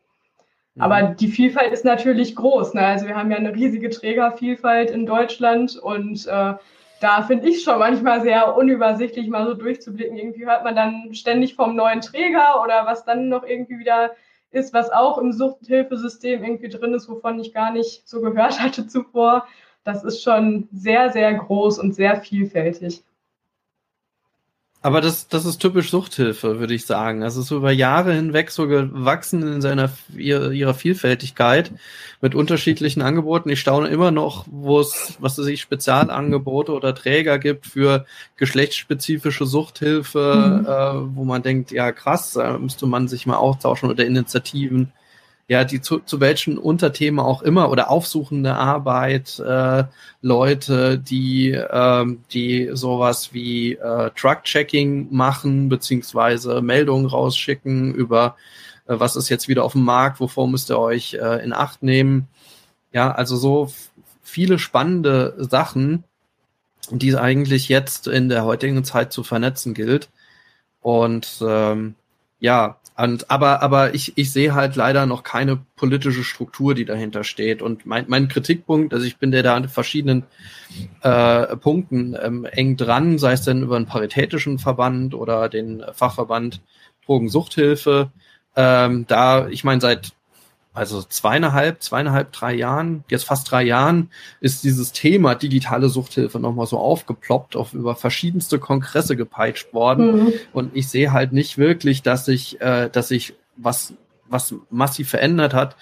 mhm. 0.75 0.81
aber 0.81 1.01
die 1.03 1.27
Vielfalt 1.27 1.71
ist 1.71 1.85
natürlich 1.85 2.35
groß. 2.35 2.73
Ne? 2.73 2.85
Also 2.85 3.07
wir 3.07 3.15
haben 3.15 3.31
ja 3.31 3.37
eine 3.37 3.55
riesige 3.55 3.89
Trägervielfalt 3.89 4.91
in 4.91 5.05
Deutschland 5.05 5.77
und 5.77 6.27
äh, 6.27 6.53
da 7.01 7.21
finde 7.21 7.47
ich 7.47 7.63
schon 7.63 7.79
manchmal 7.79 8.21
sehr 8.21 8.55
unübersichtlich, 8.57 9.29
mal 9.29 9.47
so 9.47 9.53
durchzublicken. 9.53 10.17
Irgendwie 10.17 10.45
hört 10.45 10.63
man 10.63 10.75
dann 10.75 11.13
ständig 11.13 11.55
vom 11.55 11.75
neuen 11.75 12.01
Träger 12.01 12.61
oder 12.61 12.85
was 12.85 13.05
dann 13.05 13.29
noch 13.29 13.43
irgendwie 13.43 13.79
wieder 13.79 14.11
ist, 14.51 14.73
was 14.73 14.91
auch 14.91 15.17
im 15.17 15.31
Suchthilfesystem 15.31 16.43
irgendwie 16.43 16.69
drin 16.69 16.93
ist, 16.93 17.07
wovon 17.07 17.39
ich 17.39 17.53
gar 17.53 17.71
nicht 17.71 18.07
so 18.07 18.21
gehört 18.21 18.59
hatte 18.61 18.87
zuvor. 18.87 19.47
Das 19.83 20.03
ist 20.03 20.21
schon 20.21 20.67
sehr, 20.71 21.11
sehr 21.11 21.33
groß 21.33 21.79
und 21.79 21.95
sehr 21.95 22.17
vielfältig. 22.17 23.03
Aber 24.81 25.01
das, 25.01 25.27
das 25.27 25.45
ist 25.45 25.57
typisch 25.57 25.89
Suchthilfe, 25.89 26.59
würde 26.59 26.73
ich 26.73 26.85
sagen. 26.85 27.19
Das 27.19 27.35
ist 27.35 27.47
so 27.47 27.57
über 27.57 27.71
Jahre 27.71 28.13
hinweg 28.13 28.49
so 28.49 28.65
gewachsen 28.65 29.41
in 29.43 29.61
seiner 29.61 29.91
ihrer, 30.15 30.73
Vielfältigkeit 30.73 31.71
mit 32.21 32.33
unterschiedlichen 32.33 33.01
Angeboten. 33.01 33.49
Ich 33.49 33.59
staune 33.59 33.89
immer 33.89 34.11
noch, 34.11 34.45
wo 34.49 34.79
es, 34.79 35.17
was 35.19 35.37
es 35.37 35.45
sich 35.45 35.59
Spezialangebote 35.59 36.71
oder 36.71 36.95
Träger 36.95 37.39
gibt 37.39 37.65
für 37.65 38.05
geschlechtsspezifische 38.37 39.45
Suchthilfe, 39.45 40.61
mhm. 40.61 40.65
äh, 40.65 41.15
wo 41.15 41.25
man 41.25 41.43
denkt, 41.43 41.71
ja 41.71 41.91
krass, 41.91 42.33
da 42.33 42.57
müsste 42.57 42.85
man 42.85 43.09
sich 43.09 43.25
mal 43.25 43.35
austauschen 43.35 43.89
oder 43.89 44.05
Initiativen 44.05 44.93
ja, 45.49 45.63
die 45.63 45.81
zu, 45.81 45.99
zu 45.99 46.19
welchen 46.19 46.59
Unterthemen 46.59 47.19
auch 47.19 47.41
immer 47.41 47.71
oder 47.71 47.89
aufsuchende 47.89 48.55
Arbeit, 48.55 49.39
äh, 49.39 49.83
Leute, 50.21 50.99
die, 50.99 51.49
ähm, 51.49 52.23
die 52.31 52.69
sowas 52.73 53.33
wie 53.33 53.73
äh, 53.73 54.11
Truck-Checking 54.15 55.07
machen, 55.09 55.67
beziehungsweise 55.67 56.61
Meldungen 56.61 57.07
rausschicken 57.07 57.95
über 57.95 58.35
äh, 58.85 58.99
was 58.99 59.15
ist 59.15 59.29
jetzt 59.29 59.47
wieder 59.47 59.63
auf 59.63 59.73
dem 59.73 59.83
Markt, 59.85 60.19
wovor 60.19 60.47
müsst 60.47 60.69
ihr 60.69 60.79
euch 60.79 61.15
äh, 61.15 61.43
in 61.43 61.51
Acht 61.51 61.81
nehmen. 61.81 62.27
Ja, 62.91 63.11
also 63.11 63.35
so 63.35 63.71
viele 64.21 64.59
spannende 64.59 65.35
Sachen, 65.39 66.03
die 66.91 67.15
eigentlich 67.15 67.69
jetzt 67.69 68.07
in 68.07 68.29
der 68.29 68.45
heutigen 68.45 68.83
Zeit 68.83 69.11
zu 69.11 69.23
vernetzen 69.23 69.73
gilt. 69.73 70.09
Und 70.81 71.39
ähm, 71.41 71.95
ja, 72.39 72.78
und, 73.01 73.31
aber, 73.31 73.61
aber 73.61 73.93
ich, 73.95 74.17
ich 74.17 74.31
sehe 74.31 74.53
halt 74.53 74.75
leider 74.75 75.05
noch 75.05 75.23
keine 75.23 75.57
politische 75.77 76.23
Struktur, 76.23 76.75
die 76.75 76.83
dahinter 76.83 77.23
steht. 77.23 77.61
Und 77.61 77.85
mein, 77.85 78.05
mein 78.09 78.27
Kritikpunkt, 78.27 78.93
also 78.93 79.05
ich 79.05 79.17
bin 79.17 79.31
der 79.31 79.41
da 79.41 79.55
an 79.55 79.69
verschiedenen 79.69 80.23
äh, 81.01 81.55
Punkten 81.55 82.17
ähm, 82.21 82.45
eng 82.45 82.75
dran, 82.75 83.17
sei 83.17 83.33
es 83.33 83.43
denn 83.43 83.63
über 83.63 83.77
einen 83.77 83.85
paritätischen 83.85 84.59
Verband 84.59 85.13
oder 85.13 85.47
den 85.47 85.83
Fachverband 85.93 86.61
Drogensuchthilfe. 87.05 88.11
Ähm, 88.55 89.05
da, 89.07 89.47
ich 89.47 89.63
meine, 89.63 89.79
seit 89.79 90.11
also 90.79 91.03
zweieinhalb, 91.03 91.83
zweieinhalb, 91.83 92.31
drei 92.31 92.53
Jahren, 92.53 93.03
jetzt 93.09 93.25
fast 93.25 93.51
drei 93.51 93.63
Jahren, 93.63 94.11
ist 94.39 94.63
dieses 94.63 94.93
Thema 94.93 95.35
digitale 95.35 95.89
Suchthilfe 95.89 96.39
nochmal 96.39 96.67
so 96.67 96.77
aufgeploppt, 96.77 97.57
auf 97.57 97.73
über 97.73 97.97
verschiedenste 97.97 98.59
Kongresse 98.59 99.17
gepeitscht 99.17 99.73
worden. 99.73 100.23
Mhm. 100.23 100.33
Und 100.53 100.77
ich 100.77 100.87
sehe 100.87 101.11
halt 101.11 101.33
nicht 101.33 101.57
wirklich, 101.57 102.01
dass 102.01 102.23
sich, 102.23 102.61
äh, 102.61 102.89
dass 102.89 103.09
sich 103.09 103.33
was, 103.57 103.93
was 104.29 104.55
massiv 104.69 105.09
verändert 105.09 105.53
hat. 105.53 105.75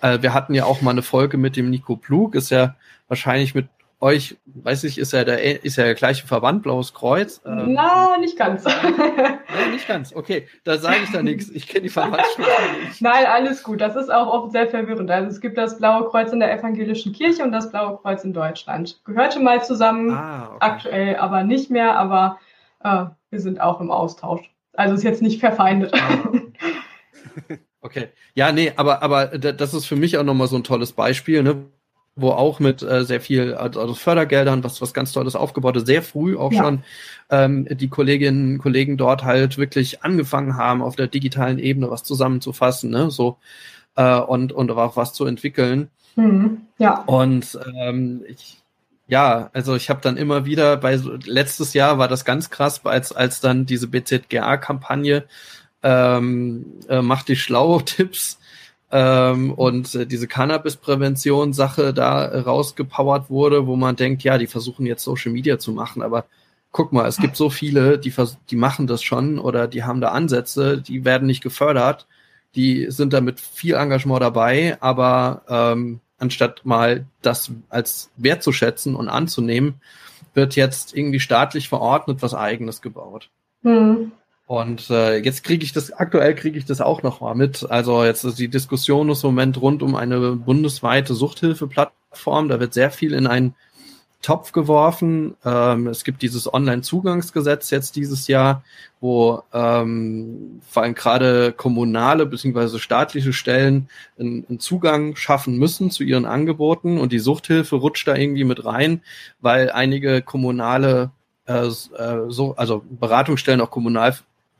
Äh, 0.00 0.22
wir 0.22 0.32
hatten 0.32 0.54
ja 0.54 0.64
auch 0.64 0.80
mal 0.80 0.92
eine 0.92 1.02
Folge 1.02 1.36
mit 1.36 1.54
dem 1.54 1.68
Nico 1.68 1.96
Plug, 1.96 2.30
ist 2.32 2.48
ja 2.48 2.74
wahrscheinlich 3.06 3.54
mit 3.54 3.68
euch, 4.00 4.36
weiß 4.46 4.84
ich, 4.84 4.98
ist 4.98 5.12
ja 5.12 5.24
der, 5.24 5.64
ist 5.64 5.76
ja 5.76 5.84
der 5.84 5.94
gleiche 5.94 6.26
Verband, 6.26 6.62
Blaues 6.62 6.94
Kreuz. 6.94 7.40
Ähm, 7.44 7.72
Na, 7.72 8.16
nicht 8.18 8.36
ganz. 8.36 8.64
Nein, 8.64 9.70
nicht 9.72 9.88
ganz. 9.88 10.14
Okay, 10.14 10.46
da 10.64 10.78
sage 10.78 10.98
ich 11.04 11.10
da 11.10 11.22
nichts. 11.22 11.50
Ich 11.50 11.66
kenne 11.66 11.82
die 11.82 11.88
Verbandsstruktur 11.88 12.54
nicht. 12.84 13.02
Nein, 13.02 13.26
alles 13.26 13.62
gut. 13.62 13.80
Das 13.80 13.96
ist 13.96 14.10
auch 14.12 14.28
oft 14.28 14.52
sehr 14.52 14.68
verwirrend. 14.68 15.10
Also 15.10 15.28
es 15.28 15.40
gibt 15.40 15.58
das 15.58 15.78
Blaue 15.78 16.08
Kreuz 16.08 16.32
in 16.32 16.40
der 16.40 16.56
evangelischen 16.56 17.12
Kirche 17.12 17.42
und 17.42 17.50
das 17.50 17.70
Blaue 17.70 17.98
Kreuz 17.98 18.22
in 18.22 18.32
Deutschland. 18.32 19.00
Gehörte 19.04 19.40
mal 19.40 19.64
zusammen, 19.64 20.12
ah, 20.12 20.46
okay. 20.46 20.56
aktuell 20.60 21.16
aber 21.16 21.42
nicht 21.42 21.70
mehr, 21.70 21.98
aber 21.98 22.38
äh, 22.84 23.06
wir 23.30 23.40
sind 23.40 23.60
auch 23.60 23.80
im 23.80 23.90
Austausch. 23.90 24.50
Also 24.74 24.94
ist 24.94 25.02
jetzt 25.02 25.22
nicht 25.22 25.40
verfeindet. 25.40 25.92
Ah. 25.94 26.30
Okay. 27.80 28.08
Ja, 28.34 28.50
nee, 28.50 28.72
aber, 28.74 29.02
aber 29.02 29.26
das 29.38 29.72
ist 29.72 29.86
für 29.86 29.94
mich 29.94 30.18
auch 30.18 30.24
nochmal 30.24 30.48
so 30.48 30.56
ein 30.56 30.64
tolles 30.64 30.92
Beispiel, 30.92 31.44
ne? 31.44 31.66
Wo 32.20 32.30
auch 32.30 32.60
mit 32.60 32.82
äh, 32.82 33.04
sehr 33.04 33.20
viel 33.20 33.54
also 33.54 33.94
Fördergeldern, 33.94 34.64
was 34.64 34.82
was 34.82 34.92
ganz 34.92 35.12
Tolles 35.12 35.36
aufgebaut 35.36 35.76
ist, 35.76 35.86
sehr 35.86 36.02
früh 36.02 36.36
auch 36.36 36.52
ja. 36.52 36.62
schon 36.62 36.82
ähm, 37.30 37.66
die 37.70 37.88
Kolleginnen 37.88 38.54
und 38.54 38.58
Kollegen 38.58 38.96
dort 38.96 39.24
halt 39.24 39.58
wirklich 39.58 40.02
angefangen 40.02 40.56
haben, 40.56 40.82
auf 40.82 40.96
der 40.96 41.06
digitalen 41.06 41.58
Ebene 41.58 41.90
was 41.90 42.02
zusammenzufassen, 42.02 42.90
ne, 42.90 43.10
so 43.10 43.38
äh, 43.96 44.18
und 44.18 44.52
und 44.52 44.70
auch 44.70 44.96
was 44.96 45.12
zu 45.12 45.26
entwickeln. 45.26 45.90
Mhm. 46.16 46.62
Ja. 46.78 47.02
Und 47.04 47.58
ähm, 47.76 48.24
ich 48.26 48.58
ja, 49.06 49.48
also 49.54 49.74
ich 49.74 49.88
habe 49.88 50.00
dann 50.02 50.18
immer 50.18 50.44
wieder 50.44 50.76
bei 50.76 51.00
letztes 51.24 51.72
Jahr 51.72 51.98
war 51.98 52.08
das 52.08 52.24
ganz 52.24 52.50
krass, 52.50 52.84
als 52.84 53.12
als 53.12 53.40
dann 53.40 53.64
diese 53.64 53.88
BZGA-Kampagne 53.88 55.24
ähm, 55.82 56.66
äh, 56.88 57.00
macht 57.00 57.28
die 57.28 57.36
schlau 57.36 57.80
Tipps 57.84 58.38
ähm, 58.90 59.52
und 59.52 59.94
äh, 59.94 60.06
diese 60.06 60.26
Cannabis-Prävention-Sache 60.26 61.92
da 61.92 62.24
äh, 62.24 62.38
rausgepowert 62.40 63.28
wurde, 63.28 63.66
wo 63.66 63.76
man 63.76 63.96
denkt, 63.96 64.22
ja, 64.22 64.38
die 64.38 64.46
versuchen 64.46 64.86
jetzt 64.86 65.04
Social 65.04 65.32
Media 65.32 65.58
zu 65.58 65.72
machen, 65.72 66.02
aber 66.02 66.24
guck 66.72 66.92
mal, 66.92 67.06
es 67.06 67.18
gibt 67.18 67.36
so 67.36 67.50
viele, 67.50 67.98
die, 67.98 68.12
die 68.50 68.56
machen 68.56 68.86
das 68.86 69.02
schon 69.02 69.38
oder 69.38 69.68
die 69.68 69.84
haben 69.84 70.00
da 70.00 70.08
Ansätze, 70.08 70.80
die 70.80 71.04
werden 71.04 71.26
nicht 71.26 71.42
gefördert, 71.42 72.06
die 72.54 72.86
sind 72.90 73.12
da 73.12 73.20
mit 73.20 73.40
viel 73.40 73.74
Engagement 73.74 74.22
dabei, 74.22 74.78
aber 74.80 75.42
ähm, 75.48 76.00
anstatt 76.18 76.64
mal 76.64 77.06
das 77.22 77.52
als 77.68 78.10
wertzuschätzen 78.16 78.94
und 78.94 79.08
anzunehmen, 79.08 79.80
wird 80.34 80.56
jetzt 80.56 80.96
irgendwie 80.96 81.20
staatlich 81.20 81.68
verordnet 81.68 82.22
was 82.22 82.34
eigenes 82.34 82.80
gebaut. 82.80 83.30
Mhm. 83.62 84.12
Und 84.48 84.88
äh, 84.88 85.18
jetzt 85.18 85.44
kriege 85.44 85.62
ich 85.62 85.74
das, 85.74 85.92
aktuell 85.92 86.34
kriege 86.34 86.58
ich 86.58 86.64
das 86.64 86.80
auch 86.80 87.02
noch 87.02 87.20
mal 87.20 87.34
mit. 87.34 87.70
Also 87.70 88.02
jetzt 88.02 88.24
ist 88.24 88.38
die 88.38 88.48
Diskussion 88.48 89.10
ist 89.10 89.22
im 89.22 89.28
Moment 89.28 89.60
rund 89.60 89.82
um 89.82 89.94
eine 89.94 90.36
bundesweite 90.36 91.12
Suchthilfeplattform. 91.12 92.48
Da 92.48 92.58
wird 92.58 92.72
sehr 92.72 92.90
viel 92.90 93.12
in 93.12 93.26
einen 93.26 93.54
Topf 94.22 94.52
geworfen. 94.52 95.36
Ähm, 95.44 95.86
es 95.88 96.02
gibt 96.02 96.22
dieses 96.22 96.50
Online-Zugangsgesetz 96.52 97.68
jetzt 97.68 97.94
dieses 97.94 98.26
Jahr, 98.26 98.64
wo 99.02 99.42
ähm, 99.52 100.62
vor 100.66 100.82
allem 100.82 100.94
gerade 100.94 101.52
kommunale 101.52 102.24
bzw. 102.24 102.78
staatliche 102.78 103.34
Stellen 103.34 103.90
einen, 104.18 104.46
einen, 104.48 104.60
Zugang 104.60 105.14
schaffen 105.14 105.58
müssen 105.58 105.90
zu 105.90 106.04
ihren 106.04 106.24
Angeboten 106.24 106.96
und 106.96 107.12
die 107.12 107.18
Suchthilfe 107.18 107.76
rutscht 107.76 108.08
da 108.08 108.16
irgendwie 108.16 108.44
mit 108.44 108.64
rein, 108.64 109.02
weil 109.42 109.70
einige 109.70 110.22
kommunale 110.22 111.10
äh, 111.46 111.66
äh 111.66 112.30
so, 112.30 112.56
also 112.56 112.82
Beratungsstellen 112.88 113.60
auch 113.60 113.70
kommunal 113.70 114.16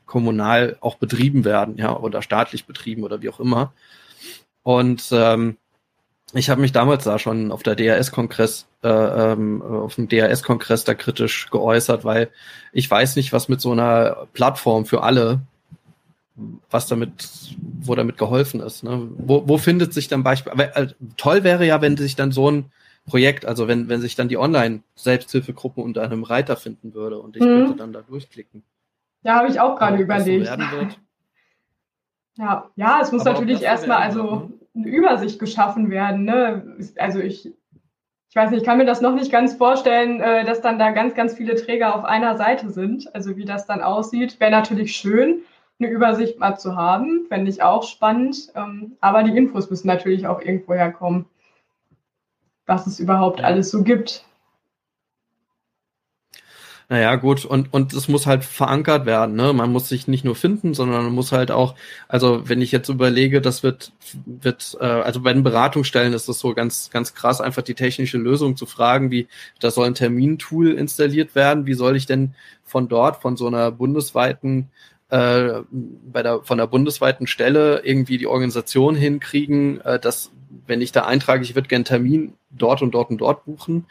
kommunal 0.09 0.75
auch 0.81 0.95
betrieben 0.95 1.45
werden, 1.45 1.77
ja, 1.77 1.95
oder 1.95 2.23
staatlich 2.23 2.65
betrieben 2.65 3.03
oder 3.03 3.21
wie 3.21 3.29
auch 3.29 3.39
immer. 3.39 3.73
Und 4.63 5.03
ähm, 5.11 5.57
ich 6.33 6.49
habe 6.49 6.61
mich 6.61 6.71
damals 6.71 7.03
da 7.03 7.19
schon 7.19 7.51
auf 7.51 7.61
der 7.61 7.75
DRS-Kongress, 7.75 8.65
äh, 8.83 8.89
ähm, 8.89 9.61
auf 9.61 9.95
dem 9.95 10.09
DRS-Kongress 10.09 10.83
da 10.83 10.95
kritisch 10.95 11.51
geäußert, 11.51 12.05
weil 12.05 12.29
ich 12.73 12.89
weiß 12.89 13.17
nicht, 13.17 13.31
was 13.33 13.49
mit 13.49 13.61
so 13.61 13.71
einer 13.71 14.27
Plattform 14.33 14.87
für 14.87 15.03
alle, 15.03 15.41
was 16.71 16.87
damit, 16.87 17.29
wo 17.79 17.93
damit 17.93 18.17
geholfen 18.17 18.61
ist. 18.61 18.83
Ne? 18.83 19.09
Wo, 19.15 19.47
wo 19.47 19.59
findet 19.59 19.93
sich 19.93 20.07
dann 20.07 20.23
Beispiel? 20.23 20.53
Äh, 20.57 20.87
toll 21.17 21.43
wäre 21.43 21.67
ja, 21.67 21.81
wenn 21.81 21.97
sich 21.97 22.15
dann 22.15 22.31
so 22.31 22.49
ein 22.49 22.71
Projekt, 23.05 23.45
also 23.45 23.67
wenn, 23.67 23.89
wenn 23.89 24.01
sich 24.01 24.15
dann 24.15 24.27
die 24.27 24.37
Online-Selbsthilfegruppen 24.37 25.83
unter 25.83 26.01
einem 26.01 26.23
Reiter 26.23 26.57
finden 26.57 26.95
würde 26.95 27.19
und 27.19 27.35
ich 27.35 27.43
mhm. 27.43 27.45
könnte 27.45 27.75
dann 27.75 27.93
da 27.93 28.01
durchklicken. 28.01 28.63
Ja, 29.23 29.35
habe 29.35 29.49
ich 29.49 29.59
auch 29.59 29.77
gerade 29.77 29.97
überlegt. 30.01 30.47
So 30.47 30.53
ja, 32.37 32.69
ja, 32.75 32.99
es 33.01 33.11
muss 33.11 33.25
Aber 33.25 33.33
natürlich 33.33 33.61
erstmal 33.61 33.97
also 33.97 34.51
eine 34.75 34.87
Übersicht 34.87 35.39
geschaffen 35.39 35.89
werden. 35.89 36.23
Ne? 36.23 36.77
Also 36.97 37.19
ich, 37.19 37.53
ich 38.29 38.35
weiß 38.35 38.51
nicht, 38.51 38.61
ich 38.61 38.65
kann 38.65 38.77
mir 38.77 38.85
das 38.85 39.01
noch 39.01 39.13
nicht 39.13 39.31
ganz 39.31 39.55
vorstellen, 39.55 40.21
äh, 40.21 40.45
dass 40.45 40.61
dann 40.61 40.79
da 40.79 40.91
ganz, 40.91 41.15
ganz 41.15 41.35
viele 41.35 41.55
Träger 41.55 41.95
auf 41.95 42.05
einer 42.05 42.37
Seite 42.37 42.69
sind. 42.69 43.13
Also 43.13 43.35
wie 43.35 43.45
das 43.45 43.65
dann 43.65 43.81
aussieht, 43.81 44.39
wäre 44.39 44.51
natürlich 44.51 44.95
schön, 44.95 45.41
eine 45.79 45.89
Übersicht 45.89 46.39
mal 46.39 46.57
zu 46.57 46.75
haben, 46.75 47.25
fände 47.27 47.49
ich 47.49 47.63
auch 47.63 47.83
spannend. 47.83 48.51
Ähm, 48.55 48.97
aber 49.01 49.23
die 49.23 49.35
Infos 49.35 49.69
müssen 49.69 49.87
natürlich 49.87 50.27
auch 50.27 50.41
irgendwo 50.41 50.73
herkommen, 50.73 51.25
was 52.65 52.87
es 52.87 52.99
überhaupt 52.99 53.41
alles 53.41 53.71
so 53.71 53.83
gibt. 53.83 54.25
Naja, 56.91 57.15
gut, 57.17 57.45
und, 57.45 57.71
und 57.71 57.93
es 57.93 58.07
muss 58.07 58.25
halt 58.25 58.43
verankert 58.43 59.05
werden, 59.05 59.35
ne? 59.35 59.53
Man 59.53 59.71
muss 59.71 59.89
sich 59.89 60.07
nicht 60.07 60.25
nur 60.25 60.35
finden, 60.35 60.73
sondern 60.73 61.03
man 61.03 61.13
muss 61.13 61.31
halt 61.31 61.51
auch, 61.51 61.75
also 62.07 62.49
wenn 62.49 62.63
ich 62.63 62.71
jetzt 62.71 62.89
überlege, 62.89 63.41
das 63.41 63.61
wird, 63.61 63.91
wird, 64.25 64.75
äh, 64.81 64.85
also 64.85 65.21
bei 65.21 65.31
den 65.31 65.43
Beratungsstellen 65.43 66.13
ist 66.13 66.27
das 66.27 66.39
so 66.39 66.55
ganz, 66.55 66.89
ganz 66.89 67.13
krass, 67.13 67.41
einfach 67.41 67.61
die 67.61 67.75
technische 67.75 68.17
Lösung 68.17 68.57
zu 68.57 68.65
fragen, 68.65 69.11
wie, 69.11 69.27
da 69.59 69.69
soll 69.69 69.85
ein 69.85 69.93
Termintool 69.93 70.71
installiert 70.71 71.35
werden, 71.35 71.67
wie 71.67 71.75
soll 71.75 71.95
ich 71.95 72.07
denn 72.07 72.33
von 72.63 72.87
dort, 72.87 73.21
von 73.21 73.37
so 73.37 73.45
einer 73.45 73.71
bundesweiten 73.71 74.69
äh, 75.09 75.61
bei 75.71 76.23
der 76.23 76.41
von 76.43 76.57
der 76.57 76.67
bundesweiten 76.67 77.27
Stelle 77.27 77.81
irgendwie 77.83 78.17
die 78.17 78.27
Organisation 78.27 78.95
hinkriegen, 78.95 79.79
äh, 79.81 79.99
dass 79.99 80.31
wenn 80.65 80.81
ich 80.81 80.91
da 80.91 81.05
eintrage, 81.05 81.43
ich 81.43 81.53
würde 81.55 81.67
gerne 81.67 81.83
Termin 81.83 82.33
dort 82.49 82.81
und 82.81 82.91
dort 82.91 83.11
und 83.11 83.19
dort 83.19 83.45
buchen 83.45 83.85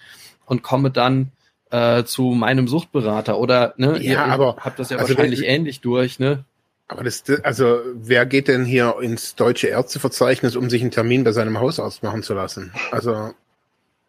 und 0.46 0.62
komme 0.62 0.90
dann 0.90 1.30
äh, 1.70 2.04
zu 2.04 2.30
meinem 2.30 2.68
Suchtberater 2.68 3.38
oder 3.38 3.74
ne, 3.76 3.98
ja, 3.98 3.98
ihr, 3.98 4.20
aber 4.20 4.56
habt 4.56 4.78
das 4.78 4.90
ja 4.90 4.98
also 4.98 5.10
wahrscheinlich 5.10 5.40
das, 5.40 5.48
ähnlich 5.48 5.80
durch, 5.80 6.18
ne? 6.18 6.44
Aber 6.88 7.04
das, 7.04 7.22
also 7.42 7.80
wer 7.94 8.24
geht 8.24 8.48
denn 8.48 8.64
hier 8.64 8.96
ins 9.02 9.34
deutsche 9.34 9.68
Ärzteverzeichnis, 9.68 10.56
um 10.56 10.70
sich 10.70 10.80
einen 10.80 10.90
Termin 10.90 11.22
bei 11.22 11.32
seinem 11.32 11.60
Hausarzt 11.60 12.02
machen 12.02 12.22
zu 12.22 12.32
lassen? 12.32 12.72
Also, 12.90 13.34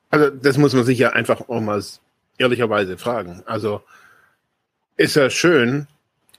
also 0.10 0.30
das 0.30 0.58
muss 0.58 0.74
man 0.74 0.86
sich 0.86 0.98
ja 0.98 1.10
einfach 1.10 1.50
auch 1.50 1.60
mal 1.60 1.84
ehrlicherweise 2.38 2.98
fragen. 2.98 3.44
Also 3.46 3.82
ist 4.96 5.18
ja 5.18 5.30
schön, 5.30 5.88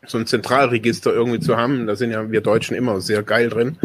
so 0.07 0.17
ein 0.17 0.27
Zentralregister 0.27 1.13
irgendwie 1.13 1.41
zu 1.41 1.59
haben. 1.59 1.87
Da 1.87 1.95
sind 1.95 2.11
ja 2.11 2.31
wir 2.31 2.41
Deutschen 2.41 2.75
immer 2.75 3.03
sehr 3.03 3.23
geil 3.23 3.51
drin, 3.51 3.79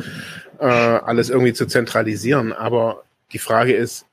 äh, 0.60 0.66
alles 0.66 1.30
irgendwie 1.30 1.54
zu 1.54 1.68
zentralisieren. 1.68 2.54
Aber 2.54 3.04
die 3.34 3.40
Frage 3.40 3.74
ist, 3.74 4.06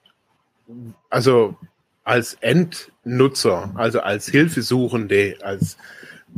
also 1.11 1.57
als 2.05 2.37
Endnutzer, 3.05 3.71
also 3.75 4.01
als 4.01 4.29
Hilfesuchende, 4.29 5.37
als 5.43 5.77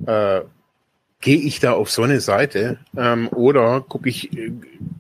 äh, 0.06 0.40
gehe 1.20 1.38
ich 1.38 1.60
da 1.60 1.72
auf 1.72 1.90
so 1.90 2.02
eine 2.02 2.20
Seite 2.20 2.78
ähm, 2.96 3.28
oder 3.28 3.80
gucke 3.80 4.08
ich 4.08 4.30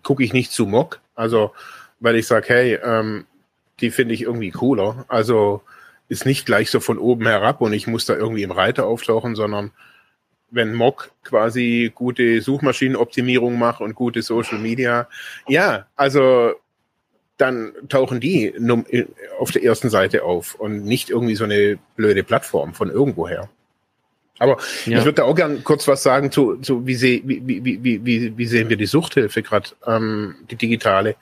gucke 0.02 0.22
ich 0.24 0.32
nicht 0.32 0.52
zu 0.52 0.66
Mock, 0.66 1.00
also 1.14 1.52
weil 2.00 2.16
ich 2.16 2.26
sage, 2.26 2.48
hey, 2.48 2.78
ähm, 2.82 3.26
die 3.80 3.90
finde 3.90 4.14
ich 4.14 4.22
irgendwie 4.22 4.50
cooler, 4.50 5.04
also 5.08 5.62
ist 6.08 6.26
nicht 6.26 6.46
gleich 6.46 6.70
so 6.70 6.80
von 6.80 6.98
oben 6.98 7.26
herab 7.26 7.60
und 7.60 7.72
ich 7.72 7.86
muss 7.86 8.04
da 8.04 8.14
irgendwie 8.14 8.42
im 8.42 8.50
Reiter 8.50 8.86
auftauchen, 8.86 9.34
sondern 9.34 9.70
wenn 10.50 10.74
Mock 10.74 11.10
quasi 11.24 11.90
gute 11.94 12.40
Suchmaschinenoptimierung 12.40 13.58
macht 13.58 13.80
und 13.80 13.94
gute 13.94 14.22
Social 14.22 14.58
Media, 14.58 15.08
ja, 15.48 15.86
also 15.96 16.54
dann 17.36 17.72
tauchen 17.88 18.20
die 18.20 18.54
auf 19.38 19.50
der 19.50 19.64
ersten 19.64 19.90
Seite 19.90 20.22
auf 20.22 20.54
und 20.54 20.84
nicht 20.84 21.10
irgendwie 21.10 21.34
so 21.34 21.44
eine 21.44 21.78
blöde 21.96 22.22
Plattform 22.22 22.74
von 22.74 22.90
irgendwoher. 22.90 23.48
Aber 24.38 24.58
ja. 24.84 24.98
ich 24.98 25.04
würde 25.04 25.14
da 25.14 25.24
auch 25.24 25.34
gern 25.34 25.62
kurz 25.62 25.86
was 25.86 26.02
sagen 26.02 26.30
zu, 26.30 26.56
zu 26.56 26.86
wie, 26.86 26.94
seh, 26.94 27.22
wie, 27.24 27.46
wie, 27.46 27.64
wie, 27.64 28.04
wie, 28.04 28.36
wie 28.36 28.46
sehen 28.46 28.68
wir 28.68 28.76
die 28.76 28.86
Suchthilfe 28.86 29.42
gerade, 29.42 29.70
ähm, 29.86 30.36
die 30.50 30.56
digitale. 30.56 31.16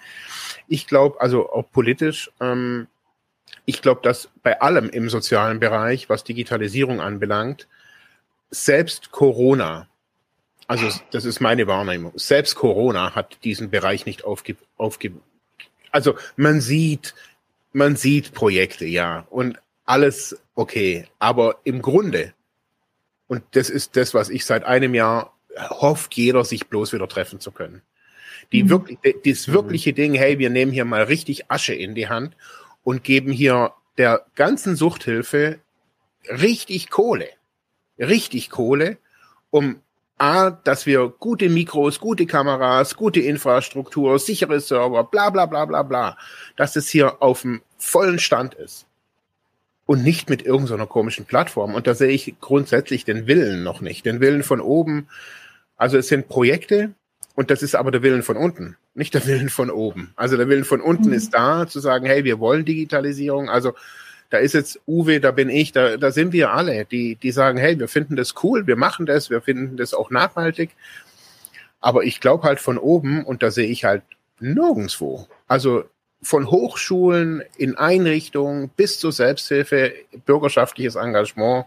Ich 0.66 0.86
glaube, 0.86 1.20
also 1.20 1.50
auch 1.50 1.70
politisch, 1.70 2.30
ähm, 2.40 2.86
ich 3.64 3.82
glaube, 3.82 4.00
dass 4.02 4.30
bei 4.42 4.60
allem 4.60 4.88
im 4.88 5.08
sozialen 5.08 5.60
Bereich, 5.60 6.08
was 6.08 6.24
Digitalisierung 6.24 7.00
anbelangt, 7.00 7.68
selbst 8.50 9.12
Corona, 9.12 9.88
also 10.66 10.88
das 11.10 11.24
ist 11.24 11.40
meine 11.40 11.66
Wahrnehmung, 11.66 12.12
selbst 12.16 12.54
Corona 12.54 13.14
hat 13.14 13.44
diesen 13.44 13.70
Bereich 13.70 14.06
nicht 14.06 14.24
aufge, 14.24 14.56
aufge, 14.78 15.12
also 15.92 16.16
man 16.36 16.60
sieht, 16.60 17.14
man 17.72 17.94
sieht 17.96 18.32
Projekte, 18.32 18.86
ja, 18.86 19.26
und 19.30 19.58
alles 19.84 20.36
okay. 20.54 21.06
Aber 21.18 21.60
im 21.64 21.82
Grunde, 21.82 22.34
und 23.28 23.44
das 23.52 23.70
ist 23.70 23.96
das, 23.96 24.14
was 24.14 24.30
ich 24.30 24.44
seit 24.44 24.64
einem 24.64 24.94
Jahr 24.94 25.32
hofft, 25.56 26.14
jeder 26.14 26.44
sich 26.44 26.66
bloß 26.66 26.92
wieder 26.92 27.08
treffen 27.08 27.38
zu 27.38 27.52
können. 27.52 27.82
Die 28.50 28.64
mhm. 28.64 28.70
wirklich, 28.70 28.98
das 29.24 29.46
mhm. 29.46 29.52
wirkliche 29.52 29.92
Ding, 29.92 30.14
hey, 30.14 30.38
wir 30.38 30.50
nehmen 30.50 30.72
hier 30.72 30.84
mal 30.84 31.04
richtig 31.04 31.50
Asche 31.50 31.74
in 31.74 31.94
die 31.94 32.08
Hand 32.08 32.36
und 32.82 33.04
geben 33.04 33.30
hier 33.30 33.72
der 33.98 34.24
ganzen 34.34 34.76
Suchthilfe 34.76 35.60
richtig 36.28 36.90
Kohle. 36.90 37.28
Richtig 37.98 38.50
Kohle, 38.50 38.96
um 39.50 39.81
A, 40.18 40.50
dass 40.50 40.86
wir 40.86 41.08
gute 41.18 41.48
Mikros, 41.48 41.98
gute 41.98 42.26
Kameras, 42.26 42.96
gute 42.96 43.20
Infrastruktur, 43.20 44.18
sichere 44.18 44.60
Server, 44.60 45.04
bla 45.04 45.30
bla 45.30 45.46
bla 45.46 45.64
bla 45.64 45.82
bla, 45.82 46.16
dass 46.56 46.76
es 46.76 46.88
hier 46.88 47.22
auf 47.22 47.42
dem 47.42 47.62
vollen 47.76 48.18
Stand 48.18 48.54
ist. 48.54 48.86
Und 49.84 50.04
nicht 50.04 50.30
mit 50.30 50.42
irgendeiner 50.42 50.86
komischen 50.86 51.24
Plattform. 51.24 51.74
Und 51.74 51.86
da 51.86 51.94
sehe 51.94 52.10
ich 52.10 52.36
grundsätzlich 52.40 53.04
den 53.04 53.26
Willen 53.26 53.64
noch 53.64 53.80
nicht. 53.80 54.06
Den 54.06 54.20
Willen 54.20 54.44
von 54.44 54.60
oben. 54.60 55.08
Also 55.76 55.98
es 55.98 56.06
sind 56.06 56.28
Projekte 56.28 56.94
und 57.34 57.50
das 57.50 57.62
ist 57.62 57.74
aber 57.74 57.90
der 57.90 58.02
Willen 58.02 58.22
von 58.22 58.36
unten, 58.36 58.76
nicht 58.94 59.14
der 59.14 59.26
Willen 59.26 59.48
von 59.48 59.70
oben. 59.70 60.12
Also 60.16 60.36
der 60.36 60.48
Willen 60.48 60.64
von 60.64 60.80
unten 60.80 61.08
mhm. 61.08 61.14
ist 61.14 61.32
da, 61.34 61.66
zu 61.66 61.80
sagen, 61.80 62.06
hey, 62.06 62.24
wir 62.24 62.38
wollen 62.40 62.64
Digitalisierung. 62.64 63.48
Also 63.48 63.72
da 64.32 64.38
ist 64.38 64.54
jetzt 64.54 64.80
Uwe, 64.86 65.20
da 65.20 65.30
bin 65.30 65.50
ich, 65.50 65.72
da, 65.72 65.98
da 65.98 66.10
sind 66.10 66.32
wir 66.32 66.52
alle, 66.54 66.86
die, 66.86 67.16
die 67.16 67.32
sagen, 67.32 67.58
hey, 67.58 67.78
wir 67.78 67.86
finden 67.86 68.16
das 68.16 68.32
cool, 68.42 68.66
wir 68.66 68.76
machen 68.76 69.04
das, 69.04 69.28
wir 69.28 69.42
finden 69.42 69.76
das 69.76 69.92
auch 69.92 70.08
nachhaltig. 70.08 70.70
Aber 71.80 72.04
ich 72.04 72.18
glaube 72.18 72.44
halt 72.44 72.58
von 72.58 72.78
oben, 72.78 73.26
und 73.26 73.42
da 73.42 73.50
sehe 73.50 73.66
ich 73.66 73.84
halt 73.84 74.02
nirgendswo. 74.40 75.28
Also 75.48 75.84
von 76.22 76.50
Hochschulen 76.50 77.42
in 77.58 77.76
Einrichtungen 77.76 78.70
bis 78.70 78.98
zur 78.98 79.12
Selbsthilfe, 79.12 79.92
bürgerschaftliches 80.24 80.94
Engagement, 80.94 81.66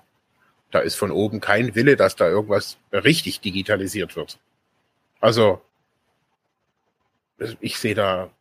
da 0.72 0.80
ist 0.80 0.96
von 0.96 1.12
oben 1.12 1.42
kein 1.42 1.76
Wille, 1.76 1.96
dass 1.96 2.16
da 2.16 2.28
irgendwas 2.28 2.78
richtig 2.92 3.42
digitalisiert 3.42 4.16
wird. 4.16 4.40
Also, 5.20 5.62
ich 7.60 7.78
sehe 7.78 7.94
da, 7.94 8.32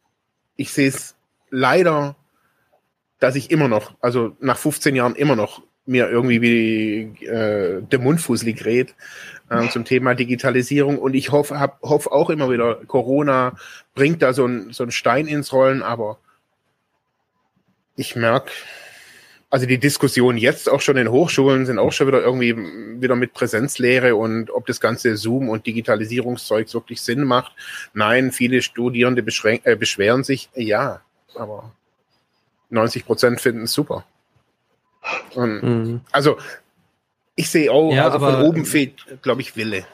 ich 0.57 0.73
sehe 0.73 0.89
es 0.89 1.15
leider, 1.51 2.17
dass 3.25 3.37
ich 3.37 3.51
immer 3.51 3.69
noch, 3.69 3.95
also 4.03 4.37
nach 4.41 4.59
15 4.59 4.95
Jahren 4.95 5.15
immer 5.15 5.35
noch 5.35 5.63
mir 5.87 6.11
irgendwie 6.11 6.43
wie 6.43 7.25
äh, 7.25 7.81
der 7.81 7.99
Mundfußli 7.99 8.53
gerät 8.53 8.95
äh, 9.49 9.67
zum 9.71 9.87
Thema 9.87 10.15
Digitalisierung. 10.15 10.99
Und 10.99 11.15
ich 11.15 11.33
hoffe, 11.33 11.59
hab, 11.59 11.81
hoffe 11.81 12.13
auch 12.13 12.29
immer 12.29 12.51
wieder, 12.51 12.75
Corona 12.87 13.57
bringt 13.95 14.21
da 14.21 14.35
so 14.35 14.45
ein, 14.45 14.75
so 14.75 14.85
ein 14.85 14.91
Stein 14.91 15.27
ins 15.27 15.55
Rollen, 15.55 15.83
aber 15.83 16.19
ich 17.97 18.15
merke, 18.15 18.51
also 19.49 19.65
die 19.65 19.79
Diskussionen 19.79 20.37
jetzt 20.37 20.69
auch 20.69 20.83
schon 20.83 20.99
in 20.99 21.11
Hochschulen 21.11 21.65
sind 21.65 21.79
auch 21.79 21.93
schon 21.93 22.09
wieder 22.09 22.21
irgendwie 22.21 22.55
wieder 23.01 23.17
mit 23.17 23.33
Präsenzlehre 23.33 24.17
und 24.17 24.51
ob 24.51 24.67
das 24.67 24.83
ganze 24.83 25.17
Zoom 25.17 25.49
und 25.49 25.67
Digitalisierungszeug 25.67 26.75
wirklich 26.75 27.01
Sinn 27.01 27.25
macht. 27.25 27.53
Nein, 27.95 28.33
viele 28.33 28.61
Studierende 28.61 29.23
äh, 29.23 29.77
beschweren 29.77 30.25
sich, 30.25 30.51
ja, 30.55 31.01
aber 31.35 31.73
90 32.75 33.07
Prozent 33.07 33.41
finden 33.41 33.65
es 33.65 33.73
super. 33.73 34.05
Und, 35.35 35.63
mhm. 35.63 36.01
Also 36.13 36.37
ich 37.37 37.51
sehe 37.51 37.73
auch, 37.73 37.93
ja, 37.93 38.05
also 38.09 38.19
von 38.19 38.43
oben 38.43 38.65
fehlt, 38.65 39.23
glaube 39.23 39.41
ich, 39.41 39.57
Wille. 39.57 39.85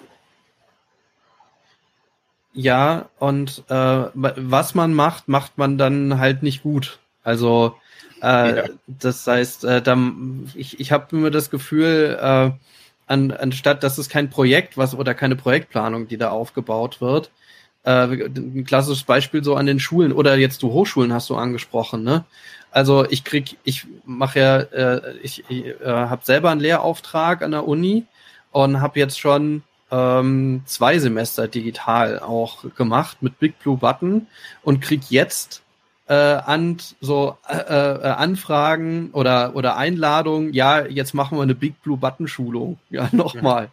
Ja, 2.53 3.09
und 3.19 3.63
äh, 3.69 3.75
was 4.15 4.75
man 4.75 4.93
macht, 4.93 5.29
macht 5.29 5.57
man 5.57 5.79
dann 5.79 6.19
halt 6.19 6.43
nicht 6.43 6.63
gut. 6.63 6.99
Also 7.23 7.77
äh, 8.23 8.57
ja. 8.57 8.65
das 8.87 9.27
heißt, 9.27 9.65
äh, 9.65 9.83
dann, 9.83 10.51
ich, 10.55 10.81
ich 10.81 10.93
habe 10.93 11.17
immer 11.17 11.31
das 11.31 11.51
Gefühl, 11.51 12.19
äh, 12.21 12.51
an, 13.07 13.31
anstatt 13.33 13.83
dass 13.83 13.99
es 13.99 14.09
kein 14.09 14.31
Projekt 14.31 14.77
was 14.77 14.95
oder 14.95 15.15
keine 15.15 15.37
Projektplanung, 15.37 16.09
die 16.09 16.17
da 16.17 16.31
aufgebaut 16.31 17.01
wird. 17.01 17.31
Äh, 17.83 18.07
ein 18.27 18.65
klassisches 18.65 19.05
Beispiel 19.05 19.43
so 19.43 19.57
an 19.57 19.67
den 19.67 19.81
Schulen 19.81 20.13
oder 20.13 20.37
jetzt 20.37 20.63
du 20.63 20.73
Hochschulen 20.73 21.13
hast 21.13 21.31
du 21.31 21.37
angesprochen, 21.37 22.03
ne? 22.03 22.25
Also 22.71 23.09
ich 23.09 23.25
krieg, 23.25 23.59
ich 23.65 23.87
mache 24.05 24.39
ja, 24.39 24.59
äh, 24.59 25.17
ich, 25.23 25.45
ich 25.49 25.67
äh, 25.67 25.75
habe 25.85 26.25
selber 26.25 26.51
einen 26.51 26.61
Lehrauftrag 26.61 27.43
an 27.43 27.51
der 27.51 27.67
Uni 27.67 28.05
und 28.53 28.81
habe 28.81 28.99
jetzt 28.99 29.19
schon 29.19 29.63
ähm, 29.91 30.63
zwei 30.67 30.99
Semester 30.99 31.49
digital 31.49 32.21
auch 32.21 32.65
gemacht 32.77 33.23
mit 33.23 33.39
Big 33.39 33.59
Blue 33.59 33.77
Button 33.77 34.27
und 34.63 34.81
krieg 34.81 35.03
jetzt 35.11 35.63
äh, 36.07 36.15
an 36.15 36.79
so 37.01 37.39
äh, 37.49 37.57
äh, 37.57 38.09
Anfragen 38.09 39.11
oder 39.13 39.55
oder 39.55 39.77
Einladungen. 39.77 40.53
Ja, 40.53 40.85
jetzt 40.87 41.15
machen 41.15 41.39
wir 41.39 41.43
eine 41.43 41.55
Big 41.55 41.81
Blue 41.83 41.97
Button 41.97 42.29
Schulung. 42.29 42.79
Ja, 42.91 43.09
nochmal. 43.13 43.65
Ja. 43.65 43.71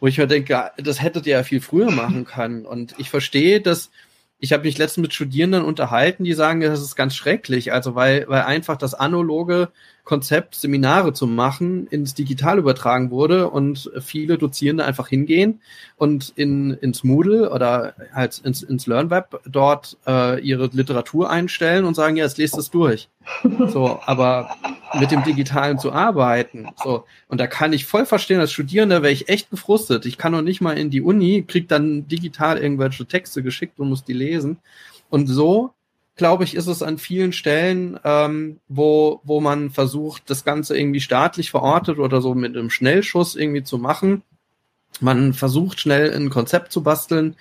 Wo 0.00 0.06
ich 0.06 0.18
mir 0.18 0.26
denke, 0.26 0.72
das 0.76 1.00
hättet 1.00 1.26
ihr 1.26 1.36
ja 1.36 1.42
viel 1.42 1.62
früher 1.62 1.90
machen 1.90 2.26
können. 2.26 2.66
Und 2.66 2.94
ich 2.98 3.08
verstehe, 3.08 3.62
dass 3.62 3.90
ich 4.38 4.52
habe 4.52 4.64
mich 4.64 4.78
letztens 4.78 5.02
mit 5.02 5.14
Studierenden 5.14 5.64
unterhalten, 5.64 6.24
die 6.24 6.34
sagen, 6.34 6.60
das 6.60 6.80
ist 6.80 6.96
ganz 6.96 7.14
schrecklich, 7.14 7.72
also 7.72 7.94
weil, 7.94 8.28
weil 8.28 8.42
einfach 8.42 8.76
das 8.76 8.94
analoge 8.94 9.70
Konzept, 10.06 10.54
Seminare 10.54 11.12
zu 11.12 11.26
machen, 11.26 11.88
ins 11.88 12.14
Digital 12.14 12.58
übertragen 12.58 13.10
wurde 13.10 13.50
und 13.50 13.90
viele 14.00 14.38
Dozierende 14.38 14.84
einfach 14.84 15.08
hingehen 15.08 15.60
und 15.96 16.32
in, 16.36 16.70
ins 16.74 17.02
Moodle 17.02 17.50
oder 17.50 17.94
halt 18.14 18.40
ins, 18.44 18.62
ins 18.62 18.86
LearnWeb 18.86 19.40
dort 19.46 19.98
äh, 20.06 20.40
ihre 20.40 20.70
Literatur 20.72 21.28
einstellen 21.28 21.84
und 21.84 21.94
sagen, 21.94 22.16
ja, 22.16 22.24
jetzt 22.24 22.38
lest 22.38 22.56
es 22.56 22.70
durch. 22.70 23.08
So, 23.66 23.98
aber 24.06 24.54
mit 24.94 25.10
dem 25.10 25.24
Digitalen 25.24 25.80
zu 25.80 25.92
arbeiten, 25.92 26.68
so, 26.82 27.04
und 27.26 27.40
da 27.40 27.48
kann 27.48 27.72
ich 27.72 27.84
voll 27.84 28.06
verstehen, 28.06 28.38
als 28.38 28.52
Studierender 28.52 29.02
wäre 29.02 29.12
ich 29.12 29.28
echt 29.28 29.50
gefrustet. 29.50 30.06
Ich 30.06 30.18
kann 30.18 30.30
noch 30.30 30.42
nicht 30.42 30.60
mal 30.60 30.78
in 30.78 30.90
die 30.90 31.02
Uni, 31.02 31.44
krieg 31.46 31.66
dann 31.66 32.06
digital 32.06 32.58
irgendwelche 32.58 33.06
Texte 33.06 33.42
geschickt 33.42 33.80
und 33.80 33.88
muss 33.88 34.04
die 34.04 34.12
lesen. 34.12 34.58
Und 35.10 35.26
so 35.26 35.72
glaube 36.16 36.44
ich, 36.44 36.54
ist 36.54 36.66
es 36.66 36.82
an 36.82 36.98
vielen 36.98 37.32
Stellen, 37.32 38.00
ähm, 38.04 38.58
wo, 38.68 39.20
wo 39.24 39.40
man 39.40 39.70
versucht, 39.70 40.28
das 40.30 40.44
Ganze 40.44 40.76
irgendwie 40.76 41.00
staatlich 41.00 41.50
verortet 41.50 41.98
oder 41.98 42.20
so 42.20 42.34
mit 42.34 42.56
einem 42.56 42.70
Schnellschuss 42.70 43.36
irgendwie 43.36 43.62
zu 43.62 43.78
machen. 43.78 44.22
Man 45.00 45.34
versucht 45.34 45.78
schnell 45.78 46.12
ein 46.14 46.30
Konzept 46.30 46.72
zu 46.72 46.82
basteln, 46.82 47.36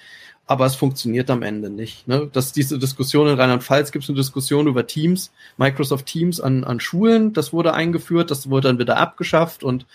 aber 0.46 0.66
es 0.66 0.76
funktioniert 0.76 1.30
am 1.30 1.42
Ende 1.42 1.70
nicht. 1.70 2.08
Ne? 2.08 2.30
Dass 2.32 2.52
diese 2.52 2.78
Diskussion 2.78 3.30
in 3.30 3.40
Rheinland-Pfalz 3.40 3.92
gibt 3.92 4.04
es 4.04 4.10
eine 4.10 4.18
Diskussion 4.18 4.68
über 4.68 4.86
Teams, 4.86 5.32
Microsoft 5.58 6.06
Teams 6.06 6.42
an, 6.42 6.66
an 6.66 6.82
Schulen, 6.82 7.32
das 7.32 7.54
wurde 7.54 7.74
eingeführt, 7.74 8.30
das 8.30 8.50
wurde 8.50 8.68
dann 8.68 8.80
wieder 8.80 8.98
abgeschafft 8.98 9.64
und 9.64 9.86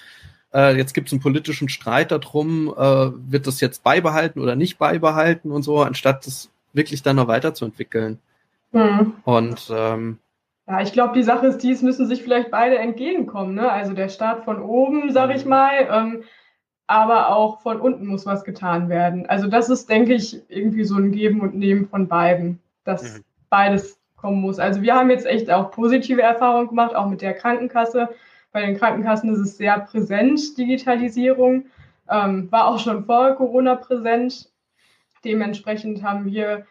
äh, 0.54 0.74
jetzt 0.76 0.94
gibt 0.94 1.08
es 1.08 1.12
einen 1.12 1.20
politischen 1.20 1.68
Streit 1.68 2.10
darum, 2.10 2.74
äh, 2.76 3.10
wird 3.30 3.46
das 3.46 3.60
jetzt 3.60 3.84
beibehalten 3.84 4.40
oder 4.40 4.56
nicht 4.56 4.78
beibehalten 4.78 5.52
und 5.52 5.62
so, 5.62 5.82
anstatt 5.82 6.26
das 6.26 6.48
wirklich 6.72 7.02
dann 7.02 7.16
noch 7.16 7.28
weiterzuentwickeln. 7.28 8.18
Mhm. 8.72 9.14
Und 9.24 9.70
ähm, 9.74 10.18
ja, 10.66 10.80
ich 10.80 10.92
glaube, 10.92 11.14
die 11.14 11.22
Sache 11.22 11.48
ist, 11.48 11.58
dies 11.58 11.82
müssen 11.82 12.06
sich 12.06 12.22
vielleicht 12.22 12.50
beide 12.50 12.78
entgegenkommen. 12.78 13.54
Ne? 13.54 13.70
Also 13.70 13.92
der 13.92 14.08
Staat 14.08 14.44
von 14.44 14.62
oben, 14.62 15.12
sag 15.12 15.34
ich 15.34 15.44
mhm. 15.44 15.50
mal, 15.50 15.88
ähm, 15.90 16.22
aber 16.86 17.34
auch 17.34 17.60
von 17.60 17.80
unten 17.80 18.06
muss 18.06 18.26
was 18.26 18.44
getan 18.44 18.88
werden. 18.88 19.26
Also 19.26 19.48
das 19.48 19.68
ist, 19.68 19.88
denke 19.88 20.14
ich, 20.14 20.42
irgendwie 20.48 20.84
so 20.84 20.96
ein 20.96 21.12
Geben 21.12 21.40
und 21.40 21.54
Nehmen 21.54 21.88
von 21.88 22.08
beiden, 22.08 22.60
dass 22.84 23.18
mhm. 23.18 23.24
beides 23.48 24.00
kommen 24.16 24.40
muss. 24.40 24.58
Also 24.58 24.82
wir 24.82 24.94
haben 24.94 25.10
jetzt 25.10 25.26
echt 25.26 25.50
auch 25.50 25.70
positive 25.70 26.22
Erfahrungen 26.22 26.68
gemacht, 26.68 26.94
auch 26.94 27.06
mit 27.08 27.22
der 27.22 27.34
Krankenkasse. 27.34 28.08
Bei 28.52 28.66
den 28.66 28.76
Krankenkassen 28.76 29.32
ist 29.32 29.40
es 29.40 29.56
sehr 29.56 29.78
präsent, 29.78 30.58
Digitalisierung. 30.58 31.66
Ähm, 32.08 32.50
war 32.50 32.66
auch 32.66 32.78
schon 32.78 33.04
vor 33.04 33.34
Corona 33.34 33.76
präsent. 33.76 34.50
Dementsprechend 35.24 36.02
haben 36.02 36.26
wir 36.26 36.66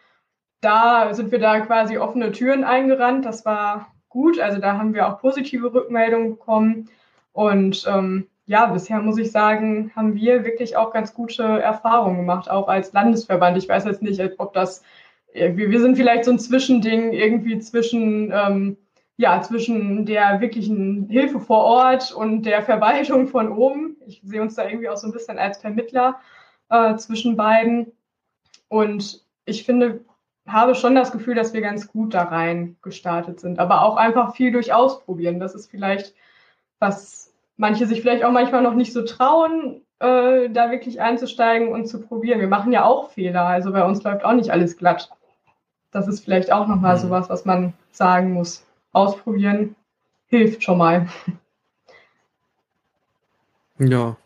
da 0.60 1.14
sind 1.14 1.32
wir 1.32 1.38
da 1.38 1.60
quasi 1.60 1.98
offene 1.98 2.32
Türen 2.32 2.64
eingerannt. 2.64 3.24
Das 3.24 3.44
war 3.44 3.92
gut. 4.08 4.38
Also 4.38 4.60
da 4.60 4.76
haben 4.76 4.94
wir 4.94 5.08
auch 5.08 5.20
positive 5.20 5.72
Rückmeldungen 5.72 6.30
bekommen. 6.32 6.88
Und 7.32 7.86
ähm, 7.88 8.26
ja, 8.46 8.66
bisher 8.66 9.00
muss 9.00 9.16
ich 9.18 9.30
sagen, 9.30 9.92
haben 9.94 10.14
wir 10.14 10.44
wirklich 10.44 10.76
auch 10.76 10.92
ganz 10.92 11.14
gute 11.14 11.44
Erfahrungen 11.44 12.18
gemacht, 12.18 12.50
auch 12.50 12.68
als 12.68 12.92
Landesverband. 12.92 13.56
Ich 13.56 13.68
weiß 13.68 13.84
jetzt 13.84 14.02
nicht, 14.02 14.20
ob 14.38 14.52
das, 14.52 14.82
wir 15.32 15.80
sind 15.80 15.96
vielleicht 15.96 16.24
so 16.24 16.32
ein 16.32 16.38
Zwischending 16.40 17.12
irgendwie 17.12 17.60
zwischen, 17.60 18.32
ähm, 18.32 18.76
ja, 19.16 19.40
zwischen 19.42 20.04
der 20.04 20.40
wirklichen 20.40 21.08
Hilfe 21.08 21.38
vor 21.38 21.62
Ort 21.62 22.12
und 22.12 22.42
der 22.42 22.62
Verwaltung 22.62 23.28
von 23.28 23.52
oben. 23.52 23.96
Ich 24.06 24.20
sehe 24.24 24.42
uns 24.42 24.56
da 24.56 24.66
irgendwie 24.66 24.88
auch 24.88 24.96
so 24.96 25.06
ein 25.06 25.12
bisschen 25.12 25.38
als 25.38 25.58
Vermittler 25.58 26.18
äh, 26.70 26.96
zwischen 26.96 27.36
beiden. 27.36 27.92
Und 28.68 29.24
ich 29.44 29.62
finde, 29.64 30.00
habe 30.52 30.74
schon 30.74 30.94
das 30.94 31.12
Gefühl, 31.12 31.34
dass 31.34 31.52
wir 31.52 31.60
ganz 31.60 31.88
gut 31.88 32.14
da 32.14 32.22
rein 32.24 32.76
gestartet 32.82 33.40
sind, 33.40 33.58
aber 33.58 33.82
auch 33.82 33.96
einfach 33.96 34.34
viel 34.34 34.52
durch 34.52 34.72
Ausprobieren. 34.72 35.40
Das 35.40 35.54
ist 35.54 35.70
vielleicht, 35.70 36.14
was 36.78 37.32
manche 37.56 37.86
sich 37.86 38.00
vielleicht 38.00 38.24
auch 38.24 38.32
manchmal 38.32 38.62
noch 38.62 38.74
nicht 38.74 38.92
so 38.92 39.02
trauen, 39.04 39.82
äh, 40.00 40.48
da 40.48 40.70
wirklich 40.70 41.00
einzusteigen 41.00 41.68
und 41.68 41.86
zu 41.86 42.00
probieren. 42.00 42.40
Wir 42.40 42.48
machen 42.48 42.72
ja 42.72 42.84
auch 42.84 43.10
Fehler, 43.10 43.44
also 43.44 43.72
bei 43.72 43.84
uns 43.84 44.02
läuft 44.02 44.24
auch 44.24 44.32
nicht 44.32 44.50
alles 44.50 44.76
glatt. 44.76 45.10
Das 45.92 46.08
ist 46.08 46.24
vielleicht 46.24 46.52
auch 46.52 46.66
nochmal 46.66 46.96
mhm. 46.96 47.00
sowas, 47.00 47.28
was 47.28 47.44
man 47.44 47.74
sagen 47.90 48.32
muss. 48.32 48.64
Ausprobieren 48.92 49.76
hilft 50.26 50.64
schon 50.64 50.78
mal. 50.78 51.08
Ja, 53.78 54.16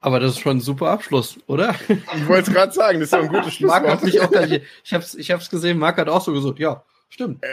aber 0.00 0.20
das 0.20 0.32
ist 0.32 0.40
schon 0.40 0.58
ein 0.58 0.60
super 0.60 0.90
Abschluss, 0.90 1.38
oder? 1.46 1.74
Ich 1.88 2.28
wollte 2.28 2.50
es 2.50 2.56
gerade 2.56 2.72
sagen, 2.72 3.00
das 3.00 3.08
ist 3.08 3.12
ja 3.12 3.20
ein 3.20 3.28
gutes 3.28 3.54
Schlusswort. 3.54 3.82
Marc 3.82 3.92
hat 3.92 4.04
mich 4.04 4.20
auch 4.20 4.30
gleich, 4.30 4.62
ich 4.84 4.94
habe 4.94 5.02
es 5.02 5.14
ich 5.14 5.30
hab's 5.30 5.50
gesehen, 5.50 5.78
Marc 5.78 5.98
hat 5.98 6.08
auch 6.08 6.22
so 6.22 6.32
gesagt, 6.32 6.58
ja, 6.58 6.82
stimmt. 7.08 7.44
Ja, 7.44 7.50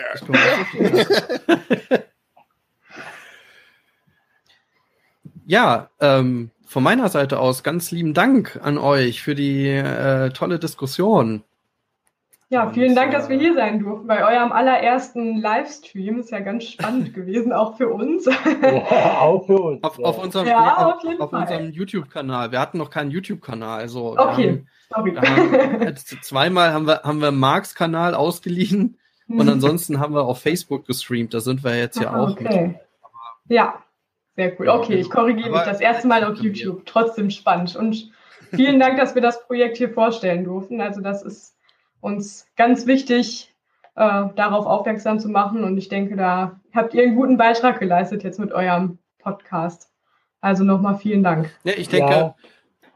ja 5.45 5.89
ähm, 5.99 6.51
von 6.67 6.83
meiner 6.83 7.09
Seite 7.09 7.39
aus 7.39 7.63
ganz 7.63 7.91
lieben 7.91 8.13
Dank 8.13 8.59
an 8.61 8.77
euch 8.77 9.23
für 9.23 9.33
die 9.33 9.69
äh, 9.69 10.29
tolle 10.29 10.59
Diskussion. 10.59 11.43
Ja, 12.49 12.69
vielen 12.69 12.89
und, 12.89 12.95
Dank, 12.95 13.11
dass 13.11 13.27
wir 13.27 13.39
hier 13.39 13.55
sein 13.55 13.79
durften 13.79 14.05
bei 14.05 14.23
eurem 14.23 14.51
allerersten 14.51 15.37
Livestream. 15.37 16.19
Ist 16.19 16.29
ja 16.29 16.41
ganz 16.41 16.65
spannend 16.65 17.13
gewesen, 17.15 17.51
auch 17.51 17.77
für 17.77 17.89
uns. 17.89 18.25
Ja, 18.61 19.19
auch 19.19 19.45
für 19.47 19.59
uns. 19.59 19.83
Auf, 19.83 19.99
auf 19.99 20.23
unserem, 20.23 20.47
ja, 20.47 20.75
auf, 20.77 21.03
auf 21.19 21.33
unserem 21.33 21.71
YouTube-Kanal. 21.71 22.51
Wir 22.51 22.59
hatten 22.59 22.77
noch 22.77 22.91
keinen 22.91 23.09
YouTube-Kanal. 23.09 23.79
Also, 23.79 24.15
okay, 24.17 24.63
sorry. 24.93 25.15
Haben, 25.15 25.95
zweimal 26.21 26.71
haben 26.71 26.85
wir, 26.85 27.01
haben 27.03 27.19
wir 27.19 27.31
Marks 27.31 27.73
Kanal 27.73 28.13
ausgeliehen 28.13 28.97
und 29.27 29.43
mhm. 29.43 29.49
ansonsten 29.49 29.99
haben 29.99 30.13
wir 30.13 30.23
auf 30.23 30.39
Facebook 30.39 30.85
gestreamt. 30.85 31.33
Da 31.33 31.39
sind 31.39 31.63
wir 31.63 31.75
jetzt 31.77 31.99
ja 31.99 32.11
ah, 32.11 32.23
auch. 32.23 32.31
Okay. 32.31 32.67
Mit. 32.67 32.77
Ja, 33.47 33.83
sehr 34.35 34.59
cool. 34.59 34.69
Okay, 34.69 34.95
ich 34.95 35.09
korrigiere 35.09 35.49
mich. 35.49 35.61
Das 35.61 35.81
erste 35.81 36.07
Mal 36.07 36.23
auf 36.23 36.37
YouTube. 36.37 36.85
Trotzdem 36.85 37.31
spannend. 37.31 37.75
Und 37.75 38.11
vielen 38.51 38.79
Dank, 38.79 38.97
dass 38.97 39.15
wir 39.15 39.21
das 39.21 39.45
Projekt 39.47 39.77
hier 39.77 39.89
vorstellen 39.89 40.43
durften. 40.43 40.79
Also 40.79 41.01
das 41.01 41.23
ist 41.23 41.54
uns 42.05 42.47
ganz 42.55 42.85
wichtig, 42.85 43.53
äh, 43.95 44.25
darauf 44.35 44.67
aufmerksam 44.67 45.19
zu 45.19 45.27
machen. 45.27 45.63
Und 45.63 45.77
ich 45.77 45.89
denke, 45.89 46.15
da 46.15 46.61
habt 46.73 46.93
ihr 46.93 47.03
einen 47.03 47.15
guten 47.15 47.37
Beitrag 47.37 47.79
geleistet 47.79 48.23
jetzt 48.23 48.39
mit 48.39 48.53
eurem 48.53 48.99
Podcast. 49.17 49.89
Also 50.39 50.63
nochmal 50.63 50.97
vielen 50.97 51.23
Dank. 51.23 51.49
Ja, 51.63 51.73
ich 51.75 51.89
denke, 51.89 52.11
ja. 52.11 52.35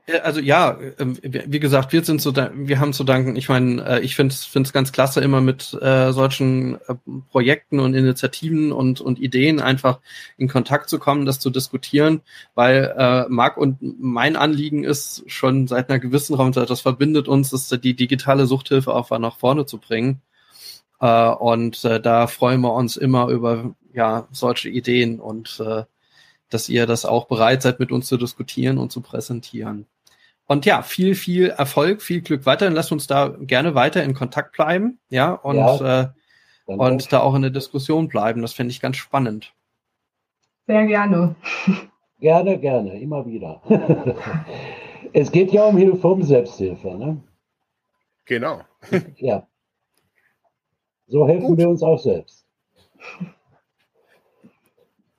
Äh, 0.10 0.20
also 0.20 0.40
ja, 0.40 0.78
ähm, 0.98 1.18
wie 1.22 1.60
gesagt, 1.60 1.94
wir 1.94 2.04
sind 2.04 2.22
so, 2.22 2.36
wir 2.36 2.80
haben 2.80 2.94
zu 2.94 3.04
danken. 3.04 3.36
Ich 3.36 3.50
meine, 3.50 3.84
äh, 3.86 4.00
ich 4.02 4.16
finde 4.16 4.34
es 4.34 4.74
ganz 4.74 4.92
klasse, 4.92 5.22
immer 5.22 5.42
mit 5.42 5.74
äh, 5.82 6.12
solchen 6.12 6.76
äh, 6.88 6.96
Projekten 7.30 7.80
und 7.80 7.94
Initiativen 7.94 8.72
und, 8.72 9.02
und 9.02 9.20
Ideen 9.20 9.60
einfach 9.60 10.00
in 10.38 10.48
Kontakt 10.48 10.90
zu 10.90 11.00
kommen, 11.00 11.26
das 11.26 11.40
zu 11.40 11.50
diskutieren, 11.50 12.22
weil 12.56 12.94
äh, 12.98 13.26
Marc 13.30 13.58
und 13.58 13.78
mein 14.00 14.36
Anliegen 14.36 14.84
ist 14.84 15.24
schon 15.28 15.68
seit 15.68 15.90
einer 15.90 16.00
gewissen 16.00 16.36
Raumzeit, 16.36 16.70
das 16.70 16.82
verbindet 16.82 17.28
uns, 17.28 17.54
ist 17.54 17.84
die 17.84 17.96
digitale 17.96 18.46
Suchthilfe 18.46 18.94
auch 18.94 19.10
nach 19.20 19.38
vorne 19.38 19.66
zu 19.66 19.78
bringen. 19.78 20.22
Äh, 21.00 21.30
und 21.30 21.84
äh, 21.86 22.02
da 22.02 22.28
freuen 22.28 22.62
wir 22.62 22.74
uns 22.74 22.98
immer 22.98 23.30
über 23.30 23.76
ja 23.94 24.28
solche 24.32 24.70
Ideen 24.70 25.20
und 25.20 25.60
äh, 25.66 25.84
dass 26.50 26.70
ihr 26.70 26.88
das 26.88 27.06
auch 27.06 27.28
bereit 27.28 27.62
seid, 27.62 27.80
mit 27.80 27.92
uns 27.92 28.08
zu 28.08 28.18
diskutieren 28.18 28.78
und 28.78 28.92
zu 28.92 29.02
präsentieren. 29.02 29.86
Und 30.50 30.66
ja, 30.66 30.82
viel, 30.82 31.14
viel 31.14 31.50
Erfolg, 31.52 32.02
viel 32.02 32.22
Glück 32.22 32.48
weiterhin. 32.48 32.74
Lasst 32.74 32.92
uns 32.92 33.06
da 33.06 33.36
gerne 33.40 33.76
weiter 33.76 34.04
in 34.04 34.16
Kontakt 34.16 34.54
bleiben, 34.54 34.98
ja, 35.10 35.34
und, 35.34 35.58
ja, 35.58 36.02
äh, 36.02 36.08
und 36.66 37.14
da 37.14 37.20
auch 37.20 37.36
in 37.36 37.44
der 37.44 37.52
Diskussion 37.52 38.08
bleiben. 38.08 38.42
Das 38.42 38.54
finde 38.54 38.72
ich 38.72 38.82
ganz 38.82 38.98
spannend. 38.98 39.54
Sehr 40.66 40.88
gerne. 40.88 41.36
Gerne, 42.20 42.60
gerne, 42.60 43.00
immer 43.00 43.26
wieder. 43.26 43.62
es 45.14 45.32
geht 45.32 45.54
ja 45.54 45.64
um 45.64 45.78
Hilfe, 45.78 46.06
um 46.06 46.22
Selbsthilfe, 46.22 46.90
ne? 46.90 47.24
Genau. 48.26 48.60
ja. 49.16 49.48
So 51.08 51.26
helfen 51.26 51.48
Gut. 51.48 51.60
wir 51.60 51.70
uns 51.70 51.82
auch 51.82 51.98
selbst. 51.98 52.46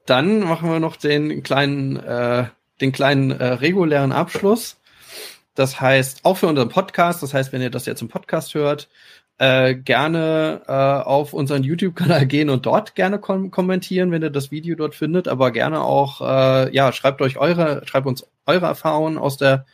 Dann 0.04 0.40
machen 0.40 0.70
wir 0.70 0.78
noch 0.78 0.96
den 0.96 1.42
kleinen, 1.42 1.96
äh, 1.96 2.48
den 2.82 2.92
kleinen 2.92 3.30
äh, 3.30 3.46
regulären 3.46 4.12
Abschluss. 4.12 4.79
Das 5.54 5.80
heißt, 5.80 6.24
auch 6.24 6.36
für 6.36 6.46
unseren 6.46 6.68
Podcast, 6.68 7.22
das 7.22 7.34
heißt, 7.34 7.52
wenn 7.52 7.62
ihr 7.62 7.70
das 7.70 7.86
jetzt 7.86 8.02
im 8.02 8.08
Podcast 8.08 8.54
hört, 8.54 8.88
äh, 9.38 9.74
gerne 9.74 10.62
äh, 10.68 10.72
auf 10.72 11.32
unseren 11.32 11.64
YouTube-Kanal 11.64 12.26
gehen 12.28 12.50
und 12.50 12.66
dort 12.66 12.94
gerne 12.94 13.18
kom 13.18 13.50
kommentieren, 13.50 14.10
wenn 14.10 14.22
ihr 14.22 14.30
das 14.30 14.50
Video 14.50 14.76
dort 14.76 14.94
findet, 14.94 15.28
aber 15.28 15.50
gerne 15.50 15.80
auch, 15.80 16.20
äh, 16.20 16.74
ja, 16.74 16.92
schreibt 16.92 17.22
euch 17.22 17.38
eure, 17.38 17.82
schreibt 17.86 18.06
uns 18.06 18.26
eure 18.46 18.66
Erfahrungen 18.66 19.18
aus 19.18 19.38
der 19.38 19.64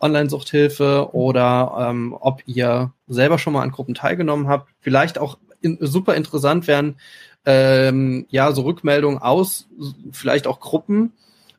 Online-Suchthilfe 0.00 1.14
oder 1.14 1.88
ähm, 1.90 2.16
ob 2.18 2.42
ihr 2.46 2.92
selber 3.08 3.38
schon 3.38 3.52
mal 3.52 3.62
an 3.62 3.70
Gruppen 3.70 3.94
teilgenommen 3.94 4.48
habt. 4.48 4.70
Vielleicht 4.80 5.18
auch 5.18 5.38
in, 5.60 5.78
super 5.80 6.14
interessant 6.14 6.66
wären, 6.66 6.96
ähm, 7.44 8.26
ja, 8.28 8.52
so 8.52 8.62
Rückmeldungen 8.62 9.20
aus 9.20 9.68
vielleicht 10.12 10.46
auch 10.46 10.60
Gruppen, 10.60 11.12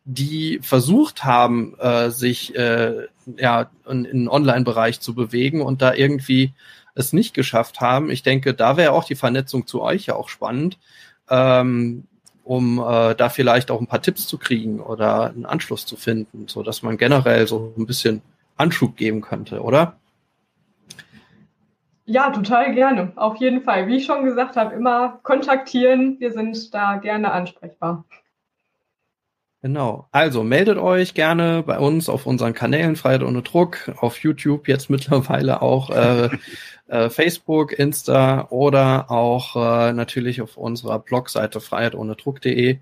die 0.05 0.59
versucht 0.61 1.23
haben, 1.23 1.77
äh, 1.79 2.09
sich 2.11 2.55
äh, 2.55 3.07
ja 3.37 3.69
in, 3.87 4.05
in 4.05 4.19
den 4.19 4.29
Online-Bereich 4.29 4.99
zu 4.99 5.15
bewegen 5.15 5.61
und 5.61 5.81
da 5.81 5.93
irgendwie 5.93 6.53
es 6.95 7.13
nicht 7.13 7.33
geschafft 7.33 7.81
haben. 7.81 8.09
Ich 8.09 8.23
denke, 8.23 8.53
da 8.53 8.77
wäre 8.77 8.91
auch 8.91 9.05
die 9.05 9.15
Vernetzung 9.15 9.65
zu 9.65 9.81
euch 9.81 10.07
ja 10.07 10.15
auch 10.15 10.29
spannend, 10.29 10.77
ähm, 11.29 12.05
um 12.43 12.79
äh, 12.79 13.15
da 13.15 13.29
vielleicht 13.29 13.71
auch 13.71 13.79
ein 13.79 13.87
paar 13.87 14.01
Tipps 14.01 14.27
zu 14.27 14.37
kriegen 14.37 14.81
oder 14.81 15.29
einen 15.29 15.45
Anschluss 15.45 15.85
zu 15.85 15.95
finden, 15.95 16.47
so 16.47 16.61
dass 16.61 16.83
man 16.83 16.97
generell 16.97 17.47
so 17.47 17.73
ein 17.77 17.85
bisschen 17.85 18.21
Anschub 18.57 18.97
geben 18.97 19.21
könnte, 19.21 19.61
oder? 19.61 19.97
Ja, 22.05 22.31
total 22.31 22.73
gerne. 22.75 23.13
Auf 23.15 23.37
jeden 23.37 23.61
Fall. 23.61 23.87
Wie 23.87 23.95
ich 23.95 24.05
schon 24.05 24.25
gesagt 24.25 24.57
habe, 24.57 24.75
immer 24.75 25.19
kontaktieren. 25.23 26.19
Wir 26.19 26.33
sind 26.33 26.73
da 26.73 26.97
gerne 26.97 27.31
ansprechbar. 27.31 28.03
Genau. 29.63 30.07
Also 30.11 30.43
meldet 30.43 30.77
euch 30.77 31.13
gerne 31.13 31.63
bei 31.63 31.79
uns 31.79 32.09
auf 32.09 32.25
unseren 32.25 32.53
Kanälen 32.53 32.97
Freiheit 32.97 33.23
ohne 33.23 33.43
Druck, 33.43 33.89
auf 33.95 34.19
YouTube 34.19 34.67
jetzt 34.67 34.89
mittlerweile 34.91 35.61
auch 35.61 35.89
äh, 35.89 36.29
äh, 36.87 37.09
Facebook, 37.09 37.71
Insta 37.71 38.47
oder 38.49 39.09
auch 39.09 39.55
äh, 39.55 39.93
natürlich 39.93 40.41
auf 40.41 40.57
unserer 40.57 40.99
Blogseite 40.99 41.61
freiheit 41.61 41.95
ohne 41.95 42.17
Druck.de 42.17 42.79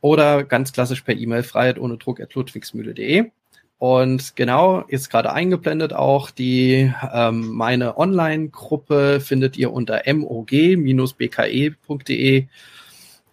oder 0.00 0.44
ganz 0.44 0.72
klassisch 0.72 1.00
per 1.00 1.16
E-Mail 1.16 1.42
freiheit 1.42 1.80
ohne 1.80 1.96
Druck 1.96 2.20
at 2.20 2.34
ludwigsmühle.de. 2.34 3.32
Und 3.78 4.36
genau, 4.36 4.84
ist 4.86 5.10
gerade 5.10 5.32
eingeblendet 5.32 5.92
auch 5.92 6.30
die 6.30 6.94
ähm, 7.12 7.48
meine 7.48 7.98
Online-Gruppe 7.98 9.18
findet 9.18 9.56
ihr 9.56 9.72
unter 9.72 10.02
mog-bke.de 10.06 10.86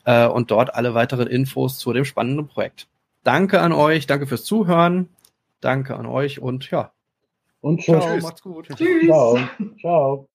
äh, 0.05 0.27
und 0.27 0.51
dort 0.51 0.75
alle 0.75 0.93
weiteren 0.93 1.27
Infos 1.27 1.79
zu 1.79 1.93
dem 1.93 2.05
spannenden 2.05 2.47
Projekt. 2.47 2.87
Danke 3.23 3.61
an 3.61 3.71
euch, 3.71 4.05
danke 4.05 4.27
fürs 4.27 4.43
Zuhören, 4.43 5.09
danke 5.61 5.95
an 5.95 6.05
euch 6.05 6.39
und 6.39 6.69
ja. 6.71 6.91
Und 7.61 7.79
tschüss. 7.79 8.03
Ciao, 8.03 8.17
macht's 8.17 8.41
gut. 8.41 8.67
Tschüss. 8.75 9.05
Ciao. 9.05 9.39
Ciao. 9.79 10.27